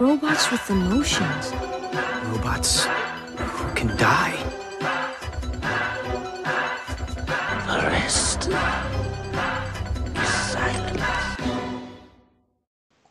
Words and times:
Robots 0.00 0.50
with 0.50 0.70
emotions. 0.70 1.52
Robots 2.24 2.86
who 3.36 3.74
can 3.74 3.94
die. 3.98 4.34
The 7.66 7.86
rest 7.86 8.48
is 10.16 10.28
silence. 10.28 11.02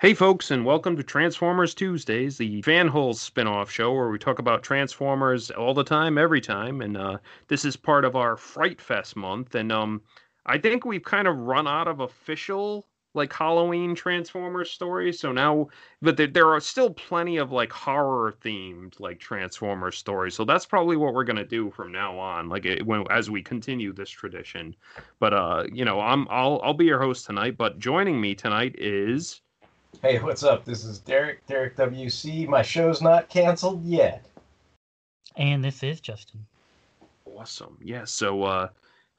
Hey, 0.02 0.16
folks, 0.16 0.50
and 0.50 0.66
welcome 0.66 0.98
to 0.98 1.04
Transformers 1.04 1.76
Tuesdays, 1.76 2.40
the 2.40 2.64
Fanholes 2.64 3.18
spin-off 3.18 3.70
show 3.70 3.94
where 3.94 4.10
we 4.10 4.18
talk 4.18 4.40
about 4.40 4.64
Transformers 4.64 5.52
all 5.52 5.76
the 5.76 5.84
time, 5.84 6.18
every 6.18 6.42
time. 6.42 6.82
And 6.82 6.98
uh, 6.98 7.20
this 7.50 7.66
is 7.66 7.78
part 7.78 8.04
of 8.04 8.16
our 8.16 8.36
Fright 8.36 8.82
Fest 8.82 9.16
month. 9.16 9.54
And 9.54 9.72
um, 9.72 10.02
I 10.48 10.58
think 10.58 10.86
we've 10.86 11.04
kind 11.04 11.28
of 11.28 11.38
run 11.38 11.68
out 11.68 11.88
of 11.88 12.00
official 12.00 12.88
like 13.14 13.34
Halloween 13.34 13.96
Transformers 13.96 14.70
stories. 14.70 15.20
So 15.20 15.32
now, 15.32 15.68
but 16.02 16.18
there, 16.18 16.28
there 16.28 16.50
are 16.50 16.60
still 16.60 16.92
plenty 16.92 17.38
of 17.38 17.52
like 17.52 17.72
horror 17.72 18.36
themed 18.44 19.00
like 19.00 19.20
Transformers 19.20 19.98
stories. 19.98 20.36
So 20.36 20.46
that's 20.46 20.66
probably 20.66 20.96
what 20.96 21.14
we're 21.14 21.24
gonna 21.24 21.46
do 21.46 21.72
from 21.72 21.92
now 21.92 22.18
on, 22.18 22.50
like 22.50 22.66
it, 22.66 22.86
when 22.86 23.04
as 23.10 23.30
we 23.30 23.42
continue 23.42 23.94
this 23.94 24.10
tradition. 24.10 24.76
But 25.20 25.34
uh, 25.34 25.64
you 25.72 25.86
know, 25.86 26.00
I'm 26.00 26.28
I'll 26.30 26.60
I'll 26.64 26.74
be 26.74 26.86
your 26.86 27.02
host 27.02 27.26
tonight. 27.26 27.58
But 27.58 27.80
joining 27.80 28.20
me 28.22 28.36
tonight 28.36 28.76
is. 28.78 29.42
Hey, 30.04 30.20
what's 30.20 30.44
up? 30.44 30.66
This 30.66 30.86
is 30.86 31.00
Derek, 31.00 31.46
Derek 31.48 31.76
WC. 31.76 32.48
My 32.48 32.62
show's 32.62 33.02
not 33.02 33.28
canceled 33.28 33.84
yet. 33.84 34.24
And 35.36 35.64
this 35.64 35.82
is 35.84 36.00
Justin. 36.00 36.46
Awesome. 37.26 37.78
Yeah. 37.82 38.06
So 38.06 38.44
uh 38.44 38.68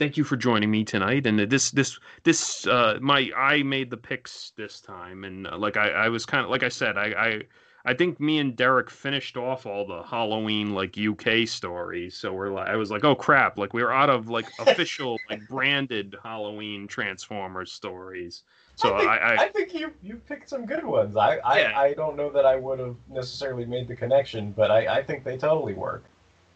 thank 0.01 0.17
you 0.17 0.25
for 0.25 0.37
joining 0.37 0.71
me 0.71 0.83
tonight. 0.83 1.27
And 1.27 1.39
this 1.39 1.71
this 1.71 2.01
this 2.25 2.67
uh 2.67 2.99
my 3.01 3.31
I 3.37 3.63
made 3.63 3.91
the 3.91 3.99
picks 3.99 4.53
this 4.57 4.81
time 4.81 5.25
and 5.25 5.47
uh, 5.47 5.59
like 5.59 5.77
I 5.77 5.91
I 5.91 6.09
was 6.09 6.27
kind 6.27 6.43
of 6.43 6.51
like 6.51 6.65
I 6.65 6.71
said 6.71 6.97
I 6.97 7.07
I 7.07 7.43
I 7.85 7.95
think 7.95 8.19
me 8.19 8.39
and 8.39 8.57
Derek 8.57 8.91
finished 8.91 9.37
off 9.37 9.67
all 9.67 9.87
the 9.87 10.03
Halloween 10.03 10.75
like 10.75 10.99
UK 10.99 11.47
stories. 11.47 12.17
So 12.17 12.33
we're 12.33 12.51
like 12.51 12.69
I 12.69 12.77
was 12.77 12.91
like, 12.91 13.05
"Oh 13.05 13.15
crap, 13.15 13.59
like 13.59 13.73
we 13.73 13.83
were 13.83 13.93
out 13.93 14.11
of 14.11 14.29
like 14.29 14.47
official 14.59 15.19
like 15.29 15.47
branded 15.49 16.17
Halloween 16.23 16.89
Transformers 16.89 17.73
stories." 17.73 18.43
So 18.77 18.95
I 18.95 18.99
think, 18.99 19.11
I, 19.11 19.17
I, 19.17 19.35
I 19.45 19.49
think 19.49 19.75
you 19.75 19.93
you 20.03 20.17
picked 20.17 20.49
some 20.49 20.65
good 20.67 20.85
ones. 20.85 21.17
I 21.17 21.39
I, 21.39 21.83
I 21.89 21.95
don't 21.95 22.17
know 22.17 22.31
that 22.31 22.47
I 22.47 22.57
would 22.57 22.79
have 22.79 22.97
necessarily 23.09 23.67
made 23.67 23.89
the 23.89 23.97
connection, 23.97 24.53
but 24.53 24.71
I, 24.71 24.99
I 24.99 25.03
think 25.03 25.25
they 25.25 25.37
totally 25.37 25.75
work. 25.75 26.05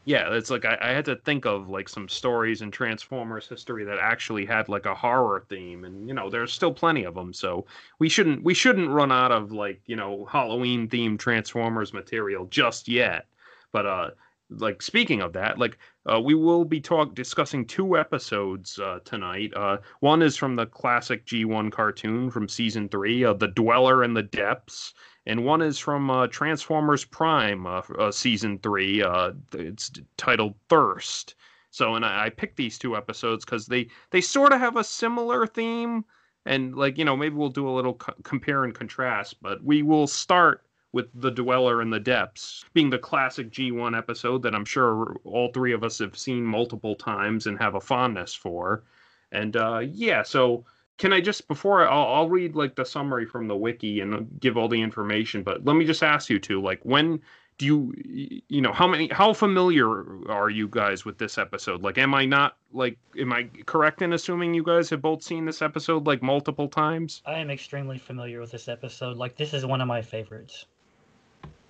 Yeah, 0.05 0.33
it's 0.35 0.51
like 0.51 0.65
I, 0.65 0.77
I 0.81 0.89
had 0.91 1.05
to 1.07 1.17
think 1.17 1.47
of 1.47 1.69
like 1.69 1.89
some 1.89 2.09
stories 2.09 2.63
in 2.63 2.71
Transformers 2.71 3.49
history 3.49 3.85
that 3.85 3.99
actually 3.99 4.45
had 4.45 4.69
like 4.69 4.87
a 4.87 4.95
horror 4.95 5.45
theme, 5.49 5.85
and 5.85 6.07
you 6.07 6.15
know, 6.15 6.29
there's 6.29 6.53
still 6.53 6.73
plenty 6.73 7.05
of 7.05 7.15
them. 7.15 7.33
So 7.33 7.67
we 7.99 8.09
shouldn't 8.09 8.43
we 8.43 8.55
shouldn't 8.55 8.91
run 8.91 9.11
out 9.11 9.33
of 9.33 9.53
like 9.53 9.81
you 9.87 9.97
know 9.97 10.27
Halloween 10.27 10.89
themed 10.89 11.19
Transformers 11.19 11.93
material 11.93 12.47
just 12.47 12.87
yet. 12.87 13.27
But 13.73 13.87
uh, 13.87 14.11
like 14.51 14.83
speaking 14.83 15.23
of 15.23 15.33
that, 15.33 15.59
like 15.59 15.79
uh, 16.11 16.21
we 16.21 16.35
will 16.35 16.65
be 16.65 16.81
talk 16.81 17.15
discussing 17.15 17.67
two 17.67 17.97
episodes 17.97 18.79
uh, 18.79 18.99
tonight. 19.05 19.53
Uh, 19.57 19.79
one 20.01 20.23
is 20.23 20.37
from 20.37 20.55
the 20.55 20.67
classic 20.67 21.25
G1 21.25 21.73
cartoon 21.73 22.31
from 22.31 22.49
season 22.49 22.89
three, 22.89 23.25
uh, 23.25 23.33
The 23.33 23.49
Dweller 23.49 24.05
in 24.05 24.13
the 24.13 24.23
Depths, 24.23 24.95
and 25.27 25.45
one 25.45 25.63
is 25.63 25.79
from 25.79 26.11
uh, 26.11 26.27
Transformers 26.27 27.05
Prime, 27.05 27.67
uh, 27.67 27.83
uh, 27.99 28.11
season 28.11 28.59
three. 28.59 29.03
Uh, 29.03 29.33
it's 29.53 29.91
titled 30.17 30.55
Thirst. 30.69 31.35
So, 31.71 31.95
and 31.95 32.05
I, 32.05 32.27
I 32.27 32.31
picked 32.31 32.57
these 32.57 32.79
two 32.79 32.97
episodes 32.97 33.45
because 33.45 33.67
they 33.67 33.89
they 34.11 34.21
sort 34.21 34.53
of 34.53 34.61
have 34.61 34.77
a 34.77 34.85
similar 34.85 35.47
theme, 35.47 36.05
and 36.45 36.77
like 36.77 36.99
you 36.99 37.05
know 37.05 37.17
maybe 37.17 37.35
we'll 37.35 37.49
do 37.49 37.69
a 37.69 37.75
little 37.75 37.95
co- 37.95 38.15
compare 38.23 38.65
and 38.65 38.75
contrast. 38.75 39.43
But 39.43 39.65
we 39.65 39.83
will 39.83 40.07
start 40.07 40.63
with 40.93 41.09
the 41.15 41.31
Dweller 41.31 41.83
in 41.83 41.91
the 41.91 41.99
Depths 41.99 42.65
being 42.73 42.91
the 42.91 42.99
classic 42.99 43.51
G1 43.51 43.99
episode 43.99 44.43
that 44.43 44.55
I'm 44.55 44.65
sure 44.65 45.17
all 45.25 45.51
three 45.53 45.73
of 45.73 45.83
us 45.83 45.99
have 45.99 46.17
seen 46.17 46.45
multiple 46.45 46.95
times 46.95 47.49
and 47.49 47.59
have 47.59 47.75
a 47.75 47.81
fondness 47.81 48.33
for. 48.33 48.85
And 49.33 49.57
uh, 49.57 49.81
yeah, 49.91 50.23
so 50.23 50.65
can 50.99 51.13
I 51.13 51.21
just 51.21 51.49
before 51.49 51.87
I, 51.87 51.91
I'll, 51.91 52.15
I'll 52.15 52.29
read 52.29 52.55
like 52.55 52.75
the 52.75 52.85
summary 52.85 53.27
from 53.27 53.49
the 53.49 53.57
wiki 53.57 54.01
and 54.01 54.29
give 54.41 54.57
all 54.57 54.69
the 54.69 54.81
information, 54.81 55.43
but 55.43 55.65
let 55.65 55.75
me 55.75 55.85
just 55.85 56.03
ask 56.03 56.31
you 56.31 56.39
two, 56.39 56.61
like 56.63 56.81
when 56.83 57.21
do 57.59 57.67
you 57.67 58.43
you 58.49 58.61
know 58.61 58.73
how 58.73 58.87
many 58.87 59.09
how 59.09 59.33
familiar 59.33 59.89
are 60.29 60.51
you 60.51 60.67
guys 60.69 61.05
with 61.05 61.19
this 61.19 61.39
episode? 61.39 61.83
Like, 61.83 61.99
am 61.99 62.15
I 62.15 62.25
not 62.25 62.57
like 62.73 62.99
am 63.19 63.33
I 63.33 63.49
correct 63.67 64.03
in 64.03 64.13
assuming 64.13 64.55
you 64.55 64.65
guys 64.65 64.91
have 64.91 65.01
both 65.01 65.23
seen 65.23 65.45
this 65.45 65.63
episode 65.63 66.07
like 66.07 66.23
multiple 66.23 66.69
times? 66.69 67.23
I 67.27 67.35
am 67.35 67.51
extremely 67.51 67.99
familiar 67.99 68.41
with 68.41 68.51
this 68.51 68.69
episode. 68.69 69.17
Like, 69.17 69.37
this 69.37 69.55
is 69.55 69.65
one 69.65 69.81
of 69.81 69.89
my 69.89 70.03
favorites. 70.03 70.67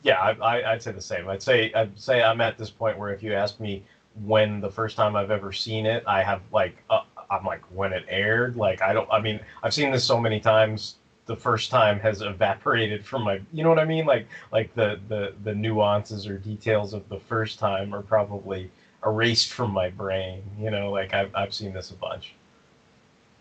Yeah, 0.02 0.20
I, 0.20 0.30
I 0.32 0.72
I'd 0.72 0.82
say 0.82 0.92
the 0.92 1.02
same. 1.02 1.28
I'd 1.28 1.42
say 1.42 1.72
I'd 1.74 1.98
say 1.98 2.22
I'm 2.22 2.40
at 2.40 2.56
this 2.56 2.70
point 2.70 2.98
where 2.98 3.12
if 3.12 3.22
you 3.22 3.34
ask 3.34 3.60
me 3.60 3.82
when 4.24 4.60
the 4.60 4.70
first 4.70 4.96
time 4.96 5.16
I've 5.16 5.30
ever 5.30 5.52
seen 5.52 5.86
it, 5.86 6.02
I 6.06 6.22
have 6.22 6.40
like 6.50 6.82
uh, 6.88 7.02
I'm 7.34 7.44
like 7.44 7.62
when 7.72 7.92
it 7.92 8.04
aired. 8.08 8.56
Like 8.56 8.82
I 8.82 8.92
don't. 8.92 9.08
I 9.10 9.20
mean, 9.20 9.40
I've 9.62 9.74
seen 9.74 9.90
this 9.90 10.04
so 10.04 10.20
many 10.20 10.40
times. 10.40 10.96
The 11.26 11.36
first 11.36 11.70
time 11.70 11.98
has 12.00 12.20
evaporated 12.20 13.04
from 13.04 13.22
my. 13.22 13.40
You 13.52 13.62
know 13.62 13.70
what 13.70 13.78
I 13.78 13.84
mean? 13.84 14.06
Like 14.06 14.26
like 14.52 14.74
the 14.74 15.00
the 15.08 15.34
the 15.44 15.54
nuances 15.54 16.26
or 16.26 16.38
details 16.38 16.94
of 16.94 17.08
the 17.08 17.18
first 17.18 17.58
time 17.58 17.94
are 17.94 18.02
probably 18.02 18.70
erased 19.04 19.52
from 19.52 19.70
my 19.72 19.90
brain. 19.90 20.42
You 20.58 20.70
know, 20.70 20.90
like 20.90 21.14
I've 21.14 21.34
I've 21.34 21.54
seen 21.54 21.72
this 21.72 21.90
a 21.90 21.94
bunch. 21.94 22.34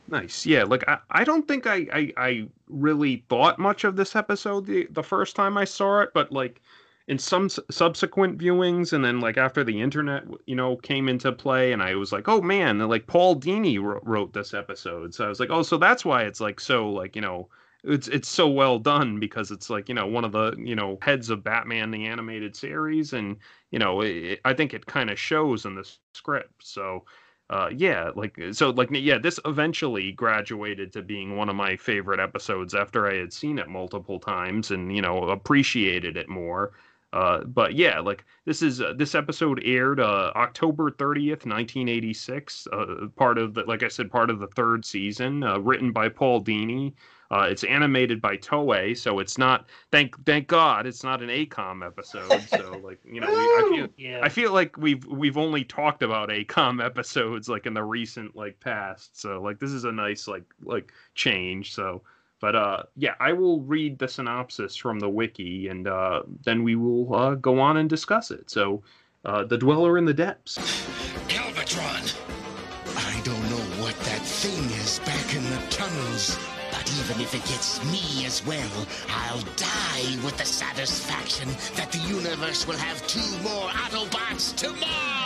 Nice. 0.08 0.46
Yeah, 0.46 0.64
like 0.64 0.88
I, 0.88 1.00
I 1.10 1.24
don't 1.24 1.48
think 1.48 1.66
I, 1.66 1.88
I 1.94 2.14
I 2.18 2.48
really 2.68 3.24
thought 3.30 3.58
much 3.58 3.84
of 3.84 3.96
this 3.96 4.16
episode 4.16 4.66
the 4.66 4.88
the 4.92 5.04
first 5.04 5.36
time 5.36 5.58
I 5.58 5.66
saw 5.66 6.02
it, 6.02 6.12
but 6.14 6.32
like 6.32 6.62
in 7.08 7.18
some 7.18 7.50
subsequent 7.50 8.38
viewings 8.38 8.94
and 8.94 9.04
then 9.04 9.20
like 9.20 9.38
after 9.38 9.64
the 9.64 9.82
internet 9.82 10.24
you 10.46 10.56
know 10.56 10.78
came 10.78 11.10
into 11.10 11.32
play 11.32 11.74
and 11.74 11.84
I 11.84 11.96
was 11.96 12.12
like, 12.12 12.28
"Oh 12.30 12.42
man, 12.42 12.80
like 12.80 13.08
Paul 13.08 13.36
Dini 13.40 13.78
wr- 13.80 14.00
wrote 14.04 14.34
this 14.34 14.54
episode." 14.54 15.14
So 15.14 15.26
I 15.26 15.30
was 15.30 15.40
like, 15.40 15.50
"Oh, 15.52 15.64
so 15.64 15.78
that's 15.78 16.06
why 16.06 16.24
it's 16.24 16.40
like 16.40 16.60
so 16.60 16.90
like, 16.90 17.16
you 17.16 17.22
know, 17.22 17.50
it's 17.84 18.08
it's 18.08 18.30
so 18.30 18.48
well 18.48 18.80
done 18.80 19.20
because 19.20 19.52
it's 19.52 19.70
like, 19.70 19.90
you 19.90 19.96
know, 19.96 20.08
one 20.08 20.24
of 20.26 20.32
the, 20.32 20.56
you 20.58 20.76
know, 20.76 20.98
heads 21.02 21.30
of 21.30 21.44
Batman 21.44 21.92
the 21.92 22.06
animated 22.06 22.56
series 22.56 23.12
and, 23.14 23.38
you 23.72 23.80
know, 23.80 24.02
it, 24.02 24.40
I 24.46 24.54
think 24.54 24.74
it 24.74 24.86
kind 24.86 25.10
of 25.10 25.20
shows 25.20 25.66
in 25.66 25.76
the 25.76 25.90
script. 26.14 26.66
So 26.66 27.04
uh 27.50 27.70
yeah 27.76 28.10
like 28.16 28.40
so 28.54 28.70
like 28.70 28.88
yeah 28.92 29.18
this 29.18 29.38
eventually 29.46 30.14
graduated 30.14 30.94
to 30.94 31.02
being 31.02 31.36
one 31.36 31.50
of 31.50 31.56
my 31.58 31.76
favorite 31.76 32.20
episodes 32.20 32.74
after 32.74 33.06
i 33.06 33.16
had 33.16 33.34
seen 33.34 33.60
it 33.60 33.68
multiple 33.68 34.18
times 34.18 34.72
and 34.72 34.96
you 34.96 35.02
know 35.02 35.28
appreciated 35.30 36.16
it 36.16 36.30
more 36.30 36.72
uh 37.14 37.44
but 37.46 37.74
yeah 37.76 38.00
like 38.00 38.26
this 38.46 38.62
is 38.62 38.82
uh, 38.82 38.94
this 38.98 39.16
episode 39.16 39.62
aired 39.64 40.00
uh 40.00 40.32
october 40.36 40.92
30th 40.92 41.46
1986 41.46 42.68
uh 42.74 42.86
part 43.16 43.38
of 43.38 43.54
the 43.54 43.64
like 43.64 43.84
i 43.84 43.88
said 43.88 44.12
part 44.12 44.30
of 44.30 44.40
the 44.40 44.48
third 44.48 44.84
season 44.84 45.44
uh, 45.44 45.58
written 45.60 45.92
by 45.92 46.10
paul 46.10 46.44
dini 46.44 46.94
uh, 47.34 47.48
it's 47.50 47.64
animated 47.64 48.22
by 48.22 48.38
Toei, 48.38 48.96
so 48.96 49.18
it's 49.18 49.40
not. 49.40 49.68
Thank 49.92 50.24
thank 50.24 50.48
God, 50.48 50.86
it's 50.86 51.04
not 51.04 51.24
an 51.24 51.30
AKOM 51.30 51.84
episode. 51.84 52.44
So 52.48 52.80
like 52.84 53.00
you 53.04 53.22
know, 53.22 53.28
we, 53.28 53.34
I 53.34 53.70
feel 53.74 53.88
Yeah. 53.98 54.20
I 54.22 54.30
feel 54.30 54.54
like 54.54 54.78
we've 54.78 55.04
we've 55.06 55.38
only 55.38 55.64
talked 55.64 56.04
about 56.04 56.30
AKOM 56.30 56.84
episodes 56.86 57.50
like 57.50 57.66
in 57.66 57.74
the 57.74 57.84
recent 57.84 58.36
like 58.36 58.60
past. 58.60 59.20
So 59.20 59.42
like 59.42 59.58
this 59.58 59.72
is 59.72 59.84
a 59.84 59.92
nice 59.92 60.28
like 60.28 60.44
like 60.62 60.94
change. 61.16 61.74
So 61.74 62.04
but 62.44 62.58
uh 62.58 62.84
yeah, 62.98 63.16
I 63.22 63.32
will 63.32 63.62
read 63.62 63.98
the 63.98 64.08
synopsis 64.10 64.76
from 64.76 65.00
the 65.00 65.08
wiki 65.08 65.70
and 65.70 65.88
uh 65.88 66.24
then 66.44 66.62
we 66.62 66.76
will 66.76 67.16
uh, 67.16 67.36
go 67.36 67.58
on 67.58 67.78
and 67.78 67.90
discuss 67.90 68.32
it. 68.32 68.50
So 68.50 68.84
uh 69.24 69.46
the 69.46 69.58
dweller 69.58 69.98
in 69.98 70.04
the 70.04 70.14
depths. 70.14 70.58
Galvatron! 71.30 72.04
I 72.98 73.22
don't 73.24 73.50
know 73.50 73.64
what 73.82 73.98
that 74.10 74.22
thing 74.42 74.66
is 74.82 75.00
back 75.06 75.34
in 75.34 75.44
the 75.52 75.62
tunnels, 75.70 76.38
but 76.70 76.86
even 77.00 77.22
if 77.22 77.34
it 77.34 77.46
gets 77.46 77.80
me 77.86 78.26
as 78.26 78.46
well, 78.46 78.88
I'll 79.08 79.46
die 79.56 80.22
with 80.26 80.36
the 80.36 80.44
satisfaction 80.44 81.48
that 81.78 81.94
the 81.94 82.00
universe 82.00 82.68
will 82.68 82.76
have 82.76 83.08
two 83.08 83.32
more 83.42 83.70
Autobots 83.70 84.54
to 84.58 84.70
mine! 84.74 85.23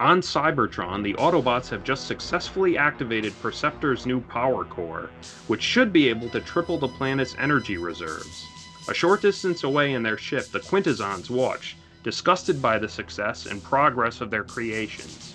On 0.00 0.20
Cybertron, 0.20 1.02
the 1.02 1.14
Autobots 1.14 1.70
have 1.70 1.82
just 1.82 2.06
successfully 2.06 2.78
activated 2.78 3.32
Perceptor's 3.40 4.06
new 4.06 4.20
power 4.20 4.64
core, 4.64 5.10
which 5.48 5.60
should 5.60 5.92
be 5.92 6.08
able 6.08 6.28
to 6.28 6.40
triple 6.40 6.78
the 6.78 6.86
planet's 6.86 7.34
energy 7.36 7.78
reserves. 7.78 8.46
A 8.86 8.94
short 8.94 9.20
distance 9.20 9.64
away 9.64 9.94
in 9.94 10.04
their 10.04 10.16
ship, 10.16 10.52
the 10.52 10.60
Quintessons 10.60 11.30
watch, 11.30 11.76
disgusted 12.04 12.62
by 12.62 12.78
the 12.78 12.88
success 12.88 13.46
and 13.46 13.60
progress 13.60 14.20
of 14.20 14.30
their 14.30 14.44
creations. 14.44 15.34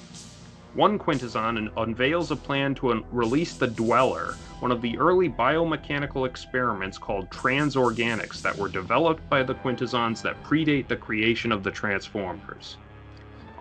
One 0.76 0.98
Quintesson 0.98 1.70
unveils 1.76 2.32
a 2.32 2.38
plan 2.38 2.74
to 2.76 2.92
un- 2.92 3.04
release 3.12 3.56
the 3.56 3.68
Dweller, 3.68 4.38
one 4.62 4.72
of 4.72 4.82
the 4.82 4.98
early 4.98 5.28
biomechanical 5.28 6.26
experiments 6.26 6.98
called 6.98 7.30
transorganics 7.30 8.42
that 8.44 8.58
were 8.58 8.70
developed 8.70 9.30
by 9.30 9.44
the 9.44 9.56
Quintessons 9.56 10.22
that 10.22 10.42
predate 10.42 10.88
the 10.88 10.96
creation 10.96 11.52
of 11.52 11.64
the 11.64 11.72
Transformers. 11.72 12.78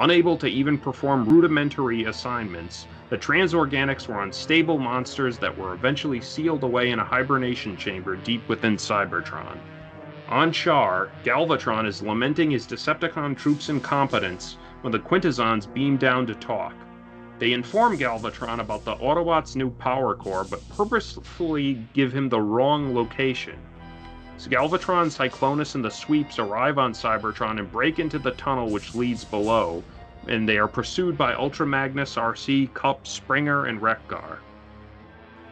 Unable 0.03 0.37
to 0.39 0.49
even 0.49 0.79
perform 0.79 1.29
rudimentary 1.29 2.07
assignments, 2.07 2.89
the 3.09 3.17
transorganics 3.17 4.09
were 4.09 4.25
unstable 4.25 4.77
monsters 4.77 5.39
that 5.39 5.57
were 5.57 5.75
eventually 5.75 6.21
sealed 6.21 6.65
away 6.65 6.91
in 6.91 6.99
a 6.99 7.05
hibernation 7.05 7.77
chamber 7.77 8.17
deep 8.17 8.49
within 8.49 8.77
Cybertron. 8.77 9.57
On 10.29 10.51
Char, 10.51 11.11
Galvatron 11.23 11.87
is 11.87 12.03
lamenting 12.03 12.51
his 12.51 12.67
Decepticon 12.67 13.37
troops' 13.37 13.69
incompetence 13.69 14.57
when 14.81 14.91
the 14.91 14.99
Quintessons 14.99 15.67
beam 15.67 15.97
down 15.97 16.27
to 16.27 16.35
talk. 16.35 16.75
They 17.39 17.53
inform 17.53 17.97
Galvatron 17.97 18.59
about 18.59 18.85
the 18.85 18.97
Autobots' 18.97 19.55
new 19.55 19.71
power 19.71 20.17
core, 20.17 20.43
but 20.43 20.69
purposefully 20.71 21.79
give 21.93 22.13
him 22.13 22.29
the 22.29 22.41
wrong 22.41 22.93
location. 22.93 23.57
So 24.37 24.51
Galvatron, 24.51 25.07
Cyclonus, 25.07 25.77
and 25.77 25.85
the 25.85 25.91
Sweeps 25.91 26.41
arrive 26.41 26.77
on 26.77 26.93
Cybertron 26.93 27.61
and 27.61 27.71
break 27.71 28.01
into 28.01 28.19
the 28.19 28.33
tunnel 28.33 28.71
which 28.71 28.93
leads 28.93 29.25
below, 29.25 29.85
and 30.29 30.49
they 30.49 30.59
are 30.59 30.69
pursued 30.69 31.17
by 31.19 31.35
Ultra 31.35 31.67
Magnus, 31.67 32.17
Arcee, 32.17 32.73
Kup, 32.75 33.07
Springer, 33.07 33.67
and 33.67 33.81
Wreck-Gar. 33.81 34.39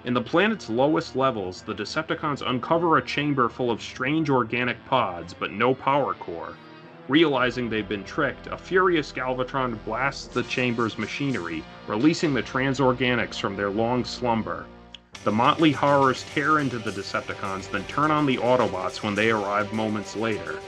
In 0.05 0.15
the 0.15 0.21
planet's 0.21 0.71
lowest 0.71 1.15
levels, 1.15 1.63
the 1.63 1.75
Decepticons 1.75 2.49
uncover 2.49 2.97
a 2.97 3.05
chamber 3.05 3.49
full 3.49 3.71
of 3.71 3.83
strange 3.83 4.31
organic 4.31 4.83
pods, 4.87 5.35
but 5.35 5.53
no 5.53 5.75
power 5.75 6.15
core. 6.15 6.55
Realizing 7.09 7.69
they've 7.69 7.89
been 7.89 8.05
tricked, 8.05 8.47
a 8.47 8.57
furious 8.57 9.13
Galvatron 9.13 9.83
blasts 9.85 10.29
the 10.29 10.45
chamber's 10.45 10.97
machinery, 10.97 11.63
releasing 11.87 12.33
the 12.33 12.43
transorganics 12.43 13.39
from 13.39 13.57
their 13.57 13.69
long 13.69 14.05
slumber. 14.05 14.65
The 15.25 15.33
motley 15.33 15.73
horrors 15.73 16.25
tear 16.33 16.61
into 16.61 16.79
the 16.79 16.93
Decepticons, 16.93 17.71
then 17.71 17.85
turn 17.85 18.11
on 18.11 18.25
the 18.25 18.39
Autobots 18.39 19.03
when 19.03 19.15
they 19.15 19.31
arrive 19.31 19.73
moments 19.75 20.17
later. 20.17 20.61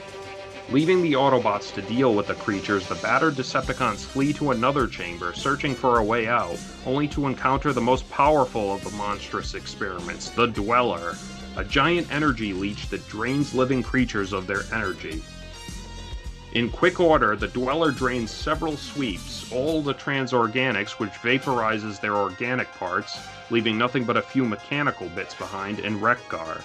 Leaving 0.69 1.01
the 1.01 1.13
Autobots 1.13 1.73
to 1.73 1.81
deal 1.81 2.15
with 2.15 2.27
the 2.27 2.35
creatures, 2.35 2.87
the 2.87 2.95
battered 2.95 3.35
Decepticons 3.35 4.05
flee 4.05 4.33
to 4.33 4.51
another 4.51 4.87
chamber, 4.87 5.33
searching 5.33 5.75
for 5.75 5.99
a 5.99 6.03
way 6.03 6.27
out, 6.27 6.57
only 6.85 7.07
to 7.09 7.27
encounter 7.27 7.73
the 7.73 7.81
most 7.81 8.09
powerful 8.09 8.73
of 8.73 8.83
the 8.83 8.97
monstrous 8.97 9.53
experiments, 9.55 10.29
the 10.29 10.47
Dweller, 10.47 11.15
a 11.57 11.63
giant 11.63 12.11
energy 12.11 12.53
leech 12.53 12.89
that 12.89 13.07
drains 13.07 13.53
living 13.53 13.83
creatures 13.83 14.33
of 14.33 14.47
their 14.47 14.63
energy. 14.73 15.21
In 16.53 16.69
quick 16.69 16.99
order, 16.99 17.35
the 17.35 17.47
Dweller 17.49 17.91
drains 17.91 18.31
several 18.31 18.77
sweeps, 18.77 19.51
all 19.51 19.81
the 19.81 19.93
transorganics, 19.93 20.91
which 20.99 21.11
vaporizes 21.11 21.99
their 21.99 22.15
organic 22.15 22.71
parts, 22.73 23.19
leaving 23.49 23.77
nothing 23.77 24.05
but 24.05 24.17
a 24.17 24.21
few 24.21 24.45
mechanical 24.45 25.09
bits 25.09 25.35
behind, 25.35 25.79
and 25.79 26.01
Wreck-Gar. 26.01 26.61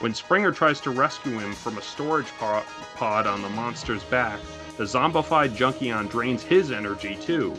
When 0.00 0.12
Springer 0.12 0.52
tries 0.52 0.78
to 0.82 0.90
rescue 0.90 1.38
him 1.38 1.54
from 1.54 1.78
a 1.78 1.82
storage 1.82 2.30
pod 2.36 3.26
on 3.26 3.40
the 3.40 3.48
monster's 3.48 4.04
back, 4.04 4.38
the 4.76 4.84
zombified 4.84 5.56
Junkion 5.56 6.10
drains 6.10 6.42
his 6.42 6.70
energy 6.70 7.16
too. 7.16 7.54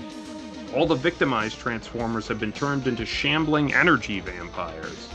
All 0.76 0.86
the 0.86 0.94
victimized 0.94 1.58
Transformers 1.58 2.28
have 2.28 2.40
been 2.40 2.52
turned 2.52 2.86
into 2.86 3.08
shambling 3.08 3.74
energy 3.74 4.20
vampires. 4.20 5.10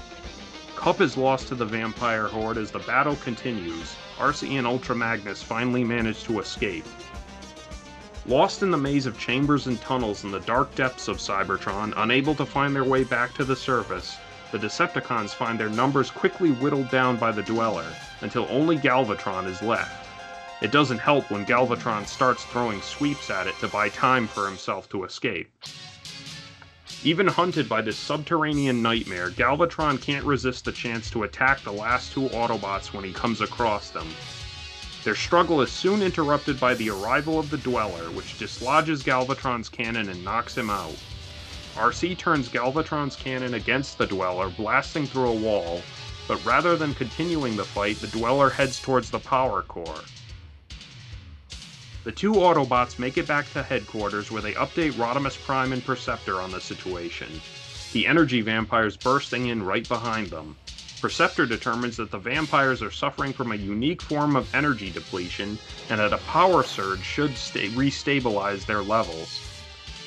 Kup 0.74 1.00
is 1.00 1.16
lost 1.16 1.46
to 1.46 1.54
the 1.54 1.64
vampire 1.64 2.26
horde 2.26 2.58
as 2.58 2.72
the 2.72 2.80
battle 2.80 3.14
continues. 3.14 3.94
Arcee 4.18 4.58
and 4.58 4.66
Ultra 4.66 4.96
Magnus 4.96 5.40
finally 5.44 5.84
manage 5.84 6.24
to 6.24 6.40
escape. 6.40 6.86
Lost 8.26 8.62
in 8.64 8.72
the 8.72 8.78
maze 8.78 9.06
of 9.06 9.16
chambers 9.16 9.68
and 9.68 9.80
tunnels 9.80 10.24
in 10.24 10.32
the 10.32 10.40
dark 10.40 10.74
depths 10.74 11.06
of 11.06 11.18
Cybertron, 11.18 11.92
unable 11.98 12.34
to 12.34 12.44
find 12.44 12.74
their 12.74 12.82
way 12.82 13.04
back 13.04 13.32
to 13.34 13.44
the 13.44 13.54
surface, 13.54 14.16
the 14.52 14.58
Decepticons 14.58 15.34
find 15.34 15.58
their 15.58 15.70
numbers 15.70 16.10
quickly 16.10 16.50
whittled 16.50 16.90
down 16.90 17.16
by 17.16 17.32
the 17.32 17.42
Dweller, 17.42 17.86
until 18.20 18.46
only 18.50 18.76
Galvatron 18.76 19.46
is 19.46 19.62
left. 19.62 20.06
It 20.60 20.70
doesn't 20.70 20.98
help 20.98 21.28
when 21.30 21.44
Galvatron 21.44 22.06
starts 22.06 22.44
throwing 22.44 22.80
sweeps 22.82 23.30
at 23.30 23.48
it 23.48 23.58
to 23.58 23.68
buy 23.68 23.88
time 23.88 24.28
for 24.28 24.46
himself 24.46 24.88
to 24.90 25.04
escape. 25.04 25.50
Even 27.02 27.26
hunted 27.26 27.68
by 27.68 27.80
this 27.80 27.96
subterranean 27.96 28.80
nightmare, 28.80 29.30
Galvatron 29.30 30.00
can't 30.00 30.24
resist 30.24 30.64
the 30.64 30.70
chance 30.70 31.10
to 31.10 31.24
attack 31.24 31.60
the 31.62 31.72
last 31.72 32.12
two 32.12 32.28
Autobots 32.28 32.92
when 32.92 33.02
he 33.02 33.12
comes 33.12 33.40
across 33.40 33.90
them. 33.90 34.06
Their 35.02 35.16
struggle 35.16 35.62
is 35.62 35.72
soon 35.72 36.00
interrupted 36.00 36.60
by 36.60 36.74
the 36.74 36.90
arrival 36.90 37.40
of 37.40 37.50
the 37.50 37.58
Dweller, 37.58 38.10
which 38.12 38.38
dislodges 38.38 39.02
Galvatron's 39.02 39.68
cannon 39.68 40.10
and 40.10 40.24
knocks 40.24 40.56
him 40.56 40.70
out. 40.70 40.94
Arcee 41.76 42.16
turns 42.16 42.48
Galvatron's 42.48 43.16
cannon 43.16 43.54
against 43.54 43.96
the 43.96 44.06
Dweller, 44.06 44.50
blasting 44.50 45.06
through 45.06 45.30
a 45.30 45.40
wall, 45.40 45.80
but 46.28 46.44
rather 46.44 46.76
than 46.76 46.94
continuing 46.94 47.56
the 47.56 47.64
fight, 47.64 48.00
the 48.00 48.06
Dweller 48.08 48.50
heads 48.50 48.80
towards 48.80 49.10
the 49.10 49.18
power 49.18 49.62
core. 49.62 50.02
The 52.04 52.12
two 52.12 52.34
Autobots 52.34 52.98
make 52.98 53.16
it 53.16 53.28
back 53.28 53.50
to 53.52 53.62
headquarters 53.62 54.30
where 54.30 54.42
they 54.42 54.52
update 54.54 54.92
Rodimus 54.92 55.42
Prime 55.44 55.72
and 55.72 55.84
Perceptor 55.84 56.40
on 56.40 56.50
the 56.50 56.60
situation. 56.60 57.40
The 57.92 58.06
energy 58.06 58.40
vampires 58.40 58.96
bursting 58.96 59.46
in 59.46 59.62
right 59.62 59.88
behind 59.88 60.26
them. 60.28 60.56
Perceptor 61.00 61.46
determines 61.46 61.96
that 61.96 62.10
the 62.10 62.18
vampires 62.18 62.82
are 62.82 62.90
suffering 62.90 63.32
from 63.32 63.52
a 63.52 63.56
unique 63.56 64.02
form 64.02 64.36
of 64.36 64.52
energy 64.54 64.90
depletion 64.90 65.58
and 65.90 66.00
that 66.00 66.12
a 66.12 66.18
power 66.18 66.62
surge 66.62 67.04
should 67.04 67.36
sta- 67.36 67.70
restabilize 67.70 68.66
their 68.66 68.82
levels. 68.82 69.40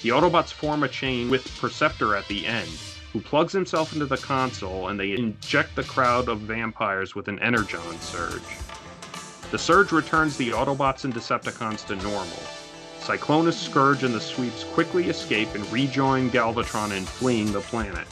The 0.06 0.12
Autobots 0.12 0.54
form 0.54 0.84
a 0.84 0.88
chain 0.88 1.32
with 1.32 1.60
Perceptor 1.60 2.16
at 2.16 2.28
the 2.28 2.46
end, 2.46 2.70
who 3.12 3.20
plugs 3.20 3.52
himself 3.52 3.92
into 3.92 4.06
the 4.06 4.18
console 4.18 4.90
and 4.90 5.00
they 5.00 5.14
inject 5.14 5.76
the 5.76 5.84
crowd 5.84 6.30
of 6.30 6.42
vampires 6.42 7.16
with 7.16 7.28
an 7.28 7.40
Energon 7.40 8.00
surge. 8.02 8.44
The 9.50 9.58
surge 9.58 9.92
returns 9.92 10.38
the 10.38 10.52
Autobots 10.52 11.06
and 11.06 11.12
Decepticons 11.12 11.88
to 11.88 11.96
normal. 11.96 12.38
Cyclonus, 13.00 13.54
Scourge, 13.56 14.04
and 14.04 14.14
the 14.14 14.22
Sweeps 14.22 14.64
quickly 14.76 15.10
escape 15.10 15.56
and 15.56 15.66
rejoin 15.74 16.30
Galvatron 16.30 16.96
in 16.96 17.04
fleeing 17.04 17.52
the 17.52 17.62
planet. 17.62 18.06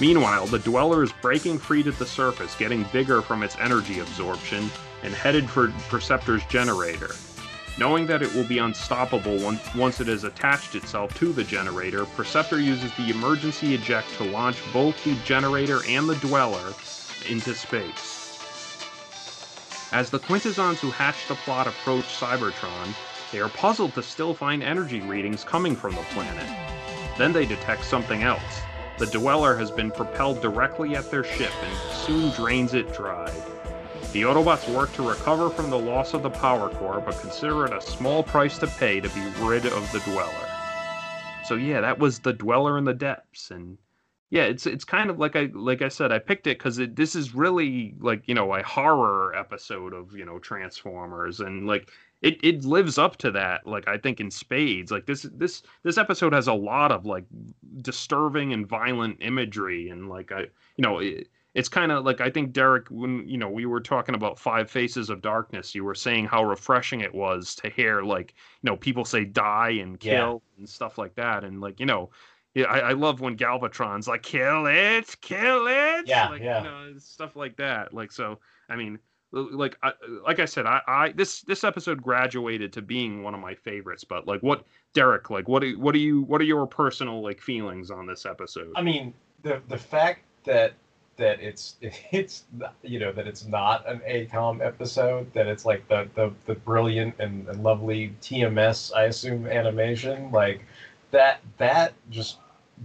Meanwhile, 0.00 0.46
the 0.48 0.58
Dweller 0.58 1.04
is 1.04 1.12
breaking 1.22 1.60
free 1.60 1.84
to 1.84 1.92
the 1.92 2.04
surface, 2.04 2.56
getting 2.56 2.84
bigger 2.92 3.22
from 3.22 3.44
its 3.44 3.56
energy 3.60 4.00
absorption, 4.00 4.68
and 5.04 5.14
headed 5.14 5.48
for 5.48 5.68
Perceptor's 5.88 6.44
generator. 6.46 7.14
Knowing 7.76 8.06
that 8.06 8.22
it 8.22 8.32
will 8.34 8.44
be 8.44 8.58
unstoppable 8.58 9.36
once, 9.74 10.00
it 10.00 10.06
has 10.06 10.22
attached 10.22 10.76
itself 10.76 11.12
to 11.14 11.32
the 11.32 11.42
generator, 11.42 12.04
Perceptor 12.04 12.60
uses 12.60 12.92
the 12.94 13.10
emergency 13.10 13.74
eject 13.74 14.08
to 14.14 14.24
launch 14.24 14.56
both 14.72 15.02
the 15.02 15.16
generator 15.24 15.80
and 15.88 16.08
the 16.08 16.14
Dweller 16.16 16.72
into 17.28 17.52
space. 17.52 18.20
As 19.92 20.08
the 20.08 20.20
Quintessons 20.20 20.80
who 20.80 20.90
hatched 20.90 21.26
the 21.26 21.34
plot 21.34 21.66
approach 21.66 22.04
Cybertron, 22.04 22.94
they 23.32 23.40
are 23.40 23.48
puzzled 23.48 23.94
to 23.94 24.02
still 24.02 24.34
find 24.34 24.62
energy 24.62 25.00
readings 25.00 25.42
coming 25.42 25.74
from 25.74 25.96
the 25.96 26.02
planet. 26.10 26.46
Then 27.18 27.32
they 27.32 27.46
detect 27.46 27.84
something 27.84 28.22
else. 28.22 28.60
The 28.98 29.06
Dweller 29.06 29.56
has 29.56 29.72
been 29.72 29.90
propelled 29.90 30.40
directly 30.40 30.94
at 30.94 31.10
their 31.10 31.24
ship 31.24 31.52
and 31.62 31.76
soon 31.92 32.30
drains 32.30 32.74
it 32.74 32.92
dry. 32.94 33.32
The 34.14 34.22
Autobots 34.22 34.72
work 34.72 34.92
to 34.92 35.08
recover 35.08 35.50
from 35.50 35.70
the 35.70 35.76
loss 35.76 36.14
of 36.14 36.22
the 36.22 36.30
power 36.30 36.68
core, 36.68 37.02
but 37.04 37.18
consider 37.18 37.64
it 37.64 37.72
a 37.72 37.80
small 37.80 38.22
price 38.22 38.58
to 38.58 38.68
pay 38.68 39.00
to 39.00 39.08
be 39.08 39.20
rid 39.40 39.66
of 39.66 39.90
the 39.90 39.98
Dweller. 39.98 40.48
So 41.44 41.56
yeah, 41.56 41.80
that 41.80 41.98
was 41.98 42.20
the 42.20 42.32
Dweller 42.32 42.78
in 42.78 42.84
the 42.84 42.94
Depths, 42.94 43.50
and 43.50 43.76
yeah, 44.30 44.44
it's 44.44 44.66
it's 44.68 44.84
kind 44.84 45.10
of 45.10 45.18
like 45.18 45.34
I 45.34 45.50
like 45.52 45.82
I 45.82 45.88
said, 45.88 46.12
I 46.12 46.20
picked 46.20 46.46
it 46.46 46.58
because 46.58 46.76
this 46.76 47.16
is 47.16 47.34
really 47.34 47.96
like 47.98 48.22
you 48.28 48.36
know 48.36 48.54
a 48.54 48.62
horror 48.62 49.34
episode 49.34 49.92
of 49.92 50.14
you 50.14 50.24
know 50.24 50.38
Transformers, 50.38 51.40
and 51.40 51.66
like 51.66 51.90
it 52.22 52.38
it 52.44 52.64
lives 52.64 52.98
up 52.98 53.16
to 53.16 53.32
that. 53.32 53.66
Like 53.66 53.88
I 53.88 53.98
think 53.98 54.20
in 54.20 54.30
spades. 54.30 54.92
Like 54.92 55.06
this 55.06 55.22
this 55.34 55.64
this 55.82 55.98
episode 55.98 56.32
has 56.32 56.46
a 56.46 56.54
lot 56.54 56.92
of 56.92 57.04
like 57.04 57.24
disturbing 57.82 58.52
and 58.52 58.64
violent 58.64 59.16
imagery, 59.22 59.88
and 59.88 60.08
like 60.08 60.30
I 60.30 60.42
you 60.76 60.82
know. 60.82 61.00
It, 61.00 61.26
it's 61.54 61.68
kind 61.68 61.92
of 61.92 62.04
like 62.04 62.20
I 62.20 62.30
think 62.30 62.52
Derek, 62.52 62.88
when 62.90 63.26
you 63.28 63.38
know 63.38 63.48
we 63.48 63.64
were 63.66 63.80
talking 63.80 64.14
about 64.14 64.38
Five 64.38 64.70
Faces 64.70 65.08
of 65.10 65.22
Darkness, 65.22 65.74
you 65.74 65.84
were 65.84 65.94
saying 65.94 66.26
how 66.26 66.44
refreshing 66.44 67.00
it 67.00 67.14
was 67.14 67.54
to 67.56 67.70
hear 67.70 68.02
like 68.02 68.34
you 68.62 68.70
know 68.70 68.76
people 68.76 69.04
say 69.04 69.24
die 69.24 69.70
and 69.70 69.98
kill 69.98 70.42
Yeah. 70.44 70.58
and 70.58 70.68
stuff 70.68 70.98
like 70.98 71.14
that, 71.14 71.44
and 71.44 71.60
like 71.60 71.78
you 71.80 71.86
know, 71.86 72.10
I, 72.56 72.80
I 72.80 72.92
love 72.92 73.20
when 73.20 73.36
Galvatron's 73.36 74.08
like 74.08 74.22
kill 74.22 74.66
it, 74.66 75.16
kill 75.20 75.66
it, 75.68 76.06
Yeah, 76.06 76.28
like, 76.28 76.42
yeah. 76.42 76.58
you 76.58 76.64
know, 76.68 76.98
stuff 76.98 77.36
like 77.36 77.56
that. 77.56 77.94
Like 77.94 78.10
so, 78.12 78.38
I 78.68 78.76
mean, 78.76 78.98
like 79.32 79.76
I, 79.82 79.92
like 80.24 80.38
I 80.38 80.44
said, 80.44 80.66
I, 80.66 80.80
I 80.86 81.12
this 81.12 81.42
this 81.42 81.64
episode 81.64 82.02
graduated 82.02 82.72
to 82.74 82.82
being 82.82 83.22
one 83.22 83.34
of 83.34 83.40
my 83.40 83.54
favorites. 83.54 84.04
But 84.04 84.26
like, 84.26 84.40
what 84.42 84.64
Derek, 84.92 85.30
like, 85.30 85.48
what 85.48 85.60
do 85.62 85.78
what 85.78 85.92
do 85.92 85.98
you 86.00 86.22
what 86.22 86.40
are 86.40 86.44
your 86.44 86.66
personal 86.66 87.22
like 87.22 87.40
feelings 87.40 87.90
on 87.90 88.06
this 88.06 88.26
episode? 88.26 88.72
I 88.76 88.82
mean, 88.82 89.12
the 89.42 89.60
the 89.68 89.78
fact 89.78 90.20
that 90.44 90.74
that 91.16 91.40
it's 91.40 91.76
it's 92.10 92.44
you 92.82 92.98
know 92.98 93.12
that 93.12 93.26
it's 93.26 93.44
not 93.44 93.88
an 93.88 94.00
AKOM 94.08 94.64
episode, 94.64 95.32
that 95.34 95.46
it's 95.46 95.64
like 95.64 95.86
the 95.88 96.08
the, 96.14 96.32
the 96.46 96.54
brilliant 96.54 97.14
and, 97.18 97.48
and 97.48 97.62
lovely 97.62 98.14
TMS, 98.20 98.94
I 98.94 99.04
assume 99.04 99.46
animation, 99.46 100.30
like 100.32 100.64
that 101.10 101.40
that 101.58 101.94
just 102.10 102.38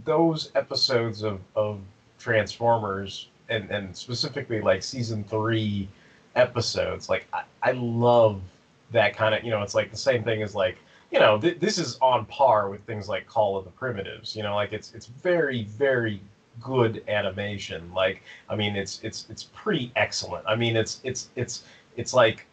those 0.06 0.52
episodes 0.56 1.24
of 1.24 1.40
of 1.56 1.80
Transformers 2.18 3.28
and 3.50 3.70
and 3.72 3.96
specifically 3.96 4.62
like 4.62 4.84
season 4.84 5.24
three 5.24 5.88
episodes, 6.36 7.10
like 7.10 7.28
I, 7.34 7.44
I 7.64 7.72
love 7.72 8.42
that 8.92 9.16
kind 9.16 9.36
of 9.36 9.44
you 9.44 9.52
know 9.52 9.62
it's 9.62 9.76
like 9.76 9.92
the 9.92 9.98
same 9.98 10.24
thing 10.24 10.42
as 10.42 10.56
like 10.56 10.78
you 11.12 11.20
know 11.20 11.40
th- 11.40 11.60
this 11.60 11.78
is 11.78 11.98
on 12.02 12.26
par 12.26 12.70
with 12.70 12.84
things 12.86 13.08
like 13.10 13.26
Call 13.26 13.58
of 13.58 13.66
the 13.66 13.72
Primitives, 13.72 14.36
you 14.36 14.44
know 14.44 14.56
like 14.56 14.74
it's 14.74 14.94
it's 14.94 15.08
very 15.08 15.64
very 15.64 16.22
good 16.60 17.04
animation. 17.08 17.92
Like, 17.94 18.24
I 18.50 18.56
mean, 18.56 18.75
it's 18.75 19.00
it's 19.04 19.25
it's 19.30 19.44
pretty 19.54 19.92
excellent. 19.96 20.46
I 20.48 20.56
mean, 20.56 20.75
it's 20.75 21.01
it's 21.04 21.30
it's 21.36 21.63
it's 21.96 22.13
like, 22.13 22.46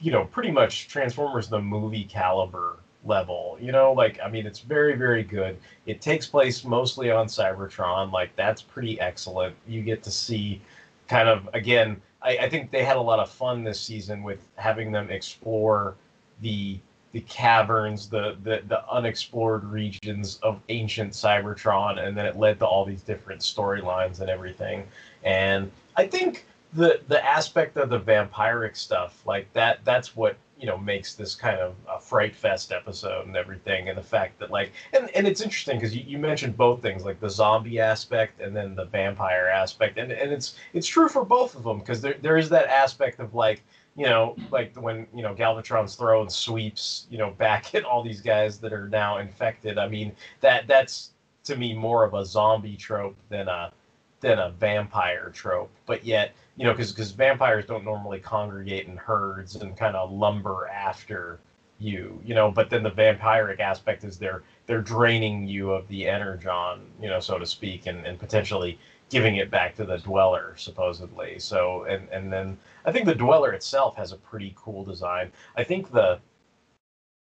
you 0.00 0.12
know, 0.12 0.24
pretty 0.26 0.50
much 0.50 0.88
Transformers 0.88 1.48
the 1.48 1.60
movie 1.60 2.04
caliber 2.04 2.76
level. 3.04 3.58
You 3.60 3.72
know, 3.72 3.92
like 3.92 4.18
I 4.24 4.28
mean, 4.28 4.46
it's 4.46 4.60
very 4.60 4.96
very 4.96 5.22
good. 5.22 5.58
It 5.86 6.00
takes 6.00 6.26
place 6.26 6.64
mostly 6.64 7.10
on 7.10 7.26
Cybertron. 7.26 8.12
Like, 8.12 8.34
that's 8.36 8.62
pretty 8.62 9.00
excellent. 9.00 9.54
You 9.66 9.82
get 9.82 10.02
to 10.04 10.10
see, 10.10 10.60
kind 11.08 11.28
of 11.28 11.48
again. 11.54 12.00
I, 12.22 12.38
I 12.38 12.48
think 12.48 12.70
they 12.70 12.82
had 12.82 12.96
a 12.96 13.00
lot 13.00 13.18
of 13.18 13.30
fun 13.30 13.64
this 13.64 13.80
season 13.80 14.22
with 14.22 14.40
having 14.56 14.90
them 14.92 15.10
explore 15.10 15.94
the 16.40 16.78
the 17.14 17.20
caverns, 17.20 18.08
the, 18.08 18.36
the 18.42 18.60
the 18.66 18.86
unexplored 18.90 19.64
regions 19.64 20.40
of 20.42 20.60
ancient 20.68 21.12
Cybertron, 21.12 22.04
and 22.04 22.18
then 22.18 22.26
it 22.26 22.36
led 22.36 22.58
to 22.58 22.66
all 22.66 22.84
these 22.84 23.02
different 23.02 23.40
storylines 23.40 24.20
and 24.20 24.28
everything. 24.28 24.84
And 25.22 25.70
I 25.96 26.08
think 26.08 26.44
the 26.72 27.00
the 27.06 27.24
aspect 27.24 27.76
of 27.76 27.88
the 27.88 28.00
vampiric 28.00 28.76
stuff, 28.76 29.22
like 29.24 29.50
that, 29.52 29.78
that's 29.84 30.16
what 30.16 30.36
you 30.58 30.66
know 30.66 30.76
makes 30.76 31.14
this 31.14 31.36
kind 31.36 31.60
of 31.60 31.76
a 31.88 32.00
fright 32.00 32.34
fest 32.34 32.72
episode 32.72 33.28
and 33.28 33.36
everything, 33.36 33.88
and 33.88 33.96
the 33.96 34.02
fact 34.02 34.40
that 34.40 34.50
like, 34.50 34.72
and 34.92 35.08
and 35.10 35.24
it's 35.28 35.40
interesting 35.40 35.78
because 35.78 35.94
you, 35.94 36.02
you 36.04 36.18
mentioned 36.18 36.56
both 36.56 36.82
things, 36.82 37.04
like 37.04 37.20
the 37.20 37.30
zombie 37.30 37.78
aspect 37.78 38.40
and 38.40 38.56
then 38.56 38.74
the 38.74 38.86
vampire 38.86 39.46
aspect, 39.46 39.98
and 39.98 40.10
and 40.10 40.32
it's 40.32 40.56
it's 40.72 40.88
true 40.88 41.08
for 41.08 41.24
both 41.24 41.54
of 41.54 41.62
them 41.62 41.78
because 41.78 42.00
there 42.00 42.16
there 42.22 42.38
is 42.38 42.48
that 42.48 42.66
aspect 42.66 43.20
of 43.20 43.36
like 43.36 43.62
you 43.96 44.06
know, 44.06 44.36
like 44.50 44.74
when 44.76 45.06
you 45.14 45.22
know 45.22 45.34
Galvatron's 45.34 45.94
throwing 45.94 46.28
sweeps, 46.28 47.06
you 47.10 47.18
know, 47.18 47.30
back 47.30 47.74
at 47.76 47.84
all 47.84 48.02
these 48.02 48.20
guys 48.20 48.58
that 48.60 48.72
are 48.72 48.88
now 48.88 49.18
infected. 49.18 49.78
I 49.78 49.88
mean, 49.88 50.12
that 50.40 50.66
that's 50.66 51.10
to 51.44 51.56
me 51.56 51.74
more 51.74 52.04
of 52.04 52.14
a 52.14 52.24
zombie 52.24 52.76
trope 52.76 53.16
than 53.28 53.48
a 53.48 53.72
than 54.20 54.38
a 54.38 54.50
vampire 54.50 55.30
trope. 55.30 55.70
But 55.86 56.04
yet, 56.04 56.32
you 56.56 56.64
know, 56.64 56.72
because 56.72 56.92
because 56.92 57.12
vampires 57.12 57.66
don't 57.66 57.84
normally 57.84 58.18
congregate 58.18 58.86
in 58.86 58.96
herds 58.96 59.56
and 59.56 59.76
kind 59.76 59.94
of 59.94 60.10
lumber 60.10 60.66
after 60.68 61.38
you, 61.78 62.20
you 62.24 62.34
know. 62.34 62.50
But 62.50 62.70
then 62.70 62.82
the 62.82 62.90
vampiric 62.90 63.60
aspect 63.60 64.02
is 64.02 64.18
they're 64.18 64.42
they're 64.66 64.82
draining 64.82 65.46
you 65.46 65.70
of 65.72 65.86
the 65.88 66.08
energon, 66.08 66.80
you 67.00 67.08
know, 67.08 67.20
so 67.20 67.38
to 67.38 67.46
speak, 67.46 67.86
and 67.86 68.04
and 68.06 68.18
potentially 68.18 68.78
giving 69.10 69.36
it 69.36 69.50
back 69.50 69.76
to 69.76 69.84
the 69.84 69.98
dweller 69.98 70.54
supposedly. 70.56 71.38
So 71.38 71.84
and 71.84 72.08
and 72.08 72.32
then 72.32 72.56
I 72.84 72.92
think 72.92 73.06
the 73.06 73.14
dweller 73.14 73.52
itself 73.52 73.96
has 73.96 74.12
a 74.12 74.16
pretty 74.16 74.52
cool 74.56 74.84
design. 74.84 75.32
I 75.56 75.64
think 75.64 75.90
the 75.90 76.20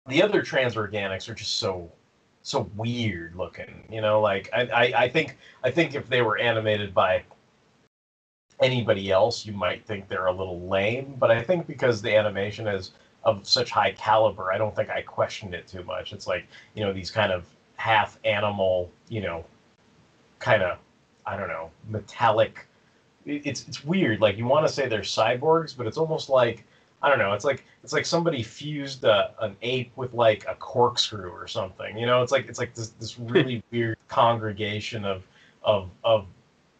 the 0.07 0.21
other 0.21 0.41
transorganics 0.41 1.27
are 1.29 1.33
just 1.33 1.57
so 1.57 1.91
so 2.43 2.69
weird 2.75 3.35
looking. 3.35 3.85
You 3.89 4.01
know, 4.01 4.21
like 4.21 4.49
I, 4.53 4.61
I, 4.61 5.03
I 5.03 5.09
think 5.09 5.37
I 5.63 5.69
think 5.71 5.95
if 5.95 6.07
they 6.07 6.21
were 6.21 6.37
animated 6.37 6.93
by 6.93 7.23
anybody 8.59 9.11
else, 9.11 9.45
you 9.45 9.53
might 9.53 9.85
think 9.85 10.07
they're 10.07 10.27
a 10.27 10.31
little 10.31 10.67
lame. 10.67 11.15
But 11.19 11.31
I 11.31 11.41
think 11.43 11.67
because 11.67 12.01
the 12.01 12.15
animation 12.15 12.67
is 12.67 12.91
of 13.23 13.47
such 13.47 13.71
high 13.71 13.91
caliber, 13.91 14.53
I 14.53 14.57
don't 14.57 14.75
think 14.75 14.89
I 14.89 15.01
questioned 15.01 15.53
it 15.53 15.67
too 15.67 15.83
much. 15.83 16.13
It's 16.13 16.27
like 16.27 16.47
you 16.75 16.83
know 16.85 16.93
these 16.93 17.11
kind 17.11 17.31
of 17.31 17.45
half 17.75 18.17
animal, 18.23 18.91
you 19.09 19.21
know, 19.21 19.45
kind 20.39 20.63
of 20.63 20.77
I 21.25 21.37
don't 21.37 21.49
know, 21.49 21.71
metallic. 21.89 22.66
It's 23.27 23.67
it's 23.67 23.83
weird. 23.83 24.21
Like 24.21 24.37
you 24.37 24.45
want 24.45 24.65
to 24.65 24.73
say 24.73 24.87
they're 24.87 25.01
cyborgs, 25.01 25.75
but 25.75 25.85
it's 25.85 25.97
almost 25.97 26.29
like 26.29 26.65
I 27.01 27.09
don't 27.09 27.19
know. 27.19 27.33
It's 27.33 27.45
like 27.45 27.65
it's 27.83 27.93
like 27.93 28.05
somebody 28.05 28.41
fused 28.41 29.03
a, 29.03 29.33
an 29.39 29.55
ape 29.61 29.91
with 29.95 30.13
like 30.13 30.45
a 30.47 30.55
corkscrew 30.55 31.29
or 31.29 31.47
something. 31.47 31.97
You 31.97 32.05
know, 32.05 32.23
it's 32.23 32.31
like 32.31 32.47
it's 32.47 32.59
like 32.59 32.73
this 32.73 32.89
this 32.99 33.19
really 33.19 33.63
weird 33.71 33.97
congregation 34.07 35.05
of 35.05 35.23
of 35.63 35.89
of 36.03 36.25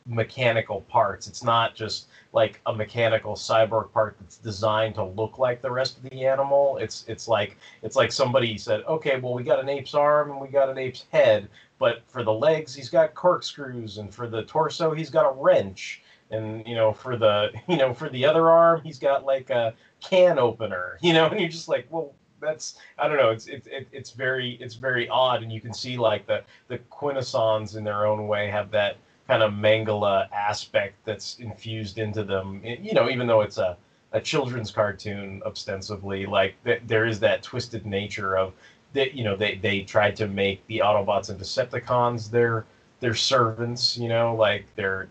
mechanical 0.08 0.82
parts. 0.82 1.27
It's 1.27 1.44
not 1.44 1.75
just 1.75 2.08
like 2.34 2.62
a 2.66 2.74
mechanical 2.74 3.34
cyborg 3.36 3.92
part 3.92 4.16
that's 4.20 4.38
designed 4.38 4.96
to 4.96 5.04
look 5.04 5.38
like 5.38 5.62
the 5.62 5.70
rest 5.70 5.98
of 5.98 6.04
the 6.04 6.25
animal. 6.25 6.77
It's 6.77 7.04
it's 7.08 7.27
like 7.27 7.58
it's 7.84 7.96
like 7.96 8.12
somebody 8.12 8.58
said, 8.58 8.84
okay, 8.88 9.20
well 9.20 9.34
we 9.34 9.44
got 9.44 9.60
an 9.60 9.70
ape's 9.70 9.94
arm 9.94 10.32
and 10.32 10.39
we 10.39 10.48
got 10.48 10.70
an 10.70 10.77
ape's 10.77 11.06
head, 11.12 11.50
but 11.77 12.04
for 12.08 12.24
the 12.24 12.34
legs 12.34 12.74
he's 12.74 12.89
got 12.89 13.13
corkscrews 13.13 13.98
and 13.98 14.13
for 14.13 14.27
the 14.27 14.44
torso 14.44 14.94
he's 14.94 15.10
got 15.10 15.30
a 15.30 15.34
wrench 15.36 16.01
and 16.32 16.66
you 16.68 16.76
know 16.76 16.92
for 16.94 17.18
the 17.18 17.52
you 17.68 17.78
know 17.78 17.94
for 17.94 18.10
the 18.10 18.26
other 18.26 18.50
arm 18.50 18.82
he's 18.84 19.00
got 19.00 19.26
like 19.26 19.50
a 19.50 19.74
can 20.02 20.40
opener 20.40 20.98
you 21.02 21.14
know 21.14 21.28
and 21.28 21.40
you're 21.40 21.50
just 21.50 21.68
like 21.68 21.88
well 21.90 22.14
that's 22.40 22.78
i 23.00 23.08
don't 23.08 23.18
know 23.18 23.32
it's 23.32 23.48
it's 23.48 23.68
it's 23.92 24.12
very 24.12 24.58
it's 24.62 24.76
very 24.76 25.10
odd 25.10 25.42
and 25.42 25.52
you 25.52 25.60
can 25.60 25.74
see 25.74 25.98
like 25.98 26.28
the 26.28 26.44
the 26.68 26.78
quintessons 26.90 27.76
in 27.76 27.84
their 27.84 28.06
own 28.06 28.28
way 28.28 28.50
have 28.50 28.70
that 28.70 28.98
kind 29.28 29.44
of 29.44 29.52
Mengele 29.52 30.32
aspect 30.32 30.96
that's 31.04 31.38
infused 31.40 31.98
into 31.98 32.24
them 32.24 32.62
eh, 32.64 32.78
you 32.80 32.94
know 32.94 33.10
even 33.10 33.26
though 33.28 33.42
it's 33.42 33.58
a 33.58 33.76
a 34.14 34.22
children's 34.22 34.72
cartoon 34.72 35.42
ostensibly 35.46 36.26
like 36.26 36.56
th- 36.64 36.82
there 36.86 37.06
is 37.06 37.20
that 37.20 37.42
twisted 37.42 37.86
nature 37.86 38.38
of 38.38 38.54
that 38.94 39.14
you 39.14 39.24
know 39.24 39.36
they 39.36 39.56
they 39.56 39.82
tried 39.82 40.16
to 40.16 40.28
make 40.28 40.66
the 40.68 40.80
Autobots 40.80 41.30
and 41.30 41.40
Decepticons 41.40 42.30
their 42.30 42.66
their 43.00 43.14
servants, 43.14 43.98
you 43.98 44.08
know, 44.08 44.36
like 44.36 44.66
their 44.76 45.08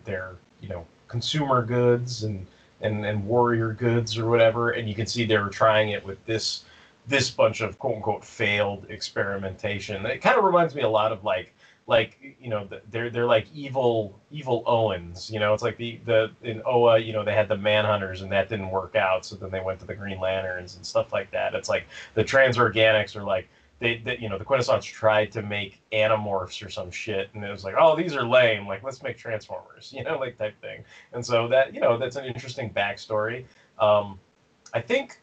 you 0.61 0.69
know 0.69 0.85
consumer 1.07 1.63
goods 1.63 2.23
and 2.23 2.45
and 2.81 3.05
and 3.05 3.25
warrior 3.25 3.73
goods 3.73 4.17
or 4.17 4.29
whatever, 4.29 4.71
and 4.71 4.87
you 4.87 4.95
can 4.95 5.05
see 5.05 5.25
they 5.25 5.37
were 5.37 5.49
trying 5.49 5.89
it 5.89 6.05
with 6.05 6.23
this 6.25 6.63
this 7.07 7.29
bunch 7.29 7.61
of 7.61 7.79
quote 7.79 7.95
unquote 7.95 8.23
failed 8.23 8.85
experimentation. 8.89 10.05
It 10.05 10.19
kind 10.19 10.37
of 10.37 10.43
reminds 10.43 10.75
me 10.75 10.81
a 10.81 10.89
lot 10.89 11.11
of 11.11 11.23
like 11.23 11.53
like 11.87 12.35
you 12.39 12.49
know 12.49 12.67
they're 12.91 13.09
they're 13.09 13.25
like 13.25 13.47
evil 13.53 14.19
evil 14.29 14.63
Oans. 14.67 15.31
You 15.31 15.39
know, 15.39 15.53
it's 15.53 15.63
like 15.63 15.77
the 15.77 15.99
the 16.05 16.31
in 16.43 16.61
Oa, 16.65 16.99
you 16.99 17.13
know, 17.13 17.23
they 17.23 17.33
had 17.33 17.47
the 17.47 17.55
Manhunters 17.55 18.21
and 18.21 18.31
that 18.31 18.49
didn't 18.49 18.69
work 18.69 18.95
out, 18.95 19.25
so 19.25 19.35
then 19.35 19.51
they 19.51 19.61
went 19.61 19.79
to 19.79 19.85
the 19.85 19.95
Green 19.95 20.19
Lanterns 20.19 20.75
and 20.75 20.85
stuff 20.85 21.13
like 21.13 21.31
that. 21.31 21.55
It's 21.55 21.69
like 21.69 21.85
the 22.13 22.23
Transorganics 22.23 23.15
are 23.15 23.23
like 23.23 23.47
they, 23.79 23.97
they, 23.97 24.17
you 24.17 24.29
know 24.29 24.37
the 24.37 24.43
quintessons 24.43 24.85
tried 24.85 25.31
to 25.31 25.41
make 25.41 25.81
animorphs 25.91 26.65
or 26.65 26.69
some 26.69 26.89
shit 26.89 27.29
and 27.33 27.43
it 27.43 27.51
was 27.51 27.63
like 27.63 27.75
oh 27.79 27.95
these 27.95 28.15
are 28.15 28.23
lame 28.25 28.67
like 28.67 28.83
let's 28.83 29.03
make 29.03 29.17
transformers 29.17 29.93
you 29.95 30.03
know 30.03 30.17
like 30.17 30.37
type 30.37 30.59
thing. 30.61 30.83
And 31.13 31.25
so 31.25 31.47
that 31.49 31.73
you 31.73 31.79
know 31.79 31.97
that's 31.97 32.15
an 32.15 32.25
interesting 32.25 32.73
backstory. 32.73 33.45
Um, 33.79 34.19
i 34.73 34.81
think 34.81 35.21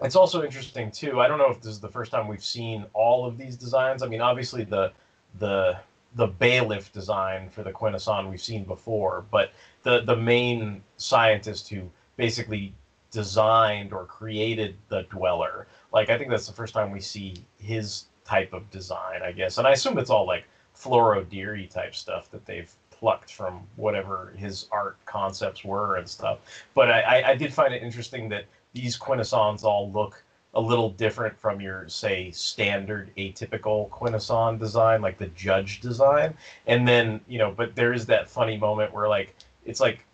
it's 0.00 0.16
also 0.16 0.42
interesting 0.42 0.90
too 0.90 1.20
i 1.20 1.28
don't 1.28 1.38
know 1.38 1.50
if 1.50 1.60
this 1.60 1.72
is 1.72 1.80
the 1.80 1.88
first 1.88 2.12
time 2.12 2.28
we've 2.28 2.44
seen 2.44 2.86
all 2.94 3.26
of 3.26 3.36
these 3.36 3.56
designs. 3.56 4.02
I 4.02 4.06
mean 4.06 4.20
obviously 4.20 4.64
the 4.64 4.92
the 5.38 5.78
the 6.14 6.26
bailiff 6.26 6.92
design 6.92 7.50
for 7.50 7.62
the 7.62 7.72
quintesson 7.72 8.30
we've 8.30 8.40
seen 8.40 8.64
before 8.64 9.24
but 9.30 9.50
the 9.82 10.00
the 10.02 10.16
main 10.16 10.82
scientist 10.96 11.68
who 11.68 11.90
basically 12.16 12.72
designed 13.10 13.92
or 13.92 14.04
created 14.04 14.76
the 14.88 15.02
dweller 15.04 15.66
like 15.92 16.10
I 16.10 16.18
think 16.18 16.30
that's 16.30 16.46
the 16.46 16.52
first 16.52 16.74
time 16.74 16.90
we 16.90 17.00
see 17.00 17.36
his 17.58 18.06
type 18.24 18.52
of 18.52 18.68
design, 18.70 19.22
I 19.22 19.32
guess. 19.32 19.58
And 19.58 19.66
I 19.66 19.72
assume 19.72 19.98
it's 19.98 20.10
all 20.10 20.26
like 20.26 20.44
Floro 20.76 21.24
Dery 21.24 21.68
type 21.68 21.94
stuff 21.94 22.30
that 22.30 22.44
they've 22.44 22.72
plucked 22.90 23.32
from 23.32 23.66
whatever 23.76 24.32
his 24.36 24.66
art 24.70 24.96
concepts 25.06 25.64
were 25.64 25.96
and 25.96 26.08
stuff. 26.08 26.38
But 26.74 26.90
I, 26.90 27.30
I 27.30 27.34
did 27.34 27.54
find 27.54 27.72
it 27.72 27.82
interesting 27.82 28.28
that 28.30 28.44
these 28.74 28.96
quintessons 28.96 29.64
all 29.64 29.90
look 29.90 30.22
a 30.54 30.60
little 30.60 30.90
different 30.90 31.38
from 31.38 31.60
your 31.60 31.88
say 31.88 32.30
standard 32.30 33.12
atypical 33.16 33.88
quintesson 33.90 34.58
design 34.58 35.02
like 35.02 35.18
the 35.18 35.26
judge 35.28 35.78
design 35.80 36.34
and 36.66 36.88
then 36.88 37.20
you 37.28 37.38
know 37.38 37.50
but 37.50 37.74
there 37.74 37.92
is 37.92 38.06
that 38.06 38.28
funny 38.28 38.56
moment 38.56 38.92
where 38.92 39.06
like 39.06 39.34
it's 39.66 39.78
like 39.78 40.06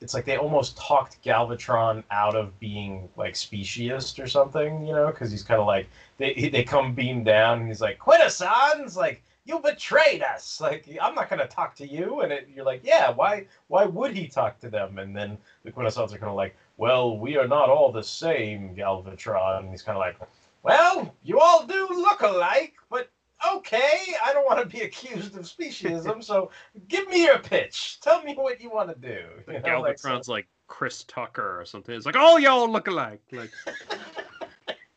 it's 0.00 0.14
like 0.14 0.24
they 0.24 0.36
almost 0.36 0.76
talked 0.76 1.22
Galvatron 1.22 2.02
out 2.10 2.34
of 2.34 2.58
being 2.58 3.08
like 3.16 3.34
speciest 3.34 4.18
or 4.18 4.26
something, 4.26 4.86
you 4.86 4.94
know, 4.94 5.08
because 5.08 5.30
he's 5.30 5.42
kind 5.42 5.60
of 5.60 5.66
like 5.66 5.88
they 6.18 6.48
they 6.52 6.62
come 6.62 6.94
beam 6.94 7.22
down 7.22 7.60
and 7.60 7.68
he's 7.68 7.80
like 7.80 7.98
Quintessons, 7.98 8.96
like 8.96 9.22
you 9.44 9.58
betrayed 9.58 10.22
us, 10.22 10.60
like 10.60 10.88
I'm 11.00 11.14
not 11.14 11.28
gonna 11.28 11.46
talk 11.46 11.74
to 11.76 11.86
you, 11.86 12.20
and 12.20 12.32
it, 12.32 12.48
you're 12.54 12.64
like, 12.64 12.80
yeah, 12.84 13.10
why 13.10 13.46
why 13.68 13.84
would 13.84 14.16
he 14.16 14.26
talk 14.26 14.58
to 14.60 14.70
them? 14.70 14.98
And 14.98 15.14
then 15.14 15.36
the 15.64 15.70
Quintessons 15.70 16.12
are 16.14 16.18
kind 16.18 16.30
of 16.30 16.36
like, 16.36 16.56
well, 16.76 17.18
we 17.18 17.36
are 17.36 17.48
not 17.48 17.68
all 17.68 17.92
the 17.92 18.02
same, 18.02 18.74
Galvatron. 18.74 19.60
And 19.60 19.70
he's 19.70 19.82
kind 19.82 19.96
of 19.96 20.00
like, 20.00 20.16
well, 20.62 21.14
you 21.22 21.38
all 21.40 21.66
do 21.66 21.88
look 21.90 22.22
alike, 22.22 22.74
but 22.90 23.10
okay, 23.54 24.14
I 24.24 24.32
don't 24.32 24.44
want 24.44 24.60
to 24.60 24.66
be 24.66 24.82
accused 24.82 25.36
of 25.36 25.44
speciesism, 25.44 26.22
so 26.22 26.50
give 26.88 27.08
me 27.08 27.24
your 27.24 27.38
pitch. 27.38 28.00
Tell 28.00 28.22
me 28.22 28.34
what 28.34 28.60
you 28.60 28.70
want 28.70 28.88
to 28.88 28.94
do. 28.94 29.24
You 29.46 29.60
know, 29.60 29.80
like, 29.80 29.96
Galvatron's 29.96 30.28
like 30.28 30.46
Chris 30.66 31.04
Tucker 31.04 31.60
or 31.60 31.64
something. 31.64 31.94
It's 31.94 32.06
like, 32.06 32.16
oh, 32.18 32.36
y'all 32.36 32.70
look 32.70 32.86
alike. 32.86 33.22
Like, 33.32 33.50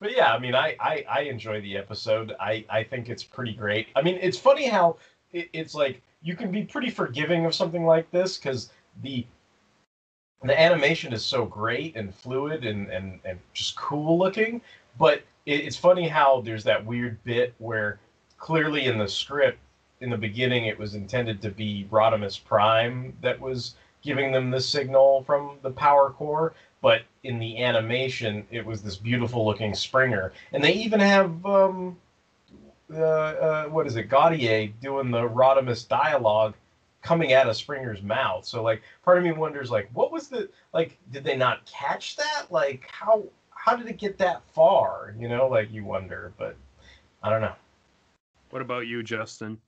but 0.00 0.16
yeah, 0.16 0.32
I 0.32 0.38
mean, 0.38 0.54
I, 0.54 0.76
I 0.80 1.04
I 1.08 1.20
enjoy 1.22 1.60
the 1.60 1.76
episode. 1.76 2.34
I 2.40 2.64
I 2.68 2.84
think 2.84 3.08
it's 3.08 3.24
pretty 3.24 3.52
great. 3.52 3.88
I 3.96 4.02
mean, 4.02 4.18
it's 4.20 4.38
funny 4.38 4.66
how 4.66 4.96
it, 5.32 5.48
it's 5.52 5.74
like 5.74 6.02
you 6.22 6.36
can 6.36 6.50
be 6.50 6.64
pretty 6.64 6.90
forgiving 6.90 7.46
of 7.46 7.54
something 7.54 7.84
like 7.84 8.10
this 8.10 8.36
because 8.36 8.70
the 9.02 9.26
the 10.42 10.58
animation 10.58 11.12
is 11.12 11.24
so 11.24 11.44
great 11.44 11.96
and 11.96 12.14
fluid 12.14 12.64
and 12.64 12.88
and 12.90 13.20
and 13.24 13.38
just 13.52 13.76
cool 13.76 14.18
looking. 14.18 14.60
But 14.98 15.22
it, 15.46 15.60
it's 15.60 15.76
funny 15.76 16.08
how 16.08 16.40
there's 16.40 16.64
that 16.64 16.84
weird 16.84 17.22
bit 17.24 17.54
where 17.58 18.00
clearly 18.38 18.86
in 18.86 18.98
the 18.98 19.08
script 19.08 19.58
in 20.00 20.10
the 20.10 20.16
beginning 20.16 20.66
it 20.66 20.78
was 20.78 20.94
intended 20.94 21.42
to 21.42 21.50
be 21.50 21.86
Rodimus 21.90 22.42
Prime 22.42 23.16
that 23.20 23.38
was 23.38 23.74
giving 24.02 24.32
them 24.32 24.50
the 24.50 24.60
signal 24.60 25.22
from 25.24 25.58
the 25.62 25.70
power 25.70 26.10
core, 26.10 26.54
but 26.80 27.02
in 27.22 27.38
the 27.38 27.62
animation 27.62 28.46
it 28.50 28.64
was 28.64 28.82
this 28.82 28.96
beautiful 28.96 29.44
looking 29.44 29.74
Springer, 29.74 30.32
and 30.52 30.64
they 30.64 30.72
even 30.72 31.00
have 31.00 31.44
um, 31.44 31.98
uh, 32.92 33.02
uh, 33.02 33.64
what 33.66 33.86
is 33.86 33.96
it, 33.96 34.08
Gaudier 34.08 34.72
doing 34.80 35.10
the 35.10 35.28
Rodimus 35.28 35.86
dialogue 35.86 36.54
coming 37.02 37.32
out 37.32 37.48
of 37.48 37.56
Springer's 37.56 38.02
mouth. 38.02 38.44
So 38.44 38.62
like, 38.62 38.82
part 39.04 39.18
of 39.18 39.24
me 39.24 39.32
wonders 39.32 39.70
like, 39.70 39.88
what 39.92 40.10
was 40.10 40.28
the 40.28 40.48
like? 40.72 40.98
Did 41.12 41.24
they 41.24 41.36
not 41.36 41.64
catch 41.66 42.16
that? 42.16 42.46
Like, 42.50 42.88
how 42.90 43.24
how 43.64 43.76
did 43.76 43.86
it 43.88 43.98
get 43.98 44.16
that 44.18 44.42
far? 44.54 45.14
You 45.18 45.28
know, 45.28 45.46
like 45.46 45.70
you 45.70 45.84
wonder, 45.84 46.32
but 46.38 46.56
I 47.22 47.28
don't 47.28 47.42
know. 47.42 47.54
what 48.50 48.62
about 48.62 48.86
you, 48.86 49.02
Justin? 49.02 49.58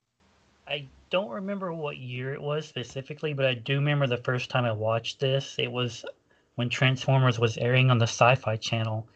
I 0.67 0.87
don't 1.11 1.29
remember 1.29 1.75
what 1.75 1.99
year 1.99 2.33
it 2.33 2.41
was 2.41 2.67
specifically, 2.67 3.35
but 3.35 3.45
I 3.45 3.55
do 3.55 3.75
remember 3.75 4.07
the 4.07 4.17
first 4.17 4.49
time 4.49 4.65
I 4.65 4.73
watched 4.73 5.21
this. 5.21 5.57
It 5.59 5.71
was 5.71 6.07
when 6.55 6.71
Transformers 6.71 7.39
was 7.39 7.59
airing 7.59 7.91
on 7.91 7.99
the 7.99 8.07
Sci 8.07 8.35
Fi 8.37 8.57
channel, 8.57 9.07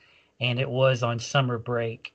and 0.40 0.61
it 0.61 0.68
was 0.68 1.02
on 1.02 1.18
summer 1.18 1.56
break. 1.56 2.12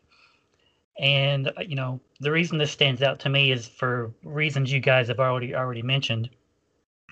And, 0.99 1.47
uh, 1.47 1.61
you 1.65 1.75
know, 1.75 1.99
the 2.19 2.31
reason 2.31 2.59
this 2.59 2.71
stands 2.71 3.01
out 3.01 3.19
to 3.21 3.29
me 3.29 3.51
is 3.51 3.67
for 3.67 4.13
reasons 4.23 4.71
you 4.71 4.79
guys 4.79 5.07
have 5.07 5.19
already 5.19 5.55
already 5.55 5.81
mentioned. 5.81 6.29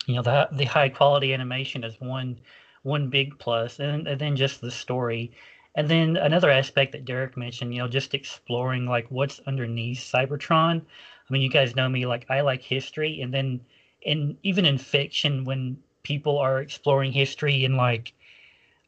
You 0.06 0.16
know, 0.16 0.22
the, 0.22 0.48
the 0.52 0.66
high 0.66 0.90
quality 0.90 1.34
animation 1.34 1.84
is 1.84 2.00
one 2.00 2.40
one 2.84 3.10
big 3.10 3.38
plus, 3.40 3.80
and, 3.80 4.08
and 4.08 4.20
then 4.20 4.36
just 4.36 4.62
the 4.62 4.72
story. 4.72 5.32
And 5.76 5.88
then 5.88 6.18
another 6.18 6.50
aspect 6.50 6.92
that 6.94 7.06
Derek 7.06 7.38
mentioned, 7.38 7.74
you 7.74 7.80
know, 7.80 7.88
just 7.88 8.14
exploring 8.14 8.86
like 8.86 9.08
what's 9.10 9.40
underneath 9.48 10.00
Cybertron. 10.00 10.82
I 10.82 11.34
mean, 11.34 11.42
you 11.42 11.50
guys 11.50 11.76
know 11.76 11.88
me, 11.90 12.06
like 12.06 12.26
I 12.30 12.42
like 12.42 12.62
history, 12.62 13.22
and 13.22 13.34
then 13.34 13.62
and 14.06 14.38
even 14.44 14.66
in 14.66 14.78
fiction, 14.78 15.44
when 15.44 15.78
people 16.04 16.38
are 16.40 16.60
exploring 16.62 17.12
history 17.12 17.66
in 17.66 17.76
like 17.78 18.14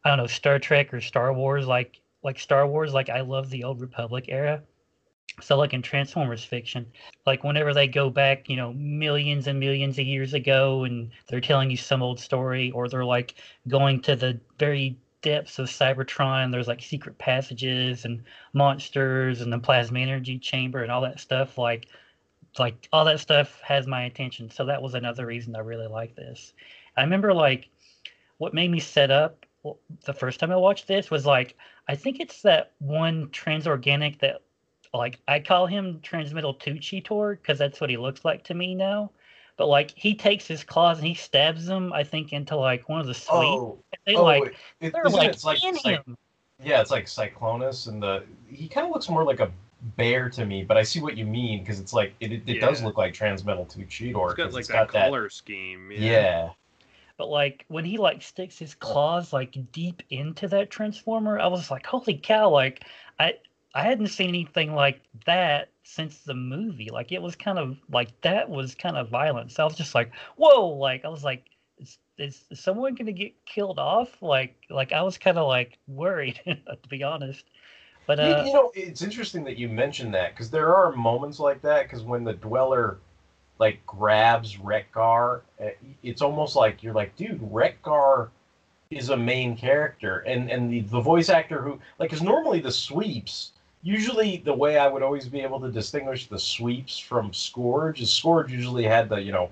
I 0.03 0.09
don't 0.09 0.17
know 0.17 0.27
Star 0.27 0.59
Trek 0.59 0.93
or 0.93 1.01
Star 1.01 1.33
Wars, 1.33 1.67
like 1.67 1.99
like 2.23 2.39
Star 2.39 2.65
Wars, 2.67 2.93
like 2.93 3.09
I 3.09 3.21
love 3.21 3.49
the 3.49 3.63
Old 3.63 3.81
Republic 3.81 4.25
era. 4.27 4.63
So 5.41 5.57
like 5.57 5.73
in 5.73 5.81
Transformers 5.81 6.43
fiction, 6.43 6.85
like 7.25 7.43
whenever 7.43 7.73
they 7.73 7.87
go 7.87 8.09
back, 8.09 8.49
you 8.49 8.55
know, 8.55 8.73
millions 8.73 9.47
and 9.47 9.59
millions 9.59 9.97
of 9.97 10.05
years 10.05 10.33
ago, 10.33 10.83
and 10.83 11.09
they're 11.27 11.41
telling 11.41 11.71
you 11.71 11.77
some 11.77 12.03
old 12.03 12.19
story, 12.19 12.71
or 12.71 12.87
they're 12.87 13.05
like 13.05 13.35
going 13.67 14.01
to 14.01 14.15
the 14.15 14.39
very 14.59 14.97
depths 15.21 15.59
of 15.59 15.67
Cybertron. 15.67 16.51
There's 16.51 16.67
like 16.67 16.81
secret 16.81 17.17
passages 17.17 18.05
and 18.05 18.23
monsters 18.53 19.41
and 19.41 19.51
the 19.51 19.59
plasma 19.59 19.99
energy 19.99 20.37
chamber 20.37 20.83
and 20.83 20.91
all 20.91 21.01
that 21.01 21.19
stuff. 21.19 21.57
Like 21.57 21.87
like 22.59 22.87
all 22.91 23.05
that 23.05 23.19
stuff 23.19 23.61
has 23.61 23.87
my 23.87 24.03
attention. 24.03 24.49
So 24.49 24.65
that 24.65 24.81
was 24.81 24.93
another 24.93 25.25
reason 25.25 25.55
I 25.55 25.59
really 25.59 25.87
like 25.87 26.15
this. 26.15 26.53
I 26.97 27.01
remember 27.01 27.33
like 27.33 27.69
what 28.37 28.53
made 28.53 28.71
me 28.71 28.79
set 28.79 29.11
up 29.11 29.45
the 30.05 30.13
first 30.13 30.39
time 30.39 30.51
I 30.51 30.55
watched 30.55 30.87
this 30.87 31.11
was 31.11 31.25
like 31.25 31.55
I 31.87 31.95
think 31.95 32.19
it's 32.19 32.41
that 32.41 32.73
one 32.79 33.27
transorganic 33.27 34.19
that 34.19 34.41
like 34.93 35.19
I 35.27 35.39
call 35.39 35.67
him 35.67 35.99
Transmetal 36.03 36.59
2 36.59 36.75
Cheetor 36.75 37.37
because 37.37 37.57
that's 37.57 37.79
what 37.79 37.89
he 37.89 37.97
looks 37.97 38.25
like 38.25 38.43
to 38.45 38.53
me 38.53 38.75
now. 38.75 39.11
But 39.57 39.67
like 39.67 39.91
he 39.95 40.15
takes 40.15 40.47
his 40.47 40.63
claws 40.63 40.97
and 40.97 41.07
he 41.07 41.13
stabs 41.13 41.65
them, 41.65 41.93
I 41.93 42.03
think, 42.03 42.33
into 42.33 42.55
like 42.55 42.89
one 42.89 42.99
of 42.99 43.07
the 43.07 43.13
suites. 43.13 43.29
Oh, 43.29 43.77
and 43.91 43.99
they 44.05 44.19
oh, 44.19 44.23
like 44.23 44.55
it, 44.79 44.93
they're 44.93 45.03
like, 45.05 45.29
it's 45.29 45.43
like, 45.43 45.63
in 45.63 45.75
it's 45.75 45.85
like 45.85 46.05
him. 46.05 46.17
yeah, 46.63 46.81
it's 46.81 46.91
like 46.91 47.05
Cyclonus, 47.05 47.87
and 47.87 48.01
the 48.01 48.23
he 48.47 48.67
kind 48.67 48.87
of 48.87 48.93
looks 48.93 49.07
more 49.09 49.23
like 49.23 49.39
a 49.39 49.51
bear 49.97 50.29
to 50.29 50.45
me. 50.45 50.63
But 50.63 50.77
I 50.77 50.83
see 50.83 50.99
what 50.99 51.15
you 51.17 51.25
mean 51.25 51.59
because 51.59 51.79
it's 51.79 51.93
like 51.93 52.13
it, 52.19 52.31
it, 52.31 52.43
it 52.47 52.59
does 52.59 52.81
look 52.81 52.97
like 52.97 53.13
Transmetal 53.13 53.69
Two 53.71 53.81
Cheetor. 53.81 54.31
It's 54.31 54.35
got 54.35 54.45
'cause 54.45 54.53
like 54.53 54.61
it's 54.61 54.69
that 54.69 54.91
got 54.91 55.05
color 55.05 55.29
scheme. 55.29 55.91
Yeah. 55.91 56.49
But 57.17 57.29
like 57.29 57.65
when 57.67 57.85
he 57.85 57.97
like 57.97 58.23
sticks 58.23 58.57
his 58.57 58.73
claws 58.73 59.31
like 59.31 59.55
deep 59.71 60.01
into 60.09 60.47
that 60.47 60.71
transformer, 60.71 61.39
I 61.39 61.47
was 61.47 61.69
like, 61.69 61.85
holy 61.85 62.17
cow! 62.17 62.49
Like 62.49 62.83
I 63.19 63.35
I 63.73 63.83
hadn't 63.83 64.07
seen 64.07 64.29
anything 64.29 64.75
like 64.75 65.01
that 65.25 65.69
since 65.83 66.19
the 66.19 66.33
movie. 66.33 66.89
Like 66.91 67.11
it 67.11 67.21
was 67.21 67.35
kind 67.35 67.57
of 67.57 67.77
like 67.89 68.09
that 68.21 68.49
was 68.49 68.75
kind 68.75 68.97
of 68.97 69.09
violent. 69.09 69.51
So 69.51 69.63
I 69.63 69.65
was 69.65 69.75
just 69.75 69.95
like, 69.95 70.11
whoa! 70.35 70.67
Like 70.67 71.05
I 71.05 71.09
was 71.09 71.23
like, 71.23 71.45
is, 71.77 71.97
is 72.17 72.43
someone 72.53 72.95
gonna 72.95 73.11
get 73.11 73.33
killed 73.45 73.79
off? 73.79 74.21
Like 74.21 74.55
like 74.69 74.91
I 74.91 75.01
was 75.01 75.17
kind 75.17 75.37
of 75.37 75.47
like 75.47 75.77
worried 75.87 76.39
to 76.45 76.89
be 76.89 77.03
honest. 77.03 77.45
But 78.07 78.19
You- 78.19 78.25
uh, 78.25 78.43
you, 78.45 78.53
know, 78.53 78.71
it's 78.73 79.01
interesting 79.01 79.43
that 79.45 79.57
you 79.57 79.69
mentioned 79.69 80.13
that 80.15 80.31
because 80.33 80.49
there 80.49 80.75
are 80.75 80.91
moments 80.91 81.39
like 81.39 81.61
that. 81.61 81.83
Because 81.83 82.03
when 82.03 82.23
the 82.23 82.33
Dweller 82.33 82.97
like 83.59 83.85
grabs 83.85 84.57
Wreck-Gar, 84.57 85.43
eh, 85.59 85.71
it's 86.03 86.21
almost 86.21 86.55
like 86.55 86.81
you're 86.83 86.95
like, 86.95 87.15
dude, 87.15 87.39
Wreck-Gar 87.41 88.31
is 88.89 89.09
a 89.09 89.17
main 89.17 89.55
character, 89.55 90.19
and 90.27 90.51
and 90.51 90.69
the 90.71 90.81
the 90.81 90.99
voice 90.99 91.29
actor 91.29 91.61
who 91.61 91.79
like, 91.99 92.09
because 92.09 92.21
normally 92.21 92.59
the 92.59 92.71
sweeps. 92.71 93.53
Usually, 93.83 94.37
the 94.37 94.53
way 94.53 94.77
I 94.77 94.87
would 94.87 95.01
always 95.01 95.27
be 95.27 95.41
able 95.41 95.59
to 95.61 95.71
distinguish 95.71 96.27
the 96.27 96.37
sweeps 96.39 96.97
from 96.99 97.33
Scourge 97.33 98.01
is 98.01 98.13
Scourge 98.13 98.51
usually 98.51 98.83
had 98.83 99.09
the, 99.09 99.21
you 99.21 99.31
know, 99.31 99.49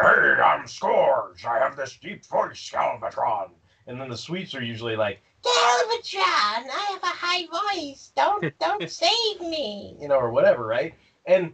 Hey, 0.00 0.06
I'm 0.42 0.66
Scourge. 0.66 1.44
I 1.44 1.58
have 1.58 1.76
this 1.76 1.96
deep 1.96 2.24
voice, 2.26 2.70
Galvatron. 2.70 3.50
And 3.86 4.00
then 4.00 4.08
the 4.08 4.16
sweeps 4.16 4.54
are 4.54 4.62
usually 4.62 4.96
like, 4.96 5.20
Galvatron, 5.44 6.20
I 6.22 6.88
have 6.90 7.02
a 7.02 7.06
high 7.06 7.46
voice. 7.46 8.12
Don't 8.16 8.52
don't 8.60 8.90
save 8.90 9.40
me. 9.40 9.96
you 10.00 10.08
know, 10.08 10.16
or 10.16 10.30
whatever, 10.30 10.66
right? 10.66 10.94
And 11.26 11.52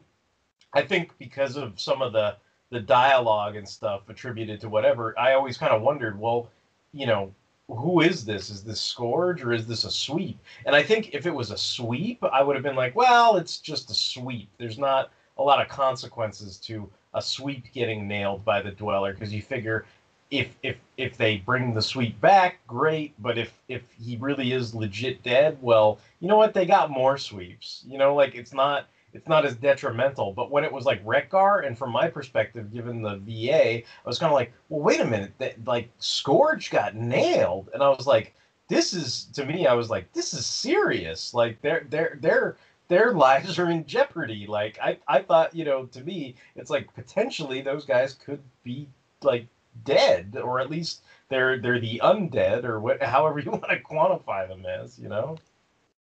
I 0.73 0.83
think 0.83 1.13
because 1.19 1.57
of 1.57 1.79
some 1.81 2.01
of 2.03 2.13
the 2.13 2.37
the 2.71 2.81
dialogue 2.81 3.57
and 3.57 3.69
stuff 3.69 4.09
attributed 4.09 4.61
to 4.61 4.69
whatever, 4.69 5.19
I 5.19 5.35
always 5.35 5.59
kind 5.59 5.73
of 5.73 5.83
wondered, 5.83 6.19
well, 6.19 6.49
you 6.93 7.07
know, 7.07 7.35
who 7.77 8.01
is 8.01 8.25
this? 8.25 8.51
Is 8.51 8.63
this 8.63 8.81
Scourge 8.81 9.43
or 9.43 9.53
is 9.53 9.67
this 9.67 9.85
a 9.85 9.91
sweep? 9.91 10.39
And 10.67 10.75
I 10.75 10.83
think 10.83 11.15
if 11.15 11.27
it 11.27 11.35
was 11.35 11.51
a 11.51 11.57
sweep, 11.57 12.23
I 12.25 12.43
would 12.43 12.57
have 12.57 12.63
been 12.63 12.77
like, 12.77 12.95
well, 12.95 13.37
it's 13.37 13.59
just 13.59 13.91
a 13.91 13.95
sweep. 13.95 14.49
There's 14.59 14.79
not 14.79 15.11
a 15.39 15.43
lot 15.43 15.61
of 15.61 15.69
consequences 15.69 16.59
to 16.59 16.89
a 17.15 17.23
sweep 17.23 17.73
getting 17.73 18.07
nailed 18.07 18.45
by 18.45 18.63
the 18.63 18.71
dweller 18.71 19.13
because 19.13 19.33
you 19.33 19.43
figure 19.43 19.85
if 20.31 20.55
if 20.63 20.77
if 20.97 21.17
they 21.17 21.39
bring 21.39 21.75
the 21.75 21.83
sweep 21.83 22.21
back, 22.21 22.61
great. 22.67 23.15
But 23.19 23.37
if 23.37 23.53
if 23.69 23.83
he 24.01 24.17
really 24.17 24.53
is 24.53 24.75
legit 24.75 25.23
dead, 25.23 25.59
well, 25.61 25.99
you 26.21 26.29
know 26.29 26.37
what? 26.37 26.55
They 26.55 26.67
got 26.67 26.91
more 26.91 27.19
sweeps. 27.19 27.83
You 27.87 27.99
know, 27.99 28.15
like 28.15 28.35
it's 28.35 28.55
not 28.55 28.87
it's 29.13 29.29
not 29.29 29.45
as 29.45 29.57
detrimental. 29.57 30.33
But 30.33 30.51
when 30.51 30.65
it 30.65 30.73
was 30.73 30.85
like 30.85 31.01
Wreck-Gar, 31.05 31.61
and 31.61 31.77
from 31.77 31.93
my 31.93 32.09
perspective, 32.09 32.73
given 32.73 33.03
the 33.03 33.17
VA, 33.17 33.79
I 33.79 33.85
was 34.05 34.19
kind 34.19 34.31
of 34.31 34.35
like, 34.35 34.53
well, 34.69 34.83
wait 34.83 35.01
a 35.01 35.05
minute, 35.05 35.33
that 35.39 35.65
like 35.67 35.91
Scourge 35.99 36.71
got 36.71 36.95
nailed, 36.95 37.71
and 37.75 37.83
I 37.83 37.89
was 37.89 38.07
like, 38.07 38.35
this 38.69 38.95
is 38.95 39.25
to 39.35 39.45
me, 39.45 39.67
I 39.67 39.75
was 39.75 39.91
like, 39.91 40.13
this 40.13 40.33
is 40.33 40.47
serious. 40.47 41.35
Like 41.35 41.61
they're 41.61 41.87
they're 41.91 42.19
they're 42.21 42.57
their 42.89 43.13
lives 43.27 43.59
are 43.59 43.71
in 43.71 43.87
jeopardy. 43.87 44.47
Like 44.47 44.79
I, 44.83 44.99
I 45.09 45.23
thought, 45.23 45.55
you 45.55 45.65
know, 45.65 45.87
to 45.87 46.05
me, 46.05 46.37
it's 46.57 46.71
like 46.71 46.95
potentially 46.95 47.63
those 47.63 47.85
guys 47.85 48.15
could 48.15 48.41
be 48.63 48.89
like 49.23 49.47
dead, 49.85 50.37
or 50.43 50.61
at 50.61 50.71
least 50.71 51.03
they're 51.29 51.59
they're 51.59 51.81
the 51.81 52.01
undead, 52.05 52.65
or 52.65 52.81
what, 52.81 53.03
however 53.17 53.41
you 53.41 53.51
want 53.51 53.65
to 53.69 53.81
quantify 53.81 54.47
them 54.49 54.67
as, 54.67 54.99
you 54.99 55.09
know. 55.09 55.37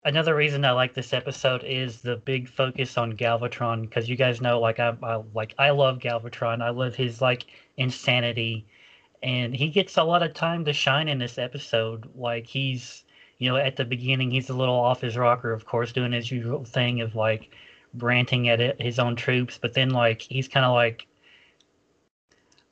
Another 0.05 0.35
reason 0.35 0.63
I 0.63 0.71
like 0.71 0.93
this 0.93 1.13
episode 1.13 1.63
is 1.63 2.01
the 2.01 2.15
big 2.15 2.47
focus 2.47 2.97
on 2.97 3.17
Galvatron 3.17 3.81
because 3.81 4.07
you 4.07 4.15
guys 4.15 4.39
know 4.39 4.59
like 4.59 4.79
I, 4.79 4.95
I 5.03 5.23
like 5.33 5.55
I 5.57 5.71
love 5.71 5.99
Galvatron. 5.99 6.61
I 6.61 6.69
love 6.69 6.95
his 6.95 7.21
like 7.21 7.47
insanity 7.75 8.65
and 9.23 9.53
he 9.55 9.69
gets 9.69 9.97
a 9.97 10.03
lot 10.03 10.23
of 10.23 10.33
time 10.33 10.63
to 10.65 10.73
shine 10.73 11.09
in 11.09 11.17
this 11.17 11.37
episode. 11.37 12.09
Like 12.15 12.45
he's 12.45 13.03
you 13.39 13.49
know 13.49 13.57
at 13.57 13.75
the 13.75 13.83
beginning 13.83 14.31
he's 14.31 14.49
a 14.49 14.53
little 14.55 14.75
off 14.75 15.01
his 15.01 15.17
rocker 15.17 15.51
of 15.51 15.65
course 15.65 15.91
doing 15.91 16.13
his 16.13 16.31
usual 16.31 16.63
thing 16.63 17.01
of 17.01 17.15
like 17.15 17.49
ranting 17.97 18.47
at 18.49 18.61
it, 18.61 18.79
his 18.79 18.99
own 18.99 19.15
troops, 19.15 19.57
but 19.59 19.73
then 19.73 19.89
like 19.89 20.21
he's 20.21 20.47
kind 20.47 20.65
of 20.65 20.73
like 20.73 21.07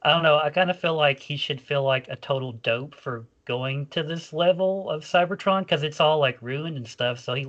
I 0.04 0.12
don't 0.12 0.24
know. 0.24 0.38
I 0.38 0.50
kind 0.50 0.69
of 0.69 0.80
feel 0.80 0.96
like 0.96 1.19
he 1.19 1.38
should 1.38 1.62
feel 1.62 1.84
like 1.84 2.08
a 2.10 2.15
total 2.17 2.52
dope 2.52 2.93
for 2.93 3.26
going 3.45 3.88
to 3.88 4.03
this 4.03 4.34
level 4.34 4.89
of 4.89 5.03
Cybertron 5.03 5.62
because 5.62 5.84
it's 5.84 5.99
all 5.99 6.19
like 6.19 6.38
ruined 6.41 6.77
and 6.77 6.88
stuff. 6.88 7.19
So 7.19 7.34
he, 7.34 7.47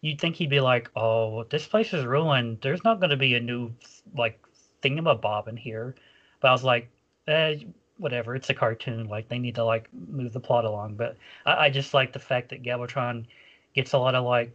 you'd 0.00 0.20
think 0.20 0.36
he'd 0.36 0.50
be 0.50 0.60
like, 0.60 0.90
"Oh, 0.96 1.44
this 1.44 1.66
place 1.66 1.92
is 1.92 2.04
ruined. 2.04 2.58
There's 2.62 2.84
not 2.84 3.00
going 3.00 3.10
to 3.10 3.16
be 3.16 3.34
a 3.34 3.40
new 3.40 3.72
like 4.16 4.40
thingamabob 4.82 5.48
in 5.48 5.56
here." 5.56 5.94
But 6.40 6.48
I 6.48 6.52
was 6.52 6.64
like, 6.64 6.88
eh, 7.26 7.56
whatever. 7.98 8.34
It's 8.34 8.50
a 8.50 8.54
cartoon. 8.54 9.08
Like 9.08 9.28
they 9.28 9.38
need 9.38 9.54
to 9.56 9.64
like 9.64 9.88
move 9.92 10.32
the 10.32 10.40
plot 10.40 10.64
along. 10.64 10.94
But 10.94 11.16
I, 11.46 11.66
I 11.66 11.70
just 11.70 11.94
like 11.94 12.12
the 12.12 12.18
fact 12.18 12.50
that 12.50 12.62
Galvatron 12.62 13.26
gets 13.74 13.92
a 13.92 13.98
lot 13.98 14.14
of 14.14 14.24
like 14.24 14.52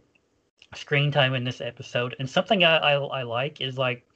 screen 0.74 1.10
time 1.10 1.34
in 1.34 1.44
this 1.44 1.60
episode. 1.60 2.16
And 2.18 2.28
something 2.28 2.64
I, 2.64 2.76
I, 2.76 2.92
I 2.92 3.22
like 3.22 3.60
is 3.60 3.76
like 3.76 4.06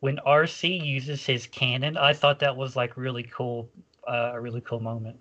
when 0.00 0.18
Arcee 0.26 0.84
uses 0.84 1.24
his 1.24 1.46
cannon. 1.46 1.96
I 1.96 2.12
thought 2.12 2.40
that 2.40 2.56
was 2.56 2.76
like 2.76 2.96
really 2.96 3.22
cool, 3.22 3.68
uh, 4.06 4.32
a 4.34 4.40
really 4.40 4.60
cool 4.60 4.80
moment. 4.80 5.18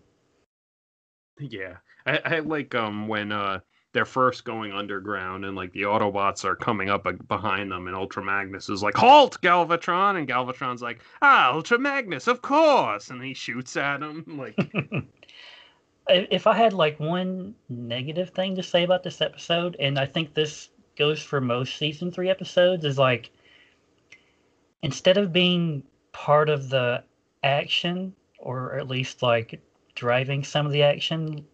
Yeah, 1.40 1.78
I, 2.06 2.20
I 2.26 2.40
like 2.40 2.76
um 2.76 3.08
when 3.08 3.32
uh 3.32 3.60
they're 3.92 4.06
first 4.06 4.44
going 4.44 4.72
underground 4.72 5.46
and 5.46 5.56
like 5.56 5.72
the 5.74 5.82
Autobots 5.82 6.46
are 6.46 6.56
coming 6.56 6.90
up 6.90 7.08
behind 7.28 7.72
them 7.72 7.88
and 7.88 7.96
Ultra 7.96 8.24
Magnus 8.24 8.70
is 8.70 8.84
like 8.84 8.96
halt 8.96 9.42
Galvatron! 9.42 10.18
And 10.18 10.28
Galvatron's 10.28 10.82
like 10.82 11.02
ah 11.22 11.52
Ultra 11.54 11.80
Magnus 11.80 12.28
of 12.28 12.42
course! 12.42 13.10
And 13.10 13.24
he 13.24 13.34
shoots 13.34 13.78
at 13.78 14.02
him 14.02 14.24
like 14.38 14.56
if 16.10 16.46
I 16.48 16.54
had 16.54 16.74
like 16.74 17.00
one 17.00 17.56
negative 17.70 18.32
thing 18.32 18.56
to 18.56 18.64
say 18.64 18.84
about 18.84 19.04
this 19.04 19.22
episode 19.22 19.76
and 19.80 19.98
I 19.98 20.06
think 20.06 20.34
this 20.34 20.70
goes 20.98 21.22
for 21.22 21.40
most 21.40 21.78
season 21.78 22.12
3 22.12 22.30
episodes 22.30 22.84
is 22.84 22.98
like 22.98 23.32
instead 24.82 25.18
of 25.18 25.32
being 25.32 25.84
part 26.12 26.50
of 26.50 26.70
the 26.70 27.04
action 27.44 28.14
or 28.40 28.78
at 28.78 28.88
least 28.88 29.22
like 29.22 29.62
driving 30.00 30.46
some 30.46 30.66
of 30.66 30.72
the 30.72 30.82
action 30.82 31.46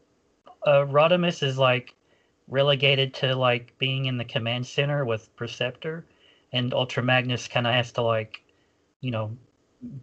uh, 0.65 0.85
Rodimus 0.85 1.41
is 1.41 1.57
like 1.57 1.95
relegated 2.47 3.13
to 3.15 3.35
like 3.35 3.77
being 3.79 4.05
in 4.05 4.17
the 4.17 4.25
command 4.25 4.65
center 4.67 5.03
with 5.03 5.35
Perceptor, 5.35 6.05
and 6.53 6.73
Ultra 6.73 7.01
Magnus 7.01 7.47
kind 7.47 7.65
of 7.67 7.73
has 7.73 7.91
to 7.93 8.01
like, 8.01 8.43
you 9.01 9.09
know, 9.09 9.35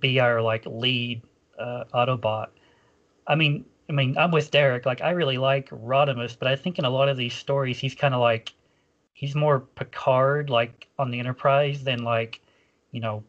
be 0.01 0.19
our 0.19 0.43
like 0.43 0.65
lead 0.67 1.23
uh, 1.59 1.85
Autobot. 1.95 2.49
I 3.27 3.37
mean, 3.37 3.65
I 3.89 3.93
mean, 3.93 4.17
I'm 4.19 4.33
with 4.33 4.51
Derek. 4.51 4.87
Like, 4.87 5.03
I 5.03 5.11
really 5.11 5.39
like 5.39 5.71
Rodimus, 5.71 6.37
but 6.37 6.49
I 6.49 6.57
think 6.57 6.79
in 6.79 6.85
a 6.85 6.91
lot 6.91 7.09
of 7.09 7.17
these 7.17 7.35
stories, 7.35 7.79
he's 7.79 7.95
kind 7.95 8.15
of 8.15 8.21
like, 8.21 8.53
he's 9.13 9.35
more 9.35 9.61
Picard, 9.61 10.51
like 10.51 10.89
on 10.99 11.11
the 11.11 11.21
Enterprise, 11.21 11.85
than 11.85 12.03
like, 12.03 12.41
you 12.91 13.01
know, 13.01 13.23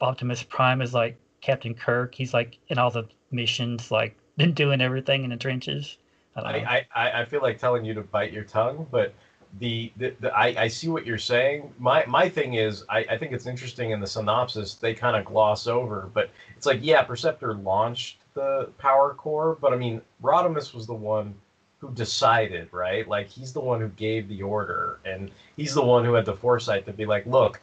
Optimus 0.00 0.42
Prime 0.42 0.82
is 0.82 0.94
like 0.94 1.16
Captain 1.40 1.74
Kirk. 1.74 2.14
He's 2.14 2.34
like 2.34 2.58
in 2.68 2.78
all 2.78 2.90
the 2.90 3.08
missions, 3.30 3.90
like 3.90 4.16
doing 4.46 4.80
everything 4.80 5.24
in 5.24 5.30
the 5.30 5.36
trenches. 5.36 5.96
I, 6.36 6.86
I, 6.94 7.20
I 7.22 7.24
feel 7.24 7.42
like 7.42 7.58
telling 7.58 7.84
you 7.84 7.94
to 7.94 8.02
bite 8.02 8.32
your 8.32 8.44
tongue, 8.44 8.86
but 8.90 9.12
the, 9.58 9.92
the, 9.96 10.14
the 10.20 10.32
I, 10.32 10.62
I 10.62 10.68
see 10.68 10.88
what 10.88 11.04
you're 11.04 11.18
saying. 11.18 11.72
My 11.78 12.04
my 12.06 12.28
thing 12.28 12.54
is 12.54 12.84
I, 12.88 12.98
I 13.10 13.18
think 13.18 13.32
it's 13.32 13.46
interesting 13.46 13.90
in 13.90 14.00
the 14.00 14.06
synopsis 14.06 14.74
they 14.74 14.94
kind 14.94 15.16
of 15.16 15.24
gloss 15.24 15.66
over, 15.66 16.08
but 16.14 16.30
it's 16.56 16.66
like 16.66 16.78
yeah, 16.82 17.02
Perceptor 17.02 17.54
launched 17.54 18.18
the 18.34 18.70
power 18.78 19.14
core, 19.14 19.58
but 19.60 19.72
I 19.72 19.76
mean 19.76 20.00
Rodimus 20.22 20.72
was 20.72 20.86
the 20.86 20.94
one 20.94 21.34
who 21.80 21.90
decided, 21.92 22.68
right? 22.72 23.08
Like 23.08 23.28
he's 23.28 23.52
the 23.52 23.60
one 23.60 23.80
who 23.80 23.88
gave 23.88 24.28
the 24.28 24.42
order, 24.42 25.00
and 25.04 25.30
he's 25.56 25.74
the 25.74 25.82
one 25.82 26.04
who 26.04 26.14
had 26.14 26.26
the 26.26 26.36
foresight 26.36 26.86
to 26.86 26.92
be 26.92 27.06
like, 27.06 27.26
look, 27.26 27.60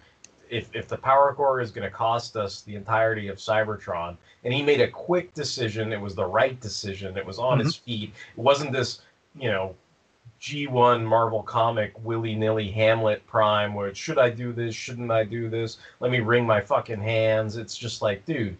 if 0.49 0.69
if 0.73 0.87
the 0.87 0.97
power 0.97 1.33
core 1.33 1.61
is 1.61 1.71
going 1.71 1.89
to 1.89 1.95
cost 1.95 2.35
us 2.35 2.61
the 2.61 2.75
entirety 2.75 3.27
of 3.27 3.37
Cybertron, 3.37 4.17
and 4.43 4.53
he 4.53 4.63
made 4.63 4.81
a 4.81 4.87
quick 4.87 5.33
decision, 5.33 5.91
it 5.91 6.01
was 6.01 6.15
the 6.15 6.25
right 6.25 6.59
decision. 6.59 7.17
It 7.17 7.25
was 7.25 7.39
on 7.39 7.57
mm-hmm. 7.57 7.65
his 7.65 7.75
feet. 7.75 8.13
It 8.37 8.41
wasn't 8.41 8.71
this, 8.71 9.01
you 9.35 9.49
know, 9.49 9.75
G1 10.41 11.03
Marvel 11.03 11.41
comic 11.41 11.93
willy 12.03 12.35
nilly 12.35 12.69
Hamlet 12.69 13.25
Prime 13.25 13.73
where 13.73 13.93
should 13.95 14.19
I 14.19 14.29
do 14.29 14.53
this? 14.53 14.75
Shouldn't 14.75 15.11
I 15.11 15.23
do 15.23 15.49
this? 15.49 15.79
Let 15.99 16.11
me 16.11 16.19
wring 16.19 16.45
my 16.45 16.61
fucking 16.61 17.01
hands. 17.01 17.57
It's 17.57 17.75
just 17.75 18.01
like, 18.01 18.25
dude, 18.25 18.57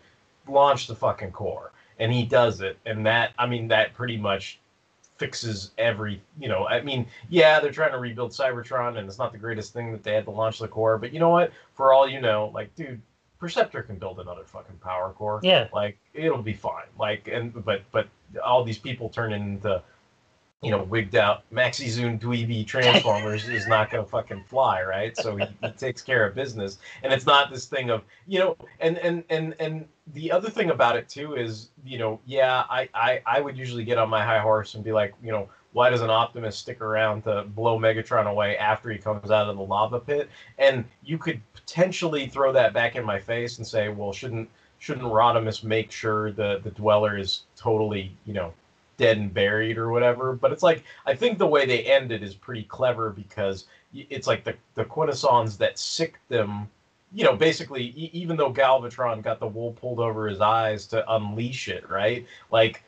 launch 0.48 0.88
the 0.88 0.96
fucking 0.96 1.32
core. 1.32 1.72
And 2.00 2.12
he 2.12 2.24
does 2.24 2.62
it. 2.62 2.78
And 2.86 3.06
that, 3.06 3.34
I 3.38 3.46
mean, 3.46 3.68
that 3.68 3.94
pretty 3.94 4.18
much 4.18 4.60
fixes 5.18 5.72
every 5.78 6.22
you 6.40 6.48
know 6.48 6.68
i 6.68 6.82
mean 6.82 7.06
yeah 7.30 7.60
they're 7.60 7.72
trying 7.72 7.92
to 7.92 7.98
rebuild 7.98 8.32
cybertron 8.32 8.98
and 8.98 9.08
it's 9.08 9.18
not 9.18 9.32
the 9.32 9.38
greatest 9.38 9.74
thing 9.74 9.92
that 9.92 10.04
they 10.04 10.14
had 10.14 10.26
to 10.26 10.32
launch 10.32 10.60
the 10.60 10.68
core 10.68 10.98
but 10.98 11.14
you 11.14 11.20
know 11.20 11.30
what? 11.30 11.52
For 11.74 11.94
all 11.94 12.08
you 12.08 12.22
know 12.22 12.52
like 12.54 12.74
dude 12.76 13.02
perceptor 13.40 13.84
can 13.84 13.98
build 13.98 14.20
another 14.20 14.44
fucking 14.44 14.78
power 14.78 15.14
core. 15.14 15.40
Yeah. 15.44 15.68
Like 15.74 15.98
it'll 16.14 16.42
be 16.42 16.54
fine. 16.54 16.86
Like 16.98 17.28
and 17.32 17.64
but 17.66 17.84
but 17.92 18.08
all 18.44 18.64
these 18.64 18.80
people 18.80 19.10
turn 19.10 19.34
into 19.34 19.82
you 20.64 20.72
know, 20.72 20.82
wigged 20.84 21.16
out 21.16 21.44
Maxi 21.54 21.88
Zoom 21.88 22.18
dweeby 22.18 22.66
Transformers 22.66 23.48
is 23.48 23.68
not 23.68 23.92
going 23.92 24.04
to 24.04 24.10
fucking 24.10 24.44
fly, 24.46 24.82
right? 24.82 25.16
So 25.16 25.36
he, 25.36 25.46
he, 25.62 25.70
takes 25.72 26.02
care 26.02 26.26
of 26.26 26.34
business, 26.34 26.80
and 27.04 27.14
it's 27.14 27.28
not 27.28 27.52
this 27.52 27.66
thing 27.66 27.92
of 27.92 28.04
you 28.28 28.40
know, 28.40 28.58
and 28.80 28.98
and 28.98 29.24
and 29.30 29.54
and 29.60 29.88
the 30.14 30.32
other 30.32 30.50
thing 30.50 30.72
about 30.72 30.98
it 30.98 31.08
too 31.08 31.36
is 31.36 31.70
you 31.86 32.00
know, 32.00 32.20
yeah, 32.26 32.64
I 32.70 32.90
I 32.96 33.22
I 33.28 33.40
would 33.40 33.56
usually 33.56 33.84
get 33.84 34.00
on 34.00 34.10
my 34.10 34.24
high 34.26 34.40
horse 34.40 34.74
and 34.74 34.84
be 34.84 34.92
like, 34.92 35.14
you 35.22 35.32
know, 35.32 35.48
why 35.74 35.92
does 35.92 36.02
an 36.02 36.10
Optimus 36.10 36.58
stick 36.58 36.82
around 36.82 37.24
to 37.26 37.44
blow 37.44 37.78
Megatron 37.78 38.26
away 38.28 38.58
after 38.58 38.90
he 38.90 38.98
comes 38.98 39.30
out 39.30 39.48
of 39.48 39.58
the 39.58 39.64
lava 39.64 40.00
pit? 40.00 40.28
And 40.58 40.86
you 41.04 41.20
could 41.20 41.40
potentially 41.54 42.26
throw 42.26 42.52
that 42.54 42.74
back 42.74 42.96
in 42.96 43.06
my 43.06 43.20
face 43.20 43.60
and 43.60 43.68
say, 43.68 43.90
well, 43.90 44.12
shouldn't 44.12 44.50
shouldn't 44.80 45.06
Rodimus 45.06 45.64
make 45.64 45.92
sure 45.92 46.32
the 46.32 46.62
the 46.64 46.72
Dweller 46.72 47.16
is 47.16 47.44
totally 47.56 48.12
you 48.26 48.34
know 48.34 48.54
dead 48.98 49.18
and 49.18 49.34
buried 49.34 49.78
or 49.78 49.92
whatever. 49.92 50.34
But 50.34 50.52
it's 50.52 50.64
like 50.64 50.84
I 51.06 51.16
think 51.16 51.38
the 51.38 51.48
way 51.48 51.66
they 51.66 51.84
end 51.84 52.12
it 52.12 52.24
is 52.24 52.36
pretty 52.36 52.64
clever 52.64 53.12
because 53.12 53.66
it's 53.94 54.28
like 54.28 54.44
the 54.44 54.56
the 54.76 54.86
Quintessons 54.86 55.58
that 55.58 55.80
sick 55.80 56.20
them. 56.28 56.70
You 57.14 57.24
know, 57.24 57.36
basically, 57.38 57.84
e- 57.96 58.10
even 58.12 58.36
though 58.36 58.52
Galvatron 58.52 59.24
got 59.24 59.40
the 59.40 59.48
wool 59.48 59.72
pulled 59.72 60.00
over 60.00 60.28
his 60.28 60.42
eyes 60.42 60.86
to 60.88 61.10
unleash 61.14 61.70
it, 61.70 61.90
right? 61.90 62.26
Like 62.52 62.84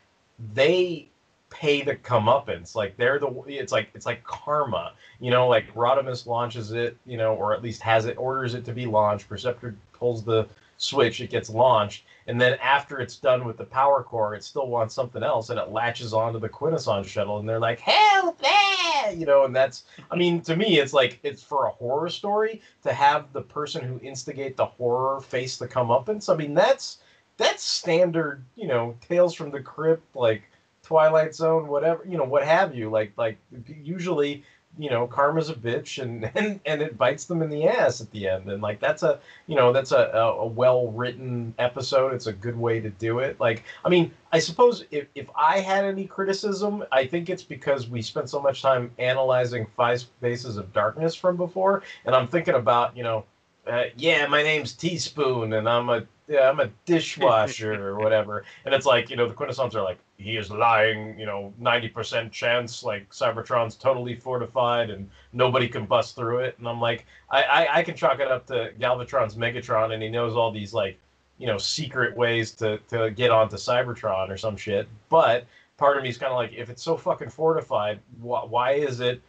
they 0.54 1.08
pay 1.50 1.82
the 1.82 1.96
comeuppance. 1.96 2.76
Like 2.76 2.98
they're 2.98 3.20
the 3.20 3.30
it's 3.48 3.72
like 3.72 3.90
it's 3.94 4.06
like 4.06 4.24
karma. 4.24 4.94
You 5.20 5.32
know, 5.32 5.48
like 5.48 5.74
Rodimus 5.74 6.26
launches 6.26 6.72
it, 6.72 6.98
you 7.06 7.18
know, 7.18 7.34
or 7.36 7.54
at 7.54 7.64
least 7.64 7.82
has 7.82 8.06
it 8.06 8.18
orders 8.18 8.54
it 8.54 8.66
to 8.66 8.74
be 8.74 8.86
launched. 8.86 9.28
Perceptor 9.30 9.76
pulls 9.94 10.24
the 10.24 10.48
switch, 10.80 11.20
it 11.22 11.30
gets 11.30 11.50
launched, 11.50 12.06
and 12.26 12.40
then 12.40 12.58
after 12.62 13.00
it's 13.00 13.18
done 13.18 13.46
with 13.46 13.58
the 13.58 13.66
power 13.66 14.02
core, 14.02 14.34
it 14.34 14.44
still 14.44 14.68
wants 14.68 14.96
something 14.96 15.22
else, 15.22 15.50
and 15.50 15.60
it 15.60 15.70
latches 15.70 16.14
onto 16.14 16.40
the 16.40 16.50
Quintesson 16.50 17.04
shuttle, 17.04 17.38
and 17.38 17.48
they're 17.48 17.60
like, 17.60 17.80
"Help 17.80 18.40
there!" 18.40 19.12
You 19.14 19.26
know, 19.26 19.44
and 19.46 19.56
that's, 19.56 19.84
I 20.10 20.16
mean, 20.16 20.42
to 20.42 20.56
me, 20.56 20.80
it's 20.80 20.94
like 20.94 21.20
it's 21.22 21.44
for 21.44 21.66
a 21.66 21.72
horror 21.72 22.10
story 22.10 22.62
to 22.84 22.94
have 22.94 23.32
the 23.34 23.42
person 23.42 23.84
who 23.84 24.00
instigate 24.00 24.56
the 24.58 24.66
horror 24.66 25.22
face 25.22 25.58
the 25.58 25.68
comeuppance. 25.68 26.34
I 26.34 26.38
mean, 26.38 26.54
that's 26.54 27.00
that's 27.38 27.64
standard, 27.64 28.44
you 28.56 28.68
know, 28.68 28.96
Tales 29.02 29.34
from 29.34 29.52
the 29.52 29.62
Crypt, 29.62 30.16
like 30.16 30.44
Twilight 30.84 31.36
Zone, 31.36 31.68
whatever, 31.68 32.04
you 32.06 32.18
know, 32.18 32.24
what 32.24 32.44
have 32.46 32.74
you. 32.74 32.90
Like, 32.90 33.14
like 33.18 33.38
usually 33.68 34.44
you 34.78 34.90
know 34.90 35.08
karma's 35.08 35.50
a 35.50 35.54
bitch 35.54 36.02
and, 36.02 36.30
and 36.36 36.60
and 36.66 36.82
it 36.82 36.98
bites 36.98 37.26
them 37.26 37.42
in 37.42 37.50
the 37.50 37.66
ass 37.68 38.02
at 38.02 38.12
the 38.12 38.28
end. 38.28 38.50
And 38.50 38.62
like 38.62 38.80
that's 38.80 39.04
a 39.04 39.20
you 39.48 39.56
know 39.56 39.74
that's 39.74 39.92
a, 39.92 40.12
a, 40.14 40.46
well 40.46 40.88
written 40.92 41.54
episode. 41.60 42.14
It's 42.14 42.28
a 42.28 42.34
good 42.34 42.58
way 42.58 42.80
to 42.80 42.90
do 42.90 43.20
it. 43.20 43.40
Like 43.40 43.64
i 43.84 43.90
mean 43.90 44.12
i 44.32 44.40
suppose 44.40 44.86
if, 44.92 45.08
if 45.16 45.28
i 45.36 45.60
had 45.60 45.86
any 45.86 46.06
criticism 46.06 46.84
i 46.92 47.06
think 47.06 47.30
it's 47.30 47.44
because 47.44 47.90
we 47.90 48.02
spent 48.02 48.30
so 48.30 48.40
much 48.40 48.62
time 48.62 48.92
analyzing 49.00 49.66
five 49.76 50.04
faces 50.22 50.58
of 50.58 50.72
darkness 50.74 51.16
from 51.16 51.36
before. 51.36 51.84
And 52.06 52.16
i'm 52.16 52.28
thinking 52.28 52.56
about 52.56 52.96
you 52.96 53.04
know 53.04 53.26
uh, 53.68 53.86
yeah 53.98 54.26
my 54.28 54.42
name's 54.44 54.74
teaspoon 54.74 55.54
and 55.54 55.68
i'm 55.70 55.90
a 55.90 56.06
yeah, 56.30 56.48
I'm 56.48 56.60
a 56.60 56.70
dishwasher 56.86 57.74
or 57.90 57.98
whatever. 57.98 58.46
And 58.64 58.74
it's 58.74 58.86
like, 58.86 59.10
you 59.10 59.16
know, 59.16 59.28
the 59.28 59.34
Quintessons 59.34 59.76
are 59.76 59.82
like, 59.82 59.98
he 60.18 60.38
is 60.38 60.52
lying, 60.52 61.20
you 61.20 61.26
know, 61.26 61.52
90% 61.60 62.32
chance, 62.32 62.84
like 62.84 63.10
Cybertron's 63.10 63.76
totally 63.76 64.16
fortified 64.16 64.92
and 64.92 65.10
nobody 65.34 65.68
can 65.68 65.86
bust 65.86 66.16
through 66.16 66.40
it. 66.40 66.56
And 66.60 66.68
I'm 66.68 66.80
like, 66.80 67.08
I, 67.32 67.44
I, 67.44 67.78
I 67.80 67.84
can 67.84 67.96
chalk 67.96 68.20
it 68.20 68.28
up 68.28 68.46
to 68.48 68.72
Galvatron's 68.80 69.36
Megatron 69.36 69.92
and 69.92 70.04
he 70.04 70.10
knows 70.10 70.36
all 70.36 70.52
these, 70.52 70.72
like, 70.72 71.00
you 71.40 71.48
know, 71.48 71.58
secret 71.58 72.16
ways 72.16 72.52
to, 72.52 72.78
to 72.90 73.10
get 73.10 73.32
onto 73.32 73.56
Cybertron 73.56 74.30
or 74.30 74.38
some 74.38 74.56
shit. 74.56 74.88
But 75.10 75.48
part 75.78 75.98
of 75.98 76.04
me 76.04 76.10
is 76.10 76.20
kind 76.20 76.32
of 76.32 76.38
like, 76.38 76.54
if 76.54 76.70
it's 76.70 76.84
so 76.84 76.96
fucking 76.96 77.30
fortified, 77.30 78.00
wh- 78.22 78.46
why 78.52 78.74
is 78.74 79.00
it 79.00 79.20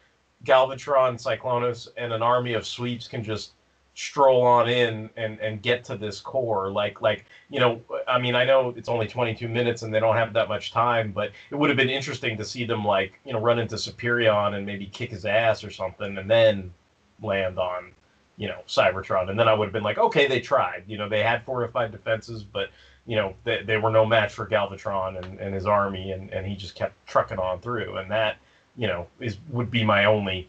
Galvatron, 0.44 1.14
Cyclonus, 1.14 1.88
and 1.96 2.12
an 2.12 2.20
army 2.20 2.52
of 2.52 2.66
sweeps 2.66 3.08
can 3.08 3.24
just 3.24 3.52
stroll 4.00 4.42
on 4.42 4.68
in 4.68 5.10
and 5.16 5.38
and 5.40 5.62
get 5.62 5.84
to 5.84 5.96
this 5.96 6.20
core 6.20 6.70
like 6.70 7.02
like 7.02 7.26
you 7.50 7.60
know 7.60 7.80
i 8.08 8.18
mean 8.18 8.34
i 8.34 8.44
know 8.44 8.72
it's 8.76 8.88
only 8.88 9.06
22 9.06 9.46
minutes 9.46 9.82
and 9.82 9.92
they 9.92 10.00
don't 10.00 10.16
have 10.16 10.32
that 10.32 10.48
much 10.48 10.72
time 10.72 11.12
but 11.12 11.30
it 11.50 11.54
would 11.54 11.68
have 11.68 11.76
been 11.76 11.90
interesting 11.90 12.36
to 12.36 12.44
see 12.44 12.64
them 12.64 12.84
like 12.84 13.20
you 13.24 13.32
know 13.32 13.40
run 13.40 13.58
into 13.58 13.74
superion 13.74 14.54
and 14.54 14.64
maybe 14.64 14.86
kick 14.86 15.10
his 15.10 15.26
ass 15.26 15.62
or 15.62 15.70
something 15.70 16.16
and 16.16 16.30
then 16.30 16.72
land 17.20 17.58
on 17.58 17.92
you 18.40 18.48
know, 18.48 18.62
Cybertron. 18.66 19.28
And 19.28 19.38
then 19.38 19.48
I 19.48 19.52
would 19.52 19.66
have 19.66 19.72
been 19.72 19.82
like, 19.82 19.98
okay, 19.98 20.26
they 20.26 20.40
tried. 20.40 20.84
You 20.86 20.96
know, 20.96 21.10
they 21.10 21.22
had 21.22 21.44
fortified 21.44 21.92
defenses, 21.92 22.42
but 22.42 22.70
you 23.06 23.14
know, 23.14 23.34
they, 23.44 23.62
they 23.62 23.76
were 23.76 23.90
no 23.90 24.06
match 24.06 24.32
for 24.32 24.46
Galvatron 24.46 25.22
and, 25.22 25.38
and 25.38 25.54
his 25.54 25.66
army, 25.66 26.12
and, 26.12 26.30
and 26.32 26.46
he 26.46 26.56
just 26.56 26.74
kept 26.74 26.94
trucking 27.06 27.38
on 27.38 27.60
through. 27.60 27.98
And 27.98 28.10
that, 28.10 28.38
you 28.76 28.86
know, 28.86 29.06
is 29.20 29.36
would 29.50 29.70
be 29.70 29.84
my 29.84 30.06
only 30.06 30.48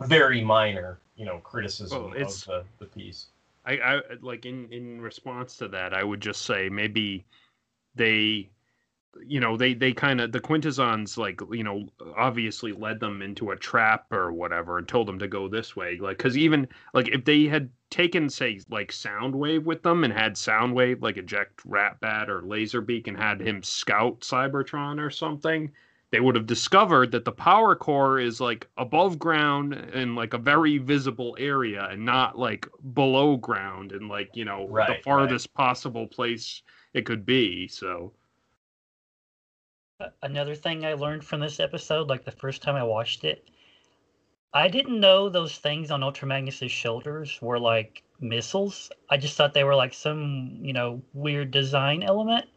very 0.00 0.42
minor, 0.42 0.98
you 1.20 1.26
know, 1.26 1.38
criticism 1.40 2.12
Well, 2.12 2.22
of 2.22 2.44
the, 2.46 2.64
the 2.78 2.86
piece. 2.86 3.26
I, 3.66 3.74
I 3.74 4.00
like 4.22 4.46
in 4.46 4.72
in 4.72 5.02
response 5.02 5.54
to 5.58 5.68
that, 5.68 5.92
I 5.92 6.02
would 6.02 6.22
just 6.22 6.46
say 6.46 6.70
maybe 6.70 7.26
they, 7.94 8.48
you 9.22 9.38
know, 9.38 9.58
they 9.58 9.74
they 9.74 9.92
kind 9.92 10.22
of 10.22 10.32
the 10.32 10.40
Quintessons 10.40 11.18
like 11.18 11.42
you 11.52 11.62
know 11.62 11.86
obviously 12.16 12.72
led 12.72 13.00
them 13.00 13.20
into 13.20 13.50
a 13.50 13.56
trap 13.56 14.10
or 14.10 14.32
whatever 14.32 14.78
and 14.78 14.88
told 14.88 15.06
them 15.06 15.18
to 15.18 15.28
go 15.28 15.46
this 15.46 15.76
way, 15.76 15.98
like 15.98 16.16
because 16.16 16.38
even 16.38 16.66
like 16.94 17.08
if 17.08 17.26
they 17.26 17.44
had 17.44 17.68
taken 17.90 18.30
say 18.30 18.58
like 18.70 18.90
Soundwave 18.90 19.64
with 19.64 19.82
them 19.82 20.04
and 20.04 20.14
had 20.14 20.36
Soundwave 20.36 21.02
like 21.02 21.18
eject 21.18 21.58
Ratbat 21.68 22.28
or 22.28 22.40
Laserbeak 22.40 23.08
and 23.08 23.16
had 23.18 23.42
him 23.42 23.62
scout 23.62 24.20
Cybertron 24.20 24.98
or 24.98 25.10
something, 25.10 25.70
they 26.12 26.20
would 26.20 26.34
have 26.34 26.46
discovered 26.46 27.12
that 27.12 27.24
the 27.24 27.32
power 27.32 27.74
core 27.76 28.18
is 28.18 28.40
like 28.40 28.68
above 28.76 29.18
ground 29.18 29.74
in 29.74 30.14
like 30.14 30.34
a 30.34 30.38
very 30.38 30.78
visible 30.78 31.36
area 31.38 31.86
and 31.90 32.04
not 32.04 32.38
like 32.38 32.66
below 32.94 33.36
ground 33.36 33.92
and 33.92 34.08
like 34.08 34.30
you 34.34 34.44
know 34.44 34.68
Right, 34.68 34.86
the 34.86 34.94
right. 35.12 35.36
farthest 35.36 35.52
possible 35.54 36.06
place 36.06 36.62
it 36.94 37.06
could 37.06 37.24
be 37.26 37.68
so 37.68 38.12
Another 40.22 40.54
thing 40.54 40.84
I 40.86 40.94
learned 40.94 41.24
from 41.24 41.40
this 41.40 41.60
episode, 41.60 42.08
like 42.08 42.24
the 42.24 42.30
first 42.30 42.62
time 42.62 42.74
I 42.76 42.82
watched 42.84 43.24
it, 43.24 43.44
I 44.54 44.68
didn't 44.68 45.00
know 45.00 45.28
those 45.28 45.58
things 45.58 45.90
on 45.90 46.04
Ultra 46.04 46.28
Magnus's 46.28 46.70
shoulders 46.70 47.42
were 47.42 47.58
like 47.58 48.04
missiles. 48.20 48.90
I 49.08 49.16
just 49.16 49.36
thought 49.36 49.54
they 49.54 49.64
were 49.64 49.74
like 49.74 49.92
some, 49.92 50.58
you 50.62 50.72
know, 50.72 51.02
weird 51.12 51.50
design 51.50 52.04
element. 52.04 52.48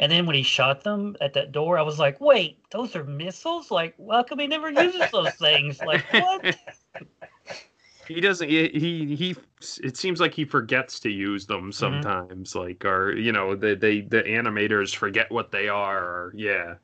And 0.00 0.10
then 0.10 0.26
when 0.26 0.34
he 0.34 0.42
shot 0.42 0.82
them 0.82 1.16
at 1.20 1.34
that 1.34 1.52
door, 1.52 1.78
I 1.78 1.82
was 1.82 2.00
like, 2.00 2.20
wait, 2.20 2.60
those 2.72 2.96
are 2.96 3.04
missiles? 3.04 3.70
Like, 3.70 3.94
how 4.10 4.24
come 4.24 4.40
he 4.40 4.48
never 4.48 4.70
uses 4.70 5.10
those 5.12 5.36
things? 5.36 5.82
Like, 5.82 6.06
what? 6.10 6.42
he 8.08 8.20
doesn't 8.20 8.48
he, 8.48 8.68
he 8.68 9.14
he 9.16 9.36
it 9.82 9.96
seems 9.96 10.20
like 10.20 10.34
he 10.34 10.44
forgets 10.44 10.98
to 11.00 11.10
use 11.10 11.46
Mm-hmm. 11.46 11.46
them 11.46 11.70
sometimes 11.72 12.54
like 12.54 12.84
or 12.84 13.12
you 13.16 13.30
know 13.32 13.54
they, 13.54 13.74
they 13.74 14.00
the 14.00 14.22
animators 14.22 14.94
forget 14.94 15.30
what 15.30 15.50
they 15.52 15.68
are 15.68 16.02
or 16.04 16.32
yeah 16.36 16.74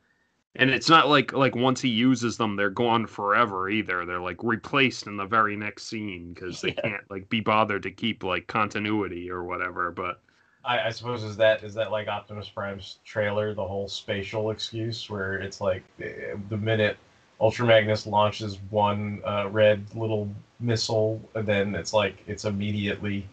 and 0.56 0.70
it's 0.70 0.90
not 0.90 1.08
like 1.08 1.32
like 1.34 1.56
once 1.56 1.80
he 1.82 1.88
uses 1.90 2.38
them 2.38 2.56
they're 2.56 2.70
gone 2.70 3.06
forever 3.06 3.68
either 3.70 4.06
they're 4.06 4.20
like 4.20 4.42
replaced 4.44 5.06
in 5.08 5.16
the 5.16 5.26
very 5.26 5.56
next 5.56 5.84
scene 5.88 6.32
because 6.34 6.60
they 6.62 6.72
Yeah. 6.76 6.82
can't 6.84 7.04
like 7.10 7.28
be 7.30 7.40
bothered 7.40 7.84
to 7.84 7.92
keep 7.92 8.24
like 8.24 8.46
continuity 8.48 9.30
or 9.30 9.44
whatever 9.44 9.92
but 9.92 10.22
I, 10.66 10.86
I 10.86 10.90
suppose 10.90 11.22
is 11.22 11.36
that 11.36 11.62
is 11.62 11.74
that 11.74 11.90
like 11.90 12.08
Optimus 12.08 12.48
Prime's 12.48 12.98
trailer, 13.04 13.54
the 13.54 13.64
whole 13.66 13.88
spatial 13.88 14.50
excuse, 14.50 15.08
where 15.08 15.34
it's 15.34 15.60
like 15.60 15.82
eh, 16.02 16.34
the 16.48 16.56
minute 16.56 16.96
Ultra 17.40 17.66
Magnus 17.66 18.06
launches 18.06 18.58
one 18.70 19.20
uh, 19.24 19.48
red 19.50 19.84
little 19.94 20.28
missile, 20.60 21.20
then 21.34 21.74
it's 21.74 21.92
like 21.92 22.22
it's 22.26 22.44
immediately 22.44 23.26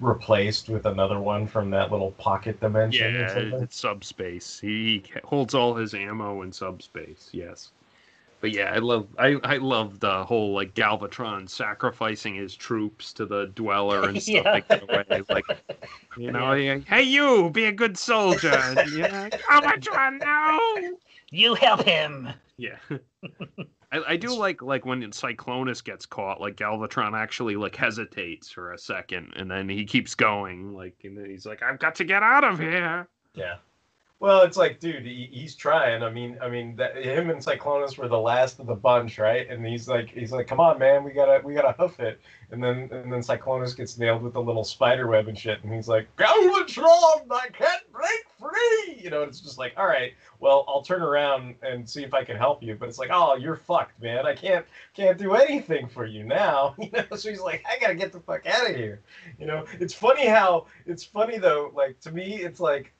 replaced 0.00 0.68
with 0.68 0.86
another 0.86 1.20
one 1.20 1.46
from 1.46 1.70
that 1.70 1.90
little 1.90 2.10
pocket 2.12 2.60
dimension. 2.60 3.14
yeah 3.14 3.38
it's 3.62 3.78
subspace 3.78 4.60
he 4.60 5.02
holds 5.24 5.54
all 5.54 5.74
his 5.74 5.94
ammo 5.94 6.42
in 6.42 6.52
subspace 6.52 7.30
yes 7.32 7.70
but 8.46 8.52
yeah 8.54 8.70
i 8.72 8.78
love 8.78 9.08
i 9.18 9.34
i 9.42 9.56
love 9.56 9.98
the 9.98 10.24
whole 10.24 10.52
like 10.52 10.72
galvatron 10.74 11.48
sacrificing 11.50 12.36
his 12.36 12.54
troops 12.54 13.12
to 13.12 13.26
the 13.26 13.46
dweller 13.56 14.08
and 14.08 14.22
stuff 14.22 14.44
Yeah. 14.44 14.52
like 14.52 14.68
that 14.68 15.28
like 15.28 15.44
you 16.16 16.30
know 16.30 16.46
like, 16.54 16.86
hey 16.86 17.02
you 17.02 17.50
be 17.50 17.64
a 17.64 17.72
good 17.72 17.98
soldier 17.98 18.52
and 18.54 18.88
you're 18.92 19.08
like, 19.08 19.40
galvatron 19.50 20.20
no 20.20 20.96
You 21.32 21.54
help 21.56 21.82
him. 21.82 22.28
yeah 22.56 22.76
I, 23.90 24.02
I 24.12 24.16
do 24.16 24.32
like 24.32 24.62
like 24.62 24.86
when 24.86 25.02
Cyclonus 25.10 25.82
gets 25.82 26.06
caught, 26.06 26.40
like 26.40 26.54
Galvatron 26.56 27.16
actually 27.18 27.56
like 27.56 27.74
hesitates 27.74 28.48
for 28.50 28.72
a 28.72 28.78
second, 28.78 29.32
and 29.36 29.48
then 29.50 29.68
he 29.68 29.84
keeps 29.84 30.14
going, 30.14 30.72
like 30.74 30.96
and 31.04 31.16
then 31.16 31.30
he's 31.30 31.46
like, 31.46 31.62
"I've 31.62 31.78
got 31.78 31.94
to 31.96 32.04
get 32.04 32.20
out 32.22 32.42
of 32.42 32.58
here." 32.58 33.06
Yeah. 33.34 33.56
Well, 34.18 34.42
it's 34.42 34.56
like, 34.56 34.80
dude, 34.80 35.04
he, 35.04 35.28
he's 35.30 35.54
trying. 35.54 36.02
I 36.02 36.08
mean, 36.08 36.38
I 36.40 36.48
mean, 36.48 36.74
that, 36.76 36.96
him 36.96 37.28
and 37.28 37.38
Cyclonus 37.38 37.98
were 37.98 38.08
the 38.08 38.18
last 38.18 38.58
of 38.58 38.66
the 38.66 38.74
bunch, 38.74 39.18
right? 39.18 39.46
And 39.50 39.64
he's 39.64 39.88
like, 39.88 40.08
he's 40.08 40.32
like, 40.32 40.46
come 40.46 40.58
on, 40.58 40.78
man, 40.78 41.04
we 41.04 41.12
gotta, 41.12 41.42
we 41.44 41.52
gotta 41.52 41.72
hoof 41.78 42.00
it. 42.00 42.18
And 42.50 42.64
then, 42.64 42.88
and 42.92 43.12
then 43.12 43.20
Cyclonus 43.20 43.76
gets 43.76 43.98
nailed 43.98 44.22
with 44.22 44.32
the 44.32 44.40
little 44.40 44.64
spider 44.64 45.06
web 45.06 45.28
and 45.28 45.38
shit, 45.38 45.62
and 45.62 45.72
he's 45.72 45.86
like, 45.86 46.08
Galvatron, 46.16 47.26
I 47.30 47.48
can't 47.52 47.92
break 47.92 48.24
free. 48.40 48.98
You 48.98 49.10
know, 49.10 49.22
it's 49.22 49.40
just 49.40 49.58
like, 49.58 49.74
all 49.76 49.86
right, 49.86 50.14
well, 50.40 50.64
I'll 50.66 50.82
turn 50.82 51.02
around 51.02 51.56
and 51.60 51.88
see 51.88 52.02
if 52.02 52.14
I 52.14 52.24
can 52.24 52.38
help 52.38 52.62
you. 52.62 52.74
But 52.74 52.88
it's 52.88 52.98
like, 52.98 53.10
oh, 53.12 53.36
you're 53.36 53.56
fucked, 53.56 54.00
man. 54.00 54.24
I 54.24 54.34
can't, 54.34 54.64
can't 54.94 55.18
do 55.18 55.34
anything 55.34 55.88
for 55.88 56.06
you 56.06 56.24
now. 56.24 56.74
You 56.86 56.90
know, 56.92 57.16
so 57.16 57.30
he's 57.30 57.40
like, 57.40 57.64
I 57.68 57.80
gotta 57.80 57.96
get 57.96 58.12
the 58.12 58.20
fuck 58.20 58.46
out 58.46 58.70
of 58.70 58.76
here. 58.76 59.02
You 59.40 59.46
know, 59.46 59.66
it's 59.80 59.92
funny 59.92 60.26
how, 60.26 60.66
it's 60.86 61.02
funny 61.02 61.36
though. 61.36 61.72
Like 61.74 61.98
to 62.00 62.12
me, 62.12 62.36
it's 62.36 62.60
like 62.60 62.92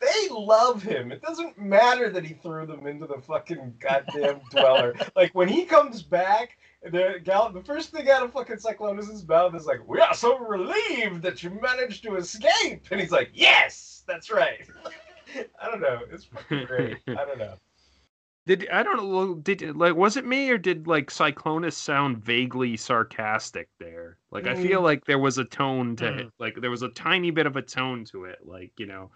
they 0.00 0.28
love 0.30 0.82
him. 0.82 1.12
It 1.12 1.22
doesn't 1.22 1.58
matter 1.58 2.08
that 2.10 2.24
he 2.24 2.34
threw 2.34 2.66
them 2.66 2.86
into 2.86 3.06
the 3.06 3.20
fucking 3.20 3.74
goddamn 3.80 4.40
dweller. 4.50 4.94
Like 5.14 5.34
when 5.34 5.48
he 5.48 5.64
comes 5.64 6.02
back, 6.02 6.56
the 6.82 7.20
gal, 7.22 7.52
the 7.52 7.62
first 7.62 7.90
thing 7.90 8.08
out 8.10 8.22
of 8.22 8.32
fucking 8.32 8.56
Cyclonus's 8.56 9.26
mouth 9.28 9.54
is 9.54 9.66
like, 9.66 9.86
"We 9.86 10.00
are 10.00 10.14
so 10.14 10.38
relieved 10.38 11.22
that 11.22 11.42
you 11.42 11.50
managed 11.60 12.02
to 12.04 12.16
escape," 12.16 12.84
and 12.90 13.00
he's 13.00 13.12
like, 13.12 13.30
"Yes, 13.34 14.02
that's 14.06 14.30
right." 14.30 14.66
I 15.62 15.70
don't 15.70 15.80
know. 15.80 16.00
It's 16.10 16.24
fucking 16.24 16.64
great. 16.66 16.96
I 17.08 17.24
don't 17.24 17.38
know. 17.38 17.54
Did 18.46 18.68
I 18.70 18.82
don't 18.82 18.96
know? 18.96 19.34
Did 19.34 19.76
like 19.76 19.94
was 19.94 20.16
it 20.16 20.24
me 20.26 20.50
or 20.50 20.56
did 20.58 20.86
like 20.88 21.10
Cyclonus 21.10 21.74
sound 21.74 22.16
vaguely 22.18 22.76
sarcastic 22.76 23.68
there? 23.78 24.16
Like 24.32 24.46
I 24.46 24.54
feel 24.56 24.80
Mm. 24.80 24.84
like 24.84 25.04
there 25.04 25.18
was 25.18 25.36
a 25.38 25.44
tone 25.44 25.94
to 25.96 26.06
it. 26.06 26.26
Mm. 26.26 26.30
Like 26.38 26.56
there 26.60 26.70
was 26.70 26.82
a 26.82 26.88
tiny 26.88 27.30
bit 27.30 27.46
of 27.46 27.56
a 27.56 27.62
tone 27.62 28.04
to 28.06 28.24
it. 28.24 28.38
Like 28.42 28.72
you 28.78 28.86
know, 28.86 29.10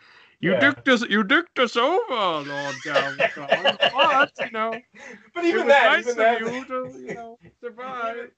you 0.45 0.53
Yeah. 0.53 0.61
dicked 0.61 0.89
us, 0.89 1.03
you 1.09 1.25
dicked 1.25 1.59
us 1.59 1.77
over, 1.77 2.41
Lord 2.49 2.83
Galvatron. 2.83 3.79
but 3.93 4.31
you 4.43 4.51
know, 4.53 4.83
But 5.35 5.45
even 5.45 5.67
that, 5.69 5.93
nice 5.93 6.05
even 6.05 6.17
that, 6.17 6.41
you 6.41 6.65
to 6.69 6.99
you 7.03 7.13
know 7.15 7.39
survive. 7.61 8.31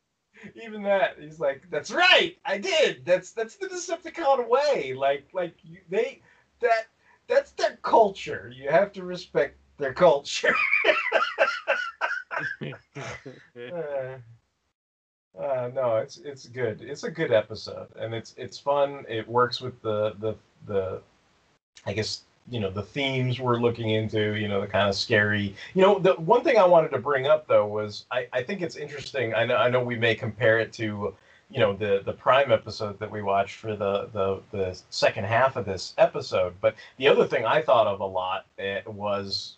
even 0.55 0.83
that 0.83 1.17
he's 1.19 1.41
like 1.41 1.63
that's 1.71 1.91
right 1.91 2.37
i 2.45 2.59
did 2.59 3.05
that's 3.05 3.33
that's 3.33 3.57
the 3.57 3.67
decepticon 3.67 4.49
way 4.49 4.95
like 4.95 5.27
like 5.33 5.55
you, 5.63 5.79
they 5.89 6.21
that 6.61 6.87
that's 7.29 7.53
their 7.53 7.79
culture 7.83 8.53
you 8.55 8.69
have 8.71 8.93
to 8.93 9.03
respect 9.05 9.57
their 9.79 9.93
culture 9.95 10.55
uh, 13.73 14.19
uh, 15.39 15.71
no 15.75 15.97
it's 15.97 16.19
it's 16.19 16.47
good 16.47 16.81
it's 16.83 17.05
a 17.05 17.11
good 17.11 17.33
episode 17.33 17.89
and 17.97 18.15
it's 18.15 18.35
it's 18.37 18.59
fun 18.59 19.05
it 19.09 19.27
works 19.29 19.61
with 19.61 19.81
the 19.83 20.15
the 20.21 20.35
the 20.67 21.01
i 21.85 21.93
guess 21.93 22.23
you 22.49 22.61
know 22.61 22.71
the 22.71 22.83
themes 22.83 23.41
we're 23.41 23.59
looking 23.59 23.91
into 23.91 24.35
you 24.35 24.49
know 24.49 24.61
the 24.61 24.67
kind 24.67 24.89
of 24.89 24.95
scary 24.95 25.55
you 25.75 25.83
know 25.83 25.99
the 25.99 26.15
one 26.15 26.43
thing 26.43 26.59
i 26.59 26.65
wanted 26.65 26.91
to 26.91 26.99
bring 26.99 27.27
up 27.27 27.47
though 27.47 27.67
was 27.67 28.07
i 28.11 28.27
i 28.33 28.43
think 28.43 28.63
it's 28.63 28.77
interesting 28.77 29.35
i 29.35 29.45
know 29.45 29.57
i 29.57 29.69
know 29.69 29.81
we 29.81 29.97
may 29.97 30.15
compare 30.15 30.59
it 30.59 30.73
to 30.73 31.15
you 31.51 31.61
know 31.61 31.75
the 31.75 32.03
the 32.05 32.13
prime 32.13 32.51
episode 32.51 32.99
that 32.99 33.11
we 33.11 33.23
watched 33.23 33.57
for 33.57 33.75
the 33.75 34.09
the 34.13 34.41
the 34.51 34.81
second 34.91 35.25
half 35.25 35.57
of 35.57 35.65
this 35.65 35.95
episode 35.99 36.55
but 36.61 36.75
the 36.99 37.09
other 37.09 37.27
thing 37.27 37.45
i 37.45 37.61
thought 37.61 37.87
of 37.87 38.01
a 38.01 38.07
lot 38.07 38.47
eh, 38.59 38.81
was 38.87 39.57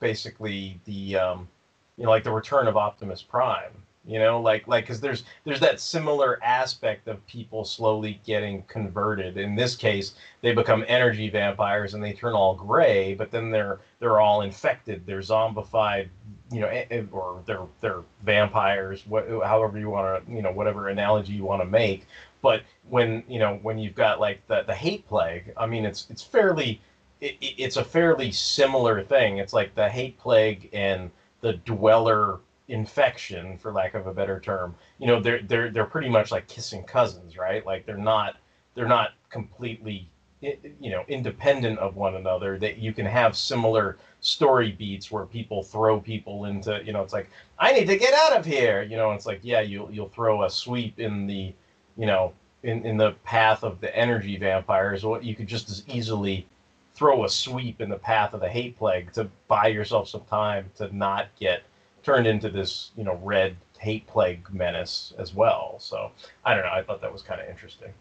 basically 0.00 0.80
the 0.84 1.16
um 1.16 1.48
you 1.96 2.04
know 2.04 2.10
like 2.10 2.24
the 2.24 2.30
return 2.30 2.66
of 2.66 2.76
optimus 2.76 3.22
prime 3.22 3.72
you 4.06 4.18
know 4.18 4.40
like 4.40 4.66
like 4.66 4.84
because 4.84 5.00
there's 5.00 5.24
there's 5.44 5.60
that 5.60 5.78
similar 5.80 6.38
aspect 6.42 7.08
of 7.08 7.24
people 7.26 7.64
slowly 7.64 8.20
getting 8.24 8.62
converted. 8.64 9.36
In 9.36 9.54
this 9.54 9.74
case 9.76 10.14
they 10.42 10.52
become 10.52 10.84
energy 10.88 11.28
vampires 11.28 11.94
and 11.94 12.02
they 12.02 12.12
turn 12.12 12.34
all 12.34 12.54
gray 12.54 13.14
but 13.14 13.30
then 13.30 13.50
they're 13.50 13.78
they're 13.98 14.20
all 14.20 14.40
infected. 14.42 15.04
They're 15.06 15.20
zombified 15.20 16.08
you 16.50 16.60
know 16.60 16.68
eh, 16.68 16.84
eh, 16.90 17.02
or 17.12 17.42
they're 17.46 17.66
they're 17.80 18.02
vampires 18.22 19.06
what 19.06 19.26
however 19.44 19.78
you 19.78 19.90
want 19.90 20.24
to 20.26 20.32
you 20.32 20.42
know 20.42 20.50
whatever 20.50 20.88
analogy 20.88 21.32
you 21.34 21.44
want 21.44 21.60
to 21.60 21.66
make. 21.66 22.06
But 22.42 22.62
when 22.88 23.22
you 23.28 23.38
know 23.38 23.58
when 23.62 23.78
you've 23.78 23.94
got 23.94 24.18
like 24.20 24.40
the 24.46 24.62
the 24.62 24.74
hate 24.74 25.06
plague 25.06 25.52
i 25.56 25.66
mean 25.66 25.84
it's 25.84 26.06
it's 26.10 26.22
fairly 26.22 26.80
it, 27.20 27.36
it- 27.40 27.54
it's 27.58 27.76
a 27.76 27.84
fairly 27.84 28.30
similar 28.32 29.02
thing. 29.02 29.38
It's 29.38 29.52
like 29.52 29.74
the 29.74 29.88
hate 29.88 30.18
plague 30.18 30.68
and 30.72 31.10
the 31.42 31.54
dweller 31.54 32.38
infection 32.70 33.58
for 33.58 33.72
lack 33.72 33.94
of 33.94 34.06
a 34.06 34.14
better 34.14 34.40
term. 34.40 34.74
You 34.98 35.06
know 35.06 35.20
they're 35.20 35.42
they're 35.42 35.70
they're 35.70 35.84
pretty 35.84 36.08
much 36.08 36.30
like 36.30 36.48
kissing 36.48 36.84
cousins 36.84 37.36
right? 37.36 37.64
Like 37.64 37.86
they're 37.86 37.96
not 37.96 38.36
they're 38.74 38.88
not 38.88 39.10
completely 39.30 40.08
you 40.40 40.90
know 40.90 41.04
independent 41.08 41.78
of 41.78 41.96
one 41.96 42.16
another. 42.16 42.58
That 42.58 42.78
you 42.78 42.92
can 42.92 43.06
have 43.06 43.36
similar 43.36 43.98
story 44.20 44.72
beats 44.72 45.10
where 45.10 45.26
people 45.26 45.62
throw 45.62 46.00
people 46.00 46.46
into 46.46 46.82
you 46.84 46.92
know 46.92 47.02
it's 47.02 47.14
like 47.14 47.30
i 47.58 47.72
need 47.72 47.86
to 47.86 47.96
get 47.96 48.14
out 48.14 48.36
of 48.38 48.44
here. 48.44 48.82
You 48.82 48.96
know 48.96 49.12
it's 49.12 49.26
like 49.26 49.40
yeah 49.42 49.60
you'll 49.60 49.90
you'll 49.92 50.08
throw 50.08 50.44
a 50.44 50.50
sweep 50.50 50.98
in 50.98 51.26
the 51.26 51.54
you 52.00 52.06
know, 52.06 52.32
in, 52.62 52.84
in 52.84 52.96
the 52.96 53.12
path 53.24 53.62
of 53.62 53.80
the 53.80 53.94
energy 53.96 54.36
vampires, 54.38 55.04
what 55.04 55.22
you 55.22 55.34
could 55.34 55.46
just 55.46 55.68
as 55.68 55.84
easily 55.86 56.46
throw 56.94 57.24
a 57.24 57.28
sweep 57.28 57.80
in 57.80 57.90
the 57.90 57.98
path 57.98 58.34
of 58.34 58.40
the 58.40 58.48
hate 58.48 58.76
plague 58.78 59.12
to 59.12 59.28
buy 59.48 59.66
yourself 59.66 60.08
some 60.08 60.24
time 60.24 60.70
to 60.76 60.94
not 60.96 61.28
get 61.38 61.62
turned 62.02 62.26
into 62.26 62.50
this, 62.50 62.90
you 62.96 63.04
know, 63.04 63.18
red 63.22 63.56
hate 63.78 64.06
plague 64.06 64.52
menace 64.52 65.14
as 65.18 65.34
well. 65.34 65.76
So 65.78 66.10
I 66.44 66.54
don't 66.54 66.64
know. 66.64 66.72
I 66.72 66.82
thought 66.82 67.00
that 67.00 67.12
was 67.12 67.22
kind 67.22 67.40
of 67.40 67.48
interesting. 67.48 67.92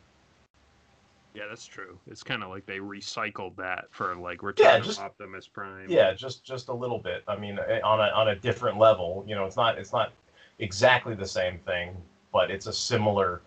Yeah, 1.34 1.44
that's 1.48 1.66
true. 1.66 1.98
It's 2.08 2.24
kind 2.24 2.44
of 2.44 2.50
like 2.50 2.66
they 2.66 2.80
recycled 2.80 3.56
that 3.58 3.86
for 3.92 4.16
like 4.16 4.42
Return 4.42 4.84
Yeah, 4.84 4.90
of 4.90 5.00
Optimus 5.00 5.48
Prime. 5.48 5.90
Yeah, 5.90 6.14
just 6.14 6.44
just 6.44 6.70
a 6.70 6.74
little 6.74 7.00
bit. 7.00 7.24
I 7.28 7.38
mean, 7.38 7.60
eh, 7.68 7.80
on 7.84 8.00
a 8.00 8.12
on 8.14 8.30
a 8.30 8.36
different 8.36 8.78
level. 8.78 9.24
You 9.28 9.36
know, 9.36 9.46
it's 9.46 9.56
not 9.56 9.78
it's 9.78 9.94
not 9.94 10.12
exactly 10.58 11.16
the 11.16 11.28
same 11.28 11.60
thing, 11.60 11.96
but 12.34 12.50
it's 12.52 12.66
a 12.68 12.74
similar 12.74 13.42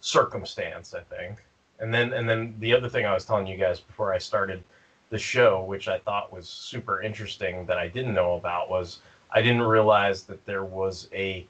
circumstance, 0.00 0.92
I 0.94 1.00
think. 1.00 1.44
And 1.78 1.94
then 1.94 2.12
and 2.12 2.28
then 2.28 2.56
the 2.58 2.74
other 2.74 2.88
thing 2.88 3.06
I 3.06 3.14
was 3.14 3.24
telling 3.24 3.46
you 3.46 3.56
guys 3.56 3.80
before 3.80 4.12
I 4.12 4.18
started 4.18 4.62
the 5.08 5.18
show, 5.18 5.64
which 5.64 5.88
I 5.88 5.98
thought 5.98 6.32
was 6.32 6.48
super 6.48 7.00
interesting 7.00 7.64
that 7.66 7.78
I 7.78 7.88
didn't 7.88 8.14
know 8.14 8.34
about, 8.34 8.68
was 8.70 9.00
I 9.32 9.42
didn't 9.42 9.62
realize 9.62 10.24
that 10.24 10.44
there 10.44 10.64
was 10.64 11.08
a 11.12 11.46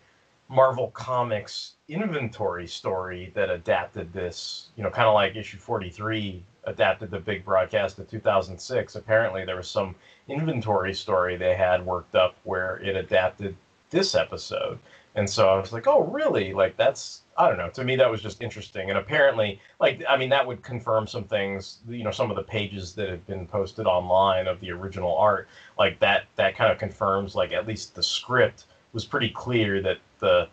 Marvel 0.48 0.90
Comics 0.90 1.74
inventory 1.88 2.66
story 2.66 3.30
that 3.34 3.50
adapted 3.50 4.12
this, 4.12 4.68
you 4.76 4.82
know, 4.82 4.90
kind 4.90 5.06
of 5.06 5.14
like 5.14 5.36
issue 5.36 5.58
43 5.58 6.42
adapted 6.64 7.10
the 7.10 7.20
big 7.20 7.44
broadcast 7.44 7.98
of 7.98 8.10
2006. 8.10 8.96
Apparently, 8.96 9.44
there 9.44 9.56
was 9.56 9.70
some 9.70 9.94
inventory 10.28 10.92
story 10.92 11.36
they 11.36 11.54
had 11.54 11.84
worked 11.86 12.14
up 12.14 12.36
where 12.44 12.76
it 12.78 12.96
adapted 12.96 13.56
this 13.90 14.14
episode. 14.14 14.78
And 15.14 15.28
so 15.28 15.48
I 15.48 15.60
was 15.60 15.72
like, 15.72 15.86
oh, 15.86 16.02
really? 16.02 16.52
Like, 16.52 16.76
that's, 16.76 17.22
I 17.40 17.48
don't 17.48 17.56
know. 17.56 17.70
To 17.70 17.84
me, 17.84 17.96
that 17.96 18.10
was 18.10 18.20
just 18.20 18.42
interesting. 18.42 18.90
And 18.90 18.98
apparently, 18.98 19.62
like, 19.80 20.04
I 20.06 20.18
mean, 20.18 20.28
that 20.28 20.46
would 20.46 20.62
confirm 20.62 21.06
some 21.06 21.24
things, 21.24 21.78
you 21.88 22.04
know, 22.04 22.10
some 22.10 22.30
of 22.30 22.36
the 22.36 22.42
pages 22.42 22.94
that 22.96 23.08
have 23.08 23.26
been 23.26 23.46
posted 23.46 23.86
online 23.86 24.46
of 24.46 24.60
the 24.60 24.70
original 24.70 25.16
art. 25.16 25.48
Like, 25.78 25.98
that, 26.00 26.26
that 26.36 26.54
kind 26.54 26.70
of 26.70 26.76
confirms, 26.78 27.34
like, 27.34 27.52
at 27.52 27.66
least 27.66 27.94
the 27.94 28.02
script 28.02 28.66
was 28.92 29.06
pretty 29.06 29.30
clear 29.30 29.80
that 29.80 29.96
the, 30.18 30.48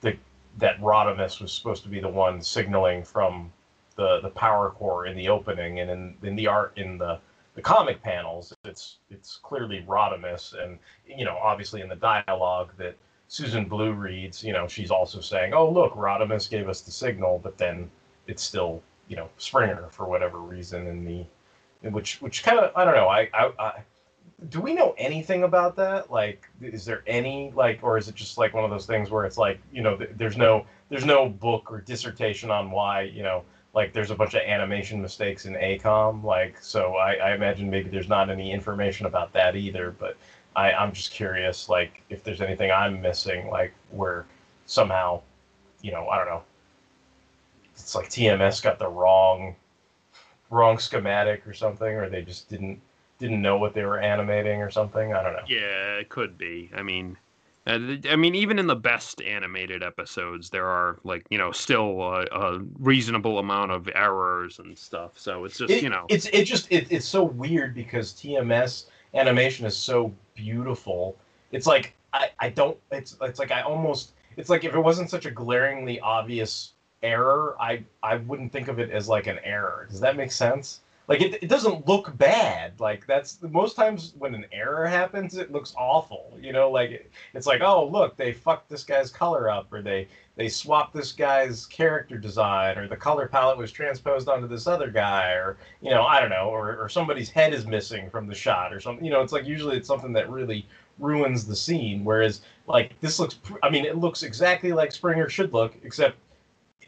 the, 0.00 0.16
that 0.58 0.80
Rodimus 0.80 1.40
was 1.40 1.52
supposed 1.52 1.82
to 1.82 1.88
be 1.88 1.98
the 1.98 2.08
one 2.08 2.40
signaling 2.40 3.02
from 3.02 3.52
the, 3.96 4.20
the 4.20 4.30
power 4.30 4.70
core 4.70 5.06
in 5.06 5.16
the 5.16 5.28
opening 5.28 5.80
and 5.80 5.90
in, 5.90 6.14
in 6.22 6.36
the 6.36 6.46
art 6.46 6.72
in 6.76 6.98
the, 6.98 7.18
the 7.56 7.62
comic 7.62 8.00
panels, 8.00 8.54
it's 8.64 8.98
it's 9.10 9.40
clearly 9.42 9.84
Rodimus, 9.88 10.54
and 10.62 10.78
you 11.04 11.24
know, 11.24 11.36
obviously 11.42 11.80
in 11.80 11.88
the 11.88 11.96
dialogue 11.96 12.70
that 12.78 12.96
Susan 13.28 13.66
Blue 13.66 13.92
reads, 13.92 14.42
you 14.42 14.52
know, 14.52 14.66
she's 14.66 14.90
also 14.90 15.20
saying, 15.20 15.52
"Oh, 15.54 15.70
look, 15.70 15.94
Rodimus 15.94 16.50
gave 16.50 16.68
us 16.68 16.80
the 16.80 16.90
signal," 16.90 17.38
but 17.42 17.58
then 17.58 17.90
it's 18.26 18.42
still, 18.42 18.82
you 19.08 19.16
know, 19.16 19.28
Springer 19.36 19.88
for 19.90 20.06
whatever 20.06 20.38
reason 20.38 20.86
in 20.86 21.04
the, 21.04 21.26
which 21.90 22.20
which 22.22 22.42
kind 22.42 22.58
of 22.58 22.72
I 22.74 22.84
don't 22.84 22.94
know. 22.94 23.08
I, 23.08 23.28
I 23.34 23.52
I 23.58 23.82
do 24.48 24.60
we 24.60 24.72
know 24.72 24.94
anything 24.98 25.42
about 25.42 25.76
that? 25.76 26.10
Like, 26.10 26.48
is 26.62 26.84
there 26.84 27.02
any 27.06 27.50
like, 27.54 27.80
or 27.82 27.98
is 27.98 28.08
it 28.08 28.14
just 28.14 28.38
like 28.38 28.54
one 28.54 28.64
of 28.64 28.70
those 28.70 28.86
things 28.86 29.10
where 29.10 29.24
it's 29.24 29.36
like, 29.38 29.60
you 29.72 29.82
know, 29.82 29.96
th- 29.96 30.10
there's 30.16 30.36
no 30.36 30.64
there's 30.88 31.04
no 31.04 31.28
book 31.28 31.70
or 31.70 31.80
dissertation 31.80 32.50
on 32.50 32.70
why, 32.70 33.02
you 33.02 33.22
know, 33.22 33.44
like 33.74 33.92
there's 33.92 34.10
a 34.10 34.14
bunch 34.14 34.34
of 34.34 34.42
animation 34.42 35.02
mistakes 35.02 35.44
in 35.44 35.54
AKOM. 35.54 36.22
Like, 36.22 36.56
so 36.62 36.94
I, 36.94 37.14
I 37.14 37.34
imagine 37.34 37.68
maybe 37.68 37.90
there's 37.90 38.08
not 38.08 38.30
any 38.30 38.52
information 38.52 39.06
about 39.06 39.32
that 39.32 39.56
either. 39.56 39.90
But 39.90 40.16
I, 40.58 40.72
I'm 40.72 40.92
just 40.92 41.12
curious, 41.12 41.68
like, 41.68 42.02
if 42.10 42.24
there's 42.24 42.40
anything 42.40 42.70
I'm 42.72 43.00
missing, 43.00 43.48
like 43.48 43.72
where 43.90 44.26
somehow, 44.66 45.22
you 45.82 45.92
know, 45.92 46.08
I 46.08 46.16
don't 46.18 46.26
know, 46.26 46.42
it's 47.74 47.94
like 47.94 48.08
TMS 48.08 48.60
got 48.62 48.78
the 48.78 48.88
wrong 48.88 49.54
wrong 50.50 50.78
schematic 50.78 51.46
or 51.46 51.54
something, 51.54 51.94
or 51.94 52.08
they 52.08 52.22
just 52.22 52.48
didn't 52.48 52.80
didn't 53.18 53.42
know 53.42 53.56
what 53.58 53.74
they 53.74 53.84
were 53.84 53.98
animating 54.00 54.62
or 54.62 54.70
something. 54.70 55.12
I 55.14 55.22
don't 55.22 55.32
know. 55.34 55.46
Yeah, 55.46 55.96
it 55.96 56.08
could 56.08 56.38
be. 56.38 56.70
I 56.74 56.82
mean, 56.82 57.16
uh, 57.66 57.78
I 58.10 58.16
mean, 58.16 58.34
even 58.34 58.58
in 58.58 58.66
the 58.66 58.76
best 58.76 59.20
animated 59.22 59.82
episodes, 59.82 60.50
there 60.50 60.66
are 60.66 60.98
like 61.04 61.24
you 61.30 61.38
know 61.38 61.52
still 61.52 62.02
a, 62.02 62.24
a 62.32 62.58
reasonable 62.78 63.38
amount 63.38 63.72
of 63.72 63.88
errors 63.94 64.58
and 64.58 64.76
stuff. 64.78 65.18
So 65.18 65.44
it's 65.44 65.58
just 65.58 65.72
It- 65.72 65.82
you 65.82 65.90
know, 65.90 66.04
it's 66.08 66.26
it 66.26 66.44
just 66.44 66.66
it, 66.70 66.86
it's 66.90 67.06
so 67.06 67.22
weird 67.24 67.74
because 67.74 68.12
TMS 68.12 68.86
animation 69.14 69.66
is 69.66 69.76
so 69.76 70.14
beautiful. 70.34 71.16
It's 71.52 71.66
like 71.66 71.94
I, 72.12 72.30
I 72.38 72.48
don't 72.50 72.76
it's 72.90 73.16
it's 73.20 73.38
like 73.38 73.50
I 73.50 73.62
almost 73.62 74.12
it's 74.36 74.50
like 74.50 74.64
if 74.64 74.74
it 74.74 74.80
wasn't 74.80 75.10
such 75.10 75.26
a 75.26 75.30
glaringly 75.30 76.00
obvious 76.00 76.72
error, 77.02 77.56
I 77.60 77.84
I 78.02 78.16
wouldn't 78.16 78.52
think 78.52 78.68
of 78.68 78.78
it 78.78 78.90
as 78.90 79.08
like 79.08 79.26
an 79.26 79.38
error. 79.44 79.86
Does 79.90 80.00
that 80.00 80.16
make 80.16 80.32
sense? 80.32 80.80
Like 81.08 81.22
it, 81.22 81.42
it 81.42 81.48
doesn't 81.48 81.88
look 81.88 82.16
bad. 82.18 82.78
Like 82.78 83.06
that's 83.06 83.38
most 83.42 83.76
times 83.76 84.12
when 84.18 84.34
an 84.34 84.44
error 84.52 84.86
happens, 84.86 85.38
it 85.38 85.50
looks 85.50 85.74
awful. 85.76 86.38
You 86.38 86.52
know, 86.52 86.70
like 86.70 86.90
it, 86.90 87.10
it's 87.32 87.46
like 87.46 87.62
oh 87.62 87.86
look, 87.86 88.16
they 88.16 88.32
fucked 88.34 88.68
this 88.68 88.84
guy's 88.84 89.10
color 89.10 89.48
up, 89.48 89.72
or 89.72 89.80
they 89.80 90.06
they 90.36 90.50
swapped 90.50 90.94
this 90.94 91.12
guy's 91.12 91.64
character 91.66 92.18
design, 92.18 92.76
or 92.76 92.86
the 92.86 92.96
color 92.96 93.26
palette 93.26 93.56
was 93.56 93.72
transposed 93.72 94.28
onto 94.28 94.46
this 94.46 94.66
other 94.66 94.90
guy, 94.90 95.30
or 95.32 95.56
you 95.80 95.90
know 95.90 96.02
I 96.04 96.20
don't 96.20 96.30
know, 96.30 96.50
or 96.50 96.76
or 96.76 96.90
somebody's 96.90 97.30
head 97.30 97.54
is 97.54 97.66
missing 97.66 98.10
from 98.10 98.26
the 98.26 98.34
shot, 98.34 98.74
or 98.74 98.80
something. 98.80 99.02
You 99.02 99.10
know, 99.10 99.22
it's 99.22 99.32
like 99.32 99.46
usually 99.46 99.78
it's 99.78 99.88
something 99.88 100.12
that 100.12 100.30
really 100.30 100.66
ruins 100.98 101.46
the 101.46 101.56
scene. 101.56 102.04
Whereas 102.04 102.42
like 102.66 103.00
this 103.00 103.18
looks, 103.18 103.38
I 103.62 103.70
mean, 103.70 103.86
it 103.86 103.96
looks 103.96 104.22
exactly 104.22 104.72
like 104.72 104.92
Springer 104.92 105.30
should 105.30 105.54
look, 105.54 105.74
except 105.84 106.18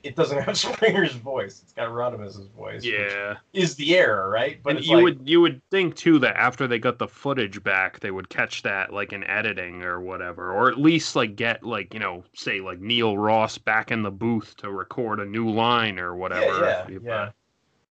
it 0.02 0.16
doesn't 0.16 0.40
have 0.42 0.56
Springer's 0.58 1.12
voice. 1.14 1.60
It's 1.62 1.72
got 1.72 1.90
Rodimus's 1.90 2.46
voice. 2.56 2.82
which 2.82 2.92
yeah. 2.92 3.36
is 3.52 3.74
the 3.76 3.96
error, 3.96 4.30
right? 4.30 4.62
But 4.62 4.76
and 4.76 4.84
you 4.84 4.96
like, 4.96 5.04
would 5.04 5.20
you 5.24 5.40
would 5.40 5.60
think 5.70 5.96
too 5.96 6.18
that 6.20 6.36
after 6.36 6.66
they 6.66 6.78
got 6.78 6.98
the 6.98 7.08
footage 7.08 7.62
back, 7.62 8.00
they 8.00 8.10
would 8.10 8.28
catch 8.28 8.62
that 8.62 8.92
like 8.92 9.12
in 9.12 9.24
editing 9.24 9.82
or 9.82 10.00
whatever, 10.00 10.52
or 10.52 10.68
at 10.68 10.78
least 10.78 11.16
like 11.16 11.36
get 11.36 11.62
like 11.62 11.92
you 11.94 12.00
know 12.00 12.24
say 12.34 12.60
like 12.60 12.80
Neil 12.80 13.16
Ross 13.18 13.58
back 13.58 13.90
in 13.90 14.02
the 14.02 14.10
booth 14.10 14.56
to 14.58 14.70
record 14.70 15.20
a 15.20 15.24
new 15.24 15.50
line 15.50 15.98
or 15.98 16.14
whatever. 16.16 16.64
yeah, 16.64 16.86
if, 16.88 17.02
yeah. 17.02 17.14
uh, 17.14 17.30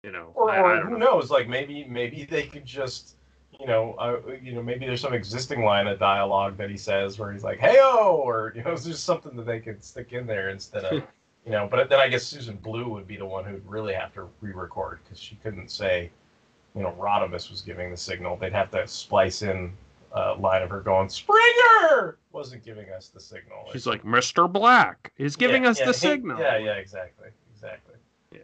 you 0.03 0.11
know, 0.11 0.31
or, 0.35 0.49
I- 0.49 0.59
or 0.59 0.65
I 0.65 0.75
don't 0.79 0.91
who 0.91 0.97
know. 0.97 1.05
knows? 1.05 1.29
Like 1.29 1.47
maybe 1.47 1.85
maybe 1.85 2.25
they 2.25 2.43
could 2.43 2.65
just, 2.65 3.17
you 3.59 3.67
know, 3.67 3.93
uh, 3.99 4.19
you 4.41 4.53
know, 4.53 4.63
maybe 4.63 4.85
there's 4.87 5.01
some 5.01 5.13
existing 5.13 5.63
line 5.63 5.87
of 5.87 5.99
dialogue 5.99 6.57
that 6.57 6.69
he 6.71 6.77
says 6.77 7.19
where 7.19 7.31
he's 7.31 7.43
like, 7.43 7.59
"Heyo," 7.59 8.13
or 8.13 8.53
you 8.55 8.63
know, 8.63 8.71
it's 8.73 8.85
just 8.85 9.03
something 9.03 9.35
that 9.35 9.45
they 9.45 9.59
could 9.59 9.83
stick 9.83 10.13
in 10.13 10.25
there 10.25 10.49
instead 10.49 10.85
of, 10.85 11.03
you 11.45 11.51
know. 11.51 11.67
But 11.69 11.89
then 11.89 11.99
I 11.99 12.07
guess 12.07 12.23
Susan 12.23 12.55
Blue 12.57 12.89
would 12.89 13.07
be 13.07 13.17
the 13.17 13.25
one 13.25 13.43
who'd 13.45 13.65
really 13.67 13.93
have 13.93 14.13
to 14.15 14.27
re-record 14.41 14.99
because 15.03 15.19
she 15.19 15.35
couldn't 15.43 15.69
say, 15.69 16.09
you 16.75 16.81
know, 16.83 16.95
Rodimus 16.99 17.49
was 17.49 17.61
giving 17.61 17.91
the 17.91 17.97
signal. 17.97 18.37
They'd 18.37 18.53
have 18.53 18.71
to 18.71 18.87
splice 18.87 19.41
in 19.41 19.71
a 20.13 20.33
line 20.33 20.61
of 20.61 20.69
her 20.69 20.81
going, 20.81 21.09
"Springer 21.09 22.17
wasn't 22.31 22.63
giving 22.63 22.89
us 22.89 23.07
the 23.09 23.19
signal." 23.19 23.67
She's 23.71 23.87
like, 23.87 24.03
Mr. 24.03 24.51
Black 24.51 25.11
is 25.17 25.35
giving 25.35 25.63
Yeah, 25.63 25.69
us 25.69 25.79
yeah, 25.79 25.85
the 25.85 25.91
he- 25.93 25.97
signal. 25.97 26.39
Yeah, 26.39 26.57
yeah, 26.57 26.73
exactly, 26.73 27.29
exactly. 27.53 27.95
Yeah. 28.33 28.39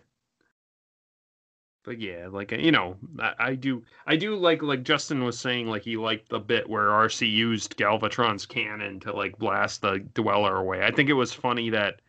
But 1.83 1.99
yeah, 1.99 2.27
like 2.29 2.51
you 2.51 2.71
know, 2.71 2.97
I, 3.19 3.33
I 3.39 3.55
do, 3.55 3.83
I 4.05 4.15
do 4.17 4.35
like 4.35 4.61
like 4.61 4.83
Justin 4.83 5.23
was 5.23 5.39
saying, 5.39 5.67
like 5.67 5.83
he 5.83 5.95
liked 5.97 6.29
the 6.29 6.39
bit 6.39 6.69
where 6.69 6.87
Arcee 6.87 7.31
used 7.31 7.77
Galvatron's 7.77 8.45
cannon 8.45 8.99
to 9.01 9.13
like 9.13 9.37
blast 9.37 9.81
the 9.81 9.99
Dweller 10.13 10.57
away. 10.57 10.83
I 10.83 10.91
think 10.91 11.09
it 11.09 11.13
was 11.13 11.31
funny 11.33 11.69
that 11.69 12.01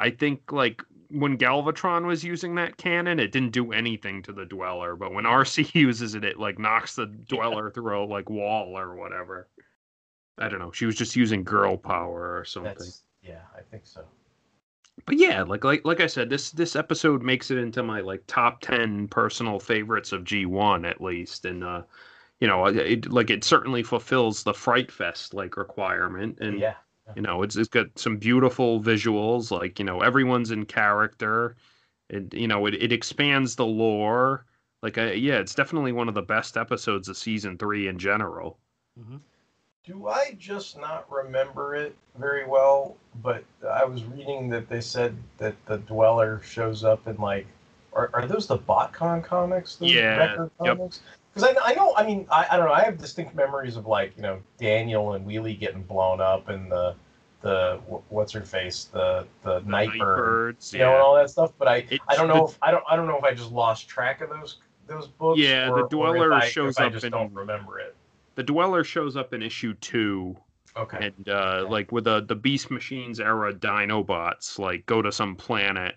I 0.00 0.10
think 0.10 0.50
like 0.50 0.82
when 1.10 1.36
Galvatron 1.36 2.06
was 2.06 2.24
using 2.24 2.54
that 2.54 2.76
cannon, 2.78 3.20
it 3.20 3.32
didn't 3.32 3.52
do 3.52 3.72
anything 3.72 4.22
to 4.22 4.32
the 4.32 4.46
Dweller, 4.46 4.96
but 4.96 5.12
when 5.12 5.24
Arcee 5.24 5.74
uses 5.74 6.14
it, 6.14 6.24
it 6.24 6.38
like 6.38 6.58
knocks 6.58 6.96
the 6.96 7.06
Dweller 7.06 7.70
through 7.70 8.04
a 8.04 8.06
like 8.06 8.30
wall 8.30 8.76
or 8.78 8.94
whatever. 8.94 9.48
I 10.38 10.48
don't 10.48 10.58
know. 10.58 10.72
She 10.72 10.86
was 10.86 10.96
just 10.96 11.16
using 11.16 11.44
girl 11.44 11.76
power 11.76 12.38
or 12.38 12.44
something 12.44 12.72
That's 12.72 13.02
yeah, 13.22 13.42
I 13.54 13.60
think 13.60 13.84
so. 13.84 14.02
but 15.04 15.18
yeah, 15.18 15.42
like 15.42 15.64
like 15.64 15.84
like 15.84 16.00
I 16.00 16.06
said, 16.06 16.30
this 16.30 16.50
this 16.52 16.76
episode 16.76 17.22
makes 17.22 17.50
it 17.50 17.58
into 17.58 17.82
my 17.82 18.00
like 18.00 18.22
top 18.26 18.60
ten 18.60 19.08
personal 19.08 19.60
favorites 19.60 20.12
of 20.12 20.24
G 20.24 20.46
one 20.46 20.86
at 20.86 21.02
least, 21.02 21.44
and 21.44 21.62
uh, 21.62 21.82
you 22.40 22.48
know, 22.48 22.64
it, 22.66 23.10
like 23.10 23.28
it 23.28 23.44
certainly 23.44 23.82
fulfills 23.82 24.42
the 24.42 24.54
Fright 24.54 24.90
Fest 24.90 25.34
like 25.34 25.58
requirement, 25.58 26.38
and 26.40 26.58
Yeah. 26.58 26.74
You 27.14 27.22
know, 27.22 27.42
it's 27.42 27.56
it's 27.56 27.68
got 27.68 27.98
some 27.98 28.16
beautiful 28.18 28.80
visuals, 28.80 29.50
like 29.50 29.78
you 29.78 29.84
know, 29.84 30.00
everyone's 30.00 30.50
in 30.50 30.66
character, 30.66 31.56
and 32.10 32.32
you 32.34 32.48
know, 32.48 32.66
it 32.66 32.74
it 32.74 32.92
expands 32.92 33.56
the 33.56 33.66
lore. 33.66 34.46
Like, 34.82 34.98
uh, 34.98 35.12
yeah, 35.12 35.38
it's 35.40 35.54
definitely 35.54 35.92
one 35.92 36.08
of 36.08 36.14
the 36.14 36.22
best 36.22 36.56
episodes 36.56 37.08
of 37.08 37.16
season 37.16 37.58
three 37.58 37.86
in 37.88 37.98
general. 37.98 38.60
Do 39.84 40.08
I 40.08 40.36
just 40.38 40.78
not 40.78 41.10
remember 41.10 41.74
it 41.74 41.94
very 42.16 42.46
well? 42.46 42.96
But 43.22 43.44
I 43.68 43.84
was 43.84 44.04
reading 44.04 44.48
that 44.50 44.68
they 44.68 44.80
said 44.80 45.16
that 45.38 45.54
the 45.66 45.78
Dweller 45.78 46.40
shows 46.42 46.84
up 46.84 47.06
in 47.06 47.16
like, 47.16 47.46
are, 47.92 48.10
are 48.14 48.26
those 48.26 48.46
the 48.46 48.58
BotCon 48.58 49.22
comics? 49.24 49.76
Those 49.76 49.90
Yeah, 49.94 50.16
record 50.16 50.50
yep. 50.62 50.78
comics? 50.78 51.00
Because 51.34 51.54
I, 51.56 51.70
I 51.70 51.74
know, 51.74 51.94
I 51.96 52.06
mean, 52.06 52.26
I, 52.30 52.46
I 52.50 52.56
don't 52.56 52.66
know. 52.66 52.72
I 52.72 52.82
have 52.82 52.98
distinct 52.98 53.34
memories 53.34 53.76
of 53.76 53.86
like 53.86 54.16
you 54.16 54.22
know 54.22 54.40
Daniel 54.58 55.12
and 55.14 55.26
Wheelie 55.26 55.58
getting 55.58 55.82
blown 55.82 56.20
up 56.20 56.48
and 56.48 56.70
the 56.70 56.94
the 57.40 57.80
what's 58.10 58.32
her 58.32 58.42
face, 58.42 58.84
the 58.92 59.26
the, 59.42 59.60
Nightbird, 59.60 59.98
Nightbirds, 59.98 60.72
you 60.72 60.80
know, 60.80 60.92
and 60.92 61.00
all 61.02 61.14
that 61.16 61.30
stuff. 61.30 61.52
But 61.58 61.68
I 61.68 61.76
It- 61.90 62.00
I 62.08 62.14
don't 62.16 62.28
know 62.28 62.46
the- 62.46 62.52
if 62.52 62.58
I 62.62 62.70
don't 62.70 62.84
I 62.88 62.96
don't 62.96 63.06
know 63.06 63.16
if 63.16 63.24
I 63.24 63.32
just 63.34 63.50
lost 63.52 63.88
track 63.88 64.20
of 64.20 64.28
those 64.30 64.58
those 64.86 65.06
books. 65.08 65.38
Yeah, 65.40 65.66
the 65.66 65.72
or, 65.72 65.80
if 65.84 65.88
Dweller 65.90 66.32
I- 66.34 66.48
shows 66.48 66.76
if 66.76 66.80
I 66.82 66.86
up 66.86 66.92
just 66.92 67.04
in- 67.04 67.12
don't 67.12 67.32
remember 67.32 67.78
it. 67.78 67.94
The 68.34 68.42
Dweller 68.42 68.84
shows 68.84 69.16
up 69.16 69.32
in 69.34 69.42
issue 69.42 69.74
two, 69.74 70.36
Okay. 70.76 71.12
and 71.16 71.28
uh, 71.28 71.66
like 71.68 71.90
with 71.92 72.04
the 72.04 72.20
the 72.22 72.34
Beast 72.34 72.70
Machines 72.70 73.20
era 73.20 73.52
Dinobots, 73.54 74.58
like 74.58 74.84
go 74.86 75.00
to 75.02 75.10
some 75.12 75.34
planet, 75.36 75.94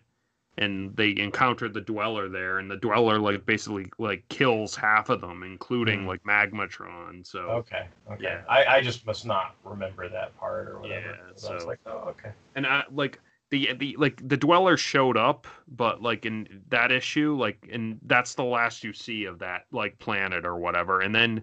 and 0.57 0.95
they 0.95 1.17
encounter 1.17 1.67
the 1.67 1.81
Dweller 1.81 2.29
there, 2.29 2.59
and 2.59 2.69
the 2.69 2.77
Dweller 2.77 3.17
like 3.19 3.45
basically 3.45 3.91
like 3.97 4.27
kills 4.29 4.75
half 4.75 5.09
of 5.09 5.21
them, 5.21 5.41
including 5.43 6.01
Hmm. 6.01 6.07
like 6.07 6.23
Magmatron. 6.23 7.25
So 7.25 7.39
Okay. 7.39 7.87
Okay. 8.11 8.23
Yeah. 8.23 8.41
I, 8.47 8.65
I 8.65 8.81
just 8.81 9.05
must 9.05 9.25
not 9.25 9.55
remember 9.63 10.07
that 10.09 10.37
part 10.37 10.67
or 10.69 10.79
whatever. 10.79 11.07
Yeah, 11.07 11.31
So 11.35 11.49
I 11.49 11.53
was 11.55 11.63
so- 11.63 11.67
like, 11.67 11.79
oh, 11.87 12.09
okay. 12.09 12.31
and 12.55 12.67
I 12.67 12.83
like 12.91 13.19
the 13.49 13.73
the 13.73 13.95
like 13.99 14.27
the 14.27 14.37
dweller 14.37 14.77
showed 14.77 15.15
up 15.15 15.45
but 15.67 16.01
like 16.01 16.25
in 16.25 16.61
that 16.69 16.91
issue 16.91 17.35
like 17.37 17.69
and 17.71 17.99
that's 18.07 18.33
the 18.33 18.43
last 18.43 18.83
you 18.83 18.91
see 18.93 19.25
of 19.25 19.37
that 19.39 19.65
like 19.71 19.99
planet 19.99 20.43
or 20.43 20.55
whatever 20.57 21.01
and 21.01 21.13
then 21.13 21.39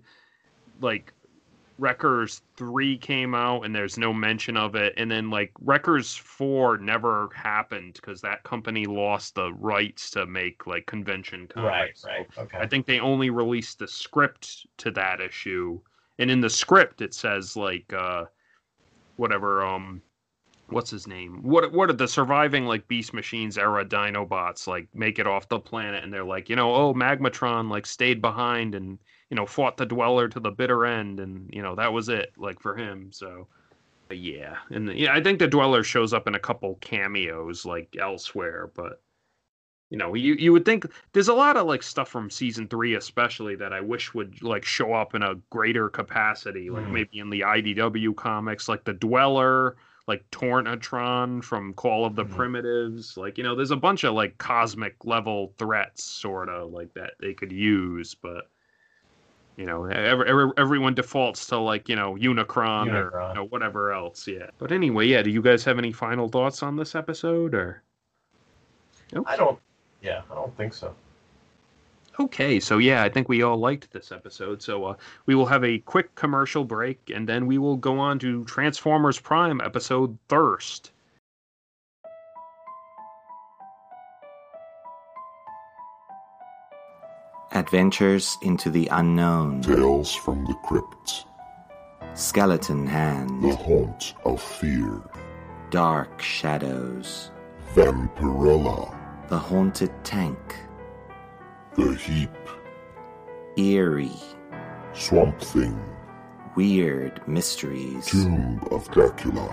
like 0.80 1.12
wreckers 1.80 2.42
3 2.56 2.98
came 2.98 3.34
out 3.34 3.64
and 3.64 3.74
there's 3.74 3.96
no 3.96 4.12
mention 4.12 4.56
of 4.56 4.74
it 4.74 4.92
and 4.98 5.10
then 5.10 5.30
like 5.30 5.50
wreckers 5.62 6.14
4 6.14 6.76
never 6.78 7.30
happened 7.34 7.94
because 7.94 8.20
that 8.20 8.42
company 8.44 8.84
lost 8.84 9.34
the 9.34 9.52
rights 9.54 10.10
to 10.10 10.26
make 10.26 10.66
like 10.66 10.84
convention 10.86 11.48
Right. 11.56 11.94
comics 11.94 12.04
Right. 12.04 12.28
Okay. 12.38 12.58
I 12.58 12.66
think 12.66 12.86
they 12.86 13.00
only 13.00 13.30
released 13.30 13.78
the 13.78 13.88
script 13.88 14.66
to 14.78 14.90
that 14.92 15.20
issue, 15.20 15.80
and 16.18 16.30
in 16.30 16.40
the 16.40 16.50
script 16.50 17.00
it 17.00 17.14
says 17.14 17.56
like 17.56 17.92
uh, 17.92 18.24
whatever 19.16 19.64
um, 19.64 20.02
what's 20.68 20.90
his 20.90 21.06
name? 21.06 21.42
What 21.42 21.72
what 21.72 21.90
are 21.90 21.94
the 21.94 22.08
surviving 22.08 22.66
like 22.66 22.88
Beast 22.88 23.12
Machines 23.14 23.58
era 23.58 23.84
Dinobots 23.84 24.66
like 24.66 24.88
make 24.94 25.18
it 25.18 25.26
off 25.26 25.48
the 25.48 25.58
planet, 25.58 26.04
and 26.04 26.12
they're 26.12 26.24
like 26.24 26.48
you 26.48 26.56
know 26.56 26.74
oh 26.74 26.94
Magmatron 26.94 27.70
like 27.70 27.86
stayed 27.86 28.20
behind 28.20 28.74
and 28.74 28.98
you 29.30 29.36
know 29.36 29.46
fought 29.46 29.76
the 29.76 29.86
Dweller 29.86 30.28
to 30.28 30.40
the 30.40 30.50
bitter 30.50 30.84
end, 30.86 31.20
and 31.20 31.50
you 31.52 31.62
know 31.62 31.74
that 31.76 31.92
was 31.92 32.08
it 32.08 32.32
like 32.36 32.60
for 32.60 32.76
him. 32.76 33.12
So. 33.12 33.48
but 34.08 34.18
yeah, 34.18 34.58
and 34.70 34.92
yeah, 34.98 35.14
I 35.14 35.22
think 35.22 35.38
the 35.40 35.48
Dweller 35.48 35.84
shows 35.84 36.12
up 36.14 36.28
in 36.28 36.34
a 36.36 36.40
couple 36.40 36.76
cameos 36.82 37.64
like 37.66 37.96
elsewhere, 38.00 38.70
but 38.74 39.02
you 39.90 39.98
know 39.98 40.14
you, 40.14 40.34
you 40.34 40.52
would 40.52 40.64
think 40.64 40.86
there's 41.12 41.28
a 41.28 41.34
lot 41.34 41.56
of 41.56 41.66
like 41.66 41.82
stuff 41.82 42.08
from 42.08 42.30
season 42.30 42.68
three 42.68 42.94
especially 42.94 43.56
that 43.56 43.72
i 43.72 43.80
wish 43.80 44.14
would 44.14 44.40
like 44.42 44.64
show 44.64 44.92
up 44.94 45.14
in 45.14 45.22
a 45.22 45.34
greater 45.50 45.88
capacity 45.88 46.70
like 46.70 46.86
Mhm. 46.86 46.92
maybe 46.92 47.18
in 47.18 47.30
the 47.30 47.40
idw 47.40 48.14
comics 48.16 48.68
like 48.68 48.84
the 48.84 48.92
dweller 48.92 49.76
like 50.06 50.28
Tornedron 50.30 51.42
from 51.44 51.74
call 51.74 52.04
of 52.04 52.14
the 52.16 52.24
Mhm. 52.24 52.30
primitives 52.36 53.16
like 53.16 53.36
you 53.38 53.44
know 53.44 53.54
there's 53.56 53.70
a 53.72 53.76
bunch 53.76 54.04
of 54.04 54.14
like 54.14 54.38
cosmic 54.38 55.04
level 55.04 55.54
threats 55.58 56.04
sort 56.04 56.48
of 56.48 56.70
like 56.70 56.92
that 56.94 57.14
they 57.20 57.34
could 57.34 57.52
use 57.52 58.14
but 58.14 58.48
you 59.56 59.66
know 59.66 59.84
every, 59.84 60.28
every, 60.28 60.50
everyone 60.56 60.94
defaults 60.94 61.46
to 61.46 61.58
like 61.58 61.88
you 61.88 61.96
know 61.96 62.14
unicron, 62.14 62.92
or 62.92 63.28
you 63.28 63.34
know, 63.34 63.46
whatever 63.46 63.92
else 63.92 64.26
yeah 64.26 64.46
but 64.58 64.72
anyway 64.72 65.06
yeah 65.06 65.22
do 65.22 65.30
you 65.30 65.42
guys 65.42 65.64
have 65.64 65.78
any 65.78 65.92
final 65.92 66.28
thoughts 66.28 66.62
on 66.62 66.76
this 66.76 66.94
episode 66.94 67.54
or 67.54 67.82
I 69.26 69.36
don't. 69.36 69.58
Yeah, 70.02 70.22
I 70.30 70.34
don't 70.34 70.56
think 70.56 70.74
so. 70.74 70.94
Okay, 72.18 72.60
so 72.60 72.78
yeah, 72.78 73.02
I 73.02 73.08
think 73.08 73.28
we 73.28 73.42
all 73.42 73.56
liked 73.56 73.90
this 73.92 74.12
episode. 74.12 74.62
So 74.62 74.84
uh, 74.84 74.96
we 75.26 75.34
will 75.34 75.46
have 75.46 75.64
a 75.64 75.78
quick 75.78 76.14
commercial 76.14 76.64
break, 76.64 76.98
and 77.14 77.28
then 77.28 77.46
we 77.46 77.58
will 77.58 77.76
go 77.76 77.98
on 77.98 78.18
to 78.20 78.44
Transformers 78.44 79.18
Prime 79.18 79.60
episode 79.60 80.16
Thirst. 80.28 80.92
Adventures 87.52 88.38
into 88.42 88.70
the 88.70 88.86
unknown. 88.92 89.60
Tales 89.60 90.14
from 90.14 90.44
the 90.44 90.54
Crypt. 90.62 91.26
Skeleton 92.14 92.86
Hand. 92.86 93.42
The 93.42 93.56
Haunt 93.56 94.14
of 94.24 94.40
Fear. 94.40 95.02
Dark 95.70 96.22
Shadows. 96.22 97.32
Vampirella. 97.74 98.94
The 99.28 99.38
Haunted 99.38 99.90
Tank. 100.04 100.38
The 101.74 101.92
Heap. 101.94 102.30
Eerie. 103.56 104.12
Swamp 104.92 105.40
Thing. 105.40 105.76
Weird 106.54 107.20
Mysteries. 107.26 108.06
Tomb 108.06 108.64
of 108.70 108.88
Dracula. 108.92 109.52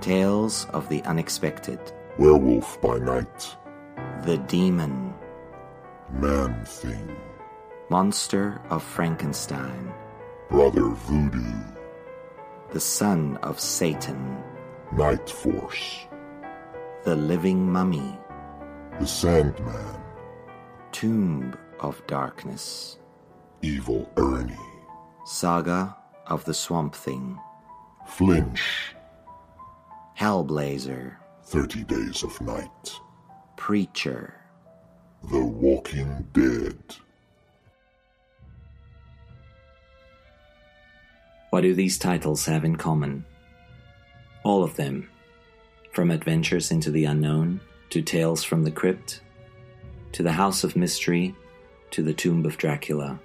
Tales 0.00 0.66
of 0.70 0.88
the 0.88 1.02
Unexpected. 1.04 1.78
Werewolf 2.18 2.80
by 2.80 2.98
Night. 2.98 3.56
The 4.24 4.38
Demon. 4.48 5.07
Man 6.12 6.64
Thing. 6.64 7.16
Monster 7.90 8.60
of 8.70 8.82
Frankenstein. 8.82 9.92
Brother 10.48 10.88
Voodoo. 10.88 11.52
The 12.72 12.80
Son 12.80 13.36
of 13.42 13.60
Satan. 13.60 14.42
Night 14.92 15.28
Force. 15.28 16.06
The 17.04 17.14
Living 17.14 17.70
Mummy. 17.70 18.18
The 18.98 19.06
Sandman. 19.06 20.00
Tomb 20.92 21.56
of 21.80 22.04
Darkness. 22.06 22.98
Evil 23.62 24.10
Ernie. 24.16 24.56
Saga 25.26 25.94
of 26.26 26.44
the 26.46 26.54
Swamp 26.54 26.94
Thing. 26.94 27.38
Flinch. 28.06 28.94
Hellblazer. 30.18 31.16
Thirty 31.44 31.84
Days 31.84 32.22
of 32.22 32.40
Night. 32.40 32.92
Preacher. 33.56 34.37
The 35.24 35.44
Walking 35.44 36.26
Dead. 36.32 36.78
What 41.50 41.62
do 41.62 41.74
these 41.74 41.98
titles 41.98 42.46
have 42.46 42.64
in 42.64 42.76
common? 42.76 43.24
All 44.44 44.62
of 44.62 44.76
them, 44.76 45.10
from 45.92 46.10
Adventures 46.10 46.70
into 46.70 46.90
the 46.90 47.04
Unknown 47.04 47.60
to 47.90 48.00
Tales 48.00 48.44
from 48.44 48.62
the 48.62 48.70
Crypt, 48.70 49.20
to 50.12 50.22
the 50.22 50.32
House 50.32 50.62
of 50.62 50.76
Mystery 50.76 51.34
to 51.90 52.02
the 52.02 52.14
Tomb 52.14 52.46
of 52.46 52.56
Dracula, 52.56 53.18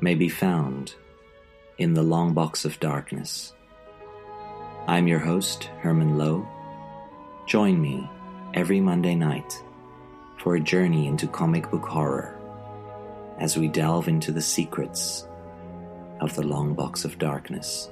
may 0.00 0.14
be 0.14 0.28
found 0.28 0.94
in 1.78 1.94
the 1.94 2.02
Long 2.02 2.34
Box 2.34 2.64
of 2.64 2.78
Darkness. 2.80 3.54
I'm 4.86 5.08
your 5.08 5.20
host, 5.20 5.64
Herman 5.80 6.18
Lowe. 6.18 6.46
Join 7.46 7.80
me 7.80 8.08
every 8.54 8.80
Monday 8.80 9.14
night 9.14 9.62
for 10.42 10.56
a 10.56 10.60
journey 10.60 11.06
into 11.06 11.28
comic 11.28 11.70
book 11.70 11.84
horror 11.84 12.36
as 13.38 13.56
we 13.56 13.68
delve 13.68 14.08
into 14.08 14.32
the 14.32 14.42
secrets 14.42 15.28
of 16.20 16.34
the 16.34 16.42
Long 16.42 16.74
Box 16.74 17.04
of 17.04 17.16
Darkness. 17.20 17.88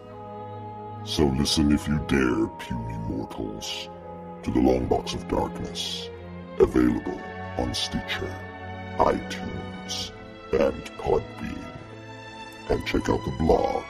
So 1.05 1.27
listen 1.27 1.71
if 1.71 1.87
you 1.87 2.01
dare, 2.09 2.49
puny 2.59 2.99
mortals, 3.09 3.89
to 4.43 4.51
the 4.51 4.59
Long 4.59 4.87
Box 4.87 5.15
of 5.15 5.29
Darkness, 5.29 6.11
available 6.59 7.21
on 7.57 7.73
Stitcher, 7.73 8.35
iTunes, 8.99 10.11
and 10.53 10.85
Podbean. 10.99 11.65
And 12.69 12.85
check 12.85 13.09
out 13.09 13.25
the 13.25 13.31
blog 13.39 13.85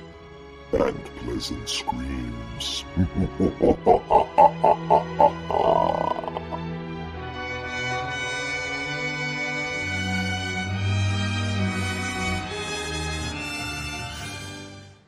and 0.73 1.05
pleasant 1.05 1.69
screams. 1.69 2.85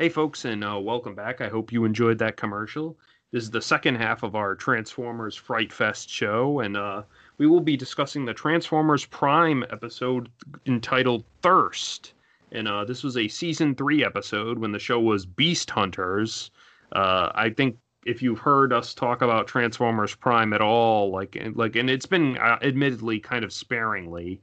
Hey, 0.02 0.10
folks, 0.10 0.46
and 0.46 0.64
uh, 0.64 0.80
welcome 0.80 1.14
back. 1.14 1.42
I 1.42 1.48
hope 1.48 1.72
you 1.72 1.86
enjoyed 1.86 2.18
that 2.18 2.36
commercial. 2.36 2.98
This 3.32 3.44
is 3.44 3.52
the 3.52 3.62
second 3.62 3.98
half 3.98 4.24
of 4.24 4.34
our 4.34 4.56
Transformers 4.56 5.36
Fright 5.36 5.72
Fest 5.72 6.10
show, 6.10 6.62
and 6.62 6.76
uh, 6.76 7.04
we 7.38 7.46
will 7.46 7.60
be 7.60 7.78
discussing 7.78 8.26
the 8.26 8.34
Transformers 8.34 9.06
Prime 9.06 9.64
episode 9.70 10.28
entitled 10.66 11.24
Thirst. 11.44 12.14
And 12.52 12.68
uh, 12.68 12.84
this 12.86 13.04
was 13.04 13.18
a 13.18 13.28
season 13.28 13.76
three 13.76 14.04
episode 14.04 14.60
when 14.60 14.72
the 14.72 14.80
show 14.80 15.00
was 15.00 15.26
Beast 15.26 15.70
Hunters. 15.70 16.52
Uh, 16.92 17.32
I 17.34 17.50
think 17.50 17.78
if 18.06 18.22
you've 18.22 18.40
heard 18.40 18.74
us 18.74 18.94
talk 18.94 19.22
about 19.22 19.48
Transformers 19.48 20.16
Prime 20.16 20.54
at 20.54 20.62
all, 20.62 21.12
like 21.12 21.38
like, 21.56 21.76
and 21.76 21.90
it's 21.90 22.06
been 22.06 22.38
uh, 22.38 22.58
admittedly 22.62 23.20
kind 23.20 23.46
of 23.46 23.54
sparingly. 23.54 24.42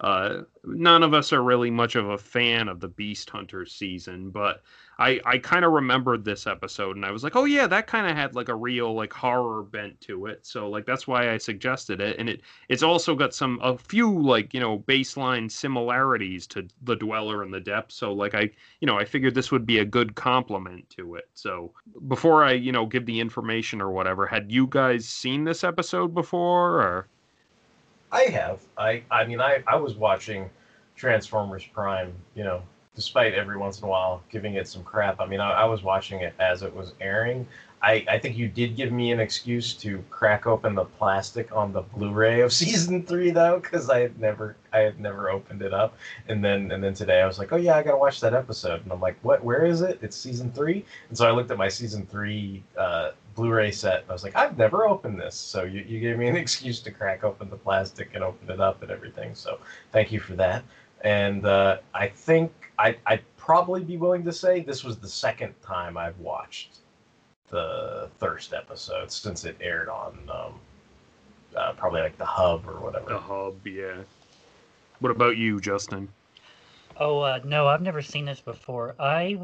Uh, 0.00 0.44
none 0.64 1.02
of 1.02 1.12
us 1.12 1.30
are 1.30 1.42
really 1.42 1.70
much 1.70 1.94
of 1.94 2.08
a 2.08 2.16
fan 2.16 2.68
of 2.68 2.80
the 2.80 2.88
Beast 2.88 3.28
Hunter 3.28 3.66
season, 3.66 4.30
but 4.30 4.62
I 4.98 5.20
I 5.26 5.38
kind 5.38 5.62
of 5.62 5.72
remembered 5.72 6.24
this 6.24 6.46
episode 6.46 6.96
and 6.96 7.04
I 7.04 7.10
was 7.10 7.22
like, 7.22 7.36
oh 7.36 7.44
yeah, 7.44 7.66
that 7.66 7.86
kind 7.86 8.06
of 8.06 8.16
had 8.16 8.34
like 8.34 8.48
a 8.48 8.54
real 8.54 8.94
like 8.94 9.12
horror 9.12 9.62
bent 9.62 10.00
to 10.02 10.24
it. 10.26 10.46
So 10.46 10.70
like 10.70 10.86
that's 10.86 11.06
why 11.06 11.30
I 11.30 11.36
suggested 11.36 12.00
it, 12.00 12.18
and 12.18 12.30
it 12.30 12.40
it's 12.70 12.82
also 12.82 13.14
got 13.14 13.34
some 13.34 13.60
a 13.62 13.76
few 13.76 14.18
like 14.22 14.54
you 14.54 14.60
know 14.60 14.78
baseline 14.78 15.50
similarities 15.50 16.46
to 16.48 16.66
The 16.82 16.96
Dweller 16.96 17.44
in 17.44 17.50
the 17.50 17.60
Depths. 17.60 17.96
So 17.96 18.12
like 18.14 18.34
I 18.34 18.50
you 18.80 18.86
know 18.86 18.98
I 18.98 19.04
figured 19.04 19.34
this 19.34 19.52
would 19.52 19.66
be 19.66 19.78
a 19.78 19.84
good 19.84 20.14
complement 20.14 20.88
to 20.90 21.16
it. 21.16 21.28
So 21.34 21.72
before 22.08 22.42
I 22.42 22.52
you 22.52 22.72
know 22.72 22.86
give 22.86 23.04
the 23.04 23.20
information 23.20 23.82
or 23.82 23.90
whatever, 23.90 24.26
had 24.26 24.50
you 24.50 24.66
guys 24.66 25.06
seen 25.06 25.44
this 25.44 25.62
episode 25.62 26.14
before 26.14 26.80
or? 26.80 27.08
I 28.12 28.22
have. 28.24 28.60
I 28.76 29.02
I 29.10 29.24
mean 29.24 29.40
I 29.40 29.62
I 29.66 29.76
was 29.76 29.94
watching 29.94 30.50
Transformers 30.96 31.64
Prime, 31.64 32.12
you 32.34 32.44
know, 32.44 32.62
despite 32.94 33.34
every 33.34 33.56
once 33.56 33.78
in 33.78 33.84
a 33.84 33.88
while 33.88 34.22
giving 34.30 34.54
it 34.54 34.68
some 34.68 34.82
crap. 34.82 35.20
I 35.20 35.26
mean 35.26 35.40
I, 35.40 35.50
I 35.50 35.64
was 35.64 35.82
watching 35.82 36.20
it 36.20 36.34
as 36.38 36.62
it 36.62 36.74
was 36.74 36.92
airing. 37.00 37.46
I, 37.82 38.04
I 38.10 38.18
think 38.18 38.36
you 38.36 38.46
did 38.46 38.76
give 38.76 38.92
me 38.92 39.10
an 39.10 39.20
excuse 39.20 39.72
to 39.74 40.04
crack 40.10 40.46
open 40.46 40.74
the 40.74 40.84
plastic 40.84 41.50
on 41.56 41.72
the 41.72 41.80
Blu-ray 41.80 42.40
of 42.40 42.52
season 42.62 43.04
three 43.04 43.30
though, 43.30 43.58
because 43.58 43.88
I 43.88 44.00
had 44.00 44.20
never 44.20 44.56
I 44.72 44.80
had 44.80 45.00
never 45.00 45.30
opened 45.30 45.62
it 45.62 45.72
up. 45.72 45.96
And 46.28 46.44
then 46.44 46.70
and 46.72 46.82
then 46.82 46.94
today 46.94 47.22
I 47.22 47.26
was 47.26 47.38
like, 47.38 47.52
oh 47.52 47.56
yeah, 47.56 47.76
I 47.76 47.82
gotta 47.82 47.96
watch 47.96 48.20
that 48.20 48.34
episode. 48.34 48.82
And 48.82 48.92
I'm 48.92 49.00
like, 49.00 49.16
what? 49.22 49.42
Where 49.42 49.64
is 49.64 49.80
it? 49.80 49.98
It's 50.02 50.16
season 50.16 50.52
three. 50.52 50.84
And 51.08 51.16
so 51.16 51.26
I 51.26 51.30
looked 51.30 51.50
at 51.50 51.56
my 51.56 51.68
season 51.68 52.06
three 52.06 52.62
uh, 52.76 53.12
Blu-ray 53.34 53.70
set. 53.70 54.04
I 54.08 54.12
was 54.12 54.24
like, 54.24 54.36
I've 54.36 54.58
never 54.58 54.86
opened 54.86 55.18
this. 55.18 55.34
So 55.34 55.64
you, 55.64 55.80
you 55.80 56.00
gave 56.00 56.18
me 56.18 56.28
an 56.28 56.36
excuse 56.44 56.80
to 56.80 56.90
crack 56.90 57.24
open 57.24 57.50
the 57.50 57.56
plastic 57.56 58.10
and 58.14 58.24
open 58.24 58.50
it 58.50 58.60
up 58.60 58.82
and 58.82 58.90
everything. 58.90 59.34
So 59.34 59.58
thank 59.92 60.12
you 60.12 60.20
for 60.20 60.34
that. 60.34 60.64
And 61.02 61.46
uh, 61.46 61.78
I 61.94 62.08
think 62.08 62.52
I, 62.78 62.96
I'd 63.06 63.22
probably 63.36 63.82
be 63.82 63.96
willing 63.96 64.24
to 64.24 64.32
say 64.32 64.60
this 64.60 64.84
was 64.84 64.98
the 64.98 65.08
second 65.08 65.54
time 65.62 65.96
I've 65.96 66.18
watched 66.18 66.78
the 67.48 68.08
Thirst 68.18 68.52
episode 68.52 69.10
since 69.10 69.44
it 69.44 69.56
aired 69.60 69.88
on 69.88 70.18
um, 70.32 70.54
uh, 71.56 71.72
probably 71.72 72.00
like 72.00 72.16
the 72.18 72.24
Hub 72.24 72.66
or 72.68 72.80
whatever. 72.80 73.08
The 73.08 73.18
Hub, 73.18 73.66
yeah. 73.66 73.96
What 75.00 75.10
about 75.10 75.36
you, 75.36 75.60
Justin? 75.60 76.08
Oh 76.96 77.20
uh, 77.20 77.40
no, 77.44 77.66
I've 77.66 77.80
never 77.80 78.02
seen 78.02 78.26
this 78.26 78.40
before. 78.40 78.94
I 78.98 79.38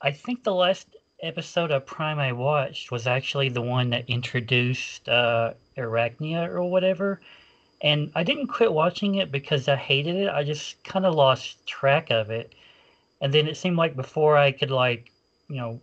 I 0.00 0.12
think 0.12 0.44
the 0.44 0.54
last 0.54 0.86
episode 1.22 1.70
of 1.70 1.86
Prime 1.86 2.18
I 2.18 2.32
watched 2.32 2.90
was 2.90 3.06
actually 3.06 3.48
the 3.48 3.62
one 3.62 3.90
that 3.90 4.08
introduced 4.08 5.08
uh, 5.08 5.54
Arachnia 5.76 6.48
or 6.48 6.64
whatever. 6.64 7.20
And 7.80 8.10
I 8.14 8.22
didn't 8.22 8.48
quit 8.48 8.72
watching 8.72 9.16
it 9.16 9.30
because 9.30 9.68
I 9.68 9.76
hated 9.76 10.16
it. 10.16 10.28
I 10.28 10.44
just 10.44 10.82
kind 10.84 11.04
of 11.04 11.14
lost 11.14 11.66
track 11.66 12.10
of 12.10 12.30
it. 12.30 12.54
And 13.20 13.32
then 13.32 13.46
it 13.46 13.56
seemed 13.56 13.76
like 13.76 13.96
before 13.96 14.36
I 14.36 14.52
could 14.52 14.70
like, 14.70 15.10
you 15.48 15.56
know, 15.56 15.80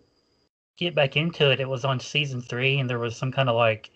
get 0.78 0.96
back 0.96 1.18
into 1.18 1.52
it, 1.52 1.60
it 1.60 1.70
was 1.70 1.86
on 1.86 2.00
season 2.00 2.42
three, 2.42 2.80
and 2.80 2.90
there 2.90 3.00
was 3.00 3.16
some 3.16 3.32
kind 3.32 3.50
of 3.50 3.56
like, 3.56 3.90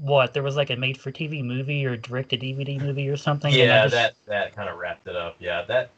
what? 0.00 0.34
There 0.34 0.42
was 0.42 0.56
like 0.56 0.70
a 0.70 0.76
made-for-TV 0.76 1.44
movie 1.44 1.86
or 1.86 1.96
direct-to-DVD 1.96 2.80
movie 2.82 3.08
or 3.08 3.16
something. 3.16 3.52
Yeah, 3.52 3.84
just- 3.84 3.94
that 3.94 4.14
that 4.26 4.54
kind 4.54 4.68
of 4.68 4.78
wrapped 4.78 5.06
it 5.06 5.16
up. 5.16 5.36
Yeah, 5.38 5.62
that. 5.62 5.90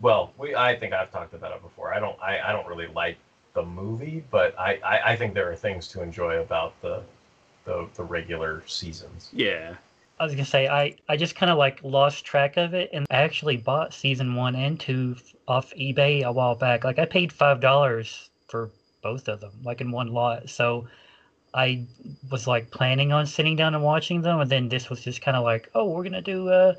Well, 0.00 0.32
we 0.36 0.54
I 0.54 0.76
think 0.78 0.92
I've 0.92 1.12
talked 1.12 1.32
about 1.32 1.52
it 1.52 1.62
before. 1.62 1.94
I 1.94 2.00
don't 2.00 2.20
I, 2.20 2.40
I 2.40 2.52
don't 2.52 2.66
really 2.66 2.88
like 2.88 3.16
the 3.54 3.64
movie, 3.64 4.24
but 4.30 4.58
I, 4.58 4.78
I, 4.84 5.12
I 5.12 5.16
think 5.16 5.34
there 5.34 5.50
are 5.50 5.56
things 5.56 5.88
to 5.88 6.02
enjoy 6.02 6.40
about 6.40 6.80
the 6.82 7.02
the, 7.64 7.88
the 7.94 8.02
regular 8.02 8.62
seasons. 8.66 9.28
Yeah. 9.32 9.74
I 10.18 10.24
was 10.24 10.34
gonna 10.34 10.44
say 10.44 10.68
I 10.68 10.96
I 11.08 11.16
just 11.16 11.34
kind 11.34 11.50
of 11.50 11.58
like 11.58 11.82
lost 11.82 12.24
track 12.24 12.56
of 12.56 12.74
it, 12.74 12.90
and 12.92 13.06
I 13.10 13.16
actually 13.16 13.56
bought 13.56 13.92
season 13.92 14.34
one 14.34 14.54
and 14.54 14.78
two 14.78 15.16
off 15.48 15.72
eBay 15.74 16.22
a 16.22 16.32
while 16.32 16.54
back. 16.54 16.84
Like 16.84 16.98
I 16.98 17.06
paid 17.06 17.32
five 17.32 17.60
dollars 17.60 18.30
for 18.48 18.70
both 19.02 19.28
of 19.28 19.40
them, 19.40 19.52
like 19.64 19.80
in 19.80 19.90
one 19.90 20.12
lot. 20.12 20.48
So 20.48 20.86
I 21.54 21.84
was 22.30 22.46
like 22.46 22.70
planning 22.70 23.12
on 23.12 23.26
sitting 23.26 23.56
down 23.56 23.74
and 23.74 23.82
watching 23.82 24.22
them, 24.22 24.40
and 24.40 24.50
then 24.50 24.68
this 24.68 24.88
was 24.88 25.02
just 25.02 25.22
kind 25.22 25.36
of 25.36 25.44
like, 25.44 25.68
oh, 25.74 25.88
we're 25.88 26.04
gonna 26.04 26.22
do 26.22 26.48
uh, 26.48 26.74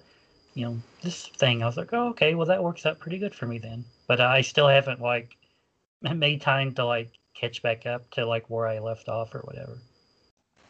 you 0.54 0.66
know, 0.66 0.78
this 1.02 1.28
thing. 1.28 1.64
I 1.64 1.66
was 1.66 1.78
like, 1.78 1.92
oh, 1.94 2.10
okay, 2.10 2.36
well 2.36 2.48
that 2.48 2.64
works 2.64 2.86
out 2.86 3.00
pretty 3.00 3.18
good 3.18 3.34
for 3.34 3.46
me 3.46 3.58
then. 3.58 3.84
But 4.08 4.22
I 4.22 4.42
still 4.42 4.68
haven't 4.68 5.02
like 5.02 5.36
made 6.16 6.42
time 6.42 6.74
to 6.76 6.86
like 6.86 7.14
catch 7.36 7.62
back 7.62 7.86
up 7.86 8.10
to 8.12 8.26
like 8.26 8.50
where 8.50 8.68
I 8.68 8.80
left 8.80 9.10
off 9.10 9.34
or 9.36 9.42
whatever. 9.42 9.84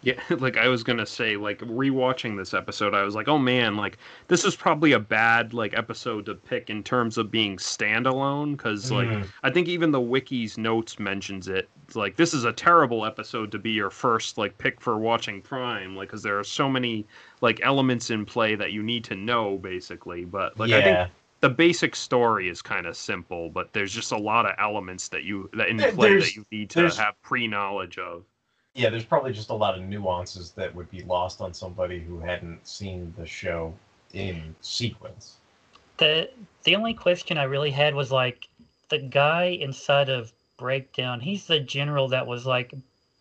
Yeah, 0.01 0.19
like 0.29 0.57
I 0.57 0.67
was 0.67 0.83
gonna 0.83 1.05
say, 1.05 1.37
like 1.37 1.59
rewatching 1.59 2.37
this 2.37 2.53
episode, 2.53 2.93
I 2.93 3.03
was 3.03 3.15
like, 3.15 3.27
oh 3.29 3.37
man, 3.39 3.77
like 3.77 3.97
this 4.27 4.43
is 4.43 4.55
probably 4.55 4.91
a 4.91 4.99
bad 4.99 5.53
like 5.53 5.73
episode 5.77 6.25
to 6.25 6.35
pick 6.35 6.69
in 6.69 6.83
terms 6.83 7.17
of 7.17 7.31
being 7.31 7.55
standalone, 7.57 8.51
because 8.57 8.91
like 8.91 9.13
Mhm. 9.13 9.31
I 9.43 9.49
think 9.49 9.67
even 9.69 9.91
the 9.91 10.01
wiki's 10.01 10.57
notes 10.57 10.99
mentions 10.99 11.47
it. 11.47 11.69
It's 11.85 11.95
like 11.95 12.17
this 12.17 12.33
is 12.33 12.43
a 12.43 12.51
terrible 12.53 13.05
episode 13.05 13.51
to 13.53 13.59
be 13.59 13.71
your 13.71 13.89
first 13.89 14.37
like 14.37 14.57
pick 14.57 14.81
for 14.81 14.97
watching 14.99 15.41
Prime, 15.41 15.95
like 15.95 16.09
because 16.09 16.23
there 16.23 16.37
are 16.39 16.43
so 16.43 16.69
many 16.69 17.07
like 17.41 17.61
elements 17.63 18.09
in 18.09 18.25
play 18.25 18.55
that 18.55 18.73
you 18.73 18.83
need 18.83 19.05
to 19.05 19.15
know 19.15 19.57
basically. 19.57 20.25
But 20.25 20.59
like 20.59 20.73
I 20.73 20.81
Yeah. 20.81 20.81
think 20.81 21.11
the 21.43 21.49
basic 21.49 21.93
story 21.93 22.47
is 22.47 22.61
kind 22.61 22.85
of 22.85 22.95
simple, 22.95 23.49
but 23.49 23.73
there's 23.73 23.91
just 23.93 24.13
a 24.13 24.17
lot 24.17 24.45
of 24.45 24.55
elements 24.59 25.09
that 25.09 25.23
you 25.23 25.49
that 25.53 25.67
in 25.67 25.75
There- 25.75 25.91
play 25.91 26.17
that 26.17 26.33
you 26.37 26.45
need 26.51 26.69
to 26.69 26.89
have 26.89 27.21
pre 27.21 27.47
knowledge 27.47 27.97
of. 27.97 28.23
Yeah, 28.75 28.89
there's 28.89 29.03
probably 29.03 29.33
just 29.33 29.49
a 29.49 29.53
lot 29.53 29.77
of 29.77 29.83
nuances 29.83 30.51
that 30.53 30.73
would 30.73 30.89
be 30.89 31.03
lost 31.03 31.41
on 31.41 31.53
somebody 31.53 31.99
who 31.99 32.17
hadn't 32.17 32.65
seen 32.65 33.13
the 33.17 33.27
show 33.27 33.73
in 34.13 34.55
sequence. 34.61 35.35
the 35.97 36.29
the 36.63 36.77
only 36.77 36.93
question 36.93 37.37
I 37.37 37.43
really 37.43 37.71
had 37.71 37.93
was 37.93 38.09
like 38.09 38.47
the 38.87 38.99
guy 38.99 39.43
inside 39.47 40.07
of 40.07 40.31
Breakdown. 40.57 41.19
He's 41.19 41.45
the 41.45 41.59
general 41.59 42.07
that 42.07 42.25
was 42.25 42.45
like 42.45 42.73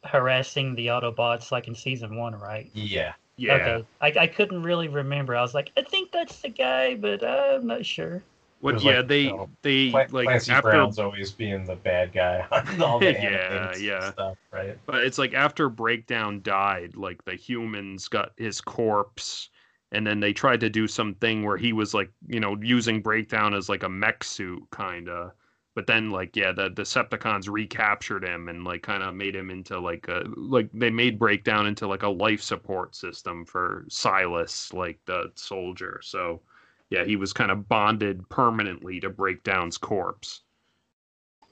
harassing 0.05 0.77
the 0.77 0.87
Autobots, 0.87 1.51
like 1.51 1.67
in 1.67 1.75
season 1.75 2.15
one, 2.15 2.37
right? 2.37 2.71
Yeah. 2.73 3.15
Yeah. 3.37 3.55
Okay. 3.57 3.87
I, 4.01 4.13
I 4.21 4.27
couldn't 4.27 4.63
really 4.63 4.89
remember. 4.89 5.37
I 5.37 5.43
was 5.43 5.55
like, 5.55 5.73
I 5.77 5.83
think 5.83 6.13
that's 6.13 6.41
the 6.43 6.49
guy, 6.49 6.95
but 6.97 7.25
I'm 7.25 7.67
not 7.67 7.85
sure. 7.87 8.23
What? 8.61 8.75
was 8.75 8.85
Yeah, 8.85 9.03
like, 9.03 9.09
they 9.09 9.23
you 9.25 9.31
know, 9.37 9.51
they 9.63 9.91
Clan- 9.91 10.09
like 10.11 10.27
Clancy 10.27 10.51
after 10.51 10.71
Brown's 10.71 10.99
always 10.99 11.33
being 11.33 11.65
the 11.65 11.77
bad 11.77 12.13
guy 12.13 12.47
on 12.53 12.81
all 12.83 12.99
the 13.01 13.13
Yeah, 13.21 13.75
yeah. 13.77 14.13
stuff, 14.13 14.39
right? 14.53 14.79
But 14.87 15.05
it's 15.05 15.19
like 15.19 15.35
after 15.35 15.69
Breakdown 15.69 16.43
died, 16.43 16.97
like 16.97 17.25
the 17.25 17.37
humans 17.37 18.09
got 18.09 18.33
his 18.39 18.61
corpse, 18.61 19.51
and 19.93 20.07
then 20.07 20.21
they 20.21 20.33
tried 20.33 20.61
to 20.61 20.71
do 20.71 20.89
something 20.89 21.45
where 21.45 21.57
he 21.59 21.73
was 21.73 21.95
like, 21.95 22.11
you 22.29 22.41
know, 22.41 22.59
using 22.63 23.03
Breakdown 23.03 23.55
as 23.55 23.69
like 23.69 23.83
a 23.85 23.89
mech 23.89 24.25
suit, 24.25 24.65
kinda. 24.77 25.35
But 25.75 25.87
then, 25.87 26.11
like, 26.11 26.37
yeah, 26.37 26.53
the 26.53 26.69
Decepticons 26.71 27.49
recaptured 27.49 28.25
him 28.25 28.49
and 28.49 28.63
like 28.63 28.83
kind 28.83 29.03
of 29.03 29.15
made 29.15 29.35
him 29.35 29.51
into 29.51 29.79
like 29.81 30.07
a 30.09 30.25
like 30.37 30.69
they 30.75 30.91
made 30.91 31.19
Breakdown 31.19 31.67
into 31.67 31.87
like 31.87 32.03
a 32.03 32.09
life 32.09 32.43
support 32.43 32.95
system 32.95 33.47
for 33.47 33.87
Silas, 33.89 34.73
like 34.75 34.99
the 35.07 35.33
soldier. 35.35 36.01
So, 36.03 36.43
yeah, 36.91 37.05
he 37.05 37.17
was 37.17 37.33
kind 37.33 37.51
of 37.51 37.69
bonded 37.69 38.29
permanently 38.29 39.01
to 39.01 39.09
Breakdown's 39.09 39.79
corpse. 39.79 40.43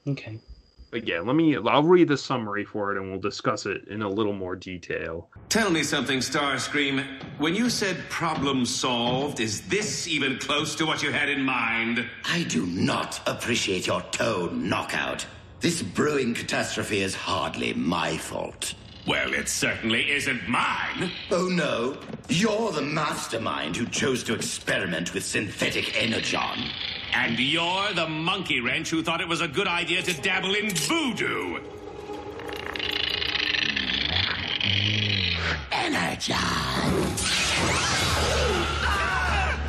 Okay. 0.07 0.39
But 0.91 1.07
yeah, 1.07 1.21
let 1.21 1.37
me. 1.37 1.55
I'll 1.55 1.83
read 1.83 2.09
the 2.09 2.17
summary 2.17 2.65
for 2.65 2.91
it, 2.91 2.97
and 2.97 3.09
we'll 3.09 3.21
discuss 3.21 3.65
it 3.65 3.87
in 3.87 4.01
a 4.01 4.09
little 4.09 4.33
more 4.33 4.57
detail. 4.57 5.29
Tell 5.47 5.71
me 5.71 5.83
something, 5.83 6.19
Starscream. 6.19 7.05
When 7.39 7.55
you 7.55 7.69
said 7.69 7.97
problem 8.09 8.65
solved, 8.65 9.39
is 9.39 9.61
this 9.69 10.07
even 10.07 10.37
close 10.37 10.75
to 10.75 10.85
what 10.85 11.01
you 11.01 11.11
had 11.11 11.29
in 11.29 11.41
mind? 11.41 12.05
I 12.25 12.43
do 12.43 12.65
not 12.65 13.21
appreciate 13.25 13.87
your 13.87 14.01
tone, 14.11 14.67
Knockout. 14.67 15.25
This 15.61 15.81
brewing 15.81 16.33
catastrophe 16.33 17.01
is 17.01 17.15
hardly 17.15 17.73
my 17.73 18.17
fault. 18.17 18.73
Well, 19.07 19.33
it 19.33 19.47
certainly 19.47 20.11
isn't 20.11 20.47
mine. 20.47 21.11
Oh 21.31 21.47
no, 21.47 21.97
you're 22.29 22.71
the 22.71 22.81
mastermind 22.81 23.75
who 23.75 23.85
chose 23.87 24.23
to 24.25 24.35
experiment 24.35 25.13
with 25.13 25.23
synthetic 25.23 25.99
energon. 25.99 26.69
And 27.13 27.39
you're 27.39 27.93
the 27.93 28.07
monkey 28.07 28.61
wrench 28.61 28.89
who 28.89 29.03
thought 29.03 29.21
it 29.21 29.27
was 29.27 29.41
a 29.41 29.47
good 29.47 29.67
idea 29.67 30.01
to 30.01 30.21
dabble 30.21 30.55
in 30.55 30.69
voodoo. 30.69 31.59
Energon. 35.71 37.11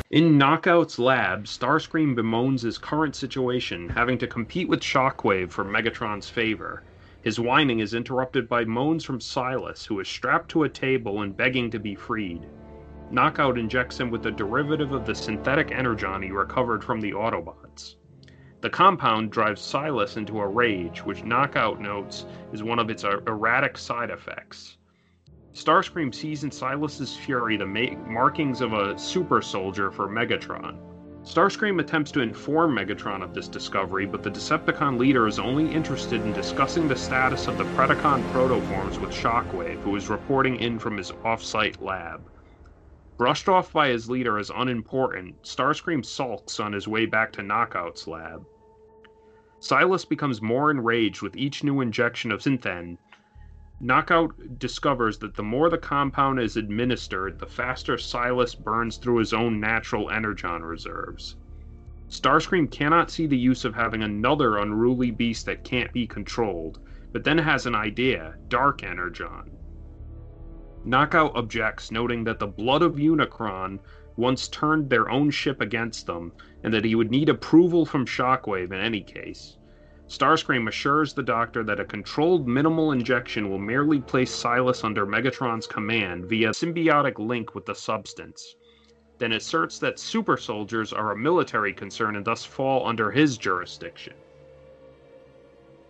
In 0.09 0.37
Knockout's 0.37 0.99
lab, 0.99 1.45
Starscream 1.45 2.15
bemoans 2.15 2.61
his 2.61 2.77
current 2.77 3.15
situation, 3.15 3.89
having 3.89 4.17
to 4.19 4.27
compete 4.27 4.69
with 4.69 4.81
Shockwave 4.81 5.49
for 5.49 5.65
Megatron's 5.65 6.29
favor. 6.29 6.83
His 7.23 7.39
whining 7.39 7.79
is 7.79 7.93
interrupted 7.93 8.47
by 8.47 8.65
moans 8.65 9.03
from 9.03 9.19
Silas, 9.19 9.85
who 9.85 9.99
is 9.99 10.07
strapped 10.07 10.49
to 10.49 10.63
a 10.63 10.69
table 10.69 11.21
and 11.21 11.35
begging 11.35 11.71
to 11.71 11.79
be 11.79 11.95
freed. 11.95 12.45
Knockout 13.13 13.59
injects 13.59 13.99
him 13.99 14.09
with 14.09 14.25
a 14.25 14.31
derivative 14.31 14.91
of 14.91 15.05
the 15.05 15.13
synthetic 15.13 15.71
energon 15.71 16.23
he 16.23 16.31
recovered 16.31 16.83
from 16.83 16.99
the 16.99 17.11
Autobots. 17.11 17.97
The 18.61 18.71
compound 18.71 19.31
drives 19.31 19.61
Silas 19.61 20.17
into 20.17 20.39
a 20.39 20.47
rage, 20.47 21.05
which 21.05 21.23
Knockout 21.23 21.79
notes 21.79 22.25
is 22.51 22.63
one 22.63 22.79
of 22.79 22.89
its 22.89 23.03
er- 23.03 23.21
erratic 23.27 23.77
side 23.77 24.09
effects. 24.09 24.77
Starscream 25.53 26.11
sees 26.11 26.43
in 26.43 26.49
Silas's 26.49 27.15
fury 27.15 27.55
the 27.55 27.67
ma- 27.67 27.95
markings 28.07 28.61
of 28.61 28.73
a 28.73 28.97
super 28.97 29.43
soldier 29.43 29.91
for 29.91 30.07
Megatron. 30.09 30.79
Starscream 31.21 31.79
attempts 31.79 32.09
to 32.13 32.21
inform 32.21 32.75
Megatron 32.75 33.21
of 33.21 33.35
this 33.35 33.47
discovery, 33.47 34.07
but 34.07 34.23
the 34.23 34.31
Decepticon 34.31 34.97
leader 34.97 35.27
is 35.27 35.37
only 35.37 35.71
interested 35.71 36.21
in 36.21 36.33
discussing 36.33 36.87
the 36.87 36.95
status 36.95 37.47
of 37.47 37.59
the 37.59 37.65
Predacon 37.75 38.27
protoforms 38.31 38.99
with 38.99 39.11
Shockwave, 39.11 39.83
who 39.83 39.95
is 39.95 40.09
reporting 40.09 40.55
in 40.55 40.79
from 40.79 40.97
his 40.97 41.11
off-site 41.23 41.79
lab. 41.79 42.27
Brushed 43.17 43.47
off 43.47 43.71
by 43.71 43.89
his 43.89 44.09
leader 44.09 44.37
as 44.39 44.49
unimportant, 44.49 45.43
Starscream 45.43 46.03
sulks 46.03 46.59
on 46.59 46.73
his 46.73 46.87
way 46.87 47.05
back 47.05 47.31
to 47.33 47.43
Knockout's 47.43 48.07
lab. 48.07 48.45
Silas 49.59 50.03
becomes 50.03 50.41
more 50.41 50.71
enraged 50.71 51.21
with 51.21 51.37
each 51.37 51.63
new 51.63 51.79
injection 51.79 52.31
of 52.31 52.41
Synthen. 52.41 52.97
Knockout 53.79 54.59
discovers 54.59 55.19
that 55.19 55.35
the 55.35 55.43
more 55.43 55.69
the 55.69 55.77
compound 55.77 56.39
is 56.39 56.57
administered, 56.57 57.39
the 57.39 57.45
faster 57.45 57.97
Silas 57.97 58.55
burns 58.55 58.97
through 58.97 59.17
his 59.17 59.33
own 59.33 59.59
natural 59.59 60.09
energon 60.09 60.63
reserves. 60.63 61.37
Starscream 62.09 62.69
cannot 62.69 63.09
see 63.09 63.25
the 63.27 63.37
use 63.37 63.63
of 63.63 63.75
having 63.75 64.03
another 64.03 64.57
unruly 64.57 65.11
beast 65.11 65.45
that 65.45 65.63
can't 65.63 65.91
be 65.93 66.05
controlled, 66.05 66.79
but 67.11 67.23
then 67.23 67.37
has 67.37 67.65
an 67.65 67.75
idea 67.75 68.35
Dark 68.49 68.83
Energon. 68.83 69.57
Knockout 70.85 71.35
objects, 71.35 71.91
noting 71.91 72.25
that 72.25 72.39
the 72.39 72.47
blood 72.47 72.81
of 72.81 72.95
Unicron 72.95 73.79
once 74.17 74.49
turned 74.49 74.89
their 74.89 75.09
own 75.09 75.31
ship 75.31 75.61
against 75.61 76.05
them, 76.05 76.33
and 76.61 76.73
that 76.73 76.83
he 76.83 76.93
would 76.93 77.09
need 77.09 77.29
approval 77.29 77.85
from 77.85 78.05
Shockwave 78.05 78.71
in 78.71 78.79
any 78.79 79.01
case. 79.01 79.57
Starscream 80.09 80.67
assures 80.67 81.13
the 81.13 81.23
Doctor 81.23 81.63
that 81.63 81.79
a 81.79 81.85
controlled 81.85 82.47
minimal 82.47 82.91
injection 82.91 83.49
will 83.49 83.59
merely 83.59 84.01
place 84.01 84.29
Silas 84.29 84.83
under 84.83 85.05
Megatron's 85.05 85.67
command 85.67 86.25
via 86.25 86.49
symbiotic 86.49 87.17
link 87.17 87.55
with 87.55 87.65
the 87.65 87.73
substance. 87.73 88.55
Then 89.17 89.31
asserts 89.31 89.79
that 89.79 89.99
super 89.99 90.35
soldiers 90.35 90.91
are 90.91 91.13
a 91.13 91.17
military 91.17 91.73
concern 91.73 92.17
and 92.17 92.25
thus 92.25 92.43
fall 92.43 92.85
under 92.85 93.09
his 93.09 93.37
jurisdiction. 93.37 94.13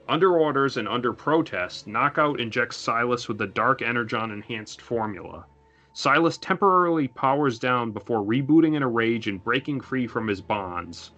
Under 0.08 0.38
orders 0.38 0.76
and 0.76 0.88
under 0.88 1.14
protest, 1.14 1.88
Knockout 1.88 2.40
injects 2.40 2.76
Silas 2.76 3.30
with 3.30 3.38
the 3.38 3.48
Dark 3.48 3.82
Energon 3.82 4.32
enhanced 4.32 4.82
formula. 4.82 5.46
Silas 5.94 6.38
temporarily 6.38 7.08
powers 7.08 7.58
down 7.58 7.92
before 7.92 8.22
rebooting 8.22 8.76
in 8.76 8.84
a 8.84 8.88
rage 8.90 9.28
and 9.28 9.42
breaking 9.42 9.80
free 9.80 10.06
from 10.06 10.28
his 10.28 10.42
bonds. 10.42 11.12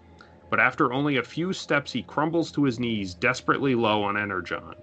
But 0.52 0.60
after 0.60 0.94
only 0.94 1.18
a 1.18 1.24
few 1.24 1.52
steps, 1.52 1.94
he 1.94 2.04
crumbles 2.04 2.52
to 2.52 2.64
his 2.66 2.80
knees, 2.80 3.16
desperately 3.16 3.74
low 3.74 4.04
on 4.04 4.16
Energon. 4.18 4.76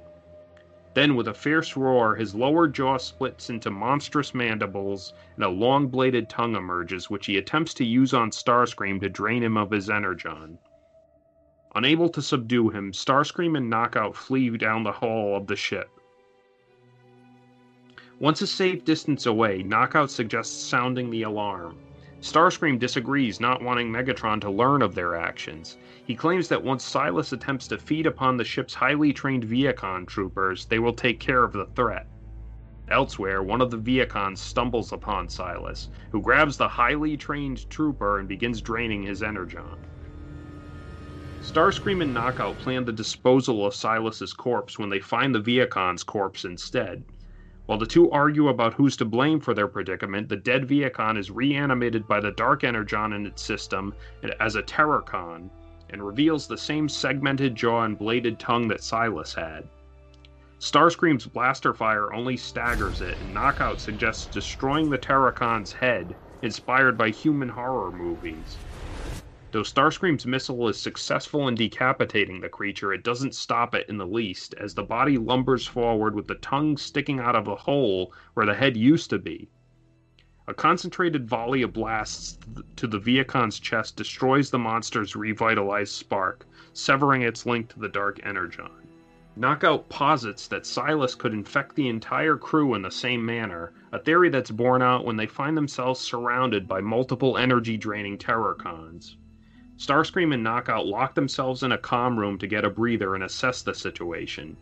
Then, 0.94 1.14
with 1.14 1.28
a 1.28 1.34
fierce 1.34 1.76
roar, 1.76 2.16
his 2.16 2.34
lower 2.34 2.66
jaw 2.66 2.96
splits 2.96 3.50
into 3.50 3.70
monstrous 3.70 4.34
mandibles, 4.34 5.14
and 5.36 5.44
a 5.44 5.48
long 5.48 5.86
bladed 5.86 6.28
tongue 6.28 6.56
emerges, 6.56 7.08
which 7.08 7.26
he 7.26 7.38
attempts 7.38 7.72
to 7.74 7.84
use 7.84 8.12
on 8.12 8.30
Starscream 8.32 9.00
to 9.00 9.08
drain 9.08 9.42
him 9.42 9.56
of 9.56 9.70
his 9.70 9.88
Energon. 9.88 10.58
Unable 11.74 12.10
to 12.10 12.20
subdue 12.20 12.68
him, 12.68 12.92
Starscream 12.92 13.56
and 13.56 13.70
Knockout 13.70 14.14
flee 14.14 14.50
down 14.58 14.82
the 14.82 14.92
hall 14.92 15.36
of 15.36 15.46
the 15.46 15.56
ship. 15.56 15.88
Once 18.18 18.42
a 18.42 18.46
safe 18.46 18.84
distance 18.84 19.24
away, 19.26 19.62
Knockout 19.62 20.10
suggests 20.10 20.54
sounding 20.54 21.08
the 21.10 21.22
alarm. 21.22 21.78
Starscream 22.20 22.78
disagrees, 22.78 23.40
not 23.40 23.62
wanting 23.62 23.90
Megatron 23.90 24.40
to 24.42 24.50
learn 24.50 24.82
of 24.82 24.94
their 24.94 25.16
actions. 25.16 25.76
He 26.04 26.14
claims 26.14 26.46
that 26.48 26.62
once 26.62 26.84
Silas 26.84 27.32
attempts 27.32 27.66
to 27.68 27.78
feed 27.78 28.06
upon 28.06 28.36
the 28.36 28.44
ship's 28.44 28.74
highly 28.74 29.12
trained 29.12 29.44
Vehicon 29.44 30.06
troopers, 30.06 30.66
they 30.66 30.78
will 30.78 30.92
take 30.92 31.18
care 31.18 31.42
of 31.42 31.52
the 31.52 31.66
threat. 31.74 32.06
Elsewhere, 32.88 33.42
one 33.42 33.60
of 33.60 33.70
the 33.70 33.78
Vehicons 33.78 34.40
stumbles 34.40 34.92
upon 34.92 35.28
Silas, 35.28 35.88
who 36.10 36.20
grabs 36.20 36.56
the 36.58 36.68
highly 36.68 37.16
trained 37.16 37.68
trooper 37.70 38.18
and 38.18 38.28
begins 38.28 38.60
draining 38.60 39.02
his 39.02 39.22
energon. 39.22 39.78
Starscream 41.42 42.02
and 42.02 42.14
Knockout 42.14 42.56
plan 42.60 42.84
the 42.84 42.92
disposal 42.92 43.66
of 43.66 43.74
Silas's 43.74 44.32
corpse 44.32 44.78
when 44.78 44.88
they 44.88 45.00
find 45.00 45.34
the 45.34 45.40
Vehicon's 45.40 46.04
corpse 46.04 46.44
instead. 46.44 47.04
While 47.66 47.78
the 47.78 47.86
two 47.86 48.10
argue 48.10 48.48
about 48.48 48.74
who's 48.74 48.96
to 48.98 49.04
blame 49.04 49.40
for 49.40 49.52
their 49.52 49.66
predicament, 49.66 50.28
the 50.28 50.36
dead 50.36 50.68
Vehicon 50.68 51.18
is 51.18 51.30
reanimated 51.30 52.06
by 52.06 52.20
the 52.20 52.30
Dark 52.30 52.62
Energon 52.62 53.12
in 53.12 53.26
its 53.26 53.42
system 53.42 53.92
as 54.40 54.54
a 54.54 54.62
Terrorcon 54.62 55.50
and 55.90 56.06
reveals 56.06 56.46
the 56.46 56.56
same 56.56 56.88
segmented 56.88 57.56
jaw 57.56 57.82
and 57.82 57.98
bladed 57.98 58.38
tongue 58.38 58.68
that 58.68 58.82
Silas 58.82 59.34
had. 59.34 59.68
Starscream's 60.60 61.26
blaster 61.26 61.74
fire 61.74 62.12
only 62.12 62.36
staggers 62.36 63.00
it, 63.00 63.18
and 63.20 63.34
Knockout 63.34 63.80
suggests 63.80 64.26
destroying 64.26 64.88
the 64.88 64.96
Terrorcon's 64.96 65.72
head, 65.72 66.14
inspired 66.42 66.96
by 66.96 67.10
human 67.10 67.48
horror 67.48 67.90
movies. 67.90 68.56
Though 69.52 69.62
Starscream's 69.62 70.24
missile 70.24 70.66
is 70.68 70.80
successful 70.80 71.46
in 71.46 71.56
decapitating 71.56 72.40
the 72.40 72.48
creature, 72.48 72.94
it 72.94 73.04
doesn't 73.04 73.34
stop 73.34 73.74
it 73.74 73.86
in 73.86 73.98
the 73.98 74.06
least, 74.06 74.54
as 74.54 74.72
the 74.72 74.82
body 74.82 75.18
lumbers 75.18 75.66
forward 75.66 76.14
with 76.14 76.26
the 76.26 76.36
tongue 76.36 76.78
sticking 76.78 77.20
out 77.20 77.36
of 77.36 77.48
a 77.48 77.54
hole 77.54 78.14
where 78.32 78.46
the 78.46 78.54
head 78.54 78.78
used 78.78 79.10
to 79.10 79.18
be. 79.18 79.50
A 80.46 80.54
concentrated 80.54 81.28
volley 81.28 81.60
of 81.60 81.74
blasts 81.74 82.38
to 82.76 82.86
the 82.86 82.98
Vehicon's 82.98 83.60
chest 83.60 83.94
destroys 83.94 84.50
the 84.50 84.58
monster's 84.58 85.14
revitalized 85.14 85.92
spark, 85.92 86.46
severing 86.72 87.20
its 87.20 87.44
link 87.44 87.68
to 87.68 87.78
the 87.78 87.90
Dark 87.90 88.24
Energon. 88.24 88.70
Knockout 89.36 89.86
posits 89.90 90.48
that 90.48 90.64
Silas 90.64 91.14
could 91.14 91.34
infect 91.34 91.76
the 91.76 91.88
entire 91.88 92.38
crew 92.38 92.72
in 92.72 92.80
the 92.80 92.90
same 92.90 93.22
manner, 93.22 93.74
a 93.92 93.98
theory 93.98 94.30
that's 94.30 94.50
borne 94.50 94.80
out 94.80 95.04
when 95.04 95.18
they 95.18 95.26
find 95.26 95.54
themselves 95.54 96.00
surrounded 96.00 96.66
by 96.66 96.80
multiple 96.80 97.36
energy 97.36 97.76
draining 97.76 98.16
Terrorcons. 98.16 99.16
Starscream 99.78 100.32
and 100.32 100.42
Knockout 100.42 100.86
lock 100.86 101.14
themselves 101.14 101.62
in 101.62 101.72
a 101.72 101.78
comm 101.78 102.16
room 102.16 102.38
to 102.38 102.46
get 102.46 102.64
a 102.64 102.70
breather 102.70 103.14
and 103.14 103.24
assess 103.24 103.62
the 103.62 103.74
situation. 103.74 104.56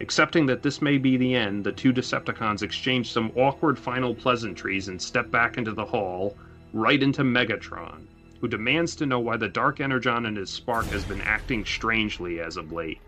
Accepting 0.00 0.46
that 0.46 0.62
this 0.62 0.82
may 0.82 0.98
be 0.98 1.16
the 1.16 1.34
end, 1.34 1.64
the 1.64 1.72
two 1.72 1.92
Decepticons 1.92 2.62
exchange 2.62 3.12
some 3.12 3.32
awkward 3.36 3.78
final 3.78 4.14
pleasantries 4.14 4.88
and 4.88 5.00
step 5.00 5.30
back 5.30 5.58
into 5.58 5.72
the 5.72 5.84
hall, 5.84 6.36
right 6.72 7.02
into 7.02 7.22
Megatron, 7.22 8.06
who 8.40 8.48
demands 8.48 8.96
to 8.96 9.06
know 9.06 9.20
why 9.20 9.36
the 9.36 9.48
Dark 9.48 9.80
Energon 9.80 10.26
in 10.26 10.36
his 10.36 10.50
spark 10.50 10.86
has 10.86 11.04
been 11.04 11.20
acting 11.20 11.64
strangely 11.64 12.40
as 12.40 12.56
of 12.56 12.72
late. 12.72 13.00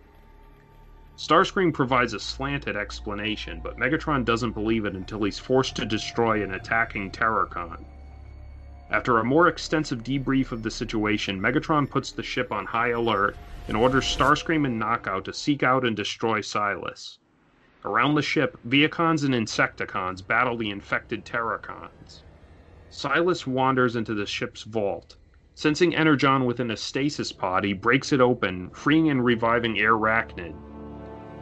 Starscream 1.16 1.72
provides 1.72 2.14
a 2.14 2.20
slanted 2.20 2.76
explanation, 2.76 3.60
but 3.62 3.76
Megatron 3.76 4.24
doesn't 4.24 4.52
believe 4.52 4.84
it 4.84 4.94
until 4.94 5.22
he's 5.22 5.38
forced 5.38 5.76
to 5.76 5.84
destroy 5.84 6.42
an 6.42 6.54
attacking 6.54 7.10
Terrorcon. 7.10 7.84
After 8.90 9.18
a 9.18 9.24
more 9.24 9.48
extensive 9.48 10.02
debrief 10.02 10.52
of 10.52 10.62
the 10.62 10.70
situation, 10.70 11.40
Megatron 11.40 11.88
puts 11.88 12.12
the 12.12 12.22
ship 12.22 12.52
on 12.52 12.66
high 12.66 12.90
alert 12.90 13.38
and 13.66 13.78
orders 13.78 14.04
Starscream 14.04 14.66
and 14.66 14.78
Knockout 14.78 15.24
to 15.24 15.32
seek 15.32 15.62
out 15.62 15.86
and 15.86 15.96
destroy 15.96 16.42
Silas. 16.42 17.18
Around 17.82 18.14
the 18.14 18.22
ship, 18.22 18.58
Vehicons 18.62 19.24
and 19.24 19.34
Insecticons 19.34 20.20
battle 20.26 20.58
the 20.58 20.68
infected 20.68 21.24
Terrorcons. 21.24 22.24
Silas 22.90 23.46
wanders 23.46 23.96
into 23.96 24.12
the 24.12 24.26
ship's 24.26 24.64
vault. 24.64 25.16
Sensing 25.54 25.94
Energon 25.94 26.44
within 26.44 26.70
a 26.70 26.76
stasis 26.76 27.32
pod, 27.32 27.64
he 27.64 27.72
breaks 27.72 28.12
it 28.12 28.20
open, 28.20 28.68
freeing 28.70 29.08
and 29.08 29.24
reviving 29.24 29.76
Airachnid. 29.76 30.54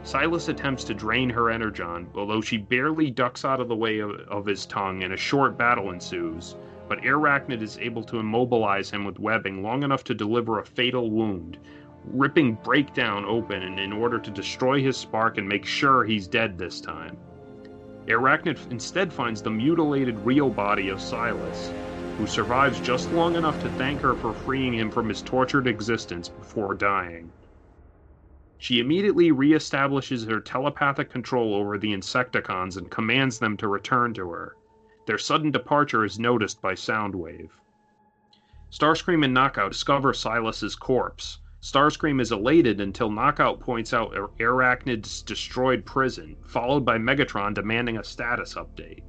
Silas 0.01 0.47
attempts 0.47 0.85
to 0.85 0.93
drain 0.93 1.29
her 1.29 1.49
Energon, 1.49 2.07
although 2.15 2.41
she 2.41 2.57
barely 2.57 3.11
ducks 3.11 3.43
out 3.43 3.59
of 3.59 3.67
the 3.67 3.75
way 3.75 3.99
of, 3.99 4.11
of 4.29 4.45
his 4.45 4.65
tongue, 4.65 5.03
and 5.03 5.13
a 5.13 5.17
short 5.17 5.57
battle 5.57 5.91
ensues 5.91 6.55
but 6.87 7.01
Airachnid 7.01 7.61
is 7.61 7.77
able 7.79 8.03
to 8.03 8.19
immobilize 8.19 8.89
him 8.91 9.05
with 9.05 9.19
webbing 9.19 9.63
long 9.63 9.83
enough 9.83 10.03
to 10.05 10.13
deliver 10.13 10.59
a 10.59 10.65
fatal 10.65 11.11
wound, 11.11 11.57
ripping 12.05 12.55
Breakdown 12.55 13.25
open 13.25 13.79
in 13.79 13.93
order 13.93 14.19
to 14.19 14.31
destroy 14.31 14.81
his 14.81 14.97
spark 14.97 15.37
and 15.37 15.47
make 15.47 15.65
sure 15.65 16.03
he's 16.03 16.27
dead 16.27 16.57
this 16.57 16.81
time. 16.81 17.17
Airachnid 18.07 18.59
instead 18.71 19.13
finds 19.13 19.41
the 19.41 19.49
mutilated 19.49 20.19
real 20.19 20.49
body 20.49 20.89
of 20.89 20.99
Silas, 20.99 21.71
who 22.17 22.27
survives 22.27 22.81
just 22.81 23.11
long 23.13 23.35
enough 23.35 23.59
to 23.61 23.69
thank 23.69 24.01
her 24.01 24.15
for 24.15 24.33
freeing 24.33 24.73
him 24.73 24.91
from 24.91 25.07
his 25.07 25.21
tortured 25.21 25.67
existence 25.67 26.27
before 26.27 26.73
dying. 26.73 27.31
She 28.57 28.79
immediately 28.79 29.31
reestablishes 29.31 30.29
her 30.29 30.39
telepathic 30.39 31.09
control 31.09 31.55
over 31.55 31.77
the 31.77 31.93
Insecticons 31.93 32.77
and 32.77 32.89
commands 32.89 33.39
them 33.39 33.57
to 33.57 33.67
return 33.67 34.13
to 34.13 34.29
her. 34.29 34.55
Their 35.05 35.17
sudden 35.17 35.51
departure 35.51 36.05
is 36.05 36.17
noticed 36.19 36.61
by 36.61 36.73
Soundwave. 36.75 37.49
Starscream 38.69 39.23
and 39.23 39.33
Knockout 39.33 39.73
discover 39.73 40.13
Silas's 40.13 40.75
corpse. 40.75 41.39
Starscream 41.61 42.19
is 42.19 42.31
elated 42.31 42.81
until 42.81 43.09
Knockout 43.09 43.59
points 43.59 43.93
out 43.93 44.13
Airachnid's 44.39 45.21
destroyed 45.21 45.85
prison, 45.85 46.37
followed 46.45 46.85
by 46.85 46.97
Megatron 46.97 47.53
demanding 47.53 47.97
a 47.97 48.03
status 48.03 48.55
update. 48.55 49.03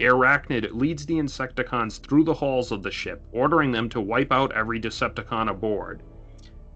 Airachnid 0.00 0.72
leads 0.72 1.06
the 1.06 1.18
Insecticons 1.18 1.98
through 1.98 2.24
the 2.24 2.34
halls 2.34 2.72
of 2.72 2.82
the 2.82 2.90
ship, 2.90 3.24
ordering 3.32 3.72
them 3.72 3.88
to 3.88 4.00
wipe 4.00 4.32
out 4.32 4.52
every 4.52 4.80
Decepticon 4.80 5.50
aboard. 5.50 6.02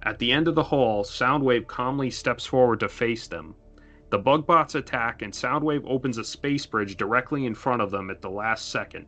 At 0.02 0.18
the 0.18 0.32
end 0.32 0.48
of 0.48 0.54
the 0.54 0.62
hall, 0.62 1.04
Soundwave 1.04 1.66
calmly 1.66 2.10
steps 2.10 2.46
forward 2.46 2.80
to 2.80 2.88
face 2.88 3.26
them. 3.26 3.54
The 4.10 4.18
Bugbots 4.18 4.74
attack, 4.74 5.20
and 5.20 5.32
Soundwave 5.32 5.84
opens 5.86 6.16
a 6.16 6.24
space 6.24 6.64
bridge 6.64 6.96
directly 6.96 7.44
in 7.44 7.54
front 7.54 7.82
of 7.82 7.90
them 7.90 8.08
at 8.08 8.22
the 8.22 8.30
last 8.30 8.70
second. 8.70 9.04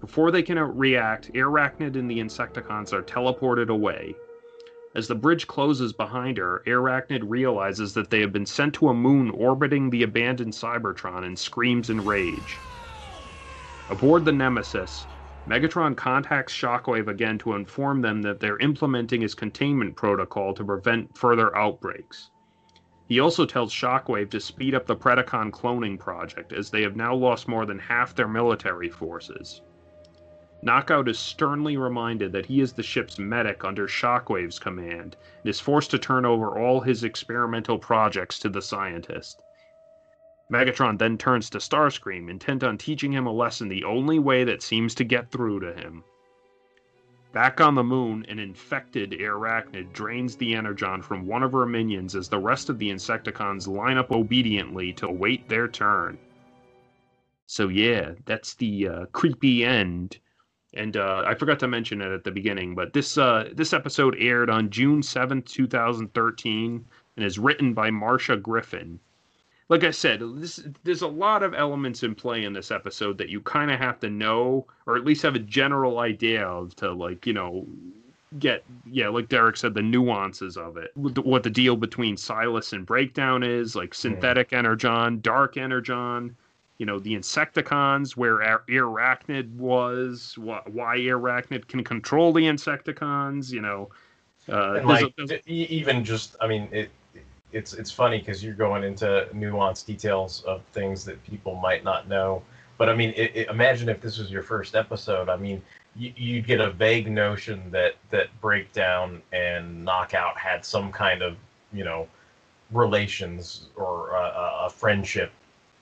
Before 0.00 0.30
they 0.30 0.42
can 0.42 0.58
uh, 0.58 0.64
react, 0.64 1.32
Airachnid 1.32 1.96
and 1.96 2.10
the 2.10 2.18
Insecticons 2.18 2.92
are 2.92 3.02
teleported 3.02 3.68
away. 3.68 4.14
As 4.94 5.08
the 5.08 5.14
bridge 5.14 5.46
closes 5.46 5.92
behind 5.92 6.36
her, 6.36 6.62
Airachnid 6.66 7.22
realizes 7.24 7.94
that 7.94 8.10
they 8.10 8.20
have 8.20 8.32
been 8.32 8.44
sent 8.44 8.74
to 8.74 8.88
a 8.88 8.94
moon 8.94 9.30
orbiting 9.30 9.88
the 9.88 10.02
abandoned 10.02 10.52
Cybertron 10.52 11.24
and 11.24 11.38
screams 11.38 11.88
in 11.88 12.04
rage. 12.04 12.58
Aboard 13.88 14.24
the 14.24 14.32
Nemesis, 14.32 15.06
Megatron 15.48 15.96
contacts 15.96 16.54
Shockwave 16.54 17.08
again 17.08 17.38
to 17.38 17.54
inform 17.54 18.02
them 18.02 18.20
that 18.22 18.40
they're 18.40 18.58
implementing 18.58 19.22
his 19.22 19.34
containment 19.34 19.96
protocol 19.96 20.52
to 20.54 20.64
prevent 20.64 21.16
further 21.16 21.56
outbreaks. 21.56 22.30
He 23.10 23.18
also 23.18 23.44
tells 23.44 23.72
Shockwave 23.72 24.30
to 24.30 24.38
speed 24.38 24.72
up 24.72 24.86
the 24.86 24.94
Predacon 24.94 25.50
cloning 25.50 25.98
project, 25.98 26.52
as 26.52 26.70
they 26.70 26.82
have 26.82 26.94
now 26.94 27.12
lost 27.12 27.48
more 27.48 27.66
than 27.66 27.80
half 27.80 28.14
their 28.14 28.28
military 28.28 28.88
forces. 28.88 29.62
Knockout 30.62 31.08
is 31.08 31.18
sternly 31.18 31.76
reminded 31.76 32.30
that 32.30 32.46
he 32.46 32.60
is 32.60 32.72
the 32.72 32.84
ship's 32.84 33.18
medic 33.18 33.64
under 33.64 33.88
Shockwave's 33.88 34.60
command 34.60 35.16
and 35.42 35.50
is 35.50 35.58
forced 35.58 35.90
to 35.90 35.98
turn 35.98 36.24
over 36.24 36.56
all 36.56 36.82
his 36.82 37.02
experimental 37.02 37.80
projects 37.80 38.38
to 38.38 38.48
the 38.48 38.62
scientist. 38.62 39.42
Megatron 40.48 40.96
then 40.96 41.18
turns 41.18 41.50
to 41.50 41.58
Starscream, 41.58 42.30
intent 42.30 42.62
on 42.62 42.78
teaching 42.78 43.10
him 43.10 43.26
a 43.26 43.32
lesson 43.32 43.68
the 43.68 43.82
only 43.82 44.20
way 44.20 44.44
that 44.44 44.62
seems 44.62 44.94
to 44.94 45.02
get 45.02 45.32
through 45.32 45.58
to 45.58 45.72
him. 45.72 46.04
Back 47.32 47.60
on 47.60 47.76
the 47.76 47.84
moon, 47.84 48.26
an 48.28 48.40
infected 48.40 49.12
Airachnid 49.12 49.92
drains 49.92 50.36
the 50.36 50.54
Energon 50.54 51.00
from 51.00 51.26
one 51.26 51.44
of 51.44 51.52
her 51.52 51.64
minions 51.64 52.16
as 52.16 52.28
the 52.28 52.38
rest 52.38 52.68
of 52.68 52.78
the 52.78 52.90
Insecticons 52.90 53.68
line 53.68 53.98
up 53.98 54.10
obediently 54.10 54.92
to 54.94 55.06
await 55.06 55.48
their 55.48 55.68
turn. 55.68 56.18
So, 57.46 57.68
yeah, 57.68 58.12
that's 58.24 58.54
the 58.54 58.88
uh, 58.88 59.06
creepy 59.12 59.64
end. 59.64 60.18
And 60.74 60.96
uh, 60.96 61.24
I 61.26 61.34
forgot 61.34 61.60
to 61.60 61.68
mention 61.68 62.00
it 62.00 62.12
at 62.12 62.24
the 62.24 62.30
beginning, 62.30 62.74
but 62.74 62.92
this 62.92 63.18
uh, 63.18 63.50
this 63.54 63.72
episode 63.72 64.16
aired 64.18 64.50
on 64.50 64.70
June 64.70 65.02
seventh, 65.02 65.46
two 65.46 65.66
thousand 65.66 66.14
thirteen, 66.14 66.84
and 67.16 67.24
is 67.24 67.40
written 67.40 67.74
by 67.74 67.90
Marsha 67.90 68.40
Griffin 68.40 69.00
like 69.70 69.84
I 69.84 69.92
said, 69.92 70.20
this, 70.34 70.60
there's 70.82 71.02
a 71.02 71.08
lot 71.08 71.44
of 71.44 71.54
elements 71.54 72.02
in 72.02 72.16
play 72.16 72.44
in 72.44 72.52
this 72.52 72.72
episode 72.72 73.16
that 73.18 73.28
you 73.28 73.40
kind 73.40 73.70
of 73.70 73.78
have 73.78 74.00
to 74.00 74.10
know, 74.10 74.66
or 74.84 74.96
at 74.96 75.04
least 75.04 75.22
have 75.22 75.36
a 75.36 75.40
general 75.40 76.00
idea 76.00 76.44
of 76.44 76.74
to 76.76 76.92
like, 76.92 77.24
you 77.24 77.32
know, 77.32 77.64
get 78.40 78.64
yeah, 78.90 79.08
like 79.08 79.28
Derek 79.28 79.56
said, 79.56 79.74
the 79.74 79.82
nuances 79.82 80.56
of 80.56 80.76
it, 80.76 80.90
what 80.96 81.44
the 81.44 81.50
deal 81.50 81.76
between 81.76 82.16
Silas 82.16 82.72
and 82.72 82.84
Breakdown 82.84 83.44
is, 83.44 83.76
like 83.76 83.94
synthetic 83.94 84.52
energon, 84.52 85.20
dark 85.20 85.56
energon, 85.56 86.36
you 86.78 86.86
know, 86.86 86.98
the 86.98 87.14
Insecticons, 87.14 88.16
where 88.16 88.38
Airachnid 88.68 89.54
was, 89.54 90.34
why 90.36 90.96
Airachnid 90.98 91.68
can 91.68 91.84
control 91.84 92.32
the 92.32 92.42
Insecticons, 92.42 93.52
you 93.52 93.60
know. 93.60 93.88
Uh, 94.48 94.74
and 94.74 94.86
like 94.88 95.14
a, 95.18 95.48
even 95.48 96.04
just, 96.04 96.34
I 96.40 96.48
mean, 96.48 96.68
it 96.72 96.90
it's 97.52 97.72
it's 97.72 97.90
funny 97.90 98.18
because 98.18 98.42
you're 98.42 98.54
going 98.54 98.84
into 98.84 99.28
nuanced 99.34 99.86
details 99.86 100.42
of 100.46 100.62
things 100.72 101.04
that 101.04 101.22
people 101.24 101.56
might 101.56 101.84
not 101.84 102.08
know. 102.08 102.42
But 102.78 102.88
I 102.88 102.94
mean, 102.94 103.12
it, 103.16 103.32
it, 103.34 103.48
imagine 103.48 103.88
if 103.88 104.00
this 104.00 104.18
was 104.18 104.30
your 104.30 104.42
first 104.42 104.74
episode. 104.74 105.28
I 105.28 105.36
mean, 105.36 105.62
you, 105.96 106.12
you'd 106.16 106.46
get 106.46 106.60
a 106.60 106.70
vague 106.70 107.10
notion 107.10 107.70
that 107.70 107.96
that 108.10 108.28
breakdown 108.40 109.22
and 109.32 109.84
knockout 109.84 110.38
had 110.38 110.64
some 110.64 110.92
kind 110.92 111.22
of 111.22 111.36
you 111.72 111.84
know 111.84 112.08
relations 112.70 113.68
or 113.76 114.10
a, 114.10 114.66
a 114.66 114.70
friendship 114.70 115.32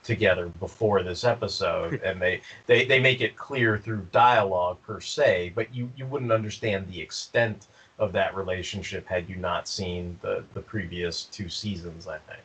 together 0.03 0.47
before 0.59 1.03
this 1.03 1.23
episode 1.23 2.01
and 2.05 2.21
they, 2.21 2.41
they 2.65 2.85
they 2.85 2.99
make 2.99 3.21
it 3.21 3.35
clear 3.35 3.77
through 3.77 4.05
dialogue 4.11 4.77
per 4.81 4.99
se 4.99 5.51
but 5.53 5.73
you 5.73 5.91
you 5.95 6.05
wouldn't 6.05 6.31
understand 6.31 6.87
the 6.87 6.99
extent 6.99 7.67
of 7.99 8.13
that 8.13 8.35
relationship 8.35 9.05
had 9.07 9.29
you 9.29 9.35
not 9.35 9.67
seen 9.67 10.17
the 10.21 10.43
the 10.53 10.61
previous 10.61 11.23
two 11.25 11.49
seasons. 11.49 12.07
I 12.07 12.17
think. 12.19 12.41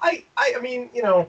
I 0.00 0.24
I, 0.36 0.54
I 0.56 0.60
mean, 0.60 0.88
you 0.94 1.02
know. 1.02 1.28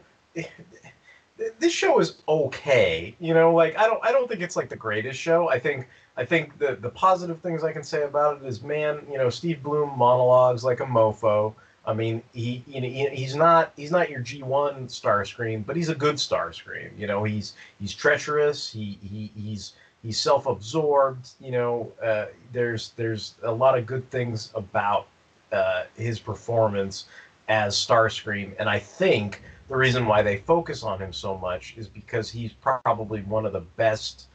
This 1.59 1.73
show 1.73 1.99
is 1.99 2.17
okay, 2.29 3.15
you 3.19 3.33
know. 3.33 3.51
Like 3.51 3.75
I 3.75 3.87
don't, 3.87 3.99
I 4.03 4.11
don't 4.11 4.29
think 4.29 4.41
it's 4.41 4.55
like 4.55 4.69
the 4.69 4.75
greatest 4.75 5.19
show. 5.19 5.49
I 5.49 5.57
think, 5.57 5.87
I 6.15 6.23
think 6.23 6.59
the 6.59 6.75
the 6.75 6.89
positive 6.89 7.39
things 7.41 7.63
I 7.63 7.73
can 7.73 7.83
say 7.83 8.03
about 8.03 8.41
it 8.41 8.47
is, 8.47 8.61
man, 8.61 9.03
you 9.11 9.17
know, 9.17 9.29
Steve 9.31 9.63
Blum 9.63 9.97
monologues 9.97 10.63
like 10.63 10.81
a 10.81 10.85
mofo. 10.85 11.55
I 11.83 11.93
mean, 11.95 12.21
he, 12.31 12.63
you 12.67 12.79
know, 12.79 12.87
he's 12.87 13.35
not 13.35 13.73
he's 13.75 13.89
not 13.89 14.11
your 14.11 14.21
G1 14.21 14.85
Starscream, 14.85 15.65
but 15.65 15.75
he's 15.75 15.89
a 15.89 15.95
good 15.95 16.15
Starscream. 16.15 16.91
You 16.95 17.07
know, 17.07 17.23
he's 17.23 17.53
he's 17.79 17.93
treacherous. 17.93 18.71
He 18.71 18.99
he 19.01 19.31
he's 19.35 19.73
he's 20.03 20.19
self-absorbed. 20.19 21.29
You 21.39 21.51
know, 21.51 21.91
uh, 22.03 22.27
there's 22.51 22.91
there's 22.95 23.35
a 23.43 23.51
lot 23.51 23.77
of 23.77 23.85
good 23.85 24.09
things 24.09 24.51
about 24.55 25.07
uh, 25.51 25.83
his 25.95 26.19
performance 26.19 27.05
as 27.47 27.75
Starscream, 27.75 28.53
and 28.59 28.69
I 28.69 28.79
think 28.79 29.41
the 29.67 29.75
reason 29.75 30.05
why 30.05 30.21
they 30.21 30.37
focus 30.37 30.83
on 30.83 30.99
him 30.99 31.13
so 31.13 31.37
much 31.37 31.75
is 31.77 31.87
because 31.87 32.29
he's 32.29 32.51
probably 32.53 33.21
one 33.21 33.45
of 33.45 33.53
the 33.53 33.61
best 33.61 34.27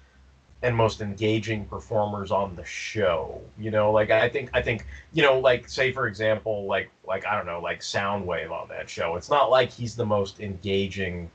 and 0.62 0.74
most 0.74 1.00
engaging 1.00 1.66
performers 1.66 2.30
on 2.30 2.56
the 2.56 2.64
show. 2.64 3.40
You 3.58 3.70
know, 3.70 3.92
like 3.92 4.10
I 4.10 4.28
think 4.28 4.50
I 4.54 4.62
think 4.62 4.86
you 5.12 5.22
know, 5.22 5.38
like 5.38 5.68
say 5.68 5.92
for 5.92 6.06
example, 6.06 6.66
like 6.66 6.90
like 7.06 7.26
I 7.26 7.36
don't 7.36 7.46
know, 7.46 7.60
like 7.60 7.80
Soundwave 7.80 8.50
on 8.50 8.68
that 8.68 8.88
show. 8.88 9.16
It's 9.16 9.30
not 9.30 9.50
like 9.50 9.70
he's 9.70 9.94
the 9.94 10.06
most 10.06 10.40
engaging 10.40 11.30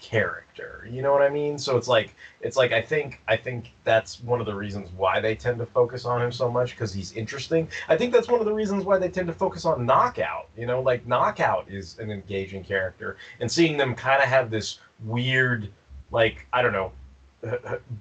character. 0.00 0.86
You 0.90 1.02
know 1.02 1.12
what 1.12 1.22
I 1.22 1.28
mean? 1.28 1.58
So 1.58 1.76
it's 1.76 1.88
like 1.88 2.14
it's 2.40 2.56
like 2.56 2.72
I 2.72 2.80
think 2.82 3.20
I 3.28 3.36
think 3.36 3.72
that's 3.84 4.20
one 4.20 4.40
of 4.40 4.46
the 4.46 4.54
reasons 4.54 4.90
why 4.96 5.20
they 5.20 5.34
tend 5.34 5.58
to 5.58 5.66
focus 5.66 6.04
on 6.04 6.22
him 6.22 6.32
so 6.32 6.50
much 6.50 6.70
because 6.70 6.92
he's 6.92 7.12
interesting. 7.12 7.68
I 7.88 7.96
think 7.96 8.12
that's 8.12 8.28
one 8.28 8.40
of 8.40 8.46
the 8.46 8.52
reasons 8.52 8.84
why 8.84 8.98
they 8.98 9.08
tend 9.08 9.26
to 9.28 9.32
focus 9.32 9.64
on 9.64 9.84
Knockout. 9.86 10.48
You 10.56 10.66
know, 10.66 10.80
like 10.80 11.06
Knockout 11.06 11.66
is 11.68 11.98
an 11.98 12.10
engaging 12.10 12.64
character, 12.64 13.16
and 13.40 13.50
seeing 13.50 13.76
them 13.76 13.94
kind 13.94 14.22
of 14.22 14.28
have 14.28 14.50
this 14.50 14.78
weird, 15.04 15.68
like 16.10 16.46
I 16.52 16.62
don't 16.62 16.72
know, 16.72 16.92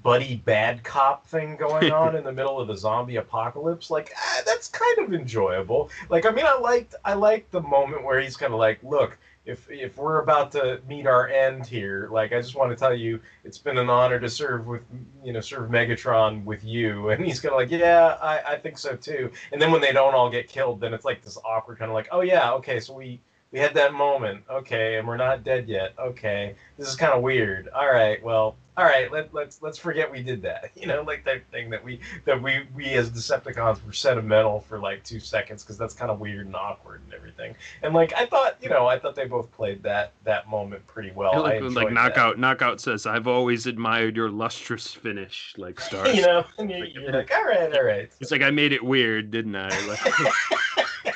buddy 0.04 0.38
bad 0.38 0.84
cop 0.84 1.28
thing 1.28 1.56
going 1.58 1.92
on 1.92 2.16
in 2.18 2.24
the 2.24 2.32
middle 2.32 2.60
of 2.60 2.68
the 2.68 2.76
zombie 2.76 3.18
apocalypse 3.18 3.92
like 3.92 4.12
ah, 4.18 4.42
that's 4.48 4.68
kind 4.68 4.98
of 4.98 5.14
enjoyable 5.14 5.92
like 6.10 6.26
i 6.26 6.32
mean 6.32 6.46
i 6.46 6.58
liked 6.58 6.96
i 7.06 7.14
liked 7.14 7.52
the 7.52 7.62
moment 7.62 8.04
where 8.04 8.20
he's 8.20 8.36
kind 8.36 8.52
of 8.52 8.58
like 8.58 8.80
look 8.82 9.16
if 9.48 9.70
if 9.72 9.98
we're 9.98 10.22
about 10.22 10.52
to 10.52 10.82
meet 10.88 11.08
our 11.08 11.28
end 11.30 11.66
here, 11.66 12.10
like 12.12 12.34
I 12.34 12.42
just 12.42 12.56
want 12.56 12.70
to 12.72 12.76
tell 12.76 12.94
you, 12.94 13.20
it's 13.44 13.58
been 13.58 13.78
an 13.78 13.90
honor 13.90 14.20
to 14.20 14.30
serve 14.30 14.68
with 14.68 14.84
you 15.24 15.34
know 15.34 15.40
serve 15.40 15.70
Megatron 15.70 16.44
with 16.44 16.64
you. 16.64 17.10
And 17.18 17.26
he's 17.26 17.40
kind 17.40 17.54
of 17.54 17.60
like, 17.60 17.72
yeah, 17.72 18.18
I, 18.22 18.54
I 18.54 18.58
think 18.58 18.78
so 18.78 18.96
too. 18.96 19.32
And 19.52 19.62
then 19.62 19.72
when 19.72 19.82
they 19.82 19.94
don't 19.94 20.14
all 20.14 20.30
get 20.30 20.48
killed, 20.48 20.82
then 20.82 20.94
it's 20.94 21.06
like 21.06 21.24
this 21.24 21.38
awkward 21.46 21.80
kind 21.80 21.90
of 21.90 21.96
like, 21.96 22.10
oh 22.12 22.22
yeah, 22.22 22.52
okay, 22.54 22.80
so 22.80 22.94
we 22.94 23.22
we 23.52 23.60
had 23.60 23.74
that 23.76 23.94
moment, 23.94 24.44
okay, 24.50 24.98
and 24.98 25.08
we're 25.08 25.18
not 25.18 25.44
dead 25.44 25.68
yet, 25.68 25.94
okay. 25.98 26.56
This 26.78 26.88
is 26.88 26.96
kind 26.96 27.14
of 27.14 27.22
weird. 27.22 27.70
All 27.70 27.90
right, 27.90 28.22
well, 28.24 28.56
all 28.78 28.86
right, 28.86 29.12
let, 29.12 29.34
let's 29.34 29.60
let's 29.64 29.78
forget 29.80 30.12
we 30.12 30.22
did 30.22 30.44
that. 30.44 30.72
You 30.78 30.86
know, 30.86 31.02
like 31.02 31.26
that 31.26 31.42
thing 31.52 31.72
that 31.72 31.84
we 31.84 32.00
that 32.26 32.42
we 32.42 32.68
we 32.76 32.94
as 32.94 33.10
Decepticons 33.10 33.84
were 33.84 33.92
sentimental 33.92 34.62
for 34.62 34.78
like 34.78 35.04
two 35.04 35.20
seconds 35.20 35.64
because 35.64 35.76
that's 35.76 35.96
kind 35.96 36.12
of 36.12 36.20
weird 36.20 36.46
and 36.46 36.56
awkward 36.56 37.02
and 37.04 37.14
everything. 37.16 37.56
And 37.82 37.96
like 37.96 38.14
I 38.14 38.28
thought, 38.28 38.58
you 38.62 38.70
know, 38.70 38.86
I 38.86 39.00
thought 39.00 39.16
they 39.16 39.26
both 39.26 39.52
played 39.52 39.82
that 39.84 40.12
that 40.24 40.48
moment 40.48 40.86
pretty 40.86 41.12
well. 41.16 41.42
Like, 41.42 41.62
like 41.64 41.92
knockout, 41.92 42.36
that. 42.36 42.40
knockout 42.40 42.80
says, 42.80 43.08
"I've 43.08 43.28
always 43.28 43.66
admired 43.66 44.16
your 44.16 44.30
lustrous 44.30 44.94
finish, 44.94 45.56
like 45.58 45.80
stars." 45.82 46.16
you 46.16 46.22
know, 46.22 46.46
and 46.60 46.70
you're, 46.70 46.86
you're 46.86 47.12
like, 47.12 47.32
all 47.34 47.44
right, 47.44 47.74
all 47.74 47.84
right. 47.84 48.12
It's 48.20 48.32
like 48.32 48.44
I 48.44 48.52
made 48.52 48.72
it 48.72 48.84
weird, 48.84 49.32
didn't 49.32 49.56
I? 49.56 49.70
Like, 49.88 51.16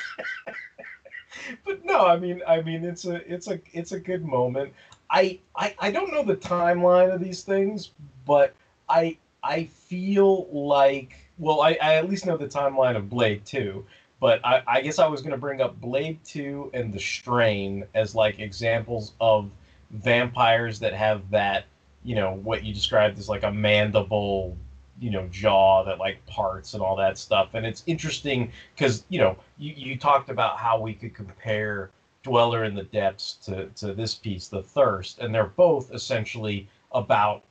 but 1.64 1.84
no, 1.84 2.06
I 2.06 2.18
mean, 2.18 2.42
I 2.46 2.60
mean, 2.62 2.84
it's 2.84 3.04
a 3.04 3.16
it's 3.32 3.48
a 3.48 3.60
it's 3.72 3.92
a 3.92 4.00
good 4.00 4.24
moment. 4.24 4.72
I, 5.10 5.38
I 5.56 5.74
I 5.78 5.90
don't 5.90 6.10
know 6.10 6.24
the 6.24 6.36
timeline 6.36 7.12
of 7.12 7.20
these 7.20 7.42
things, 7.42 7.90
but 8.26 8.54
I 8.88 9.16
I 9.42 9.64
feel 9.64 10.46
like 10.50 11.16
well, 11.38 11.60
I, 11.60 11.76
I 11.82 11.94
at 11.94 12.08
least 12.08 12.26
know 12.26 12.36
the 12.36 12.46
timeline 12.46 12.96
of 12.96 13.08
Blade 13.10 13.44
Two, 13.44 13.84
but 14.20 14.44
I, 14.44 14.62
I 14.66 14.80
guess 14.80 14.98
I 14.98 15.06
was 15.06 15.22
gonna 15.22 15.36
bring 15.36 15.60
up 15.60 15.80
Blade 15.80 16.18
Two 16.24 16.70
and 16.72 16.92
the 16.92 17.00
Strain 17.00 17.84
as 17.94 18.14
like 18.14 18.38
examples 18.38 19.12
of 19.20 19.50
vampires 19.90 20.78
that 20.78 20.94
have 20.94 21.28
that 21.30 21.64
you 22.04 22.14
know 22.14 22.34
what 22.42 22.64
you 22.64 22.72
described 22.72 23.18
as 23.18 23.28
like 23.28 23.42
a 23.42 23.52
mandible 23.52 24.56
you 25.02 25.10
know 25.10 25.26
jaw 25.32 25.82
that 25.82 25.98
like 25.98 26.24
parts 26.26 26.74
and 26.74 26.82
all 26.82 26.94
that 26.96 27.18
stuff. 27.18 27.50
And 27.54 27.66
it's 27.66 27.82
interesting 27.86 28.52
because 28.74 29.04
you 29.08 29.18
know 29.18 29.36
you, 29.58 29.74
you 29.76 29.98
talked 29.98 30.30
about 30.30 30.58
how 30.58 30.80
we 30.80 30.94
could 30.94 31.12
compare 31.12 31.90
Dweller 32.22 32.64
in 32.64 32.74
the 32.76 32.84
Depths 32.84 33.34
to, 33.44 33.66
to 33.70 33.92
this 33.92 34.14
piece, 34.14 34.46
The 34.46 34.62
Thirst, 34.62 35.18
and 35.18 35.34
they're 35.34 35.46
both 35.46 35.92
essentially 35.92 36.68
about 36.92 37.42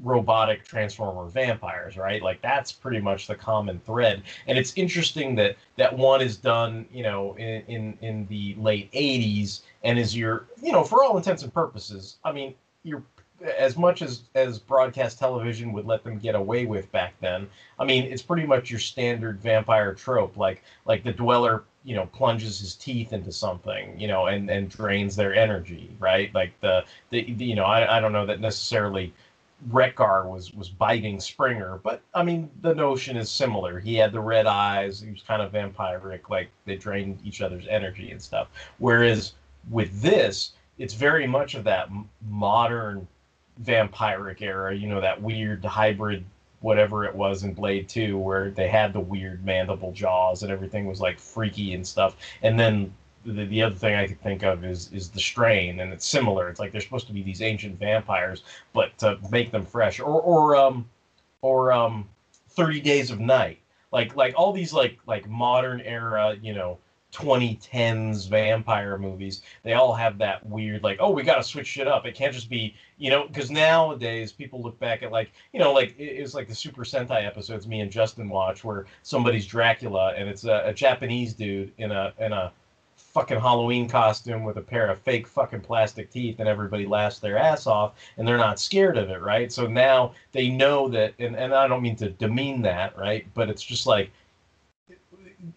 robotic 0.00 0.64
transformer 0.64 1.28
vampires 1.28 1.96
right? 1.96 2.22
Like 2.22 2.40
that's 2.40 2.72
pretty 2.72 3.00
much 3.00 3.26
the 3.26 3.36
common 3.36 3.78
thread. 3.80 4.22
And 4.46 4.58
it's 4.58 4.72
interesting 4.74 5.34
that 5.36 5.56
that 5.76 5.96
one 5.96 6.22
is 6.22 6.38
done 6.38 6.86
you 6.90 7.02
know 7.02 7.34
in 7.36 7.62
in, 7.68 7.98
in 8.00 8.26
the 8.28 8.54
late 8.58 8.90
80s 8.92 9.60
and 9.84 9.98
is 9.98 10.16
your 10.16 10.46
you 10.62 10.72
know 10.72 10.84
for 10.84 11.04
all 11.04 11.16
intents 11.18 11.42
and 11.42 11.52
purposes 11.52 12.16
i 12.24 12.32
mean 12.32 12.54
you're 12.82 13.02
as 13.42 13.76
much 13.76 14.02
as 14.02 14.22
as 14.34 14.58
broadcast 14.58 15.18
television 15.18 15.72
would 15.72 15.86
let 15.86 16.04
them 16.04 16.18
get 16.18 16.34
away 16.34 16.66
with 16.66 16.90
back 16.92 17.14
then 17.20 17.48
i 17.78 17.84
mean 17.84 18.04
it's 18.04 18.22
pretty 18.22 18.46
much 18.46 18.70
your 18.70 18.80
standard 18.80 19.40
vampire 19.40 19.94
trope 19.94 20.36
like 20.36 20.62
like 20.84 21.02
the 21.04 21.12
dweller 21.12 21.64
you 21.84 21.94
know 21.96 22.06
plunges 22.06 22.60
his 22.60 22.74
teeth 22.74 23.12
into 23.12 23.32
something 23.32 23.98
you 23.98 24.06
know 24.06 24.26
and 24.26 24.48
and 24.50 24.68
drains 24.68 25.16
their 25.16 25.34
energy 25.34 25.94
right 25.98 26.34
like 26.34 26.52
the 26.60 26.84
the, 27.10 27.32
the 27.34 27.44
you 27.44 27.54
know 27.54 27.64
I, 27.64 27.98
I 27.98 28.00
don't 28.00 28.12
know 28.12 28.26
that 28.26 28.40
necessarily 28.40 29.12
Wreck-Gar 29.70 30.28
was 30.28 30.52
was 30.54 30.68
biting 30.68 31.20
Springer, 31.20 31.78
but 31.82 32.02
I 32.14 32.22
mean 32.24 32.50
the 32.62 32.74
notion 32.74 33.16
is 33.16 33.30
similar. 33.30 33.78
He 33.78 33.94
had 33.94 34.12
the 34.12 34.20
red 34.20 34.46
eyes. 34.46 35.00
He 35.00 35.10
was 35.10 35.22
kind 35.22 35.40
of 35.40 35.52
vampiric, 35.52 36.28
like 36.28 36.50
they 36.64 36.76
drained 36.76 37.20
each 37.24 37.42
other's 37.42 37.66
energy 37.68 38.10
and 38.10 38.20
stuff. 38.20 38.48
Whereas 38.78 39.34
with 39.70 40.02
this, 40.02 40.52
it's 40.78 40.94
very 40.94 41.26
much 41.26 41.54
of 41.54 41.64
that 41.64 41.88
modern 42.28 43.06
vampiric 43.60 44.40
era. 44.42 44.74
You 44.74 44.88
know 44.88 45.00
that 45.00 45.20
weird 45.20 45.64
hybrid, 45.64 46.24
whatever 46.60 47.04
it 47.04 47.14
was 47.14 47.42
in 47.42 47.54
Blade 47.54 47.88
Two, 47.88 48.18
where 48.18 48.50
they 48.50 48.68
had 48.68 48.92
the 48.92 49.00
weird 49.00 49.44
mandible 49.44 49.92
jaws 49.92 50.42
and 50.42 50.52
everything 50.52 50.86
was 50.86 51.00
like 51.00 51.18
freaky 51.18 51.74
and 51.74 51.86
stuff. 51.86 52.16
And 52.42 52.58
then 52.58 52.92
the, 53.24 53.44
the 53.44 53.62
other 53.62 53.74
thing 53.74 53.94
I 53.94 54.06
could 54.06 54.20
think 54.20 54.42
of 54.42 54.64
is 54.64 54.90
is 54.92 55.10
the 55.10 55.20
strain, 55.20 55.80
and 55.80 55.92
it's 55.92 56.06
similar. 56.06 56.48
It's 56.48 56.60
like 56.60 56.72
they're 56.72 56.80
supposed 56.80 57.06
to 57.08 57.12
be 57.12 57.22
these 57.22 57.42
ancient 57.42 57.78
vampires, 57.78 58.42
but 58.72 58.96
to 58.98 59.18
make 59.30 59.50
them 59.50 59.64
fresh, 59.64 60.00
or 60.00 60.20
or 60.20 60.56
um 60.56 60.88
or 61.40 61.72
um 61.72 62.08
Thirty 62.50 62.80
Days 62.80 63.10
of 63.10 63.20
Night, 63.20 63.60
like 63.92 64.16
like 64.16 64.34
all 64.36 64.52
these 64.52 64.72
like 64.72 64.98
like 65.06 65.28
modern 65.28 65.80
era, 65.80 66.36
you 66.40 66.54
know. 66.54 66.78
2010s 67.12 68.26
vampire 68.28 68.96
movies 68.96 69.42
they 69.62 69.74
all 69.74 69.92
have 69.92 70.16
that 70.18 70.44
weird 70.46 70.82
like 70.82 70.96
oh 71.00 71.10
we 71.10 71.22
got 71.22 71.36
to 71.36 71.42
switch 71.42 71.66
shit 71.66 71.86
up 71.86 72.06
it 72.06 72.14
can't 72.14 72.32
just 72.32 72.48
be 72.48 72.74
you 72.96 73.10
know 73.10 73.26
because 73.26 73.50
nowadays 73.50 74.32
people 74.32 74.62
look 74.62 74.78
back 74.78 75.02
at 75.02 75.12
like 75.12 75.30
you 75.52 75.60
know 75.60 75.72
like 75.72 75.94
it- 75.98 76.04
it's 76.04 76.34
like 76.34 76.48
the 76.48 76.54
super 76.54 76.84
sentai 76.84 77.26
episodes 77.26 77.66
me 77.66 77.80
and 77.80 77.90
justin 77.90 78.28
watch 78.30 78.64
where 78.64 78.86
somebody's 79.02 79.46
dracula 79.46 80.14
and 80.16 80.26
it's 80.28 80.44
a, 80.44 80.62
a 80.64 80.72
japanese 80.72 81.34
dude 81.34 81.70
in 81.78 81.92
a 81.92 82.14
in 82.18 82.32
a 82.32 82.50
fucking 82.96 83.38
Halloween 83.40 83.88
costume 83.88 84.42
with 84.42 84.56
a 84.56 84.62
pair 84.62 84.88
of 84.88 84.98
fake 85.00 85.26
fucking 85.26 85.60
plastic 85.60 86.10
teeth 86.10 86.36
and 86.38 86.48
everybody 86.48 86.86
laughs 86.86 87.18
their 87.18 87.36
ass 87.36 87.66
off 87.66 87.92
and 88.16 88.26
they're 88.26 88.38
not 88.38 88.58
scared 88.58 88.96
of 88.96 89.10
it, 89.10 89.20
right? 89.20 89.52
So 89.52 89.66
now 89.66 90.12
they 90.32 90.48
know 90.48 90.88
that 90.88 91.12
and, 91.18 91.36
and 91.36 91.54
I 91.54 91.68
don't 91.68 91.82
mean 91.82 91.96
to 91.96 92.10
demean 92.10 92.62
that, 92.62 92.96
right? 92.96 93.26
But 93.34 93.50
it's 93.50 93.62
just 93.62 93.86
like 93.86 94.10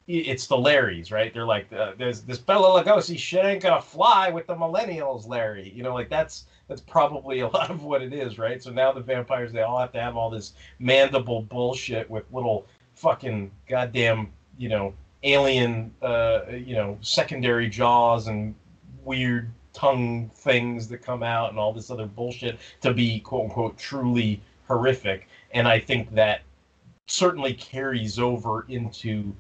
it's 0.07 0.47
the 0.47 0.55
Larrys, 0.55 1.11
right? 1.11 1.33
They're 1.33 1.45
like, 1.45 1.71
uh, 1.71 1.93
there's 1.97 2.21
this 2.21 2.39
Bela 2.39 2.83
Lugosi 2.83 3.17
shit 3.17 3.45
ain't 3.45 3.63
gonna 3.63 3.81
fly 3.81 4.29
with 4.29 4.47
the 4.47 4.55
millennials, 4.55 5.27
Larry. 5.27 5.71
You 5.75 5.83
know, 5.83 5.93
like 5.93 6.09
that's 6.09 6.45
that's 6.67 6.81
probably 6.81 7.39
a 7.41 7.47
lot 7.47 7.69
of 7.69 7.83
what 7.83 8.01
it 8.01 8.13
is, 8.13 8.37
right? 8.37 8.61
So 8.61 8.71
now 8.71 8.91
the 8.91 9.01
vampires 9.01 9.51
they 9.51 9.61
all 9.61 9.79
have 9.79 9.91
to 9.93 10.01
have 10.01 10.17
all 10.17 10.29
this 10.29 10.53
mandible 10.79 11.43
bullshit 11.43 12.09
with 12.09 12.23
little 12.31 12.65
fucking 12.95 13.51
goddamn, 13.67 14.31
you 14.57 14.69
know, 14.69 14.93
alien, 15.23 15.93
uh, 16.01 16.41
you 16.51 16.75
know, 16.75 16.97
secondary 17.01 17.69
jaws 17.69 18.27
and 18.27 18.55
weird 19.03 19.51
tongue 19.73 20.31
things 20.33 20.87
that 20.87 20.99
come 20.99 21.21
out 21.21 21.49
and 21.49 21.59
all 21.59 21.73
this 21.73 21.91
other 21.91 22.05
bullshit 22.05 22.57
to 22.81 22.93
be 22.93 23.19
quote 23.19 23.45
unquote 23.45 23.77
truly 23.77 24.41
horrific. 24.67 25.27
And 25.51 25.67
I 25.67 25.79
think 25.79 26.13
that 26.15 26.41
certainly 27.07 27.53
carries 27.53 28.17
over 28.17 28.65
into 28.67 29.35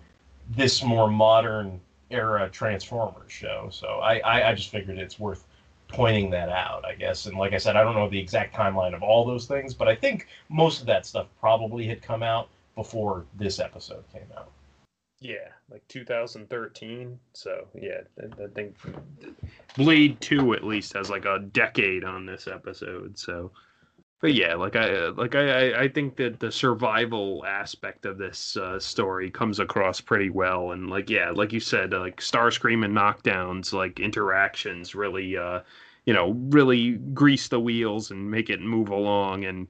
this 0.51 0.83
more 0.83 1.09
modern 1.09 1.79
era 2.11 2.49
Transformers 2.49 3.31
show. 3.31 3.67
So 3.71 3.99
I, 4.01 4.19
I, 4.19 4.49
I 4.49 4.53
just 4.53 4.69
figured 4.69 4.97
it's 4.97 5.19
worth 5.19 5.45
pointing 5.87 6.29
that 6.31 6.49
out, 6.49 6.85
I 6.85 6.95
guess. 6.95 7.25
And 7.25 7.37
like 7.37 7.53
I 7.53 7.57
said, 7.57 7.75
I 7.75 7.83
don't 7.83 7.95
know 7.95 8.09
the 8.09 8.19
exact 8.19 8.55
timeline 8.55 8.93
of 8.93 9.03
all 9.03 9.25
those 9.25 9.45
things, 9.45 9.73
but 9.73 9.87
I 9.87 9.95
think 9.95 10.27
most 10.49 10.81
of 10.81 10.87
that 10.87 11.05
stuff 11.05 11.27
probably 11.39 11.87
had 11.87 12.01
come 12.01 12.23
out 12.23 12.49
before 12.75 13.25
this 13.37 13.59
episode 13.59 14.03
came 14.11 14.27
out. 14.35 14.51
Yeah, 15.19 15.47
like 15.71 15.87
2013. 15.87 17.17
So 17.33 17.65
yeah, 17.73 18.01
I, 18.19 18.43
I 18.43 18.47
think 18.47 18.75
Blade 19.75 20.19
Two 20.21 20.53
at 20.53 20.63
least 20.63 20.93
has 20.93 21.09
like 21.09 21.25
a 21.25 21.39
decade 21.39 22.03
on 22.03 22.25
this 22.25 22.47
episode. 22.47 23.17
So, 23.17 23.49
but 24.25 24.33
yeah, 24.33 24.55
like 24.55 24.75
I 24.75 25.09
like 25.09 25.35
I 25.35 25.69
I- 25.69 25.81
I 25.83 25.87
think 25.87 26.15
that 26.15 26.39
the 26.39 26.51
survival 26.51 27.45
aspect 27.45 28.05
of 28.07 28.17
this 28.17 28.57
uh, 28.57 28.79
story 28.79 29.29
comes 29.29 29.59
across 29.59 30.01
pretty 30.01 30.31
well. 30.31 30.71
And 30.71 30.89
like 30.89 31.11
yeah, 31.11 31.29
like 31.29 31.53
you 31.53 31.59
said, 31.59 31.93
uh, 31.93 31.99
like 31.99 32.17
Starscream 32.19 32.83
and 32.83 32.95
Knockdowns 32.95 33.71
like 33.71 33.99
interactions 33.99 34.95
really 34.95 35.37
uh 35.37 35.61
you 36.05 36.13
know 36.15 36.31
really 36.49 36.93
grease 37.13 37.47
the 37.49 37.59
wheels 37.59 38.09
and 38.09 38.31
make 38.31 38.49
it 38.49 38.61
move 38.61 38.89
along. 38.89 39.45
And 39.45 39.67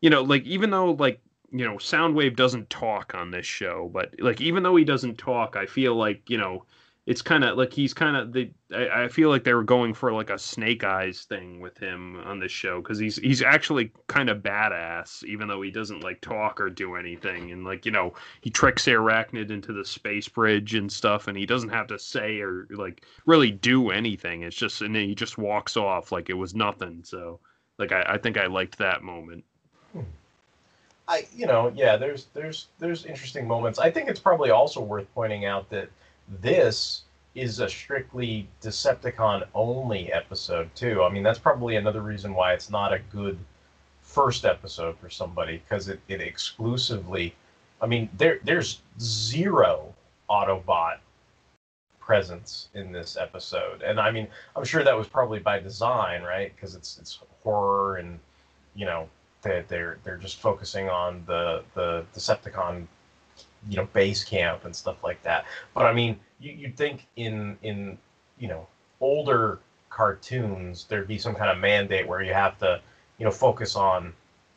you 0.00 0.10
know 0.10 0.22
like 0.22 0.44
even 0.44 0.70
though 0.70 0.92
like 0.92 1.20
you 1.52 1.64
know 1.64 1.76
soundwave 1.76 2.36
doesn't 2.36 2.70
talk 2.70 3.14
on 3.14 3.30
this 3.30 3.46
show 3.46 3.90
but 3.92 4.14
like 4.20 4.40
even 4.40 4.62
though 4.62 4.76
he 4.76 4.84
doesn't 4.84 5.16
talk 5.18 5.56
i 5.56 5.66
feel 5.66 5.94
like 5.96 6.28
you 6.28 6.36
know 6.38 6.64
it's 7.08 7.22
kind 7.22 7.42
of 7.42 7.56
like 7.56 7.72
he's 7.72 7.94
kind 7.94 8.18
of 8.18 8.34
the 8.34 8.50
I, 8.70 9.04
I 9.04 9.08
feel 9.08 9.30
like 9.30 9.42
they 9.42 9.54
were 9.54 9.64
going 9.64 9.94
for 9.94 10.12
like 10.12 10.28
a 10.28 10.38
snake 10.38 10.84
eyes 10.84 11.22
thing 11.22 11.58
with 11.58 11.78
him 11.78 12.20
on 12.20 12.38
this 12.38 12.52
show 12.52 12.82
because 12.82 12.98
he's 12.98 13.16
he's 13.16 13.40
actually 13.40 13.90
kind 14.08 14.28
of 14.28 14.42
badass 14.42 15.24
even 15.24 15.48
though 15.48 15.62
he 15.62 15.70
doesn't 15.70 16.04
like 16.04 16.20
talk 16.20 16.60
or 16.60 16.68
do 16.68 16.96
anything. 16.96 17.50
And 17.50 17.64
like 17.64 17.86
you 17.86 17.92
know 17.92 18.12
he 18.42 18.50
tricks 18.50 18.84
Airachnid 18.84 19.50
into 19.50 19.72
the 19.72 19.86
space 19.86 20.28
bridge 20.28 20.74
and 20.74 20.92
stuff 20.92 21.28
and 21.28 21.38
he 21.38 21.46
doesn't 21.46 21.70
have 21.70 21.86
to 21.86 21.98
say 21.98 22.40
or 22.40 22.66
like 22.70 23.06
really 23.24 23.52
do 23.52 23.88
anything. 23.88 24.42
It's 24.42 24.54
just 24.54 24.82
and 24.82 24.94
then 24.94 25.08
he 25.08 25.14
just 25.14 25.38
walks 25.38 25.78
off 25.78 26.12
like 26.12 26.28
it 26.28 26.34
was 26.34 26.54
nothing. 26.54 27.02
So 27.04 27.40
like 27.78 27.90
i, 27.90 28.02
I 28.06 28.18
think 28.18 28.36
i 28.36 28.46
liked 28.46 28.76
that 28.78 29.02
moment. 29.02 29.44
I 31.08 31.26
you 31.34 31.46
know 31.46 31.72
yeah 31.74 31.96
there's 31.96 32.26
there's 32.34 32.66
there's 32.78 33.06
interesting 33.06 33.48
moments. 33.48 33.78
I 33.78 33.90
think 33.90 34.10
it's 34.10 34.20
probably 34.20 34.50
also 34.50 34.82
worth 34.82 35.06
pointing 35.14 35.46
out 35.46 35.70
that 35.70 35.88
this 36.40 37.02
is 37.34 37.60
a 37.60 37.68
strictly 37.68 38.48
Decepticon 38.62 39.46
only 39.54 40.12
episode 40.12 40.74
too. 40.74 41.02
I 41.02 41.10
mean 41.10 41.22
that's 41.22 41.38
probably 41.38 41.76
another 41.76 42.02
reason 42.02 42.34
why 42.34 42.52
it's 42.52 42.70
not 42.70 42.92
a 42.92 42.98
good 42.98 43.38
first 44.02 44.44
episode 44.44 44.98
for 44.98 45.10
somebody 45.10 45.58
because 45.58 45.88
it, 45.88 46.00
it 46.08 46.20
exclusively 46.20 47.34
I 47.80 47.86
mean 47.86 48.08
there 48.16 48.40
there's 48.44 48.80
zero 49.00 49.94
Autobot 50.28 50.98
presence 52.00 52.68
in 52.74 52.90
this 52.90 53.16
episode. 53.16 53.82
And 53.82 54.00
I 54.00 54.10
mean 54.10 54.26
I'm 54.56 54.64
sure 54.64 54.82
that 54.82 54.96
was 54.96 55.06
probably 55.06 55.38
by 55.38 55.58
design, 55.58 56.22
right? 56.22 56.54
Because 56.54 56.74
it's 56.74 56.98
it's 56.98 57.20
horror 57.42 57.96
and 57.96 58.18
you 58.74 58.86
know 58.86 59.08
they 59.42 59.64
they're 59.68 59.98
they're 60.04 60.16
just 60.16 60.40
focusing 60.40 60.88
on 60.88 61.22
the 61.26 61.62
the 61.74 62.04
Decepticon, 62.14 62.86
you 63.68 63.76
know, 63.76 63.86
base 63.92 64.24
camp 64.24 64.64
and 64.64 64.74
stuff 64.74 65.02
like 65.02 65.22
that. 65.22 65.44
But 65.74 65.86
I 65.86 65.92
mean, 65.92 66.18
you 66.40 66.52
you'd 66.52 66.76
think 66.76 67.06
in 67.16 67.56
in 67.62 67.98
you 68.38 68.48
know 68.48 68.66
older 69.00 69.60
cartoons 69.90 70.84
there'd 70.88 71.08
be 71.08 71.18
some 71.18 71.34
kind 71.34 71.50
of 71.50 71.58
mandate 71.58 72.06
where 72.06 72.22
you 72.22 72.32
have 72.32 72.58
to 72.58 72.80
you 73.18 73.24
know 73.24 73.30
focus 73.30 73.74
on 73.76 74.12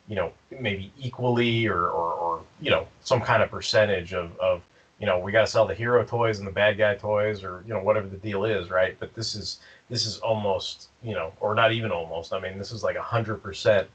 you 0.07 0.15
know 0.15 0.31
maybe 0.59 0.91
equally 0.99 1.67
or 1.67 1.87
or, 1.87 2.13
or 2.13 2.41
you 2.59 2.69
know 2.69 2.87
some 3.01 3.21
kind 3.21 3.41
of 3.41 3.49
percentage 3.49 4.13
of 4.13 4.37
of 4.39 4.61
you 4.99 5.05
know 5.05 5.17
we 5.17 5.31
got 5.31 5.41
to 5.41 5.47
sell 5.47 5.65
the 5.65 5.73
hero 5.73 6.03
toys 6.03 6.39
and 6.39 6.47
the 6.47 6.51
bad 6.51 6.77
guy 6.77 6.95
toys 6.95 7.43
or 7.43 7.63
you 7.65 7.73
know 7.73 7.81
whatever 7.81 8.07
the 8.07 8.17
deal 8.17 8.43
is 8.43 8.69
right 8.69 8.97
but 8.99 9.13
this 9.15 9.35
is 9.35 9.59
this 9.89 10.05
is 10.05 10.17
almost 10.19 10.89
you 11.01 11.13
know 11.13 11.31
or 11.39 11.55
not 11.55 11.71
even 11.71 11.91
almost 11.91 12.33
i 12.33 12.39
mean 12.39 12.57
this 12.57 12.71
is 12.71 12.83
like 12.83 12.95
a 12.95 13.01
hundred 13.01 13.37
percent 13.41 13.87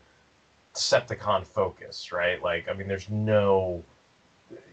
Decepticon 0.76 1.46
focus, 1.46 2.12
right? 2.12 2.42
Like, 2.42 2.68
I 2.68 2.74
mean, 2.74 2.86
there's 2.86 3.08
no, 3.08 3.82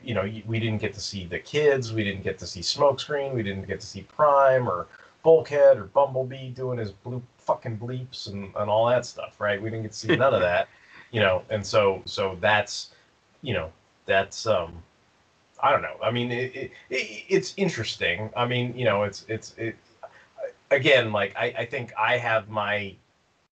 you 0.04 0.14
know, 0.14 0.30
we 0.46 0.60
didn't 0.60 0.80
get 0.80 0.94
to 0.94 1.00
see 1.00 1.26
the 1.26 1.40
kids, 1.40 1.94
we 1.94 2.04
didn't 2.04 2.24
get 2.24 2.38
to 2.40 2.48
see 2.48 2.62
Smokescreen, 2.62 3.34
we 3.34 3.44
didn't 3.44 3.68
get 3.68 3.80
to 3.80 3.88
see 3.88 4.02
Prime 4.04 4.68
or 4.68 4.88
Bulkhead 5.24 5.78
or 5.78 5.86
Bumblebee 5.86 6.50
doing 6.50 6.78
his 6.78 6.92
blue 6.92 7.22
fucking 7.38 7.78
bleeps 7.78 8.28
and, 8.28 8.54
and 8.56 8.70
all 8.70 8.88
that 8.88 9.06
stuff, 9.06 9.40
right? 9.40 9.62
We 9.62 9.70
didn't 9.70 9.84
get 9.84 9.94
to 9.94 9.98
see 9.98 10.16
none 10.16 10.34
of 10.34 10.42
that, 10.52 10.68
you 11.12 11.22
know, 11.22 11.44
and 11.50 11.66
so 11.66 12.02
so 12.06 12.38
that's, 12.40 12.90
you 13.42 13.54
know, 13.54 13.72
that's 14.06 14.46
um, 14.46 14.84
I 15.62 15.72
don't 15.72 15.82
know. 15.82 15.96
I 16.04 16.12
mean, 16.12 16.32
it, 16.32 16.56
it, 16.56 16.72
it 16.90 17.24
it's 17.30 17.54
interesting. 17.58 18.30
I 18.36 18.46
mean, 18.46 18.78
you 18.78 18.86
know, 18.86 19.04
it's 19.04 19.26
it's 19.30 19.56
it 19.58 19.76
again, 20.72 21.12
like 21.12 21.36
I, 21.38 21.54
I 21.60 21.66
think 21.66 21.94
I 21.98 22.18
have 22.18 22.50
my 22.50 22.96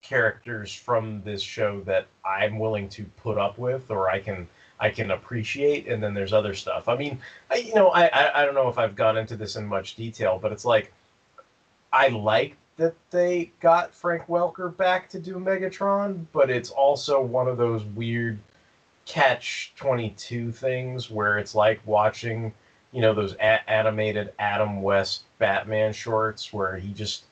characters 0.02 0.74
from 0.74 1.22
this 1.24 1.42
show 1.42 1.82
that 1.82 2.08
I'm 2.26 2.60
willing 2.60 2.90
to 2.90 3.04
put 3.18 3.38
up 3.38 3.58
with 3.58 3.90
or 3.90 4.10
I 4.10 4.20
can 4.20 4.48
I 4.82 4.90
can 4.90 5.12
appreciate 5.12 5.88
and 5.88 6.04
then 6.04 6.16
there's 6.16 6.34
other 6.34 6.56
stuff. 6.56 6.90
I 6.90 6.98
mean, 6.98 7.20
I, 7.52 7.58
you 7.58 7.76
know, 7.76 7.90
I, 7.90 8.08
I 8.08 8.42
I 8.42 8.46
don't 8.46 8.56
know 8.56 8.68
if 8.68 8.80
I've 8.80 8.96
gone 8.96 9.16
into 9.16 9.36
this 9.36 9.56
in 9.56 9.66
much 9.66 9.96
detail, 9.96 10.40
but 10.42 10.52
it's 10.52 10.66
like 10.66 10.92
I 11.94 12.08
like 12.10 12.58
that 12.78 12.96
they 13.12 13.52
got 13.60 13.94
Frank 13.94 14.26
Welker 14.28 14.76
back 14.76 15.08
to 15.10 15.20
do 15.20 15.36
Megatron, 15.36 16.26
but 16.34 16.50
it's 16.50 16.72
also 16.72 17.22
one 17.22 17.48
of 17.48 17.58
those 17.58 17.84
weird 17.86 18.40
catch 19.06 19.74
22 19.76 20.52
things 20.52 21.12
where 21.12 21.38
it's 21.38 21.54
like 21.54 21.80
watching, 21.86 22.52
you 22.92 23.02
know, 23.02 23.14
those 23.14 23.34
a- 23.36 23.70
animated 23.70 24.34
Adam 24.40 24.82
West 24.82 25.26
Batman 25.38 25.94
shorts 25.94 26.52
where 26.52 26.76
he 26.76 26.92
just 26.92 27.26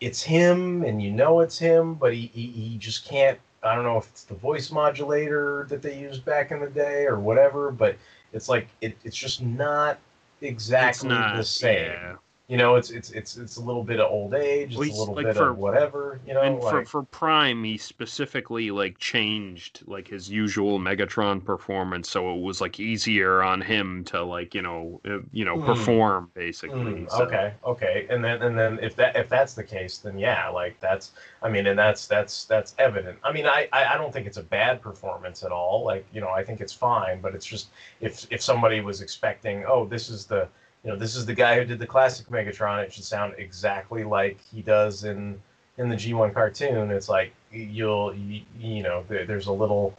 it's 0.00 0.22
him 0.22 0.84
and 0.84 1.02
you 1.02 1.10
know 1.10 1.40
it's 1.40 1.58
him, 1.58 1.94
but 1.94 2.12
he, 2.12 2.30
he, 2.34 2.46
he 2.48 2.78
just 2.78 3.04
can't 3.06 3.38
I 3.62 3.74
don't 3.74 3.84
know 3.84 3.98
if 3.98 4.06
it's 4.08 4.24
the 4.24 4.34
voice 4.34 4.70
modulator 4.70 5.66
that 5.68 5.82
they 5.82 5.98
used 5.98 6.24
back 6.24 6.52
in 6.52 6.60
the 6.60 6.68
day 6.68 7.06
or 7.06 7.18
whatever, 7.18 7.70
but 7.70 7.96
it's 8.32 8.48
like 8.48 8.68
it, 8.80 8.96
it's 9.04 9.16
just 9.16 9.42
not 9.42 9.98
exactly 10.40 11.08
not, 11.08 11.36
the 11.36 11.44
same. 11.44 11.90
yeah. 11.90 12.16
You 12.48 12.56
know, 12.56 12.76
it's 12.76 12.88
it's 12.88 13.10
it's 13.10 13.36
it's 13.36 13.56
a 13.58 13.60
little 13.60 13.84
bit 13.84 14.00
of 14.00 14.10
old 14.10 14.32
age, 14.32 14.70
it's 14.70 14.78
Well, 14.78 14.88
a 14.88 14.98
little 15.00 15.14
like, 15.14 15.26
bit 15.26 15.36
for- 15.36 15.50
of 15.50 15.58
whatever. 15.58 16.18
You 16.26 16.32
know, 16.32 16.40
and 16.40 16.58
for, 16.58 16.78
like, 16.78 16.86
for 16.88 17.02
Prime, 17.02 17.62
he 17.62 17.76
specifically 17.76 18.70
like 18.70 18.96
changed 18.98 19.82
like 19.86 20.08
his 20.08 20.30
usual 20.30 20.78
Megatron 20.78 21.44
performance, 21.44 22.08
so 22.08 22.34
it 22.34 22.40
was 22.40 22.62
like 22.62 22.80
easier 22.80 23.42
on 23.42 23.60
him 23.60 24.02
to 24.04 24.22
like 24.22 24.54
you 24.54 24.62
know 24.62 24.98
uh, 25.06 25.18
you 25.30 25.44
know 25.44 25.58
Mm. 25.58 25.66
perform 25.66 26.30
basically. 26.32 26.78
Mm, 27.04 27.10
so- 27.10 27.24
okay, 27.24 27.52
okay, 27.66 28.06
and 28.08 28.24
then 28.24 28.40
and 28.40 28.58
then 28.58 28.78
if 28.80 28.96
that 28.96 29.14
if 29.14 29.28
that's 29.28 29.52
the 29.52 29.64
case, 29.64 29.98
then 29.98 30.18
yeah, 30.18 30.48
like 30.48 30.80
that's 30.80 31.12
I 31.42 31.50
mean, 31.50 31.66
and 31.66 31.78
that's 31.78 32.06
that's 32.06 32.46
that's 32.46 32.74
evident. 32.78 33.18
I 33.24 33.30
mean, 33.30 33.44
I 33.44 33.68
I 33.72 33.98
don't 33.98 34.10
think 34.10 34.26
it's 34.26 34.38
a 34.38 34.42
bad 34.42 34.80
performance 34.80 35.42
at 35.42 35.52
all. 35.52 35.84
Like 35.84 36.06
you 36.14 36.22
know, 36.22 36.30
I 36.30 36.44
think 36.44 36.62
it's 36.62 36.72
fine, 36.72 37.20
but 37.20 37.34
it's 37.34 37.44
just 37.44 37.68
if 38.00 38.26
if 38.32 38.40
somebody 38.40 38.80
was 38.80 39.02
expecting, 39.02 39.66
oh, 39.68 39.84
this 39.84 40.08
is 40.08 40.24
the 40.24 40.48
know 40.88 40.96
this 40.96 41.16
is 41.16 41.26
the 41.26 41.34
guy 41.34 41.56
who 41.56 41.64
did 41.64 41.78
the 41.78 41.86
classic 41.86 42.28
Megatron, 42.28 42.82
it 42.82 42.92
should 42.92 43.04
sound 43.04 43.34
exactly 43.38 44.04
like 44.04 44.38
he 44.52 44.62
does 44.62 45.04
in 45.04 45.40
in 45.76 45.88
the 45.88 45.96
G1 45.96 46.34
cartoon. 46.34 46.90
It's 46.90 47.08
like 47.08 47.32
you'll 47.52 48.14
you, 48.14 48.42
you 48.58 48.82
know 48.82 49.04
there's 49.08 49.46
a 49.46 49.52
little 49.52 49.96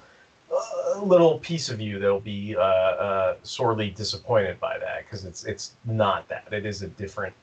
a 0.96 1.04
little 1.04 1.40
piece 1.40 1.70
of 1.70 1.80
you 1.80 2.00
that'll 2.00 2.20
be 2.20 2.56
uh, 2.56 2.62
uh, 2.62 3.36
sorely 3.44 3.92
disappointed 3.92 4.60
by 4.60 4.78
that 4.80 5.06
because 5.06 5.26
it's 5.26 5.46
it's 5.46 5.74
not 5.86 6.28
that. 6.28 6.52
It 6.52 6.66
is 6.66 6.82
a 6.82 6.88
different 6.88 7.34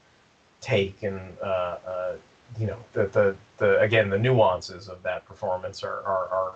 take, 0.61 1.03
and 1.03 1.21
uh, 1.43 1.77
uh, 1.87 2.13
you 2.59 2.67
know 2.67 2.79
the, 2.93 3.07
the 3.07 3.37
the 3.59 3.81
again 3.81 4.11
the 4.11 4.19
nuances 4.19 4.89
of 4.89 5.03
that 5.03 5.27
performance 5.27 5.83
are 5.83 6.03
are, 6.03 6.29
are 6.29 6.53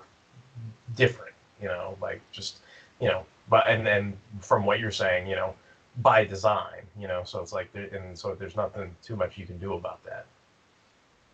different. 0.96 1.34
You 1.60 1.68
know, 1.68 1.96
like 2.00 2.20
just 2.32 2.58
you 3.00 3.08
know, 3.08 3.24
but 3.48 3.66
and 3.68 3.86
and 3.86 4.16
from 4.40 4.64
what 4.64 4.80
you're 4.80 4.90
saying, 4.90 5.26
you 5.26 5.36
know, 5.36 5.54
by 5.98 6.24
design, 6.24 6.86
you 6.98 7.08
know, 7.08 7.24
so 7.24 7.40
it's 7.42 7.52
like 7.52 7.72
there- 7.72 7.88
and 7.94 8.18
so 8.18 8.34
there's 8.34 8.56
nothing 8.56 8.94
too 9.02 9.16
much 9.16 9.38
you 9.38 9.46
can 9.46 9.58
do 9.58 9.74
about 9.74 10.02
that. 10.04 10.26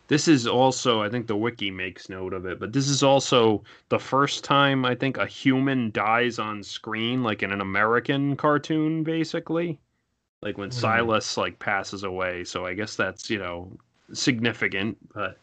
This 0.08 0.28
is 0.28 0.46
also, 0.46 1.02
I 1.02 1.08
think 1.08 1.26
the 1.26 1.36
wiki 1.36 1.70
makes 1.70 2.08
note 2.08 2.32
of 2.32 2.46
it, 2.46 2.58
but 2.60 2.72
this 2.72 2.88
is 2.88 3.02
also 3.02 3.64
the 3.88 3.98
first 3.98 4.44
time 4.44 4.84
I 4.84 4.94
think 4.94 5.16
a 5.18 5.26
human 5.26 5.90
dies 5.90 6.38
on 6.38 6.62
screen, 6.62 7.22
like 7.24 7.42
in 7.42 7.50
an 7.52 7.60
American 7.60 8.36
cartoon, 8.36 9.02
basically. 9.02 9.80
Like 10.42 10.58
when 10.58 10.70
Mhm. 10.70 10.72
Silas 10.72 11.36
like 11.38 11.58
passes 11.60 12.04
away. 12.04 12.44
So 12.44 12.66
I 12.66 12.74
guess 12.74 12.96
that's 12.96 13.30
you 13.30 13.38
know 13.40 13.76
significant, 14.12 14.98
but 15.14 15.38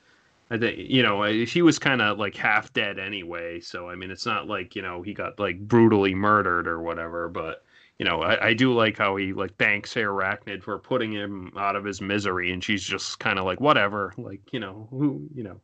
I 0.51 0.57
think 0.59 0.79
you 0.79 1.03
know 1.03 1.23
he 1.23 1.61
was 1.63 1.79
kind 1.79 2.01
of 2.01 2.19
like 2.19 2.35
half 2.35 2.73
dead 2.73 2.99
anyway. 2.99 3.59
So 3.61 3.89
I 3.89 3.95
mean, 3.95 4.11
it's 4.11 4.25
not 4.27 4.47
like 4.47 4.75
you 4.75 4.81
know 4.83 5.01
he 5.03 5.13
got 5.13 5.39
like 5.39 5.59
brutally 5.67 6.15
murdered 6.15 6.67
or 6.67 6.81
whatever, 6.81 7.29
but 7.29 7.63
you 7.99 8.05
know, 8.05 8.21
I, 8.21 8.47
I 8.47 8.53
do 8.53 8.73
like 8.73 8.97
how 8.97 9.15
he 9.15 9.33
like 9.33 9.55
thanks 9.57 9.93
Airachnid 9.93 10.63
for 10.63 10.79
putting 10.79 11.11
him 11.11 11.51
out 11.57 11.75
of 11.75 11.85
his 11.85 12.01
misery, 12.01 12.51
and 12.51 12.63
she's 12.63 12.83
just 12.83 13.19
kind 13.19 13.37
of 13.37 13.45
like, 13.45 13.61
whatever, 13.61 14.13
like 14.17 14.41
you 14.51 14.59
know, 14.59 14.87
who, 14.89 15.27
you 15.33 15.43
know, 15.43 15.61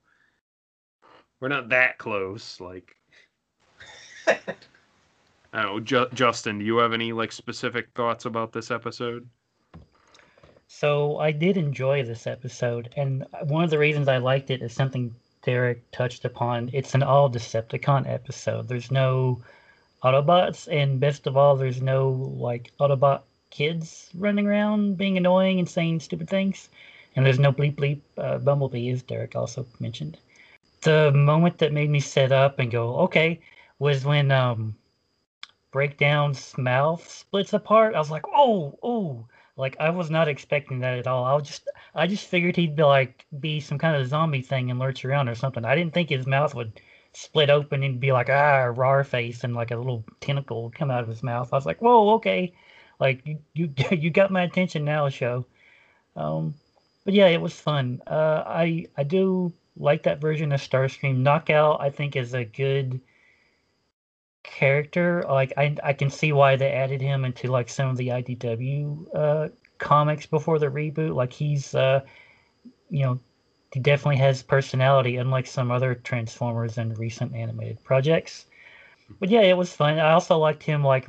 we're 1.39 1.47
not 1.47 1.69
that 1.69 1.97
close. 1.97 2.59
Like, 2.59 2.95
I 4.27 4.37
don't 5.53 5.65
know, 5.65 5.79
Ju- 5.79 6.09
Justin, 6.13 6.59
do 6.59 6.65
you 6.65 6.77
have 6.77 6.93
any 6.93 7.13
like 7.13 7.31
specific 7.31 7.87
thoughts 7.95 8.25
about 8.25 8.51
this 8.51 8.69
episode? 8.69 9.27
So 10.67 11.17
I 11.17 11.31
did 11.31 11.57
enjoy 11.57 12.03
this 12.03 12.27
episode, 12.27 12.93
and 12.95 13.25
one 13.45 13.63
of 13.63 13.71
the 13.71 13.79
reasons 13.79 14.07
I 14.07 14.17
liked 14.17 14.51
it 14.51 14.61
is 14.61 14.71
something 14.71 15.15
Derek 15.41 15.89
touched 15.91 16.25
upon. 16.25 16.69
It's 16.73 16.93
an 16.93 17.01
all 17.01 17.29
Decepticon 17.29 18.07
episode. 18.07 18.67
There's 18.67 18.91
no 18.91 19.41
Autobots, 20.03 20.67
and 20.71 20.99
best 20.99 21.27
of 21.27 21.35
all, 21.35 21.55
there's 21.55 21.81
no 21.81 22.09
like 22.37 22.71
Autobot 22.79 23.21
kids 23.49 24.09
running 24.15 24.47
around 24.47 24.97
being 24.97 25.17
annoying 25.17 25.59
and 25.59 25.67
saying 25.67 25.99
stupid 25.99 26.29
things, 26.29 26.69
and 27.15 27.25
there's 27.25 27.39
no 27.39 27.51
bleep 27.51 27.75
bleep 27.75 28.01
uh, 28.17 28.37
Bumblebee, 28.37 28.89
as 28.89 29.03
Derek 29.03 29.35
also 29.35 29.65
mentioned. 29.79 30.17
The 30.81 31.11
moment 31.11 31.57
that 31.57 31.73
made 31.73 31.89
me 31.89 31.99
sit 31.99 32.31
up 32.31 32.59
and 32.59 32.71
go, 32.71 32.95
okay, 32.99 33.41
was 33.79 34.05
when 34.05 34.31
um, 34.31 34.75
Breakdown's 35.71 36.57
mouth 36.57 37.07
splits 37.09 37.53
apart. 37.53 37.95
I 37.95 37.99
was 37.99 38.11
like, 38.11 38.25
oh, 38.33 38.77
oh. 38.81 39.27
Like 39.55 39.75
I 39.79 39.89
was 39.89 40.09
not 40.09 40.29
expecting 40.29 40.79
that 40.79 40.97
at 40.97 41.07
all. 41.07 41.25
I 41.25 41.33
was 41.33 41.45
just 41.45 41.67
I 41.93 42.07
just 42.07 42.27
figured 42.27 42.55
he'd 42.55 42.77
be 42.77 42.83
like 42.83 43.25
be 43.41 43.59
some 43.59 43.77
kind 43.77 43.97
of 43.97 44.07
zombie 44.07 44.41
thing 44.41 44.71
and 44.71 44.79
lurch 44.79 45.03
around 45.03 45.27
or 45.27 45.35
something. 45.35 45.65
I 45.65 45.75
didn't 45.75 45.93
think 45.93 46.09
his 46.09 46.25
mouth 46.25 46.55
would 46.55 46.79
split 47.19 47.49
open 47.49 47.83
and 47.83 47.99
be 47.99 48.11
like 48.13 48.29
ah 48.29 48.71
raw 48.75 49.03
face 49.03 49.43
and 49.43 49.53
like 49.53 49.71
a 49.71 49.75
little 49.75 50.05
tentacle 50.21 50.71
come 50.73 50.89
out 50.89 51.03
of 51.03 51.09
his 51.09 51.21
mouth. 51.21 51.49
I 51.51 51.55
was 51.57 51.65
like, 51.65 51.81
whoa, 51.81 52.11
okay. 52.15 52.53
Like 52.99 53.21
you 53.25 53.39
you, 53.53 53.73
you 53.91 54.09
got 54.09 54.31
my 54.31 54.43
attention 54.43 54.85
now, 54.85 55.09
show. 55.09 55.45
Um 56.15 56.55
but 57.05 57.13
yeah, 57.13 57.27
it 57.27 57.41
was 57.41 57.53
fun. 57.53 58.01
Uh 58.07 58.43
I 58.45 58.85
I 58.97 59.03
do 59.03 59.51
like 59.77 60.03
that 60.03 60.21
version 60.21 60.51
of 60.51 60.61
Starscream. 60.61 61.17
Knockout 61.17 61.81
I 61.81 61.89
think 61.89 62.15
is 62.15 62.33
a 62.33 62.45
good 62.45 63.01
character. 64.43 65.23
Like 65.27 65.53
I 65.57 65.75
I 65.83 65.93
can 65.93 66.09
see 66.09 66.31
why 66.31 66.55
they 66.55 66.71
added 66.71 67.01
him 67.01 67.25
into 67.25 67.47
like 67.51 67.69
some 67.69 67.89
of 67.89 67.97
the 67.97 68.09
IDW 68.09 69.15
uh 69.15 69.49
comics 69.77 70.25
before 70.25 70.59
the 70.59 70.67
reboot. 70.67 71.15
Like 71.15 71.33
he's 71.33 71.75
uh 71.75 72.01
you 72.89 73.03
know 73.03 73.19
he 73.73 73.79
definitely 73.79 74.17
has 74.17 74.41
personality 74.43 75.17
unlike 75.17 75.47
some 75.47 75.71
other 75.71 75.95
Transformers 75.95 76.77
and 76.77 76.97
recent 76.97 77.35
animated 77.35 77.83
projects. 77.83 78.45
But 79.19 79.29
yeah, 79.29 79.41
it 79.41 79.57
was 79.57 79.75
fun. 79.75 79.99
I 79.99 80.11
also 80.11 80.37
liked 80.37 80.63
him 80.63 80.83
like 80.83 81.07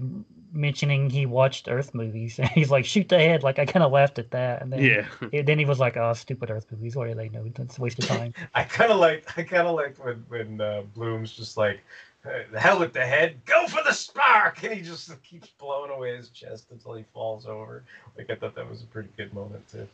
mentioning 0.52 1.08
he 1.10 1.26
watched 1.26 1.68
Earth 1.68 1.94
movies 1.94 2.38
and 2.38 2.48
he's 2.54 2.70
like 2.70 2.84
shoot 2.84 3.08
the 3.08 3.18
head 3.18 3.42
like 3.44 3.58
I 3.60 3.66
kind 3.66 3.84
of 3.84 3.92
laughed 3.92 4.18
at 4.18 4.32
that 4.32 4.62
and 4.62 4.72
then 4.72 4.82
Yeah. 4.82 5.06
and 5.32 5.46
then 5.46 5.58
he 5.60 5.64
was 5.64 5.78
like 5.78 5.96
oh 5.96 6.12
stupid 6.12 6.50
Earth 6.50 6.66
movies 6.72 6.96
what 6.96 7.06
do 7.06 7.14
they 7.14 7.28
know 7.28 7.44
it's 7.46 7.78
a 7.78 7.80
waste 7.80 8.00
of 8.00 8.08
time 8.08 8.34
I 8.54 8.64
kind 8.64 8.90
of 8.90 8.98
like 8.98 9.26
I 9.38 9.44
kind 9.44 9.68
of 9.68 9.76
like 9.76 9.96
when 10.04 10.24
when 10.28 10.60
uh, 10.60 10.82
Blum's 10.96 11.32
just 11.32 11.56
like 11.56 11.80
"Uh, 12.26 12.30
the 12.52 12.58
hell 12.58 12.80
with 12.80 12.92
the 12.92 13.06
head, 13.06 13.36
go 13.44 13.66
for 13.68 13.82
the 13.84 13.92
spark, 13.92 14.62
and 14.64 14.74
he 14.74 14.80
just 14.82 15.10
keeps 15.22 15.48
blowing 15.50 15.90
away 15.92 16.16
his 16.16 16.30
chest 16.30 16.66
until 16.72 16.94
he 16.94 17.04
falls 17.14 17.46
over. 17.46 17.84
Like 18.18 18.28
I 18.28 18.34
thought 18.34 18.56
that 18.56 18.68
was 18.68 18.82
a 18.82 18.86
pretty 18.86 19.08
good 19.16 19.32
moment 19.32 19.66
too. 19.70 19.86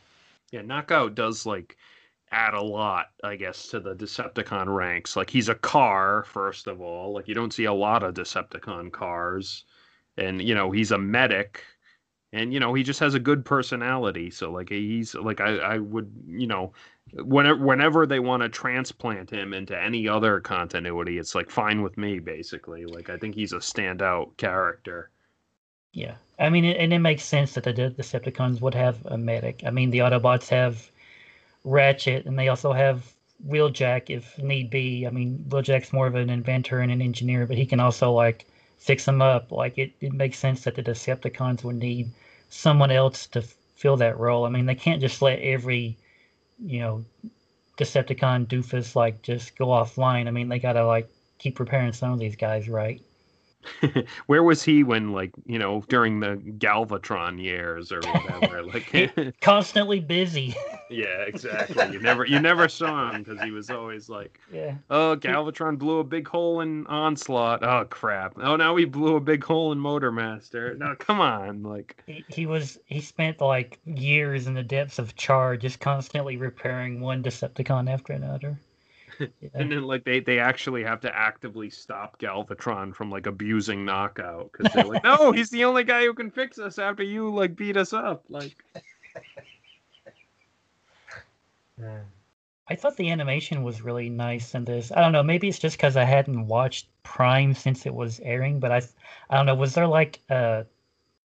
Yeah, 0.52 0.62
Knockout 0.62 1.14
does 1.14 1.44
like 1.44 1.76
add 2.36 2.52
a 2.52 2.62
lot, 2.62 3.06
I 3.24 3.36
guess, 3.36 3.68
to 3.68 3.80
the 3.80 3.94
Decepticon 3.94 4.66
ranks. 4.66 5.16
Like 5.16 5.30
he's 5.30 5.48
a 5.48 5.54
car, 5.54 6.24
first 6.24 6.66
of 6.66 6.82
all. 6.82 7.14
Like 7.14 7.28
you 7.28 7.34
don't 7.34 7.52
see 7.52 7.64
a 7.64 7.72
lot 7.72 8.02
of 8.02 8.14
Decepticon 8.14 8.92
cars. 8.92 9.64
And 10.18 10.42
you 10.42 10.54
know, 10.54 10.70
he's 10.70 10.90
a 10.90 10.98
medic. 10.98 11.64
And 12.32 12.52
you 12.52 12.60
know, 12.60 12.74
he 12.74 12.82
just 12.82 13.00
has 13.00 13.14
a 13.14 13.20
good 13.20 13.42
personality. 13.44 14.30
So 14.30 14.52
like 14.52 14.68
he's 14.68 15.14
like 15.14 15.40
I, 15.40 15.56
I 15.56 15.78
would, 15.78 16.12
you 16.26 16.46
know, 16.46 16.74
whenever 17.14 17.64
whenever 17.64 18.06
they 18.06 18.20
want 18.20 18.42
to 18.42 18.50
transplant 18.50 19.30
him 19.30 19.54
into 19.54 19.80
any 19.80 20.06
other 20.06 20.38
continuity, 20.40 21.16
it's 21.16 21.34
like 21.34 21.50
fine 21.50 21.80
with 21.82 21.96
me, 21.96 22.18
basically. 22.18 22.84
Like 22.84 23.08
I 23.08 23.16
think 23.16 23.34
he's 23.34 23.54
a 23.54 23.58
standout 23.58 24.36
character. 24.36 25.10
Yeah, 25.94 26.16
I 26.38 26.50
mean, 26.50 26.66
and 26.66 26.92
it 26.92 26.98
makes 26.98 27.24
sense 27.24 27.54
that 27.54 27.64
the 27.64 27.72
Decepticons 27.72 28.60
would 28.60 28.74
have 28.74 28.98
a 29.06 29.16
medic. 29.16 29.62
I 29.66 29.70
mean, 29.70 29.88
the 29.88 30.00
Autobots 30.00 30.48
have 30.48 30.90
Ratchet, 31.66 32.26
and 32.26 32.38
they 32.38 32.48
also 32.48 32.72
have 32.72 33.12
Wheeljack 33.46 34.08
if 34.08 34.38
need 34.38 34.70
be. 34.70 35.06
I 35.06 35.10
mean, 35.10 35.44
Wheeljack's 35.48 35.92
more 35.92 36.06
of 36.06 36.14
an 36.14 36.30
inventor 36.30 36.80
and 36.80 36.92
an 36.92 37.02
engineer, 37.02 37.46
but 37.46 37.58
he 37.58 37.66
can 37.66 37.80
also 37.80 38.12
like 38.12 38.46
fix 38.78 39.04
them 39.04 39.20
up. 39.20 39.50
Like 39.52 39.76
it, 39.76 39.92
it 40.00 40.12
makes 40.12 40.38
sense 40.38 40.64
that 40.64 40.76
the 40.76 40.82
Decepticons 40.82 41.64
would 41.64 41.76
need 41.76 42.12
someone 42.48 42.92
else 42.92 43.26
to 43.28 43.42
fill 43.74 43.96
that 43.98 44.18
role. 44.18 44.46
I 44.46 44.48
mean, 44.48 44.66
they 44.66 44.76
can't 44.76 45.00
just 45.00 45.20
let 45.22 45.40
every, 45.40 45.98
you 46.64 46.80
know, 46.80 47.04
Decepticon 47.76 48.46
doofus 48.46 48.94
like 48.94 49.20
just 49.22 49.58
go 49.58 49.66
offline. 49.66 50.28
I 50.28 50.30
mean, 50.30 50.48
they 50.48 50.60
gotta 50.60 50.86
like 50.86 51.10
keep 51.38 51.56
preparing 51.56 51.92
some 51.92 52.12
of 52.12 52.18
these 52.20 52.36
guys 52.36 52.68
right. 52.68 53.02
Where 54.26 54.42
was 54.42 54.62
he 54.62 54.82
when, 54.82 55.12
like, 55.12 55.32
you 55.46 55.58
know, 55.58 55.82
during 55.88 56.20
the 56.20 56.36
Galvatron 56.58 57.42
years 57.42 57.92
or 57.92 58.00
whatever? 58.00 58.62
Like, 58.66 58.90
Constantly 59.40 60.00
busy. 60.00 60.54
yeah, 60.90 61.22
exactly. 61.26 61.92
You 61.92 62.00
never, 62.00 62.24
you 62.26 62.40
never 62.40 62.68
saw 62.68 63.10
him 63.12 63.22
because 63.22 63.40
he 63.42 63.50
was 63.50 63.70
always 63.70 64.08
like, 64.08 64.40
Yeah. 64.52 64.74
"Oh, 64.90 65.16
Galvatron 65.16 65.78
blew 65.78 65.98
a 66.00 66.04
big 66.04 66.26
hole 66.26 66.60
in 66.62 66.86
Onslaught. 66.86 67.62
Oh 67.62 67.84
crap! 67.88 68.34
Oh, 68.42 68.56
now 68.56 68.74
he 68.76 68.84
blew 68.86 69.16
a 69.16 69.20
big 69.20 69.44
hole 69.44 69.72
in 69.72 69.78
Motormaster. 69.78 70.76
No, 70.78 70.94
come 70.98 71.20
on, 71.20 71.62
like." 71.62 72.02
He, 72.06 72.24
he 72.28 72.46
was 72.46 72.78
he 72.86 73.00
spent 73.00 73.40
like 73.40 73.78
years 73.84 74.46
in 74.46 74.54
the 74.54 74.62
depths 74.62 74.98
of 74.98 75.14
Char, 75.16 75.56
just 75.56 75.78
constantly 75.80 76.36
repairing 76.36 77.00
one 77.00 77.22
Decepticon 77.22 77.88
after 77.90 78.12
another. 78.12 78.58
And 79.54 79.72
then 79.72 79.82
like 79.82 80.04
they 80.04 80.20
they 80.20 80.38
actually 80.38 80.84
have 80.84 81.00
to 81.00 81.16
actively 81.16 81.70
stop 81.70 82.20
Galvatron 82.20 82.94
from 82.94 83.10
like 83.10 83.26
abusing 83.26 83.84
Knockout 83.84 84.52
because 84.52 84.72
they're 84.72 84.84
like, 84.84 85.04
no, 85.04 85.32
he's 85.32 85.50
the 85.50 85.64
only 85.64 85.84
guy 85.84 86.04
who 86.04 86.14
can 86.14 86.30
fix 86.30 86.58
us 86.58 86.78
after 86.78 87.02
you 87.02 87.32
like 87.34 87.56
beat 87.56 87.76
us 87.76 87.92
up. 87.92 88.24
Like, 88.28 88.54
I 92.68 92.74
thought 92.74 92.96
the 92.96 93.10
animation 93.10 93.62
was 93.62 93.82
really 93.82 94.08
nice 94.08 94.54
in 94.54 94.64
this. 94.64 94.90
I 94.90 95.00
don't 95.00 95.12
know, 95.12 95.22
maybe 95.22 95.48
it's 95.48 95.58
just 95.58 95.76
because 95.76 95.96
I 95.96 96.04
hadn't 96.04 96.46
watched 96.46 96.88
Prime 97.04 97.54
since 97.54 97.86
it 97.86 97.94
was 97.94 98.18
airing, 98.20 98.58
but 98.58 98.72
I, 98.72 98.82
I 99.30 99.36
don't 99.36 99.46
know. 99.46 99.54
Was 99.54 99.74
there 99.74 99.86
like 99.86 100.20
a 100.30 100.66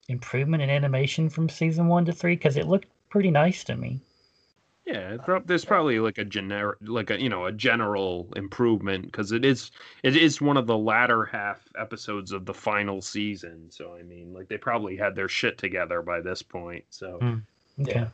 improvement 0.08 0.62
in 0.62 0.70
animation 0.70 1.30
from 1.30 1.50
season 1.50 1.88
one 1.88 2.06
to 2.06 2.14
three? 2.14 2.36
Because 2.36 2.58
it 2.58 2.68
looked 2.68 2.88
pretty 3.10 3.32
nice 3.32 3.64
to 3.66 3.76
me. 3.76 4.02
Yeah, 4.92 5.14
it's 5.14 5.24
prob- 5.24 5.48
there's 5.48 5.66
probably 5.66 6.00
like 6.00 6.18
a 6.18 6.26
generic, 6.26 6.78
like 6.82 7.10
a 7.10 7.22
you 7.22 7.30
know 7.30 7.46
a 7.46 7.52
general 7.52 8.30
improvement 8.36 9.06
because 9.06 9.32
it 9.32 9.46
is 9.46 9.72
it 10.04 10.16
is 10.16 10.42
one 10.42 10.58
of 10.58 10.68
the 10.68 10.78
latter 10.78 11.26
half 11.26 11.62
episodes 11.80 12.32
of 12.32 12.46
the 12.46 12.54
final 12.54 13.02
season. 13.02 13.70
So 13.70 13.96
I 13.96 14.04
mean, 14.04 14.34
like 14.34 14.48
they 14.48 14.58
probably 14.58 14.98
had 14.98 15.16
their 15.16 15.30
shit 15.30 15.58
together 15.58 16.02
by 16.02 16.22
this 16.22 16.42
point. 16.42 16.86
So 16.90 17.22
hmm, 17.22 17.38
Okay. 17.80 18.02
Yeah. 18.02 18.08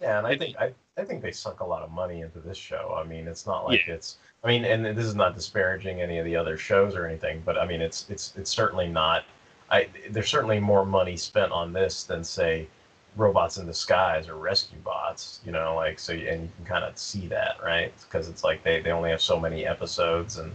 Yeah, 0.00 0.18
and 0.18 0.26
I 0.26 0.36
think 0.36 0.56
I, 0.58 0.72
I 0.96 1.04
think 1.04 1.22
they 1.22 1.32
sunk 1.32 1.60
a 1.60 1.64
lot 1.66 1.82
of 1.82 1.90
money 1.90 2.22
into 2.22 2.40
this 2.40 2.56
show. 2.56 2.94
I 2.98 3.04
mean, 3.06 3.28
it's 3.28 3.46
not 3.46 3.64
like 3.66 3.86
it's 3.86 4.16
I 4.42 4.48
mean, 4.48 4.64
and 4.64 4.84
this 4.84 5.04
is 5.04 5.14
not 5.14 5.34
disparaging 5.34 6.00
any 6.00 6.18
of 6.18 6.24
the 6.24 6.36
other 6.36 6.56
shows 6.56 6.94
or 6.94 7.06
anything, 7.06 7.42
but 7.44 7.58
I 7.58 7.66
mean, 7.66 7.82
it's 7.82 8.08
it's 8.08 8.34
it's 8.36 8.50
certainly 8.50 8.88
not. 8.88 9.24
I 9.70 9.88
there's 10.10 10.28
certainly 10.30 10.58
more 10.60 10.86
money 10.86 11.16
spent 11.16 11.52
on 11.52 11.72
this 11.72 12.04
than 12.04 12.24
say 12.24 12.68
robots 13.16 13.58
in 13.58 13.66
disguise 13.66 14.28
or 14.28 14.36
rescue 14.36 14.78
bots. 14.78 15.40
You 15.44 15.52
know, 15.52 15.74
like 15.76 15.98
so, 15.98 16.12
and 16.12 16.42
you 16.42 16.50
can 16.56 16.64
kind 16.64 16.84
of 16.84 16.96
see 16.98 17.26
that, 17.28 17.56
right? 17.62 17.92
Because 18.02 18.28
it's 18.28 18.44
like 18.44 18.62
they, 18.62 18.80
they 18.80 18.90
only 18.90 19.10
have 19.10 19.22
so 19.22 19.38
many 19.38 19.66
episodes, 19.66 20.38
and 20.38 20.52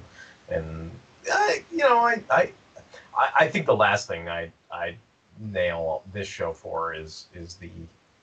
and 0.50 0.92
I, 1.32 1.64
you 1.72 1.80
know, 1.80 2.00
I, 2.00 2.22
I 2.30 2.52
I 3.18 3.48
think 3.48 3.66
the 3.66 3.76
last 3.76 4.08
thing 4.08 4.30
I 4.30 4.52
I 4.72 4.96
nail 5.40 6.04
this 6.14 6.28
show 6.28 6.54
for 6.54 6.94
is 6.94 7.28
is 7.34 7.56
the 7.56 7.70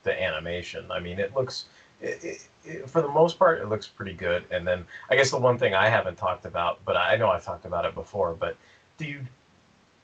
the 0.03 0.21
animation. 0.23 0.91
I 0.91 1.01
mean, 1.01 1.19
it 1.19 1.35
looks 1.35 1.67
it, 2.01 2.25
it, 2.25 2.49
it, 2.65 2.91
for 2.91 3.03
the 3.03 3.09
most 3.09 3.39
part 3.39 3.61
it 3.61 3.69
looks 3.69 3.87
pretty 3.87 4.13
good. 4.15 4.45
And 4.51 4.67
then 4.67 4.85
I 5.11 5.17
guess 5.17 5.31
the 5.31 5.39
one 5.39 5.59
thing 5.59 5.75
I 5.75 5.89
haven't 5.89 6.17
talked 6.17 6.45
about, 6.45 6.85
but 6.85 6.97
I 6.97 7.17
know 7.17 7.31
I've 7.31 7.45
talked 7.45 7.65
about 7.65 7.85
it 7.85 7.95
before, 7.95 8.35
but 8.35 8.57
dude, 8.99 9.27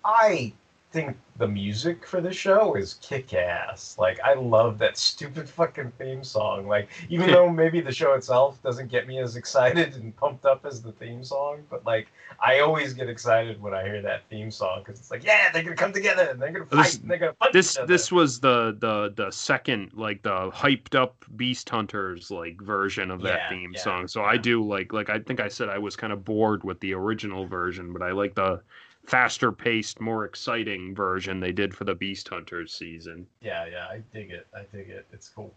I 0.05 0.53
think 0.91 1.17
the 1.37 1.47
music 1.47 2.07
for 2.07 2.21
the 2.21 2.33
show 2.33 2.75
is 2.75 2.95
kick 3.03 3.35
ass. 3.35 3.97
Like 3.99 4.19
I 4.25 4.35
love 4.35 4.79
that 4.79 4.97
stupid 4.99 5.49
fucking 5.49 5.93
theme 5.99 6.25
song. 6.25 6.67
Like 6.67 6.89
even 7.09 7.31
though 7.33 7.49
maybe 7.49 7.81
the 7.81 7.93
show 7.93 8.15
itself 8.15 8.63
doesn't 8.63 8.89
get 8.91 9.07
me 9.07 9.19
as 9.19 9.37
excited 9.37 9.95
and 9.97 10.17
pumped 10.17 10.47
up 10.47 10.65
as 10.65 10.81
the 10.83 10.93
theme 10.93 11.23
song, 11.25 11.63
but 11.71 11.85
like 11.85 12.09
I 12.41 12.61
always 12.61 12.95
get 12.95 13.09
excited 13.09 13.61
when 13.61 13.75
I 13.75 13.83
hear 13.85 14.01
that 14.03 14.23
theme 14.31 14.51
song 14.51 14.81
because 14.85 14.99
it's 14.99 15.11
like, 15.11 15.25
yeah, 15.25 15.51
they're 15.53 15.63
gonna 15.63 15.77
come 15.77 15.93
together 15.93 16.23
and 16.31 16.41
they're 16.41 16.51
gonna 16.53 16.67
fight 16.67 16.85
This- 16.85 16.99
and 16.99 17.11
they're 17.11 17.19
gonna 17.19 17.33
punch 17.35 17.53
this 17.53 17.75
each 17.75 17.79
other. 17.79 17.87
this 17.87 18.11
was 18.13 18.41
the 18.41 18.77
the 18.81 19.13
the 19.17 19.31
second 19.31 19.93
like 19.95 20.23
the 20.23 20.51
hyped 20.51 20.95
up 20.95 21.25
Beast 21.37 21.69
Hunters 21.69 22.31
like 22.31 22.61
version 22.63 23.11
of 23.11 23.23
that 23.23 23.43
Yeah, 23.43 23.49
theme 23.51 23.73
yeah, 23.75 23.81
song. 23.81 24.09
So 24.09 24.25
I 24.25 24.37
do 24.39 24.67
like 24.67 24.93
like 24.93 25.11
I 25.11 25.19
think 25.19 25.41
I 25.41 25.49
said 25.49 25.69
I 25.69 25.79
was 25.79 25.97
kind 25.97 26.13
of 26.13 26.25
bored 26.25 26.65
with 26.65 26.81
the 26.81 26.95
original 26.95 27.47
version, 27.47 27.93
but 27.93 28.03
I 28.03 28.13
like 28.13 28.35
the 28.35 28.63
faster 29.09 29.51
paced, 29.51 30.01
more 30.01 30.25
exciting 30.25 30.95
version 30.95 31.41
they 31.41 31.53
did 31.53 31.75
for 31.75 31.85
the 31.85 31.95
Beast 31.95 32.29
Hunters 32.29 32.73
season. 32.73 33.27
Yeah, 33.41 33.65
yeah, 33.67 33.87
I 33.87 34.03
dig 34.13 34.31
it. 34.31 34.47
I 34.55 34.63
dig 34.71 34.91
it. 34.91 35.07
It's 35.13 35.29
cool. 35.29 35.55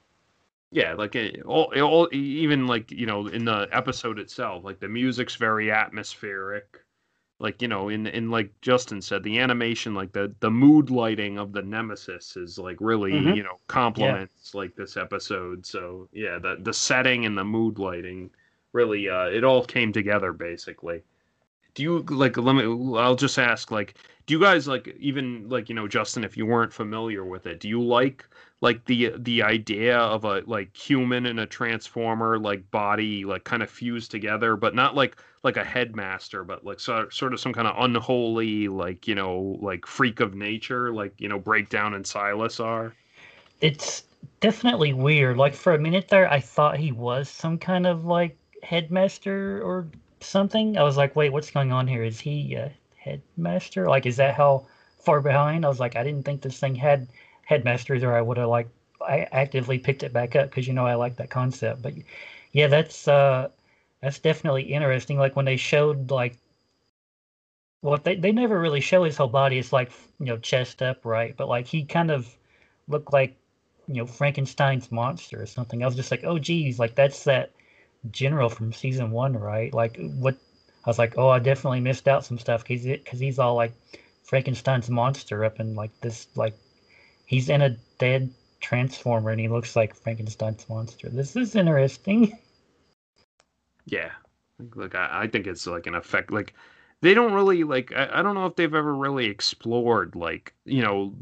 Yeah, 0.71 0.93
like 0.93 1.15
it, 1.15 1.41
all, 1.43 1.69
it 1.71 1.81
all 1.81 2.07
even 2.13 2.65
like 2.65 2.91
you 2.91 3.05
know 3.05 3.27
in 3.27 3.43
the 3.45 3.67
episode 3.73 4.19
itself, 4.19 4.63
like 4.63 4.79
the 4.79 4.87
music's 4.87 5.35
very 5.35 5.69
atmospheric. 5.69 6.65
Like 7.39 7.61
you 7.61 7.67
know, 7.67 7.89
in 7.89 8.07
in 8.07 8.29
like 8.31 8.51
Justin 8.61 9.01
said, 9.01 9.23
the 9.23 9.39
animation, 9.39 9.93
like 9.95 10.13
the 10.13 10.33
the 10.39 10.51
mood 10.51 10.89
lighting 10.89 11.37
of 11.37 11.51
the 11.51 11.61
Nemesis 11.61 12.37
is 12.37 12.57
like 12.57 12.77
really 12.79 13.11
Mhm. 13.13 13.35
you 13.35 13.43
know 13.43 13.59
complements 13.67 14.53
like 14.55 14.75
this 14.75 14.95
episode. 14.95 15.65
So 15.65 16.07
yeah, 16.13 16.39
the 16.39 16.57
the 16.61 16.73
setting 16.73 17.25
and 17.25 17.37
the 17.37 17.43
mood 17.43 17.77
lighting 17.79 18.29
really 18.73 19.09
uh 19.09 19.25
it 19.25 19.43
all 19.43 19.65
came 19.65 19.91
together 19.91 20.31
basically. 20.31 21.01
Do 21.73 21.83
you 21.83 21.99
like 22.09 22.37
let 22.37 22.53
me 22.55 22.63
I'll 22.97 23.15
just 23.15 23.39
ask 23.39 23.71
like 23.71 23.95
do 24.25 24.33
you 24.33 24.39
guys 24.39 24.67
like 24.67 24.95
even 24.99 25.47
like 25.49 25.69
you 25.69 25.75
know 25.75 25.87
Justin 25.87 26.23
if 26.23 26.37
you 26.37 26.45
weren't 26.45 26.73
familiar 26.73 27.25
with 27.25 27.45
it, 27.47 27.59
do 27.59 27.67
you 27.69 27.81
like 27.81 28.25
like 28.61 28.85
the 28.85 29.13
the 29.17 29.41
idea 29.43 29.97
of 29.97 30.23
a 30.25 30.43
like 30.45 30.75
human 30.75 31.25
and 31.25 31.39
a 31.39 31.45
transformer 31.45 32.37
like 32.39 32.69
body 32.71 33.25
like 33.25 33.43
kind 33.43 33.63
of 33.63 33.69
fused 33.69 34.11
together 34.11 34.55
but 34.55 34.75
not 34.75 34.95
like 34.95 35.17
like 35.43 35.57
a 35.57 35.63
headmaster 35.63 36.43
but 36.43 36.63
like 36.63 36.79
sort 36.79 37.13
sort 37.13 37.33
of 37.33 37.39
some 37.39 37.53
kind 37.53 37.67
of 37.67 37.75
unholy 37.83 38.67
like 38.67 39.07
you 39.07 39.15
know 39.15 39.57
like 39.61 39.85
freak 39.85 40.19
of 40.19 40.35
nature 40.35 40.93
like 40.93 41.13
you 41.19 41.27
know 41.27 41.39
breakdown 41.39 41.93
and 41.95 42.05
Silas 42.05 42.59
are 42.59 42.93
It's 43.61 44.03
definitely 44.39 44.93
weird. 44.93 45.37
Like 45.37 45.53
for 45.55 45.73
a 45.73 45.79
minute 45.79 46.07
there, 46.09 46.29
I 46.31 46.39
thought 46.39 46.77
he 46.77 46.91
was 46.91 47.29
some 47.29 47.57
kind 47.57 47.87
of 47.87 48.05
like 48.05 48.37
headmaster 48.63 49.61
or 49.63 49.87
something. 50.23 50.77
I 50.77 50.83
was 50.83 50.97
like, 50.97 51.15
wait, 51.15 51.31
what's 51.31 51.51
going 51.51 51.71
on 51.71 51.87
here? 51.87 52.03
Is 52.03 52.19
he 52.19 52.55
a 52.55 52.71
headmaster? 52.97 53.87
Like, 53.87 54.05
is 54.05 54.17
that 54.17 54.35
how 54.35 54.67
far 54.99 55.21
behind? 55.21 55.65
I 55.65 55.69
was 55.69 55.79
like, 55.79 55.95
I 55.95 56.03
didn't 56.03 56.25
think 56.25 56.41
this 56.41 56.59
thing 56.59 56.75
had 56.75 57.07
headmasters, 57.43 58.03
or 58.03 58.13
I 58.15 58.21
would 58.21 58.37
have 58.37 58.49
like 58.49 58.67
I 59.01 59.27
actively 59.31 59.77
picked 59.79 60.03
it 60.03 60.13
back 60.13 60.35
up 60.35 60.49
because 60.49 60.67
you 60.67 60.73
know 60.73 60.85
I 60.85 60.95
like 60.95 61.15
that 61.17 61.29
concept. 61.29 61.81
But 61.81 61.93
yeah, 62.51 62.67
that's 62.67 63.07
uh 63.07 63.49
that's 64.01 64.19
definitely 64.19 64.63
interesting. 64.63 65.17
Like 65.19 65.35
when 65.35 65.45
they 65.45 65.57
showed 65.57 66.11
like 66.11 66.37
well, 67.81 67.97
they 68.03 68.15
they 68.15 68.31
never 68.31 68.59
really 68.59 68.79
show 68.81 69.03
his 69.03 69.17
whole 69.17 69.27
body. 69.27 69.57
It's 69.57 69.73
like 69.73 69.91
you 70.19 70.25
know 70.27 70.37
chest 70.37 70.81
up 70.81 71.05
right 71.05 71.35
but 71.35 71.47
like 71.47 71.67
he 71.67 71.83
kind 71.83 72.11
of 72.11 72.37
looked 72.87 73.13
like 73.13 73.35
you 73.87 73.95
know 73.95 74.05
Frankenstein's 74.05 74.91
monster 74.91 75.41
or 75.41 75.45
something. 75.45 75.83
I 75.83 75.87
was 75.87 75.95
just 75.95 76.11
like, 76.11 76.23
oh 76.23 76.39
geez, 76.39 76.79
like 76.79 76.95
that's 76.95 77.23
that 77.25 77.51
general 78.09 78.49
from 78.49 78.73
season 78.73 79.11
one, 79.11 79.33
right? 79.33 79.73
Like 79.73 79.99
what? 80.17 80.35
I 80.83 80.89
was 80.89 80.97
like, 80.97 81.17
oh, 81.17 81.29
I 81.29 81.39
definitely 81.39 81.81
missed 81.81 82.07
out 82.07 82.25
some 82.25 82.39
stuff 82.39 82.63
because 82.63 82.83
because 82.83 83.19
he's 83.19 83.37
all 83.39 83.55
like 83.55 83.73
Frankenstein's 84.23 84.89
monster 84.89 85.45
up 85.45 85.59
in 85.59 85.75
like 85.75 85.91
this 86.01 86.27
like 86.35 86.55
he's 87.25 87.49
in 87.49 87.61
a 87.61 87.77
dead 87.99 88.33
transformer 88.61 89.31
and 89.31 89.39
he 89.39 89.47
looks 89.47 89.75
like 89.75 89.95
Frankenstein's 89.95 90.67
monster. 90.69 91.09
This 91.09 91.35
is 91.35 91.55
interesting. 91.55 92.37
Yeah, 93.87 94.11
like, 94.75 94.93
I, 94.93 95.23
I 95.23 95.27
think 95.27 95.47
it's 95.47 95.65
like 95.65 95.87
an 95.87 95.95
effect. 95.95 96.31
Like 96.31 96.53
they 97.01 97.13
don't 97.15 97.33
really 97.33 97.63
like. 97.63 97.91
I, 97.95 98.19
I 98.19 98.21
don't 98.21 98.35
know 98.35 98.45
if 98.45 98.55
they've 98.55 98.73
ever 98.73 98.93
really 98.93 99.25
explored 99.25 100.15
like 100.15 100.53
you 100.65 100.83
know 100.83 101.13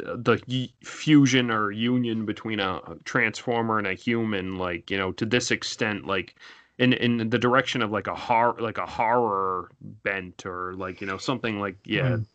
the, 0.00 0.70
fusion 0.82 1.50
or 1.50 1.70
union 1.70 2.24
between 2.26 2.60
a, 2.60 2.76
a 2.86 2.96
transformer 3.04 3.78
and 3.78 3.86
a 3.86 3.94
human. 3.94 4.58
Like 4.58 4.90
you 4.90 4.98
know 4.98 5.12
to 5.12 5.26
this 5.26 5.50
extent, 5.50 6.06
like 6.06 6.36
in 6.78 6.92
in 6.94 7.30
the 7.30 7.38
direction 7.38 7.82
of 7.82 7.90
like 7.90 8.06
a 8.06 8.14
horror 8.14 8.56
like 8.60 8.78
a 8.78 8.86
horror 8.86 9.70
bent 9.80 10.46
or 10.46 10.74
like 10.74 11.00
you 11.00 11.06
know 11.06 11.18
something 11.18 11.60
like 11.60 11.76
yeah, 11.84 12.18
Mm. 12.18 12.26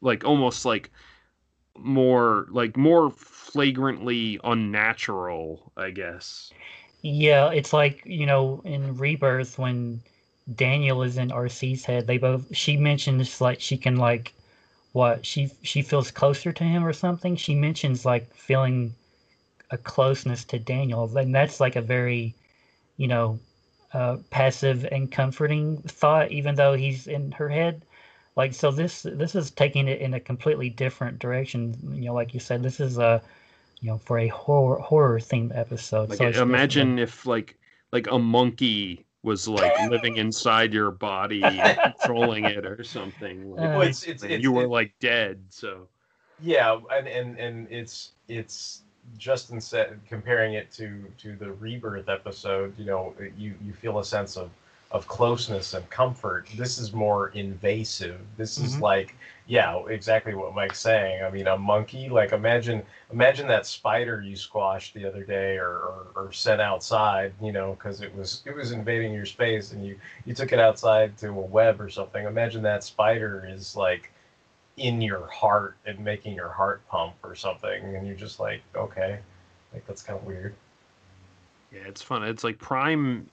like 0.00 0.24
almost 0.24 0.64
like 0.64 0.90
more 1.78 2.46
like 2.50 2.76
more 2.76 3.10
flagrantly 3.10 4.40
unnatural. 4.44 5.72
I 5.76 5.90
guess. 5.90 6.54
Yeah, 7.02 7.50
it's 7.50 7.72
like, 7.72 8.02
you 8.06 8.26
know, 8.26 8.62
in 8.64 8.96
Rebirth 8.96 9.58
when 9.58 10.02
Daniel 10.54 11.02
is 11.02 11.18
in 11.18 11.30
Arcee's 11.30 11.84
head, 11.84 12.06
they 12.06 12.18
both 12.18 12.54
she 12.56 12.76
mentions 12.76 13.40
like 13.40 13.60
she 13.60 13.76
can 13.76 13.96
like 13.96 14.34
what 14.94 15.26
she 15.26 15.50
she 15.62 15.82
feels 15.82 16.12
closer 16.12 16.52
to 16.52 16.64
him 16.64 16.86
or 16.86 16.92
something. 16.92 17.34
She 17.34 17.56
mentions 17.56 18.04
like 18.06 18.32
feeling 18.32 18.94
a 19.72 19.76
closeness 19.76 20.44
to 20.44 20.58
Daniel. 20.60 21.18
And 21.18 21.34
that's 21.34 21.58
like 21.58 21.74
a 21.74 21.82
very, 21.82 22.36
you 22.96 23.08
know, 23.08 23.40
uh, 23.92 24.18
passive 24.30 24.86
and 24.92 25.10
comforting 25.10 25.78
thought, 25.82 26.30
even 26.30 26.54
though 26.54 26.74
he's 26.74 27.08
in 27.08 27.32
her 27.32 27.48
head. 27.48 27.82
Like 28.36 28.54
so 28.54 28.70
this 28.70 29.02
this 29.02 29.34
is 29.34 29.50
taking 29.50 29.88
it 29.88 30.00
in 30.00 30.14
a 30.14 30.20
completely 30.20 30.70
different 30.70 31.18
direction. 31.18 31.76
You 31.92 32.06
know, 32.06 32.14
like 32.14 32.32
you 32.32 32.38
said, 32.38 32.62
this 32.62 32.78
is 32.78 32.96
a 32.96 33.20
you 33.80 33.90
know, 33.90 33.98
for 33.98 34.18
a 34.18 34.28
horror 34.28 34.78
horror 34.78 35.18
themed 35.18 35.58
episode. 35.58 36.08
Like 36.08 36.18
so 36.18 36.42
imagine 36.42 37.00
if 37.00 37.26
like 37.26 37.58
like 37.92 38.06
a 38.12 38.18
monkey 38.18 39.06
was 39.24 39.48
like 39.48 39.72
living 39.90 40.16
inside 40.18 40.72
your 40.72 40.90
body, 40.92 41.40
controlling 41.40 42.44
it 42.44 42.64
or 42.66 42.84
something. 42.84 43.50
Like, 43.56 43.60
Well, 43.60 43.82
it's- 43.82 44.04
it's- 44.04 44.22
it's- 44.22 44.42
you 44.42 44.52
were 44.52 44.68
like 44.68 44.92
dead. 45.00 45.42
So 45.48 45.88
Yeah, 46.40 46.78
and 46.92 47.08
and 47.08 47.38
and 47.38 47.68
it's 47.70 48.12
it's 48.28 48.82
Justin 49.18 49.60
said 49.60 50.00
comparing 50.08 50.54
it 50.54 50.70
to 50.72 51.04
to 51.18 51.36
the 51.36 51.52
rebirth 51.52 52.08
episode. 52.08 52.78
You 52.78 52.84
know, 52.84 53.14
you 53.36 53.54
you 53.64 53.72
feel 53.72 53.98
a 53.98 54.04
sense 54.04 54.36
of 54.36 54.50
of 54.90 55.06
closeness 55.08 55.74
and 55.74 55.88
comfort. 55.90 56.48
This 56.56 56.78
is 56.78 56.92
more 56.92 57.28
invasive. 57.30 58.20
This 58.36 58.58
is 58.58 58.76
Mhm. 58.76 58.80
like 58.80 59.16
yeah, 59.46 59.82
exactly 59.88 60.34
what 60.34 60.54
Mike's 60.54 60.80
saying. 60.80 61.22
I 61.22 61.30
mean, 61.30 61.46
a 61.46 61.58
monkey. 61.58 62.08
Like 62.08 62.32
imagine 62.32 62.82
imagine 63.12 63.46
that 63.48 63.66
spider 63.66 64.20
you 64.20 64.36
squashed 64.36 64.94
the 64.94 65.06
other 65.06 65.24
day 65.24 65.56
or 65.56 65.68
or, 65.70 66.06
or 66.16 66.32
sent 66.32 66.60
outside. 66.60 67.32
You 67.42 67.52
know, 67.52 67.74
because 67.74 68.00
it 68.00 68.14
was 68.14 68.42
it 68.46 68.54
was 68.54 68.72
invading 68.72 69.12
your 69.12 69.26
space 69.26 69.72
and 69.72 69.84
you 69.84 69.98
you 70.24 70.34
took 70.34 70.52
it 70.52 70.58
outside 70.58 71.16
to 71.18 71.28
a 71.28 71.32
web 71.32 71.80
or 71.80 71.90
something. 71.90 72.26
Imagine 72.26 72.62
that 72.62 72.84
spider 72.84 73.46
is 73.48 73.76
like 73.76 74.10
in 74.76 75.00
your 75.00 75.26
heart 75.28 75.76
and 75.86 76.00
making 76.00 76.34
your 76.34 76.48
heart 76.48 76.82
pump 76.88 77.14
or 77.22 77.36
something 77.36 77.94
and 77.94 78.04
you're 78.04 78.16
just 78.16 78.40
like 78.40 78.60
okay 78.74 79.20
like 79.72 79.86
that's 79.86 80.02
kind 80.02 80.18
of 80.18 80.26
weird 80.26 80.52
yeah, 81.74 81.82
it's 81.86 82.02
fun. 82.02 82.22
It's 82.22 82.44
like 82.44 82.58
Prime. 82.58 83.28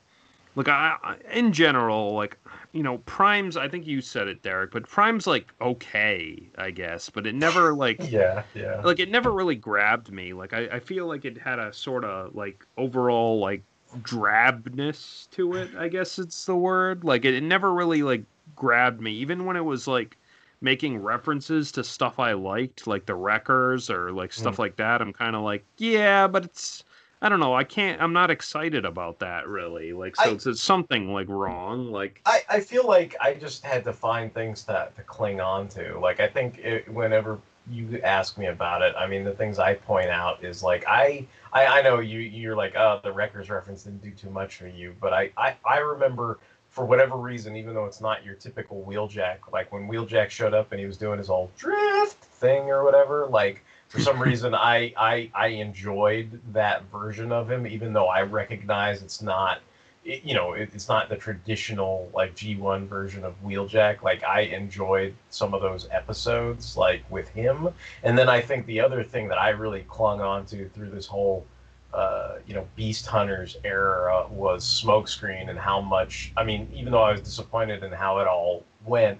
Look, 0.56 0.68
I, 0.68 0.98
I 1.04 1.16
in 1.34 1.54
general, 1.54 2.14
like 2.14 2.38
you 2.74 2.84
know, 2.84 3.00
Prime's. 3.00 3.58
I 3.58 3.68
think 3.68 3.86
you 3.88 4.02
said 4.02 4.28
it, 4.28 4.42
Derek, 4.44 4.72
but 4.72 4.88
Prime's 4.88 5.28
like 5.28 5.54
okay, 5.62 6.50
I 6.58 6.72
guess, 6.72 7.10
but 7.10 7.26
it 7.28 7.36
never 7.36 7.74
like 7.74 8.00
yeah 8.12 8.44
yeah 8.54 8.82
like 8.84 9.00
it 9.00 9.10
never 9.10 9.32
really 9.32 9.56
grabbed 9.56 10.12
me. 10.12 10.34
Like 10.34 10.54
I, 10.54 10.68
I 10.68 10.80
feel 10.80 11.08
like 11.08 11.26
it 11.26 11.38
had 11.38 11.60
a 11.60 11.72
sort 11.74 12.04
of 12.04 12.36
like 12.36 12.66
overall 12.78 13.40
like 13.40 13.64
drabness 14.02 15.30
to 15.32 15.56
it. 15.56 15.70
I 15.78 15.88
guess 15.88 16.20
it's 16.20 16.46
the 16.46 16.56
word. 16.56 17.04
Like 17.04 17.26
it, 17.26 17.34
it 17.34 17.44
never 17.44 17.74
really 17.74 18.04
like 18.04 18.24
grabbed 18.56 19.02
me, 19.02 19.12
even 19.14 19.46
when 19.46 19.56
it 19.56 19.66
was 19.66 19.88
like 19.88 20.18
making 20.62 20.98
references 21.00 21.72
to 21.74 21.84
stuff 21.84 22.20
I 22.20 22.34
liked, 22.34 22.88
like 22.88 23.06
the 23.06 23.16
Wreckers 23.16 23.90
or 23.90 24.12
like 24.12 24.32
stuff 24.34 24.56
Mm. 24.56 24.60
like 24.60 24.76
that. 24.78 25.02
I'm 25.02 25.14
kind 25.14 25.36
of 25.36 25.44
like, 25.44 25.66
yeah, 25.78 26.28
but 26.28 26.46
it's. 26.46 26.84
I 27.22 27.30
don't 27.30 27.40
know. 27.40 27.54
I 27.54 27.64
can't. 27.64 28.02
I'm 28.02 28.14
not 28.14 28.32
excited 28.32 28.84
about 28.84 29.20
that 29.20 29.48
really. 29.48 29.94
Like, 29.94 30.16
so 30.16 30.24
I- 30.24 30.34
it's, 30.34 30.46
it's 30.48 30.62
something 30.62 31.14
like 31.14 31.30
wrong. 31.30 31.92
Like, 31.92 32.22
I, 32.26 32.42
I 32.50 32.60
feel 32.60 32.88
like 32.88 33.16
I 33.22 33.34
just 33.34 33.64
had 33.64 33.84
to 33.84 33.94
find 33.94 34.34
things 34.34 34.64
to, 34.64 34.90
to 34.96 35.02
cling 35.04 35.40
on 35.40 35.68
to. 35.70 36.00
Like 36.00 36.20
I 36.20 36.28
think 36.28 36.58
it, 36.60 36.90
whenever 36.92 37.40
you 37.70 38.02
ask 38.04 38.38
me 38.40 38.48
about 38.48 38.82
it, 38.82 38.96
I 38.98 39.06
mean 39.06 39.24
the 39.24 39.34
things 39.34 39.60
I 39.60 39.76
point 39.76 40.10
out 40.10 40.44
is 40.44 40.64
like 40.64 40.84
I 40.88 41.28
I, 41.54 41.66
I 41.68 41.82
know 41.84 42.00
you 42.00 42.20
you're 42.20 42.56
like 42.56 42.76
oh 42.76 43.00
the 43.04 43.12
Wreckers 43.12 43.50
reference 43.50 43.84
didn't 43.84 44.04
do 44.04 44.12
too 44.12 44.32
much 44.32 44.56
for 44.56 44.68
you, 44.68 44.96
but 45.00 45.14
I, 45.14 45.30
I 45.38 45.56
I 45.64 45.78
remember 45.78 46.40
for 46.70 46.86
whatever 46.86 47.18
reason, 47.18 47.56
even 47.58 47.74
though 47.76 47.86
it's 47.86 48.00
not 48.02 48.24
your 48.26 48.34
typical 48.34 48.84
Wheeljack, 48.88 49.52
like 49.52 49.72
when 49.74 49.88
Wheeljack 49.90 50.30
showed 50.30 50.54
up 50.54 50.72
and 50.72 50.80
he 50.80 50.86
was 50.86 50.98
doing 50.98 51.18
his 51.20 51.30
old 51.30 51.56
drift 51.58 52.24
thing 52.24 52.70
or 52.70 52.84
whatever, 52.84 53.28
like 53.30 53.64
for 53.92 54.00
some 54.00 54.22
reason 54.22 54.56
I, 54.56 54.94
I 54.96 55.30
I 55.36 55.48
enjoyed 55.48 56.40
that 56.54 56.84
version 56.86 57.34
of 57.34 57.52
him, 57.52 57.68
even 57.68 57.92
though 57.92 58.08
I 58.08 58.22
recognize 58.22 59.02
it's 59.04 59.22
not 59.22 59.60
it, 60.06 60.24
you 60.24 60.34
know, 60.34 60.54
it, 60.54 60.70
it's 60.74 60.88
not 60.88 61.10
the 61.10 61.18
traditional 61.18 62.10
like 62.14 62.34
G1 62.34 62.88
version 62.88 63.26
of 63.26 63.36
Wheeljack. 63.44 64.02
Like 64.02 64.24
I 64.24 64.42
enjoyed 64.42 65.14
some 65.30 65.54
of 65.54 65.62
those 65.62 65.90
episodes 65.92 66.78
like 66.78 67.04
with 67.12 67.28
him. 67.30 67.68
And 68.04 68.18
then 68.18 68.30
I 68.30 68.40
think 68.40 68.66
the 68.66 68.80
other 68.80 69.04
thing 69.04 69.28
that 69.28 69.38
I 69.38 69.50
really 69.50 69.84
clung 69.90 70.22
on 70.22 70.46
to 70.48 70.70
through 70.70 70.92
this 70.92 71.06
whole 71.06 71.46
uh, 71.94 72.36
you 72.48 72.54
know, 72.54 72.66
Beast 72.78 73.06
Hunters 73.06 73.58
era 73.66 74.26
was 74.30 74.64
Smokescreen 74.64 75.50
and 75.50 75.60
how 75.60 75.82
much 75.82 76.32
I 76.38 76.46
mean, 76.46 76.70
even 76.74 76.94
though 76.94 77.04
I 77.04 77.12
was 77.12 77.20
disappointed 77.20 77.84
in 77.84 77.92
how 77.92 78.20
it 78.20 78.28
all 78.28 78.64
went, 78.86 79.20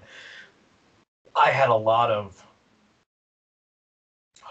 I 1.36 1.50
had 1.50 1.68
a 1.68 1.74
lot 1.74 2.10
of 2.10 2.42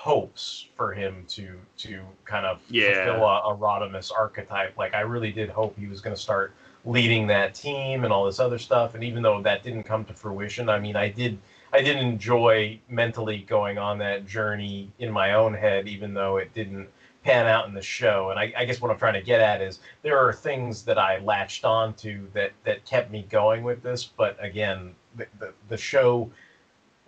hopes 0.01 0.67
for 0.75 0.91
him 0.93 1.23
to 1.27 1.59
to 1.77 2.01
kind 2.25 2.43
of 2.43 2.59
Yeah. 2.69 3.05
fulfill 3.05 3.23
a, 3.23 3.53
a 3.53 3.55
Rodimus 3.55 4.11
archetype. 4.11 4.75
Like 4.75 4.95
I 4.95 5.01
really 5.01 5.31
did 5.31 5.47
hope 5.47 5.77
he 5.77 5.85
was 5.85 6.01
going 6.01 6.15
to 6.15 6.21
start 6.21 6.53
leading 6.85 7.27
that 7.27 7.53
team 7.53 8.03
and 8.03 8.11
all 8.11 8.25
this 8.25 8.39
other 8.39 8.57
stuff. 8.57 8.95
And 8.95 9.03
even 9.03 9.21
though 9.21 9.43
that 9.43 9.61
didn't 9.61 9.83
come 9.83 10.03
to 10.05 10.13
fruition, 10.15 10.69
I 10.69 10.79
mean, 10.79 10.95
I 10.95 11.09
did 11.09 11.37
I 11.71 11.81
did 11.81 11.97
enjoy 11.97 12.79
mentally 12.89 13.45
going 13.47 13.77
on 13.77 13.99
that 13.99 14.25
journey 14.25 14.89
in 14.97 15.11
my 15.11 15.33
own 15.33 15.53
head, 15.53 15.87
even 15.87 16.15
though 16.15 16.37
it 16.37 16.51
didn't 16.55 16.87
pan 17.23 17.45
out 17.45 17.67
in 17.67 17.75
the 17.75 17.83
show. 17.83 18.31
And 18.31 18.39
I, 18.39 18.51
I 18.57 18.65
guess 18.65 18.81
what 18.81 18.89
I'm 18.89 18.97
trying 18.97 19.13
to 19.13 19.21
get 19.21 19.39
at 19.39 19.61
is 19.61 19.81
there 20.01 20.17
are 20.17 20.33
things 20.33 20.81
that 20.85 20.97
I 20.97 21.19
latched 21.19 21.63
onto 21.63 22.27
that 22.31 22.53
that 22.63 22.83
kept 22.85 23.11
me 23.11 23.27
going 23.29 23.61
with 23.63 23.83
this. 23.83 24.03
But 24.03 24.35
again, 24.43 24.95
the 25.15 25.27
the, 25.37 25.53
the 25.69 25.77
show 25.77 26.31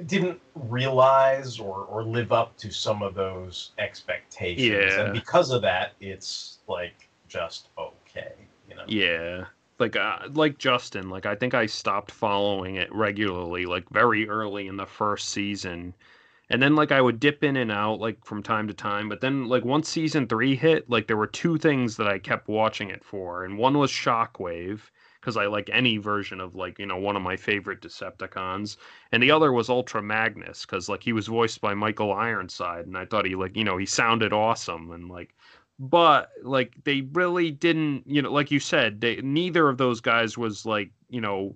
didn't 0.07 0.39
realize 0.55 1.59
or, 1.59 1.85
or 1.85 2.03
live 2.03 2.31
up 2.31 2.57
to 2.57 2.71
some 2.71 3.01
of 3.01 3.15
those 3.15 3.71
expectations. 3.77 4.67
Yeah. 4.67 5.01
And 5.01 5.13
because 5.13 5.51
of 5.51 5.61
that, 5.61 5.93
it's 5.99 6.59
like 6.67 7.09
just 7.27 7.69
okay, 7.77 8.33
you 8.69 8.75
know. 8.75 8.83
Yeah. 8.87 9.45
Like 9.79 9.95
uh, 9.95 10.19
like 10.33 10.57
Justin, 10.57 11.09
like 11.09 11.25
I 11.25 11.35
think 11.35 11.53
I 11.53 11.65
stopped 11.65 12.11
following 12.11 12.75
it 12.75 12.93
regularly 12.93 13.65
like 13.65 13.89
very 13.89 14.29
early 14.29 14.67
in 14.67 14.77
the 14.77 14.85
first 14.85 15.29
season. 15.29 15.93
And 16.49 16.61
then 16.61 16.75
like 16.75 16.91
I 16.91 17.01
would 17.01 17.19
dip 17.19 17.43
in 17.43 17.57
and 17.57 17.71
out 17.71 17.99
like 17.99 18.23
from 18.23 18.43
time 18.43 18.67
to 18.67 18.73
time, 18.73 19.09
but 19.09 19.21
then 19.21 19.47
like 19.47 19.65
once 19.65 19.89
season 19.89 20.27
3 20.27 20.55
hit, 20.55 20.89
like 20.89 21.07
there 21.07 21.17
were 21.17 21.27
two 21.27 21.57
things 21.57 21.97
that 21.97 22.07
I 22.07 22.19
kept 22.19 22.47
watching 22.47 22.89
it 22.89 23.03
for. 23.03 23.43
And 23.43 23.57
one 23.57 23.77
was 23.77 23.91
Shockwave 23.91 24.81
because 25.23 25.37
I 25.37 25.45
like 25.45 25.69
any 25.71 25.95
version 25.97 26.41
of 26.41 26.53
like, 26.53 26.79
you 26.79 26.85
know, 26.85 26.97
one 26.97 27.15
of 27.15 27.21
my 27.21 27.37
favorite 27.37 27.81
Decepticons. 27.81 28.75
And 29.13 29.23
the 29.23 29.31
other 29.31 29.53
was 29.53 29.69
Ultra 29.69 30.03
Magnus 30.03 30.65
cuz 30.65 30.89
like 30.89 31.01
he 31.01 31.13
was 31.13 31.27
voiced 31.27 31.61
by 31.61 31.73
Michael 31.73 32.11
Ironside 32.11 32.87
and 32.87 32.97
I 32.97 33.05
thought 33.05 33.25
he 33.25 33.35
like, 33.35 33.55
you 33.55 33.63
know, 33.63 33.77
he 33.77 33.85
sounded 33.85 34.33
awesome 34.33 34.91
and 34.91 35.09
like 35.09 35.33
but 35.79 36.31
like 36.43 36.75
they 36.83 37.01
really 37.13 37.51
didn't 37.51 38.03
you 38.05 38.21
know 38.21 38.31
like 38.31 38.51
you 38.51 38.59
said 38.59 39.01
they 39.01 39.15
neither 39.21 39.69
of 39.69 39.77
those 39.77 40.01
guys 40.01 40.37
was 40.37 40.65
like 40.67 40.91
you 41.09 41.19
know 41.19 41.55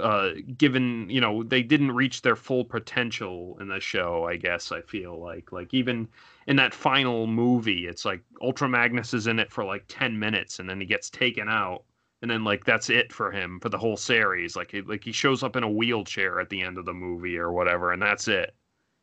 uh 0.00 0.30
given 0.56 1.08
you 1.10 1.20
know 1.20 1.42
they 1.42 1.62
didn't 1.62 1.92
reach 1.92 2.22
their 2.22 2.36
full 2.36 2.64
potential 2.64 3.56
in 3.60 3.68
the 3.68 3.80
show 3.80 4.24
i 4.24 4.34
guess 4.34 4.72
i 4.72 4.80
feel 4.80 5.20
like 5.20 5.52
like 5.52 5.72
even 5.74 6.08
in 6.46 6.56
that 6.56 6.74
final 6.74 7.26
movie 7.26 7.86
it's 7.86 8.04
like 8.04 8.22
ultra 8.42 8.68
magnus 8.68 9.12
is 9.14 9.26
in 9.26 9.38
it 9.38 9.52
for 9.52 9.64
like 9.64 9.84
10 9.88 10.18
minutes 10.18 10.58
and 10.58 10.68
then 10.68 10.80
he 10.80 10.86
gets 10.86 11.10
taken 11.10 11.48
out 11.48 11.84
and 12.22 12.30
then 12.30 12.44
like 12.44 12.64
that's 12.64 12.90
it 12.90 13.12
for 13.12 13.30
him 13.30 13.60
for 13.60 13.68
the 13.68 13.78
whole 13.78 13.96
series 13.96 14.56
like 14.56 14.70
he, 14.70 14.82
like 14.82 15.04
he 15.04 15.12
shows 15.12 15.42
up 15.42 15.56
in 15.56 15.62
a 15.62 15.70
wheelchair 15.70 16.40
at 16.40 16.48
the 16.48 16.62
end 16.62 16.78
of 16.78 16.84
the 16.84 16.92
movie 16.92 17.38
or 17.38 17.52
whatever 17.52 17.92
and 17.92 18.02
that's 18.02 18.28
it 18.28 18.54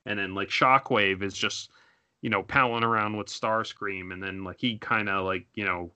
and 0.05 0.19
then 0.19 0.35
like 0.35 0.49
shockwave 0.49 1.21
is 1.21 1.33
just 1.33 1.69
you 2.25 2.31
know, 2.31 2.41
palling 2.41 2.83
around 2.83 3.15
with 3.15 3.27
Starscream, 3.27 4.11
and 4.11 4.23
then 4.23 4.43
like 4.43 4.59
he 4.59 4.79
kind 4.79 5.09
of 5.09 5.25
like 5.25 5.45
you 5.53 5.63
know, 5.63 5.91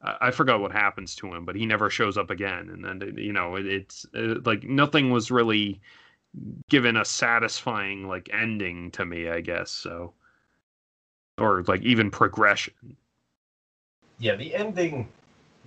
I, 0.00 0.30
forgot 0.30 0.62
what 0.62 0.72
happens 0.72 1.14
to 1.16 1.26
him, 1.26 1.44
but 1.44 1.54
he 1.54 1.66
never 1.66 1.90
shows 1.90 2.16
up 2.16 2.30
again, 2.30 2.70
and 2.70 2.82
then 2.82 3.14
you 3.18 3.34
know, 3.34 3.56
it, 3.56 3.66
it's 3.66 4.06
uh 4.14 4.36
like 4.46 4.64
nothing 4.64 5.10
was 5.10 5.30
really 5.30 5.78
given 6.70 6.96
a 6.96 7.04
satisfying 7.04 8.08
like 8.08 8.30
ending 8.32 8.90
to 8.92 9.04
me, 9.04 9.28
I 9.28 9.42
guess. 9.42 9.70
So, 9.70 10.14
or 11.36 11.62
like 11.64 11.82
even 11.82 12.10
progression. 12.10 12.72
yeah 14.18 14.34
the 14.34 14.54
ending 14.54 15.08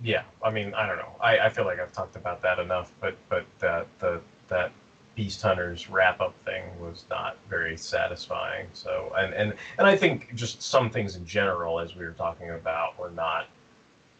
yeah 0.02 0.22
i 0.42 0.50
mean 0.50 0.72
i 0.74 0.86
don't 0.86 0.96
know 0.96 1.14
i, 1.20 1.38
I 1.38 1.48
feel 1.48 1.64
like 1.64 1.78
i've 1.78 1.92
talked 1.92 2.16
about 2.16 2.40
that 2.42 2.58
enough 2.58 2.92
but 3.00 3.16
but 3.28 3.44
that 3.58 3.86
the 3.98 4.20
that 4.48 4.72
beast 5.14 5.42
hunters 5.42 5.90
wrap 5.90 6.20
up 6.20 6.34
thing 6.44 6.64
was 6.80 7.04
not 7.10 7.36
very 7.48 7.76
satisfying 7.76 8.66
so 8.72 9.12
and 9.18 9.34
and 9.34 9.54
and 9.78 9.86
i 9.86 9.96
think 9.96 10.34
just 10.34 10.62
some 10.62 10.90
things 10.90 11.16
in 11.16 11.26
general 11.26 11.78
as 11.80 11.94
we 11.96 12.04
were 12.04 12.12
talking 12.12 12.50
about 12.50 12.98
were 12.98 13.10
not 13.10 13.48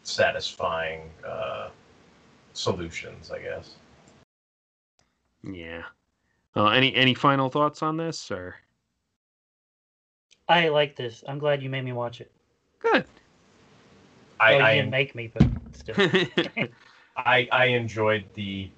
satisfying 0.03 1.09
uh 1.25 1.69
solutions 2.53 3.31
i 3.31 3.39
guess 3.39 3.75
Yeah. 5.43 5.83
Uh, 6.55 6.67
any 6.67 6.93
any 6.95 7.13
final 7.13 7.49
thoughts 7.49 7.81
on 7.81 7.97
this 7.97 8.29
or? 8.29 8.55
I 10.47 10.67
like 10.67 10.95
this. 10.95 11.23
I'm 11.27 11.39
glad 11.39 11.63
you 11.63 11.69
made 11.69 11.85
me 11.85 11.93
watch 11.93 12.19
it. 12.19 12.31
Good. 12.79 13.05
I 14.41 14.55
well, 14.55 14.61
i 14.69 14.73
you 14.75 14.75
didn't 14.75 14.91
make 14.91 15.15
me, 15.15 15.27
but 15.33 15.47
still. 15.73 15.97
I 17.17 17.47
I 17.51 17.65
enjoyed 17.67 18.25
the 18.33 18.69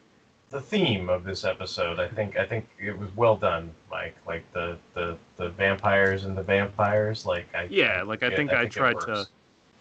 the 0.51 0.61
theme 0.61 1.09
of 1.09 1.23
this 1.23 1.43
episode. 1.45 1.99
I 1.99 2.07
think 2.07 2.37
I 2.37 2.45
think 2.45 2.67
it 2.79 2.97
was 2.97 3.09
well 3.15 3.37
done, 3.37 3.71
Mike. 3.91 4.15
Like 4.27 4.43
the 4.53 4.77
the 4.93 5.17
the 5.37 5.49
vampires 5.49 6.25
and 6.25 6.37
the 6.37 6.43
vampires. 6.43 7.25
Like 7.25 7.47
I 7.55 7.69
Yeah, 7.69 8.03
like 8.03 8.23
I 8.23 8.29
yeah, 8.29 8.35
think 8.35 8.53
I, 8.53 8.63
it 8.63 8.71
tried 8.71 8.99
to, 9.01 9.27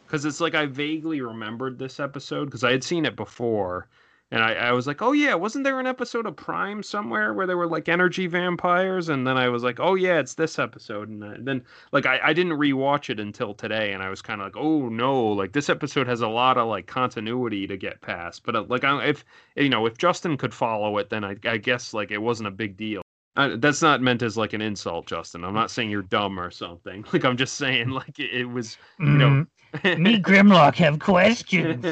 because 0.07 0.25
it's 0.25 0.41
like 0.41 0.55
I 0.55 0.67
vaguely 0.67 1.21
remembered 1.23 1.79
this 1.79 2.01
episode 2.01 2.47
because 2.47 2.65
I 2.65 2.73
had 2.73 2.85
seen 2.85 3.07
it 3.07 3.17
before, 3.17 3.89
And 4.33 4.43
I, 4.43 4.55
I 4.55 4.73
was 4.73 4.87
like, 4.87 5.03
oh 5.03 5.13
yeah, 5.13 5.35
wasn't 5.35 5.63
there 5.63 5.79
an 5.79 5.87
episode 5.87 6.25
of 6.25 6.37
Prime 6.37 6.83
somewhere 6.83 7.35
where 7.35 7.47
there 7.47 7.59
were 7.59 7.67
like 7.67 7.91
energy 7.91 8.27
vampires? 8.27 9.11
And 9.11 9.27
then 9.27 9.37
I 9.37 9.51
was 9.51 9.63
like, 9.63 9.79
oh 9.79 9.95
yeah, 9.95 10.19
it's 10.19 10.33
this 10.33 10.59
episode. 10.59 11.11
And 11.11 11.47
then 11.47 11.63
like 11.93 12.07
I, 12.07 12.19
I 12.25 12.33
didn't 12.33 12.55
rewatch 12.55 13.11
it 13.11 13.21
until 13.21 13.53
today, 13.53 13.93
and 13.93 14.03
I 14.03 14.09
was 14.09 14.23
kind 14.23 14.41
of 14.41 14.47
like, 14.47 14.57
oh 14.57 14.89
no, 14.89 15.23
like 15.23 15.53
this 15.53 15.69
episode 15.69 16.09
has 16.09 16.23
a 16.23 16.29
lot 16.29 16.57
of 16.57 16.67
like 16.67 16.87
continuity 16.87 17.67
to 17.67 17.77
get 17.77 18.01
past. 18.01 18.43
But 18.45 18.57
uh, 18.57 18.65
like 18.69 18.85
I, 18.85 19.05
if 19.05 19.23
you 19.55 19.69
know 19.69 19.85
if 19.85 19.99
Justin 19.99 20.39
could 20.39 20.55
follow 20.55 20.97
it, 20.97 21.11
then 21.11 21.25
I, 21.25 21.37
I 21.45 21.59
guess 21.59 21.93
like 21.93 22.11
it 22.11 22.17
wasn't 22.23 22.49
a 22.49 22.53
big 22.53 22.79
deal. 22.79 23.03
Uh, 23.37 23.57
that's 23.59 23.83
not 23.83 24.01
meant 24.01 24.23
as 24.23 24.39
like 24.39 24.55
an 24.55 24.63
insult, 24.63 25.07
Justin. 25.07 25.45
I'm 25.45 25.55
not 25.55 25.71
saying 25.71 25.91
you're 25.91 26.03
dumb 26.03 26.41
or 26.41 26.51
something. 26.51 27.05
Like 27.13 27.27
I'm 27.27 27.37
just 27.37 27.57
saying 27.57 27.91
like 27.91 28.19
it, 28.19 28.31
it 28.33 28.45
was, 28.47 28.79
you 28.99 29.07
know. 29.19 29.47
Me, 29.85 30.19
Grimlock, 30.21 30.75
have 30.77 30.99
questions. 30.99 31.85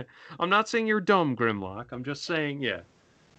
I'm 0.40 0.50
not 0.50 0.68
saying 0.68 0.86
you're 0.86 1.00
dumb, 1.00 1.36
Grimlock. 1.36 1.86
I'm 1.92 2.04
just 2.04 2.24
saying, 2.24 2.62
yeah. 2.62 2.80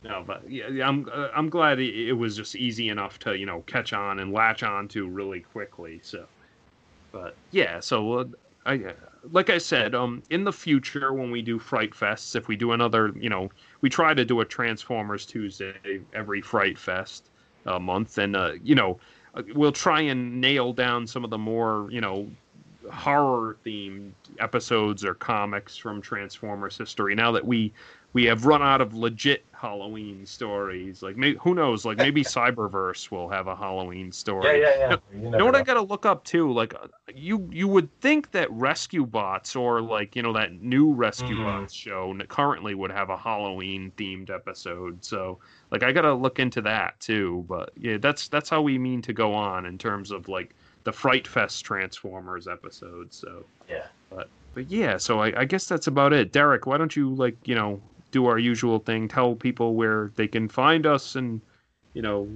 No, 0.03 0.23
but 0.25 0.49
yeah, 0.49 0.65
I'm 0.87 1.07
uh, 1.13 1.27
I'm 1.35 1.49
glad 1.49 1.79
it, 1.79 2.09
it 2.09 2.13
was 2.13 2.35
just 2.35 2.55
easy 2.55 2.89
enough 2.89 3.19
to 3.19 3.37
you 3.37 3.45
know 3.45 3.61
catch 3.67 3.93
on 3.93 4.19
and 4.19 4.33
latch 4.33 4.63
on 4.63 4.87
to 4.89 5.07
really 5.07 5.41
quickly. 5.41 5.99
So, 6.03 6.25
but 7.11 7.35
yeah, 7.51 7.79
so 7.79 8.13
uh, 8.13 8.25
I 8.65 8.75
uh, 8.77 8.93
like 9.31 9.51
I 9.51 9.59
said, 9.59 9.93
um, 9.93 10.23
in 10.31 10.43
the 10.43 10.53
future 10.53 11.13
when 11.13 11.29
we 11.29 11.43
do 11.43 11.59
Fright 11.59 11.91
Fests, 11.91 12.35
if 12.35 12.47
we 12.47 12.55
do 12.55 12.71
another, 12.71 13.13
you 13.15 13.29
know, 13.29 13.51
we 13.81 13.89
try 13.89 14.15
to 14.15 14.25
do 14.25 14.39
a 14.39 14.45
Transformers 14.45 15.25
Tuesday 15.25 16.01
every 16.13 16.41
Fright 16.41 16.79
Fest 16.79 17.29
uh, 17.67 17.77
month, 17.77 18.17
and 18.17 18.35
uh, 18.35 18.53
you 18.63 18.73
know, 18.73 18.99
uh, 19.35 19.43
we'll 19.53 19.71
try 19.71 20.01
and 20.01 20.41
nail 20.41 20.73
down 20.73 21.05
some 21.05 21.23
of 21.23 21.29
the 21.29 21.37
more 21.37 21.87
you 21.91 22.01
know 22.01 22.27
horror 22.89 23.57
themed 23.65 24.13
episodes 24.39 25.03
or 25.03 25.13
comics 25.13 25.77
from 25.77 26.01
Transformers 26.01 26.77
history. 26.77 27.15
Now 27.15 27.31
that 27.31 27.45
we 27.45 27.73
we 28.13 28.25
have 28.25 28.45
run 28.45 28.61
out 28.61 28.81
of 28.81 28.93
legit 28.93 29.45
Halloween 29.53 30.25
stories, 30.25 31.01
like 31.01 31.15
maybe, 31.15 31.37
who 31.41 31.55
knows, 31.55 31.85
like 31.85 31.97
maybe 31.97 32.23
Cyberverse 32.25 33.09
will 33.09 33.29
have 33.29 33.47
a 33.47 33.55
Halloween 33.55 34.11
story. 34.11 34.59
Yeah, 34.61 34.69
yeah, 34.77 34.89
yeah. 34.89 34.95
You 35.13 35.23
You 35.23 35.37
know, 35.37 35.45
what 35.45 35.55
I 35.55 35.61
got 35.61 35.75
to 35.75 35.81
look 35.81 36.05
up 36.05 36.23
too? 36.25 36.51
Like 36.51 36.73
you 37.13 37.47
you 37.51 37.67
would 37.67 37.89
think 38.01 38.31
that 38.31 38.51
Rescue 38.51 39.05
Bots 39.05 39.55
or 39.55 39.81
like 39.81 40.15
you 40.15 40.21
know 40.23 40.33
that 40.33 40.61
new 40.61 40.91
Rescue 40.93 41.37
Mhm. 41.37 41.43
Bots 41.43 41.73
show 41.73 42.13
currently 42.27 42.75
would 42.75 42.91
have 42.91 43.09
a 43.09 43.17
Halloween 43.17 43.91
themed 43.97 44.29
episode. 44.29 45.03
So 45.05 45.39
like 45.71 45.83
I 45.83 45.91
got 45.91 46.01
to 46.01 46.13
look 46.13 46.39
into 46.39 46.61
that 46.63 46.99
too. 46.99 47.45
But 47.47 47.71
yeah, 47.77 47.97
that's 47.97 48.27
that's 48.27 48.49
how 48.49 48.61
we 48.61 48.77
mean 48.77 49.01
to 49.03 49.13
go 49.13 49.33
on 49.33 49.65
in 49.65 49.77
terms 49.77 50.11
of 50.11 50.27
like 50.27 50.55
the 50.83 50.91
Fright 50.91 51.27
Fest 51.27 51.63
Transformers 51.65 52.47
episode. 52.47 53.13
So 53.13 53.43
Yeah. 53.69 53.85
but 54.09 54.29
but 54.53 54.69
yeah, 54.69 54.97
so 54.97 55.19
I, 55.19 55.41
I 55.41 55.45
guess 55.45 55.65
that's 55.65 55.87
about 55.87 56.11
it. 56.13 56.31
Derek, 56.31 56.65
why 56.65 56.77
don't 56.77 56.95
you 56.95 57.13
like 57.15 57.37
you 57.45 57.55
know 57.55 57.81
do 58.11 58.25
our 58.25 58.37
usual 58.39 58.79
thing? 58.79 59.07
Tell 59.07 59.35
people 59.35 59.75
where 59.75 60.11
they 60.15 60.27
can 60.27 60.47
find 60.47 60.85
us 60.85 61.15
and 61.15 61.39
you 61.93 62.01
know 62.01 62.27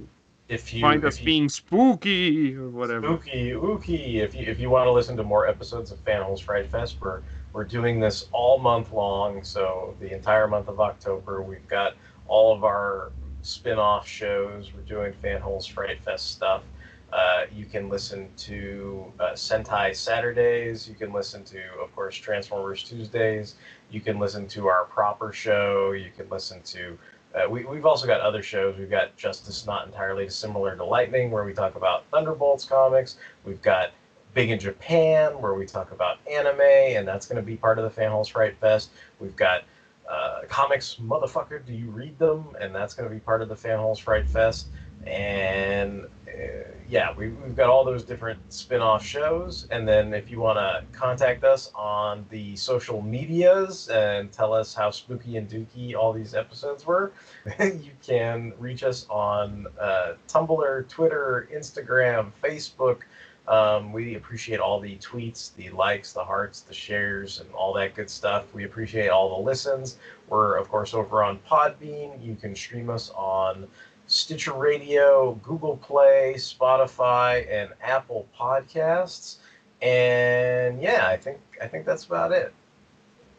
If 0.48 0.72
you 0.72 0.80
find 0.80 1.02
if 1.02 1.08
us 1.08 1.18
you- 1.20 1.26
being 1.26 1.48
spooky 1.48 2.54
or 2.56 2.68
whatever. 2.70 3.06
Spooky, 3.06 3.50
ooky. 3.50 4.14
If 4.16 4.34
you 4.34 4.46
if 4.46 4.58
you 4.58 4.70
want 4.70 4.86
to 4.86 4.92
listen 4.92 5.16
to 5.16 5.22
more 5.22 5.46
episodes 5.46 5.90
of 5.92 6.02
Fanholes 6.04 6.40
Fright 6.40 6.66
Fest, 6.68 6.96
we're 7.00 7.20
we're 7.52 7.64
doing 7.64 8.00
this 8.00 8.28
all 8.32 8.58
month 8.58 8.92
long. 8.92 9.42
So 9.42 9.94
the 10.00 10.12
entire 10.14 10.46
month 10.46 10.68
of 10.68 10.78
October, 10.80 11.42
we've 11.42 11.66
got 11.68 11.94
all 12.28 12.54
of 12.54 12.64
our 12.64 13.12
spin-off 13.42 14.06
shows. 14.06 14.72
We're 14.74 14.82
doing 14.82 15.12
Fanholes 15.22 15.70
Fright 15.70 16.00
Fest 16.02 16.32
stuff. 16.32 16.62
Uh, 17.12 17.44
you 17.54 17.64
can 17.64 17.88
listen 17.88 18.28
to 18.36 19.12
uh, 19.20 19.32
Sentai 19.32 19.94
Saturdays. 19.94 20.88
You 20.88 20.94
can 20.94 21.12
listen 21.12 21.44
to, 21.44 21.60
of 21.82 21.94
course, 21.94 22.16
Transformers 22.16 22.82
Tuesdays. 22.82 23.54
You 23.90 24.00
can 24.00 24.18
listen 24.18 24.46
to 24.48 24.66
our 24.66 24.84
proper 24.84 25.32
show. 25.32 25.92
You 25.92 26.10
can 26.16 26.28
listen 26.28 26.60
to 26.62 26.98
uh, 27.36 27.48
we, 27.48 27.64
we've 27.64 27.84
also 27.84 28.06
got 28.06 28.20
other 28.20 28.42
shows. 28.42 28.78
We've 28.78 28.90
got 28.90 29.14
Justice 29.16 29.66
Not 29.66 29.86
Entirely 29.86 30.24
Dissimilar 30.24 30.76
to 30.76 30.84
Lightning, 30.84 31.30
where 31.30 31.44
we 31.44 31.52
talk 31.52 31.74
about 31.74 32.04
Thunderbolts 32.10 32.64
comics. 32.64 33.18
We've 33.44 33.60
got 33.60 33.90
Big 34.32 34.50
in 34.50 34.58
Japan, 34.58 35.32
where 35.40 35.54
we 35.54 35.66
talk 35.66 35.92
about 35.92 36.18
anime, 36.30 36.60
and 36.60 37.06
that's 37.06 37.26
going 37.26 37.36
to 37.36 37.42
be 37.42 37.56
part 37.56 37.78
of 37.78 37.94
the 37.94 38.00
Fanholes 38.00 38.30
Fright 38.30 38.56
Fest. 38.58 38.90
We've 39.20 39.36
got 39.36 39.64
uh, 40.10 40.42
Comics 40.48 40.96
Motherfucker, 41.02 41.64
Do 41.64 41.74
You 41.74 41.90
Read 41.90 42.18
Them? 42.18 42.56
And 42.60 42.74
that's 42.74 42.94
going 42.94 43.08
to 43.08 43.14
be 43.14 43.20
part 43.20 43.42
of 43.42 43.48
the 43.48 43.54
Fanholes 43.54 44.00
Fright 44.00 44.26
Fest. 44.26 44.68
And 45.06 46.06
uh, 46.28 46.66
yeah, 46.88 47.12
we, 47.16 47.30
we've 47.30 47.56
got 47.56 47.68
all 47.68 47.84
those 47.84 48.04
different 48.04 48.38
spin 48.52 48.80
off 48.80 49.04
shows. 49.04 49.66
And 49.70 49.86
then 49.86 50.14
if 50.14 50.30
you 50.30 50.40
want 50.40 50.58
to 50.58 50.84
contact 50.96 51.44
us 51.44 51.70
on 51.74 52.24
the 52.30 52.54
social 52.56 53.02
medias 53.02 53.88
and 53.88 54.30
tell 54.30 54.52
us 54.52 54.74
how 54.74 54.90
spooky 54.90 55.36
and 55.36 55.48
dooky 55.48 55.94
all 55.94 56.12
these 56.12 56.34
episodes 56.34 56.86
were, 56.86 57.12
you 57.60 57.92
can 58.04 58.52
reach 58.58 58.82
us 58.82 59.06
on 59.10 59.66
uh, 59.80 60.14
Tumblr, 60.28 60.88
Twitter, 60.88 61.48
Instagram, 61.52 62.30
Facebook. 62.42 63.02
Um, 63.48 63.92
we 63.92 64.16
appreciate 64.16 64.58
all 64.58 64.80
the 64.80 64.96
tweets, 64.96 65.54
the 65.54 65.70
likes, 65.70 66.12
the 66.12 66.24
hearts, 66.24 66.60
the 66.60 66.74
shares, 66.74 67.40
and 67.40 67.48
all 67.52 67.72
that 67.74 67.94
good 67.94 68.10
stuff. 68.10 68.52
We 68.52 68.64
appreciate 68.64 69.08
all 69.08 69.36
the 69.36 69.42
listens. 69.42 69.98
We're, 70.28 70.56
of 70.56 70.68
course, 70.68 70.94
over 70.94 71.22
on 71.22 71.38
Podbean. 71.48 72.24
You 72.24 72.34
can 72.34 72.56
stream 72.56 72.90
us 72.90 73.10
on 73.10 73.68
Stitcher 74.16 74.54
Radio, 74.54 75.34
Google 75.42 75.76
Play, 75.76 76.34
Spotify, 76.36 77.46
and 77.52 77.70
Apple 77.82 78.26
Podcasts. 78.38 79.36
And 79.82 80.80
yeah, 80.80 81.06
I 81.08 81.16
think 81.16 81.38
I 81.60 81.66
think 81.66 81.84
that's 81.84 82.04
about 82.06 82.32
it. 82.32 82.52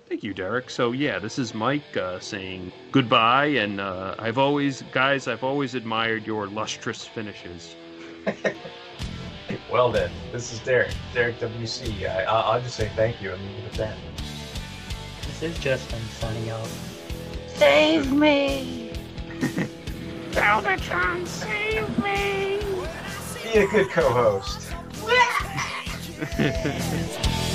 Thank 0.08 0.24
you, 0.24 0.34
Derek. 0.34 0.70
So 0.70 0.91
yeah, 0.94 1.20
this 1.20 1.38
is 1.40 1.54
Mike 1.54 1.98
uh, 1.98 2.20
saying 2.20 2.72
goodbye, 2.91 3.48
and 3.48 3.82
uh, 3.82 4.16
I've 4.20 4.38
always, 4.38 4.84
guys, 4.91 5.28
I've 5.28 5.44
always 5.44 5.76
admired 5.76 6.26
your 6.26 6.48
lustrous 6.48 7.06
finishes. 7.06 7.76
Well 9.72 9.91
then, 9.91 10.12
this 10.34 10.52
is 10.52 10.60
Derek, 10.60 10.94
Derek 11.14 11.40
WC. 11.40 12.10
I, 12.10 12.24
I- 12.24 12.41
I'll 12.54 12.62
just 12.62 12.76
say 12.76 12.90
thank 12.95 13.22
you 13.22 13.32
and 13.32 13.41
leave 13.41 13.58
it 13.66 13.66
at 13.66 13.74
that. 13.74 13.98
This 15.26 15.41
is 15.44 15.58
Justin 15.60 16.02
signing 16.20 16.52
off. 16.52 17.49
Save 17.56 18.12
me! 18.12 18.91
Galvatron, 20.38 21.26
save 21.26 21.98
me! 22.04 22.60
Be 23.52 23.60
a 23.60 23.68
good 23.68 23.90
co-host. 23.90 24.72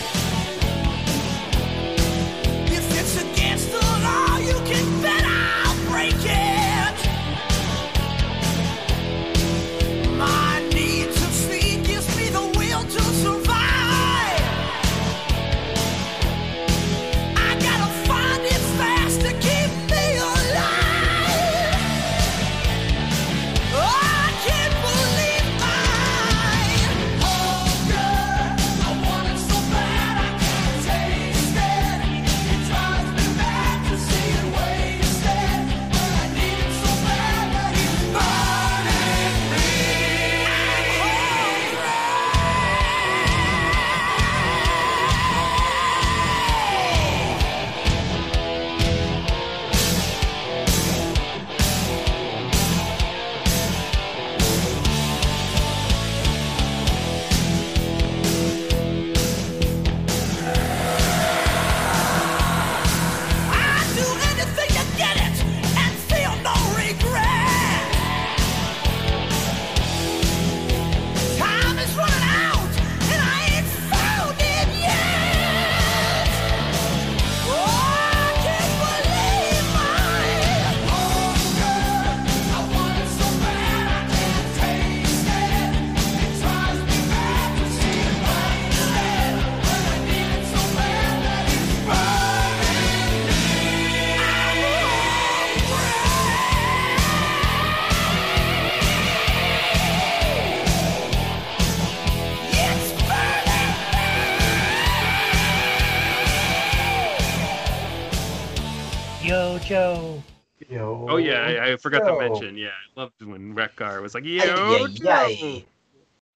forgot 111.83 112.07
to 112.07 112.19
mention. 112.19 112.57
Yeah, 112.57 112.69
I 112.69 113.01
loved 113.01 113.23
when 113.23 113.55
Wreck-Gar 113.55 114.01
was 114.01 114.15
like, 114.15 114.25
"Yo, 114.25 114.41
ay, 114.41 114.87
Joe." 114.95 115.11
ay. 115.11 115.67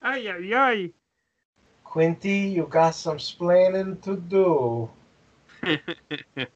Ay, 0.03 0.29
ay, 0.29 0.55
ay. 0.55 0.91
Quinty, 1.85 2.53
you 2.53 2.67
got 2.67 2.95
some 2.95 3.19
splaining 3.19 4.03
to 4.03 4.17
do. 4.17 4.91